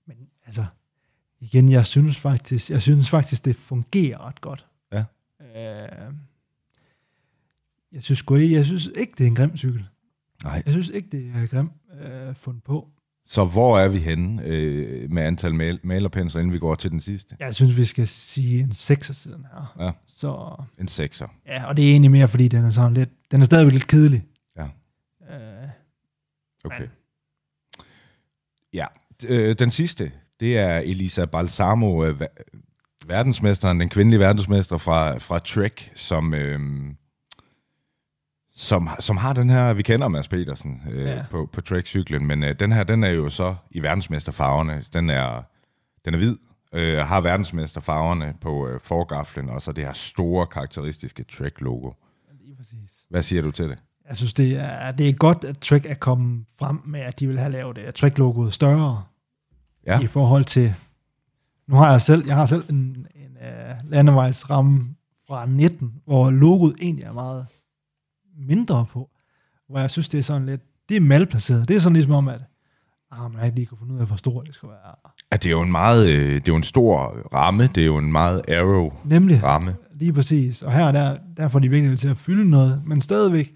Men 0.07 0.15
altså, 0.45 0.65
igen, 1.39 1.69
jeg 1.69 1.85
synes 1.85 2.19
faktisk, 2.19 2.69
jeg 2.69 2.81
synes 2.81 3.09
faktisk, 3.09 3.45
det 3.45 3.55
fungerer 3.55 4.27
ret 4.27 4.41
godt. 4.41 4.65
Ja. 4.93 5.03
Øh, 5.55 6.13
jeg 7.91 8.03
synes 8.03 8.23
jeg 8.31 8.65
synes 8.65 8.89
ikke, 8.97 9.13
det 9.17 9.23
er 9.23 9.27
en 9.27 9.35
grim 9.35 9.57
cykel. 9.57 9.85
nej. 10.43 10.61
Jeg 10.65 10.71
synes 10.73 10.89
ikke, 10.89 11.07
det 11.11 11.31
er 11.35 11.47
grim 11.47 11.69
øh, 12.01 12.35
fundet 12.35 12.63
på. 12.63 12.87
Så 13.25 13.45
hvor 13.45 13.79
er 13.79 13.87
vi 13.87 13.97
henne 13.97 14.43
øh, 14.45 15.11
med 15.11 15.23
antal 15.23 15.53
mal- 15.53 15.79
malerpensler, 15.83 16.41
inden 16.41 16.53
vi 16.53 16.59
går 16.59 16.75
til 16.75 16.91
den 16.91 17.01
sidste? 17.01 17.35
Jeg 17.39 17.55
synes, 17.55 17.77
vi 17.77 17.85
skal 17.85 18.07
sige 18.07 18.59
en 18.59 18.71
6'er 18.71 19.13
til 19.21 19.31
den 19.31 19.45
her. 19.53 19.75
Ja. 19.85 19.91
Så, 20.07 20.55
En 20.79 20.87
sekser. 20.87 21.27
ja, 21.47 21.65
og 21.67 21.77
det 21.77 21.85
er 21.85 21.91
egentlig 21.91 22.11
mere, 22.11 22.27
fordi 22.27 22.47
den 22.47 22.65
er 22.65 22.69
sådan 22.69 22.93
lidt, 22.93 23.09
den 23.31 23.41
er 23.41 23.45
stadigvæk 23.45 23.73
lidt 23.73 23.87
kedelig. 23.87 24.23
Ja. 24.57 24.63
Øh, 25.35 25.69
Okay. 26.65 26.79
Men- 26.79 26.89
Ja, 28.73 28.85
øh, 29.23 29.55
den 29.59 29.71
sidste, 29.71 30.11
det 30.39 30.57
er 30.57 30.77
Elisa 30.77 31.25
Balsamo, 31.25 32.05
øh, 32.05 32.21
ver- 32.21 32.43
verdensmesteren, 33.07 33.79
den 33.79 33.89
kvindelige 33.89 34.19
verdensmester 34.19 34.77
fra, 34.77 35.17
fra 35.17 35.39
Trek, 35.39 35.91
som, 35.95 36.33
øh, 36.33 36.59
som, 38.55 38.89
som 38.99 39.17
har 39.17 39.33
den 39.33 39.49
her, 39.49 39.73
vi 39.73 39.81
kender 39.83 40.07
Mads 40.07 40.27
Petersen 40.27 40.81
øh, 40.91 41.01
Ja. 41.03 41.23
på, 41.29 41.49
på 41.51 41.61
Trek-cyklen, 41.61 42.25
men 42.25 42.43
øh, 42.43 42.55
den 42.59 42.71
her, 42.71 42.83
den 42.83 43.03
er 43.03 43.09
jo 43.09 43.29
så 43.29 43.55
i 43.71 43.79
verdensmesterfarverne. 43.79 44.83
Den 44.93 45.09
er, 45.09 45.41
den 46.05 46.13
er 46.13 46.17
hvid, 46.17 46.37
øh, 46.73 46.97
har 46.97 47.21
verdensmesterfarverne 47.21 48.33
på 48.41 48.67
øh, 48.67 48.79
forgaflen, 48.83 49.49
og 49.49 49.61
så 49.61 49.71
det 49.71 49.83
her 49.85 49.93
store, 49.93 50.47
karakteristiske 50.47 51.23
Trek-logo. 51.31 51.91
lige 52.41 52.55
præcis. 52.57 52.91
Hvad 53.09 53.23
siger 53.23 53.41
du 53.41 53.51
til 53.51 53.69
det? 53.69 53.77
Jeg 54.09 54.17
synes, 54.17 54.33
det 54.33 54.55
er, 54.59 54.91
det 54.91 55.09
er 55.09 55.13
godt, 55.13 55.43
at 55.43 55.57
Trek 55.57 55.85
er 55.85 55.93
kommet 55.93 56.45
frem 56.59 56.81
med, 56.85 56.99
at 56.99 57.19
de 57.19 57.27
vil 57.27 57.39
have 57.39 57.51
lavet 57.51 57.75
det, 57.75 57.95
Trek-logoet 57.95 58.53
større. 58.53 59.03
Ja. 59.87 59.99
i 59.99 60.07
forhold 60.07 60.43
til, 60.43 60.73
nu 61.67 61.75
har 61.75 61.91
jeg 61.91 62.01
selv, 62.01 62.25
jeg 62.27 62.35
har 62.35 62.45
selv 62.45 62.63
en, 62.69 62.75
en 63.15 63.37
uh, 63.41 63.91
landevejsramme 63.91 64.95
fra 65.27 65.45
19, 65.45 65.93
hvor 66.05 66.31
logoet 66.31 66.75
egentlig 66.81 67.05
er 67.05 67.11
meget 67.13 67.47
mindre 68.37 68.85
på, 68.91 69.09
hvor 69.69 69.79
jeg 69.79 69.91
synes, 69.91 70.09
det 70.09 70.17
er 70.17 70.23
sådan 70.23 70.45
lidt, 70.45 70.61
det 70.89 70.97
er 70.97 71.01
malplaceret. 71.01 71.67
Det 71.67 71.75
er 71.75 71.79
sådan 71.79 71.93
ligesom 71.93 72.11
om, 72.13 72.27
at 72.27 72.41
ah, 73.11 73.31
man 73.31 73.39
har 73.39 73.45
ikke 73.45 73.55
lige 73.55 73.65
kunne 73.65 73.77
finde 73.77 73.93
ud 73.93 73.99
af, 73.99 74.07
hvor 74.07 74.15
stort 74.15 74.47
det 74.47 74.55
skal 74.55 74.69
være. 74.69 74.95
At 75.31 75.43
det 75.43 75.49
er 75.49 75.51
jo 75.51 75.61
en 75.61 75.71
meget, 75.71 76.09
øh, 76.09 76.29
det 76.33 76.35
er 76.35 76.41
jo 76.47 76.55
en 76.55 76.63
stor 76.63 77.07
ramme, 77.33 77.67
det 77.67 77.81
er 77.81 77.85
jo 77.85 77.97
en 77.97 78.11
meget 78.11 78.41
arrow 78.49 78.93
Nemlig, 79.05 79.43
ramme. 79.43 79.75
lige 79.95 80.13
præcis. 80.13 80.61
Og 80.61 80.73
her 80.73 80.91
der, 80.91 81.17
der 81.37 81.47
får 81.47 81.59
de 81.59 81.69
virkelig 81.69 81.99
til 81.99 82.07
at 82.07 82.17
fylde 82.17 82.49
noget, 82.49 82.81
men 82.85 83.01
stadigvæk 83.01 83.53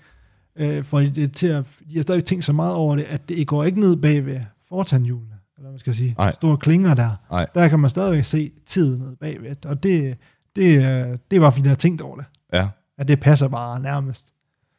øh, 0.55 0.83
får 0.83 0.99
de 0.99 1.09
det 1.09 1.33
til 1.33 1.47
at, 1.47 1.65
de 1.89 1.95
har 1.95 2.01
stadigvæk 2.01 2.25
tænkt 2.25 2.45
så 2.45 2.53
meget 2.53 2.73
over 2.75 2.95
det, 2.95 3.03
at 3.03 3.29
det 3.29 3.47
går 3.47 3.63
ikke 3.63 3.79
ned 3.79 3.95
bag 3.95 4.25
ved 4.25 4.39
fortandhjulene, 4.69 5.33
eller 5.57 5.61
hvad 5.61 5.71
man 5.71 5.79
skal 5.79 5.95
sige, 5.95 6.15
Nej. 6.17 6.33
store 6.33 6.57
klinger 6.57 6.93
der. 6.93 7.11
Nej. 7.31 7.47
Der 7.55 7.67
kan 7.67 7.79
man 7.79 7.89
stadigvæk 7.89 8.25
se 8.25 8.51
tiden 8.65 8.99
nede 9.01 9.15
bagved, 9.15 9.65
og 9.65 9.83
det, 9.83 10.17
det, 10.55 10.77
øh, 10.77 11.17
det 11.31 11.35
er 11.35 11.39
bare 11.39 11.51
fordi, 11.51 11.63
der 11.63 11.69
har 11.69 11.75
tænkt 11.75 12.01
over 12.01 12.15
det. 12.15 12.25
Ja. 12.53 12.67
At 12.97 13.07
det 13.07 13.19
passer 13.19 13.47
bare 13.47 13.79
nærmest. 13.79 14.33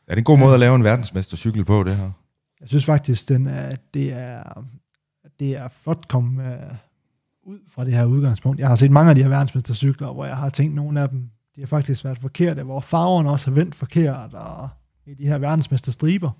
Er 0.08 0.14
det 0.14 0.18
en 0.18 0.24
god 0.24 0.38
måde 0.38 0.54
at 0.54 0.60
lave 0.60 0.74
en 0.74 0.84
verdensmestercykel 0.84 1.64
på, 1.64 1.82
det 1.82 1.96
her? 1.96 2.10
Jeg 2.60 2.68
synes 2.68 2.84
faktisk, 2.84 3.28
den 3.28 3.46
er, 3.46 3.76
det 3.94 4.12
er, 4.12 4.42
det 5.40 5.56
er 5.56 5.68
flot 5.82 6.08
kommet 6.08 6.44
uh, 6.44 7.52
ud 7.52 7.58
fra 7.74 7.84
det 7.84 7.92
her 7.92 8.04
udgangspunkt. 8.04 8.60
Jeg 8.60 8.68
har 8.68 8.76
set 8.76 8.90
mange 8.90 9.08
af 9.10 9.14
de 9.14 9.22
her 9.22 9.28
verdensmestercykler, 9.28 10.12
hvor 10.12 10.24
jeg 10.24 10.36
har 10.36 10.48
tænkt, 10.48 10.74
nogle 10.74 11.00
af 11.00 11.08
dem, 11.08 11.30
de 11.56 11.60
har 11.60 11.66
faktisk 11.66 12.04
været 12.04 12.18
forkerte, 12.18 12.62
hvor 12.62 12.80
farverne 12.80 13.30
også 13.30 13.50
har 13.50 13.54
vendt 13.54 13.74
forkert, 13.74 14.34
og 14.34 14.68
i 15.06 15.14
de 15.14 15.26
her 15.26 15.38
verdensmesterstriber. 15.38 16.30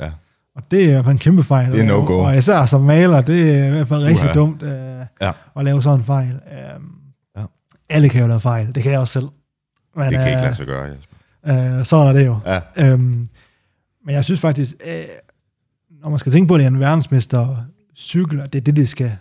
Ja. 0.00 0.10
Og 0.56 0.70
det 0.70 0.90
er 0.92 1.02
en 1.08 1.18
kæmpe 1.18 1.42
fejl. 1.42 1.72
Det 1.72 1.80
er 1.80 1.84
no-go. 1.84 2.18
Og 2.18 2.36
især 2.36 2.66
som 2.66 2.80
maler, 2.80 3.20
det 3.20 3.50
er 3.58 3.66
i 3.66 3.70
hvert 3.70 3.88
fald 3.88 4.02
rigtig 4.02 4.24
Uha. 4.24 4.34
dumt 4.34 4.62
uh, 4.62 4.68
Ja. 5.20 5.32
at 5.56 5.64
lave 5.64 5.82
sådan 5.82 5.98
en 5.98 6.04
fejl. 6.04 6.40
Um, 6.76 6.98
Ja. 7.36 7.44
Alle 7.88 8.08
kan 8.08 8.20
jo 8.20 8.26
lave 8.26 8.40
fejl, 8.40 8.74
det 8.74 8.82
kan 8.82 8.92
jeg 8.92 9.00
også 9.00 9.12
selv. 9.12 9.28
Men, 9.96 10.04
Det 10.04 10.12
kan 10.12 10.26
ikke 10.28 10.36
øh, 10.38 10.42
lade 10.42 10.54
sig 10.54 10.66
gøre, 10.66 10.82
Jesper. 10.84 11.11
Øh, 11.46 11.84
sådan 11.84 12.06
er 12.06 12.12
det 12.12 12.26
jo. 12.26 12.38
Ja. 12.46 12.60
Øhm, 12.76 13.26
men 14.04 14.14
jeg 14.14 14.24
synes 14.24 14.40
faktisk, 14.40 14.74
øh, 14.86 15.04
når 15.90 16.10
man 16.10 16.18
skal 16.18 16.32
tænke 16.32 16.48
på, 16.48 16.54
at 16.54 16.58
det 16.58 16.64
er 16.64 16.68
en 16.70 16.80
verdensmester 16.80 17.56
cykel, 17.96 18.40
og 18.40 18.52
det 18.52 18.58
er 18.58 18.62
det, 18.62 18.76
det 18.76 18.88
skal 18.88 19.16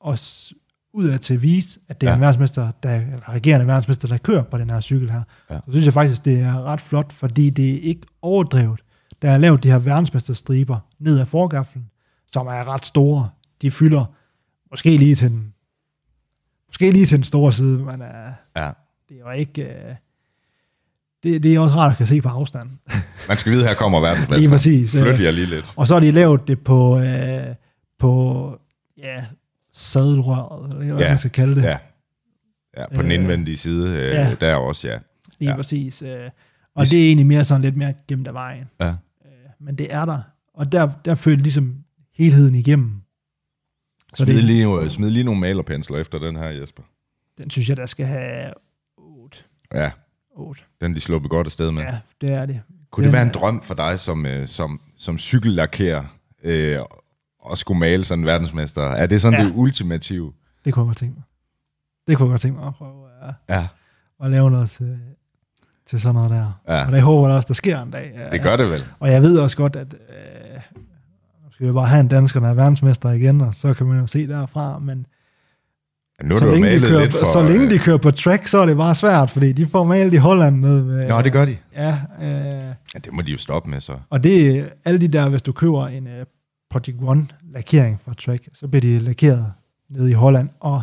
også 0.00 0.54
ud 0.92 1.04
af 1.08 1.20
til 1.20 1.42
vise, 1.42 1.80
at 1.88 2.00
det 2.00 2.06
er 2.06 2.10
Ja. 2.10 2.14
en 2.14 2.20
verdensmester, 2.20 2.70
der, 2.82 2.94
eller 3.00 3.28
regerende 3.28 3.66
verdensmester, 3.66 4.08
der 4.08 4.18
kører 4.18 4.42
på 4.42 4.58
den 4.58 4.70
her 4.70 4.80
cykel 4.80 5.10
her. 5.10 5.22
Ja. 5.50 5.56
Så 5.56 5.70
synes 5.70 5.84
jeg 5.84 5.94
faktisk, 5.94 6.24
det 6.24 6.40
er 6.40 6.62
ret 6.62 6.80
flot, 6.80 7.12
fordi 7.12 7.50
det 7.50 7.74
er 7.74 7.80
ikke 7.80 8.02
overdrevet. 8.22 8.80
Der 9.22 9.30
er 9.30 9.38
lavet 9.38 9.62
de 9.62 9.70
her 9.70 9.78
verdensmesterstriber 9.78 10.78
ned 10.98 11.20
ad 11.20 11.26
forgaflen, 11.26 11.90
som 12.28 12.46
er 12.46 12.68
ret 12.68 12.84
store. 12.84 13.28
De 13.62 13.70
fylder 13.70 14.04
måske 14.70 14.96
lige 14.96 15.14
til 15.14 15.30
den, 15.30 15.54
måske 16.68 16.90
lige 16.90 17.06
til 17.06 17.16
den 17.16 17.24
store 17.24 17.52
side, 17.52 17.78
men 17.78 18.00
uh, 18.00 18.06
Ja. 18.56 18.70
det 19.08 19.14
er 19.16 19.20
jo 19.20 19.30
ikke... 19.30 19.62
Uh, 19.90 19.94
det, 21.24 21.42
det 21.42 21.54
er 21.54 21.60
også 21.60 21.76
rart 21.76 21.90
at 21.92 21.96
kan 21.98 22.06
se 22.06 22.20
på 22.20 22.28
afstand. 22.28 22.70
Man 23.28 23.36
skal 23.36 23.52
vide, 23.52 23.64
her 23.66 23.74
kommer 23.74 24.00
verdensmester. 24.00 24.36
Lige 24.38 24.48
præcis. 24.48 24.90
Flyt 24.92 25.20
jer 25.20 25.30
lige 25.30 25.46
lidt. 25.46 25.72
Og 25.76 25.88
så 25.88 25.94
har 25.94 26.00
de 26.00 26.10
lavet 26.10 26.48
det 26.48 26.60
på, 26.60 26.98
øh, 27.00 27.54
på 27.98 28.52
ja, 28.98 29.24
sadelrøret, 29.72 30.72
eller 30.72 30.94
hvad 30.94 31.02
Ja, 31.04 31.08
man 31.08 31.18
skal 31.18 31.30
kalde 31.30 31.54
det. 31.56 31.62
Ja. 31.62 31.78
Ja, 32.76 32.86
på 32.94 33.02
den 33.02 33.10
Øh, 33.10 33.14
indvendige 33.18 33.56
side, 33.56 33.88
øh, 33.90 34.08
ja. 34.14 34.34
der 34.40 34.54
også, 34.54 34.88
ja. 34.88 34.98
Lige 35.38 35.50
Ja. 35.50 35.56
præcis. 35.56 36.02
Øh, 36.02 36.30
og 36.74 36.86
det 36.86 37.02
er 37.02 37.06
egentlig 37.06 37.26
mere 37.26 37.44
sådan 37.44 37.62
lidt 37.62 37.76
mere 37.76 37.94
gemt 38.08 38.28
af 38.28 38.34
vejen. 38.34 38.64
Ja. 38.80 38.88
Øh, 38.88 38.94
men 39.60 39.78
det 39.78 39.94
er 39.94 40.04
der. 40.04 40.20
Og 40.54 40.72
der, 40.72 40.90
der 41.04 41.14
følte 41.14 41.42
ligesom 41.42 41.74
helheden 42.16 42.54
igennem. 42.54 42.92
Så 44.14 44.24
Smid 44.24 44.34
det, 44.34 44.44
lige, 44.44 44.90
smid 44.90 45.10
lige 45.10 45.24
nogle 45.24 45.40
malerpensler 45.40 45.98
efter 45.98 46.18
den 46.18 46.36
her, 46.36 46.46
Jesper. 46.48 46.82
den 47.38 47.50
synes 47.50 47.68
jeg, 47.68 47.76
der 47.76 47.86
skal 47.86 48.06
have 48.06 48.52
8. 48.96 49.38
Ja, 49.74 49.90
8. 50.36 50.62
den 50.80 50.94
de 50.94 51.00
sluppet 51.00 51.30
godt 51.30 51.46
afsted 51.46 51.70
med. 51.70 51.82
Ja, 51.82 51.98
det 52.20 52.30
er 52.30 52.46
det. 52.46 52.60
Kunne 52.90 53.02
det 53.04 53.08
Den 53.08 53.12
være 53.12 53.22
en 53.22 53.32
drøm 53.34 53.62
for 53.62 53.74
dig 53.74 54.00
som, 54.00 54.26
øh, 54.26 54.46
som, 54.46 54.80
som 54.96 55.18
cykellakkerer 55.18 56.04
øh, 56.44 56.78
at 57.52 57.58
skulle 57.58 57.80
male 57.80 58.04
sådan 58.04 58.22
en 58.22 58.26
verdensmester? 58.26 58.82
Er 58.82 59.06
det 59.06 59.22
sådan 59.22 59.40
Ja. 59.40 59.46
det 59.46 59.52
ultimative? 59.54 60.32
Det 60.64 60.74
kunne 60.74 60.82
jeg 60.82 60.86
godt 60.88 60.98
tænke 60.98 61.14
mig. 61.14 61.22
Det 62.08 62.16
kunne 62.16 62.26
jeg 62.26 62.30
godt 62.32 62.42
tænke 62.42 62.58
mig 62.58 62.66
at 62.68 62.74
prøve 62.74 63.06
at, 63.22 63.34
Ja. 63.48 63.66
at 64.24 64.30
lave 64.30 64.50
noget. 64.50 64.80
øh, 64.80 64.88
til 65.86 66.00
sådan 66.00 66.14
noget 66.14 66.30
der. 66.30 66.60
Ja. 66.68 66.86
Og 66.86 66.92
det 66.92 67.02
håber 67.02 67.28
jeg 67.28 67.36
også, 67.36 67.46
der 67.46 67.54
sker 67.54 67.82
en 67.82 67.90
dag. 67.90 68.28
Det 68.32 68.42
gør 68.42 68.56
det 68.56 68.70
vel. 68.70 68.84
Og 69.00 69.10
jeg 69.10 69.22
ved 69.22 69.38
også 69.38 69.56
godt, 69.56 69.76
at 69.76 69.94
øh, 69.94 70.60
nu 71.44 71.52
skal 71.52 71.66
vi 71.66 71.72
bare 71.72 71.86
have 71.86 72.00
en 72.00 72.08
dansker, 72.08 72.40
der 72.40 72.48
er 72.48 72.54
verdensmester 72.54 73.10
igen, 73.10 73.40
og 73.40 73.54
så 73.54 73.74
kan 73.74 73.86
man 73.86 74.00
jo 74.00 74.06
se 74.06 74.28
derfra, 74.28 74.78
men 74.78 75.06
Nu 76.22 76.38
så, 76.38 76.50
længe 76.50 76.70
de, 76.70 76.80
kører, 76.80 77.00
lidt 77.00 77.12
for... 77.12 77.26
så 77.26 77.42
længe 77.42 77.70
de 77.70 77.74
øh, 77.74 77.80
kører 77.80 77.96
på 77.98 78.10
track, 78.10 78.46
så 78.46 78.58
er 78.58 78.66
det 78.66 78.76
bare 78.76 78.94
svært, 78.94 79.30
fordi 79.30 79.52
de 79.52 79.66
får 79.66 79.84
malet 79.84 80.12
i 80.12 80.16
Holland 80.16 80.60
ned 80.60 80.84
med... 80.84 81.08
Nå, 81.08 81.22
det 81.22 81.32
gør 81.32 81.44
de. 81.44 81.56
Ja, 81.76 81.98
øh, 82.22 82.28
Ja, 82.94 82.98
det 83.04 83.12
må 83.12 83.22
de 83.22 83.30
jo 83.30 83.38
stoppe 83.38 83.70
med 83.70 83.80
så. 83.80 83.92
og 84.10 84.24
det 84.24 84.58
er 84.58 84.64
alle 84.84 85.00
de 85.00 85.08
der, 85.08 85.28
hvis 85.28 85.42
du 85.42 85.52
køber 85.52 85.86
en 85.86 86.06
uh, 86.06 86.12
Project 86.70 86.96
One 87.02 87.26
lakering 87.54 88.00
fra 88.04 88.14
track, 88.14 88.48
så 88.54 88.68
bliver 88.68 88.80
de 88.80 88.98
lakeret 88.98 89.46
nede 89.90 90.10
i 90.10 90.12
Holland, 90.12 90.48
og 90.60 90.82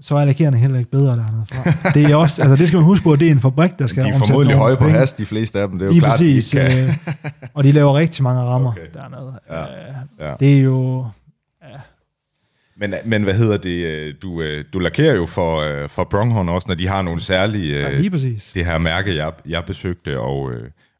så 0.00 0.16
er 0.16 0.24
lakeringen 0.24 0.60
heller 0.60 0.78
ikke 0.78 0.90
bedre 0.90 1.16
dernede 1.16 1.44
fra. 1.52 1.70
Det 2.00 2.10
er 2.10 2.16
også, 2.16 2.42
altså 2.42 2.56
det 2.56 2.68
skal 2.68 2.76
man 2.76 2.84
huske 2.84 3.04
på, 3.04 3.12
at 3.12 3.20
det 3.20 3.28
er 3.28 3.32
en 3.32 3.40
fabrik, 3.40 3.78
der 3.78 3.86
skal 3.86 4.02
De 4.04 4.08
er 4.08 4.14
omsætte 4.14 4.28
formodentlig 4.32 4.56
høje 4.56 4.76
på 4.76 4.84
hast, 4.88 5.18
de 5.18 5.26
fleste 5.26 5.60
af 5.60 5.68
dem. 5.68 5.78
Det 5.78 5.84
er 5.84 5.86
jo 5.86 5.92
Lige 5.92 6.00
klart, 6.00 6.12
præcis. 6.12 6.50
de 6.50 6.56
kan... 6.56 6.84
øh, 6.88 6.94
og 7.54 7.64
de 7.64 7.72
laver 7.72 7.94
rigtig 7.94 8.22
mange 8.24 8.40
rammer 8.42 8.70
Okay. 8.72 8.86
dernede. 8.94 9.40
Ja, 9.50 9.62
Øh, 9.62 9.94
ja. 10.20 10.34
Det 10.40 10.58
er 10.58 10.62
jo... 10.62 11.06
Men, 12.76 12.94
men 13.04 13.22
hvad 13.22 13.34
hedder 13.34 13.56
det? 13.56 13.70
øh, 13.86 14.14
Du, 14.22 14.42
øh, 14.42 14.64
du 14.72 14.78
lakerer 14.78 15.14
jo 15.14 15.26
for, 15.26 15.60
øh, 15.60 15.88
for 15.88 16.04
Pronghorn 16.04 16.48
også, 16.48 16.68
når 16.68 16.74
de 16.74 16.88
har 16.88 17.02
nogle 17.02 17.20
særlige... 17.20 17.80
Ja, 17.80 17.96
lige 17.96 18.10
præcis. 18.10 18.50
det 18.54 18.64
her 18.64 18.78
mærke, 18.78 19.16
jeg, 19.16 19.32
jeg 19.48 19.64
besøgte, 19.66 20.20
og, 20.20 20.38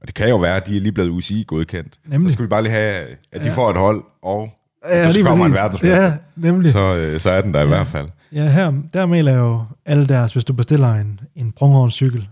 og 0.01 0.07
det 0.07 0.15
kan 0.15 0.29
jo 0.29 0.37
være, 0.37 0.57
at 0.57 0.67
de 0.67 0.77
er 0.77 0.81
lige 0.81 0.93
blevet 0.93 1.09
UCI-godkendt. 1.11 1.99
Nemlig. 2.07 2.31
Så 2.31 2.33
skal 2.33 2.43
vi 2.43 2.49
bare 2.49 2.63
lige 2.63 2.73
have, 2.73 3.07
at 3.33 3.41
de 3.41 3.47
Ja. 3.47 3.55
får 3.55 3.71
et 3.71 3.77
hold, 3.77 4.05
og 4.23 4.49
Ja, 4.89 5.11
lige 5.11 5.25
kommer 5.25 5.47
en 5.47 5.53
verdensmester. 5.53 6.03
Ja, 6.03 6.13
nemlig. 6.37 6.71
Så, 6.73 7.15
så, 7.19 7.31
er 7.31 7.41
den 7.41 7.55
der 7.55 7.63
i 7.63 7.67
hvert 7.67 7.87
fald. 7.87 8.09
ja, 8.33 8.49
her, 8.51 8.73
der 8.95 9.07
melder 9.07 9.37
jo 9.37 9.65
alle 9.87 10.07
deres, 10.09 10.33
hvis 10.33 10.45
du 10.45 10.53
bestiller 10.53 10.95
en, 10.95 11.21
en 11.37 11.53
Bronghorn-cykel 11.53 12.29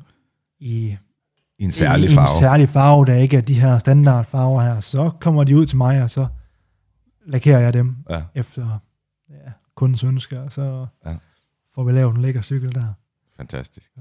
i, 0.61 0.97
I 1.59 1.65
en 1.65 1.73
særlig 1.73 2.11
i, 2.11 2.15
farve. 2.15 2.27
en 2.37 2.41
særlig 2.41 2.69
farve, 2.69 3.07
der 3.07 3.15
ikke 3.15 3.37
er 3.37 3.41
de 3.41 3.61
her 3.61 3.79
standardfarver 3.79 4.61
her, 4.62 4.81
så 4.81 5.11
kommer 5.21 5.45
de 5.45 5.57
ud 5.57 5.67
til 5.67 5.77
mig, 5.77 6.03
og 6.03 6.11
så 6.11 6.27
lakerer 7.27 7.59
jeg 7.61 7.73
dem 7.73 7.97
Ja. 8.11 8.21
efter 8.35 8.79
ja, 9.31 9.52
kundens 9.74 10.05
ønsker, 10.05 10.40
og 10.40 10.52
så 10.52 10.86
Ja. 11.05 11.11
ja. 11.11 11.16
får 11.74 11.85
vi 11.85 11.93
lavet 11.93 12.15
en 12.16 12.23
lækker 12.23 12.43
cykel 12.43 12.74
der. 12.74 12.93
Fantastisk. 13.36 13.90
Så, 13.94 14.01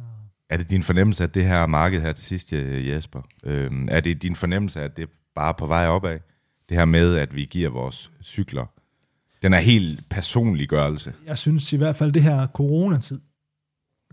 Er 0.50 0.58
det 0.58 0.70
din 0.70 0.84
fornemmelse, 0.84 1.24
at 1.24 1.34
det 1.34 1.44
her 1.46 1.68
marked 1.68 2.02
her 2.02 2.14
til 2.14 2.24
sidst, 2.24 2.54
øh, 2.54 2.88
Jesper, 2.88 3.22
øh, 3.44 3.72
er 3.90 4.00
det 4.00 4.22
din 4.22 4.36
fornemmelse, 4.36 4.82
at 4.82 4.98
det 4.98 5.04
er 5.04 5.08
bare 5.36 5.54
på 5.54 5.66
vej 5.68 5.88
opad? 5.88 6.20
Det 6.70 6.78
her 6.78 6.86
med, 6.86 7.16
at 7.16 7.36
vi 7.36 7.46
giver 7.46 7.70
vores 7.70 8.12
cykler, 8.24 8.66
den 9.44 9.54
er 9.54 9.60
helt 9.60 10.10
personliggørelse. 10.10 11.14
jeg 11.26 11.38
synes 11.38 11.74
i 11.74 11.78
hvert 11.78 11.96
fald, 11.96 12.12
det 12.12 12.24
her 12.24 12.48
coronatid, 12.48 13.20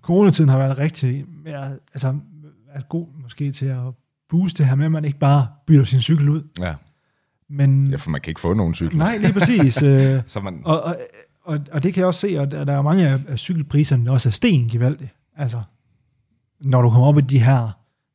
coronatiden 0.01 0.49
har 0.51 0.59
været 0.59 0.79
rigtig, 0.79 1.25
mere, 1.45 1.79
altså 1.95 2.19
været 2.67 2.89
god 2.89 3.07
måske 3.23 3.53
til 3.53 3.67
at 3.67 3.83
booste 4.29 4.59
det 4.59 4.69
her 4.69 4.77
med, 4.77 4.85
at 4.85 4.93
man 4.93 5.05
ikke 5.05 5.19
bare 5.19 5.49
bytter 5.67 5.85
sin 5.85 6.01
cykel 6.03 6.29
ud. 6.29 6.43
Ja. 6.59 6.75
Men 7.49 7.87
ja, 7.91 7.97
for 7.97 8.11
man 8.11 8.21
kan 8.21 8.31
ikke 8.31 8.41
få 8.41 8.55
nogen 8.55 8.75
cykler. 8.75 8.99
nej, 8.99 9.17
lige 9.17 9.33
præcis. 9.33 9.83
øh, 9.83 10.23
Så 10.27 10.41
man, 10.41 10.63
og, 10.65 10.81
og, 10.81 10.97
og, 11.43 11.61
og 11.73 11.83
det 11.83 11.95
kan 11.95 12.01
jeg 12.01 12.07
også 12.07 12.21
se, 12.21 12.39
at 12.39 12.51
der 12.51 12.73
er 12.73 12.83
mange 12.83 13.09
af, 13.09 13.19
af 13.29 13.39
cykelpriserne, 13.39 14.07
der 14.07 14.13
også 14.13 14.29
er 14.29 14.31
sten 14.31 14.69
gevaldigt. 14.69 15.11
Altså, 15.37 15.63
når 16.61 16.83
du 16.83 16.91
kommer 16.91 17.07
op 17.07 17.19
i 17.19 17.21
de 17.21 17.39
her 17.39 17.71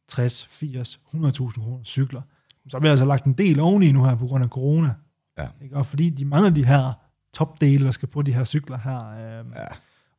60, 0.08 0.48
80, 0.49 0.99
100.000 1.14 1.62
kroner 1.62 1.84
cykler, 1.84 2.22
så 2.70 2.80
bliver 2.80 2.91
altså 2.91 3.06
lagt 3.06 3.26
en 3.26 3.34
del 3.34 3.60
oveni 3.60 3.91
nu 3.91 4.03
her 4.03 4.16
på 4.16 4.28
grund 4.28 4.44
af 4.44 4.49
corona. 4.49 4.94
Ja. 5.38 5.48
Ikke? 5.64 5.76
Og 5.76 5.86
fordi 5.86 6.10
de 6.10 6.26
mange 6.26 6.48
af 6.48 6.56
de 6.56 6.66
her 6.66 6.94
topdele, 7.34 7.86
der 7.86 7.91
skal 7.91 8.08
på 8.08 8.22
de 8.22 8.34
her 8.34 8.45
cykler 8.45 8.78
her, 8.78 9.10
øh, 9.10 9.45
ja, 9.56 9.68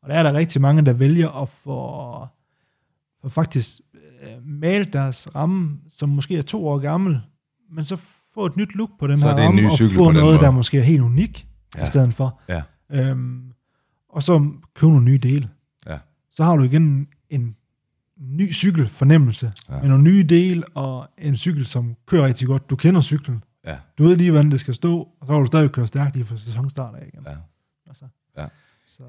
og 0.02 0.08
der 0.08 0.14
er 0.14 0.22
der 0.22 0.32
rigtig 0.32 0.62
mange, 0.62 0.84
der 0.84 0.92
vælger 0.92 1.42
at 1.42 1.48
få, 1.48 2.26
få 3.22 3.28
faktisk 3.28 3.80
øh, 3.94 4.46
malet 4.46 4.92
deres 4.92 5.34
ramme, 5.34 5.78
som 5.88 6.08
måske 6.08 6.38
er 6.38 6.42
to 6.42 6.68
år 6.68 6.78
gammel, 6.78 7.20
men 7.70 7.84
så 7.84 7.96
få 8.34 8.46
et 8.46 8.56
nyt 8.56 8.74
look 8.74 8.90
på 9.00 9.06
den 9.06 9.20
Så 9.20 9.26
her 9.26 9.34
er 9.34 9.46
det 9.46 9.54
ny 9.54 9.66
og 9.66 9.72
cykel 9.72 9.94
få 9.94 10.10
noget, 10.12 10.40
der 10.40 10.50
måske 10.50 10.78
er 10.78 10.82
helt 10.82 11.02
unik 11.02 11.46
Ja. 11.78 11.84
i 11.84 11.86
stedet 11.86 12.14
for. 12.14 12.40
ja, 12.48 12.62
Øhm, 12.90 13.42
og 14.08 14.22
så 14.22 14.50
købe 14.74 14.90
nogle 14.92 15.04
nye 15.04 15.18
dele. 15.18 15.48
ja. 15.86 15.98
Så 16.30 16.44
har 16.44 16.56
du 16.56 16.62
igen 16.62 17.08
en 17.30 17.56
ny 18.20 18.52
cykelfornemmelse, 18.52 19.52
Ja. 19.70 19.80
med 19.80 19.88
nogle 19.88 20.04
nye 20.04 20.22
dele, 20.28 20.64
og 20.74 21.08
en 21.18 21.36
cykel, 21.36 21.66
som 21.66 21.96
kører 22.06 22.26
rigtig 22.26 22.46
godt. 22.46 22.70
Du 22.70 22.76
kender 22.76 23.00
cyklen. 23.00 23.44
Ja, 23.66 23.76
Du 23.98 24.02
ved 24.02 24.16
lige, 24.16 24.30
hvordan 24.30 24.50
det 24.50 24.60
skal 24.60 24.74
stå, 24.74 24.98
og 25.20 25.26
så 25.26 25.32
har 25.32 25.40
du 25.40 25.46
stadig 25.46 25.70
køre 25.72 25.86
stærkt 25.86 26.14
lige 26.16 26.24
fra 26.26 26.36
sæsonstart 26.36 26.94
af 26.94 27.06
igen. 27.06 27.22
ja. 27.26 27.34
Altså, 27.86 28.04
Ja. 28.38 28.46
Så, 28.88 29.02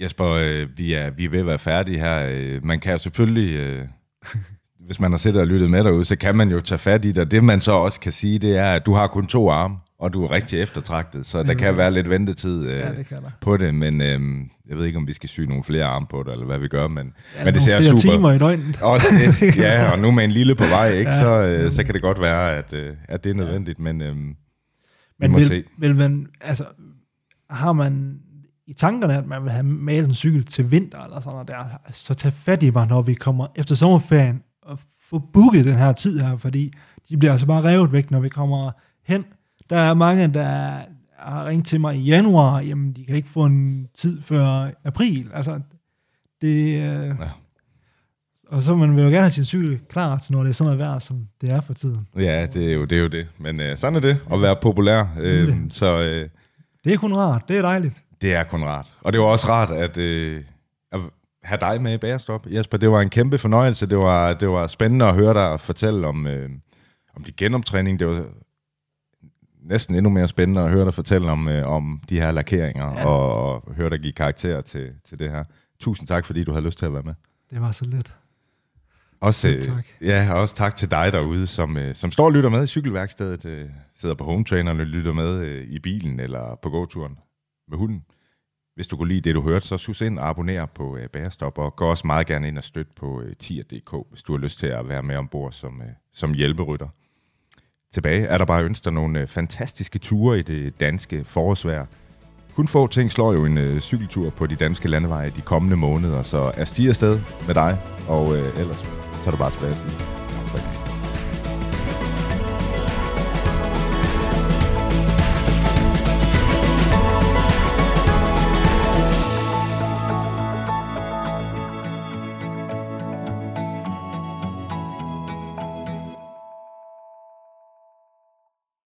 Jesper, 0.00 0.26
øh, 0.26 0.78
vi, 0.78 0.92
er, 0.92 1.10
vi 1.10 1.24
er 1.24 1.28
ved 1.28 1.38
at 1.40 1.46
være 1.46 1.58
færdige 1.58 1.98
her. 1.98 2.26
Øh, 2.30 2.64
man 2.64 2.78
kan 2.80 2.98
selvfølgelig, 2.98 3.52
øh, 3.56 3.88
hvis 4.86 5.00
man 5.00 5.10
har 5.10 5.18
siddet 5.18 5.40
og 5.40 5.46
lyttet 5.46 5.70
med 5.70 5.84
derude, 5.84 6.04
så 6.04 6.16
kan 6.16 6.34
man 6.36 6.48
jo 6.50 6.60
tage 6.60 6.78
fat 6.78 7.04
i 7.04 7.12
det. 7.12 7.30
Det 7.30 7.44
man 7.44 7.60
så 7.60 7.72
også 7.72 8.00
kan 8.00 8.12
sige, 8.12 8.38
det 8.38 8.56
er, 8.56 8.72
at 8.72 8.86
du 8.86 8.94
har 8.94 9.06
kun 9.06 9.26
to 9.26 9.50
arme, 9.50 9.76
og 9.98 10.12
du 10.12 10.24
er 10.24 10.30
rigtig 10.30 10.60
eftertragtet. 10.60 11.26
Så 11.26 11.42
der 11.42 11.54
kan 11.54 11.76
være 11.76 11.90
lidt 11.92 12.10
ventetid 12.10 12.68
øh, 12.68 12.78
ja, 12.78 12.88
det 12.92 13.06
på 13.40 13.56
det. 13.56 13.74
Men 13.74 14.00
øh, 14.00 14.20
jeg 14.68 14.76
ved 14.78 14.84
ikke, 14.84 14.98
om 14.98 15.06
vi 15.06 15.12
skal 15.12 15.28
sy 15.28 15.40
nogle 15.40 15.64
flere 15.64 15.84
arme 15.84 16.06
på 16.10 16.22
det, 16.22 16.32
eller 16.32 16.46
hvad 16.46 16.58
vi 16.58 16.68
gør. 16.68 16.88
Men, 16.88 17.12
Ja, 17.38 17.44
men 17.44 17.54
det 17.54 17.62
ser 17.62 17.82
super 17.82 17.98
timer 17.98 18.32
i 18.32 18.38
døgnet. 18.38 18.82
Også 18.92 19.06
det, 19.40 19.56
ja, 19.64 19.90
og 19.92 19.98
nu 19.98 20.10
med 20.10 20.24
en 20.24 20.30
lille 20.30 20.54
på 20.54 20.64
vej, 20.64 20.92
ikke, 20.92 21.10
Ja. 21.10 21.20
så, 21.20 21.42
øh, 21.42 21.72
så 21.72 21.84
kan 21.84 21.94
det 21.94 22.02
godt 22.02 22.20
være, 22.20 22.52
at, 22.56 22.72
øh, 22.72 22.94
at 23.08 23.24
det 23.24 23.30
er 23.30 23.34
nødvendigt, 23.34 23.78
men 23.78 24.00
øh, 24.02 24.16
vi 24.16 24.22
Men 25.20 25.30
må 25.32 25.38
vil, 25.38 25.46
se. 25.46 25.64
vil 25.78 25.96
man, 25.96 26.26
altså, 26.40 26.64
har 27.50 27.72
man 27.72 28.18
i 28.66 28.72
tankerne, 28.72 29.16
at 29.16 29.26
man 29.26 29.42
vil 29.42 29.50
have 29.52 29.62
malet 29.64 30.08
en 30.08 30.14
cykel 30.14 30.44
til 30.44 30.70
vinter, 30.70 30.98
eller 31.00 31.20
sådan 31.20 31.32
noget 31.32 31.48
der, 31.48 31.64
så 31.92 32.14
tag 32.14 32.32
fat 32.32 32.62
i 32.62 32.70
mig, 32.70 32.86
når 32.88 33.02
vi 33.02 33.14
kommer 33.14 33.46
efter 33.56 33.74
sommerferien, 33.74 34.42
og 34.66 34.78
få 35.10 35.18
booket 35.18 35.64
den 35.64 35.74
her 35.76 35.92
tid 35.92 36.20
her, 36.20 36.36
fordi 36.36 36.72
de 37.08 37.16
bliver 37.16 37.32
altså 37.32 37.46
bare 37.46 37.64
revet 37.64 37.92
væk, 37.92 38.10
når 38.10 38.20
vi 38.20 38.28
kommer 38.28 38.70
hen. 39.04 39.24
Der 39.70 39.76
er 39.78 39.94
mange, 39.94 40.28
der 40.28 40.78
har 41.18 41.46
ringet 41.46 41.66
til 41.66 41.80
mig 41.80 41.96
i 41.96 42.00
januar, 42.02 42.60
jamen 42.60 42.92
de 42.92 43.04
kan 43.04 43.16
ikke 43.16 43.28
få 43.28 43.44
en 43.44 43.88
tid 43.94 44.22
før 44.22 44.70
april. 44.84 45.30
Altså, 45.34 45.60
det, 46.40 46.66
øh, 46.66 47.06
Ja. 47.08 47.14
og 48.48 48.62
så 48.62 48.76
man 48.76 48.96
vil 48.96 49.02
jo 49.02 49.08
gerne 49.08 49.20
have 49.20 49.30
sin 49.30 49.44
cykel 49.44 49.80
klar 49.90 50.18
til, 50.18 50.32
når 50.32 50.42
det 50.42 50.48
er 50.50 50.54
sådan 50.54 50.64
noget 50.66 50.78
vejr, 50.78 50.98
som 50.98 51.28
det 51.40 51.52
er 51.52 51.60
for 51.60 51.74
tiden. 51.74 52.08
Ja, 52.16 52.46
det 52.46 52.68
er 52.68 52.72
jo 52.74 52.84
det. 52.84 52.98
Er 52.98 53.02
jo 53.02 53.08
det. 53.08 53.26
Men 53.38 53.60
øh, 53.60 53.76
sådan 53.76 53.96
er 53.96 54.00
det, 54.00 54.18
at 54.32 54.42
være 54.42 54.56
populær. 54.62 55.04
Øh, 55.20 55.48
Nemlig. 55.48 55.72
så 55.72 56.02
øh, 56.02 56.28
Det 56.84 56.92
er 56.92 56.96
kun 56.96 57.14
rart, 57.16 57.42
det 57.48 57.56
er 57.58 57.62
dejligt. 57.62 57.94
det 58.20 58.34
er 58.34 58.44
kun 58.44 58.64
rart. 58.64 58.92
Og 59.00 59.12
det 59.12 59.20
var 59.20 59.26
også 59.26 59.48
rart, 59.48 59.70
at, 59.70 59.98
øh, 59.98 60.36
at 60.38 60.44
have 61.46 61.58
dig 61.60 61.82
med 61.82 61.94
i 61.94 61.98
Bagerstop. 61.98 62.46
Jesper, 62.50 62.78
det 62.78 62.90
var 62.90 63.00
en 63.00 63.10
kæmpe 63.10 63.38
fornøjelse. 63.38 63.86
Det 63.86 63.98
var, 63.98 64.34
det 64.34 64.48
var 64.48 64.66
spændende 64.66 65.04
at 65.04 65.14
høre 65.14 65.34
dig 65.34 65.60
fortælle 65.60 66.06
om, 66.06 66.26
øh, 66.26 66.50
om 67.16 67.24
din 67.24 67.34
genoptræning. 67.36 67.98
Det 67.98 68.06
var 68.06 68.24
næsten 69.62 69.94
endnu 69.94 70.10
mere 70.10 70.28
spændende 70.28 70.62
at 70.62 70.70
høre 70.70 70.84
dig 70.84 70.94
fortælle 70.94 71.30
om, 71.30 71.48
øh, 71.48 71.68
om 71.68 72.00
de 72.08 72.20
her 72.20 72.30
lakeringer, 72.30 72.92
ja. 72.92 73.06
Og, 73.06 73.52
og 73.52 73.74
høre 73.76 73.90
dig 73.90 74.00
give 74.00 74.12
karakter 74.12 74.60
til, 74.60 74.92
til 75.08 75.18
det 75.18 75.30
her. 75.30 75.44
Tusind 75.80 76.08
tak, 76.08 76.24
fordi 76.24 76.44
du 76.44 76.52
havde 76.52 76.64
lyst 76.64 76.78
til 76.78 76.86
at 76.86 76.92
være 76.92 77.02
med. 77.02 77.14
Det 77.50 77.60
var 77.60 77.72
så 77.72 77.84
let. 77.84 78.16
Også, 79.20 79.48
øh, 79.48 79.62
tak. 79.62 79.86
Ja, 80.00 80.32
og 80.32 80.40
også 80.40 80.54
tak 80.54 80.76
til 80.76 80.90
dig 80.90 81.12
derude, 81.12 81.46
som, 81.46 81.76
øh, 81.76 81.94
som 81.94 82.10
står 82.10 82.24
og 82.24 82.32
lytter 82.32 82.50
med 82.50 82.64
i 82.64 82.66
cykelværkstedet, 82.66 83.44
øh, 83.44 83.68
sidder 83.94 84.14
på 84.14 84.24
home 84.24 84.44
traineren 84.44 84.80
og 84.80 84.86
lytter 84.86 85.12
med 85.12 85.38
øh, 85.38 85.66
i 85.68 85.78
bilen 85.78 86.20
eller 86.20 86.58
på 86.62 86.70
gåturen 86.70 87.18
med 87.68 87.78
hunden. 87.78 88.04
Hvis 88.76 88.88
du 88.88 88.96
kunne 88.96 89.08
lide 89.08 89.20
det, 89.20 89.34
du 89.34 89.42
hørte, 89.42 89.66
så 89.66 89.78
sus 89.78 90.00
ind 90.00 90.18
og 90.18 90.28
abonner 90.28 90.66
på 90.66 90.96
øh, 90.96 91.08
Bærestop, 91.08 91.58
og 91.58 91.76
gå 91.76 91.86
også 91.86 92.06
meget 92.06 92.26
gerne 92.26 92.48
ind 92.48 92.58
og 92.58 92.64
støtte 92.64 92.92
på 92.96 93.22
øh, 93.22 93.36
tier.dk, 93.36 93.94
hvis 94.10 94.22
du 94.22 94.32
har 94.32 94.38
lyst 94.38 94.58
til 94.58 94.66
at 94.66 94.88
være 94.88 95.02
med 95.02 95.16
ombord 95.16 95.52
som, 95.52 95.82
øh, 95.82 95.88
som 96.14 96.34
hjælperytter. 96.34 96.88
Tilbage 97.92 98.26
er 98.26 98.38
der 98.38 98.44
bare 98.44 98.64
ønsker 98.64 98.90
nogle 98.90 99.20
øh, 99.20 99.26
fantastiske 99.26 99.98
ture 99.98 100.38
i 100.38 100.42
det 100.42 100.80
danske 100.80 101.24
forårsvejr. 101.24 101.86
Kun 102.54 102.68
få 102.68 102.86
ting 102.86 103.12
slår 103.12 103.32
jo 103.32 103.44
en 103.44 103.58
øh, 103.58 103.80
cykeltur 103.80 104.30
på 104.30 104.46
de 104.46 104.56
danske 104.56 104.88
landeveje 104.88 105.30
de 105.30 105.40
kommende 105.40 105.76
måneder, 105.76 106.22
så 106.22 106.52
er 106.54 106.64
stiger 106.64 106.90
afsted 106.90 107.20
med 107.46 107.54
dig, 107.54 107.78
og 108.08 108.36
øh, 108.36 108.60
ellers 108.60 108.78
så 109.22 109.26
er 109.26 109.30
du 109.30 109.36
bare 109.36 109.50
tilbage 109.50 109.72
at 109.72 109.78
sige. 109.78 110.15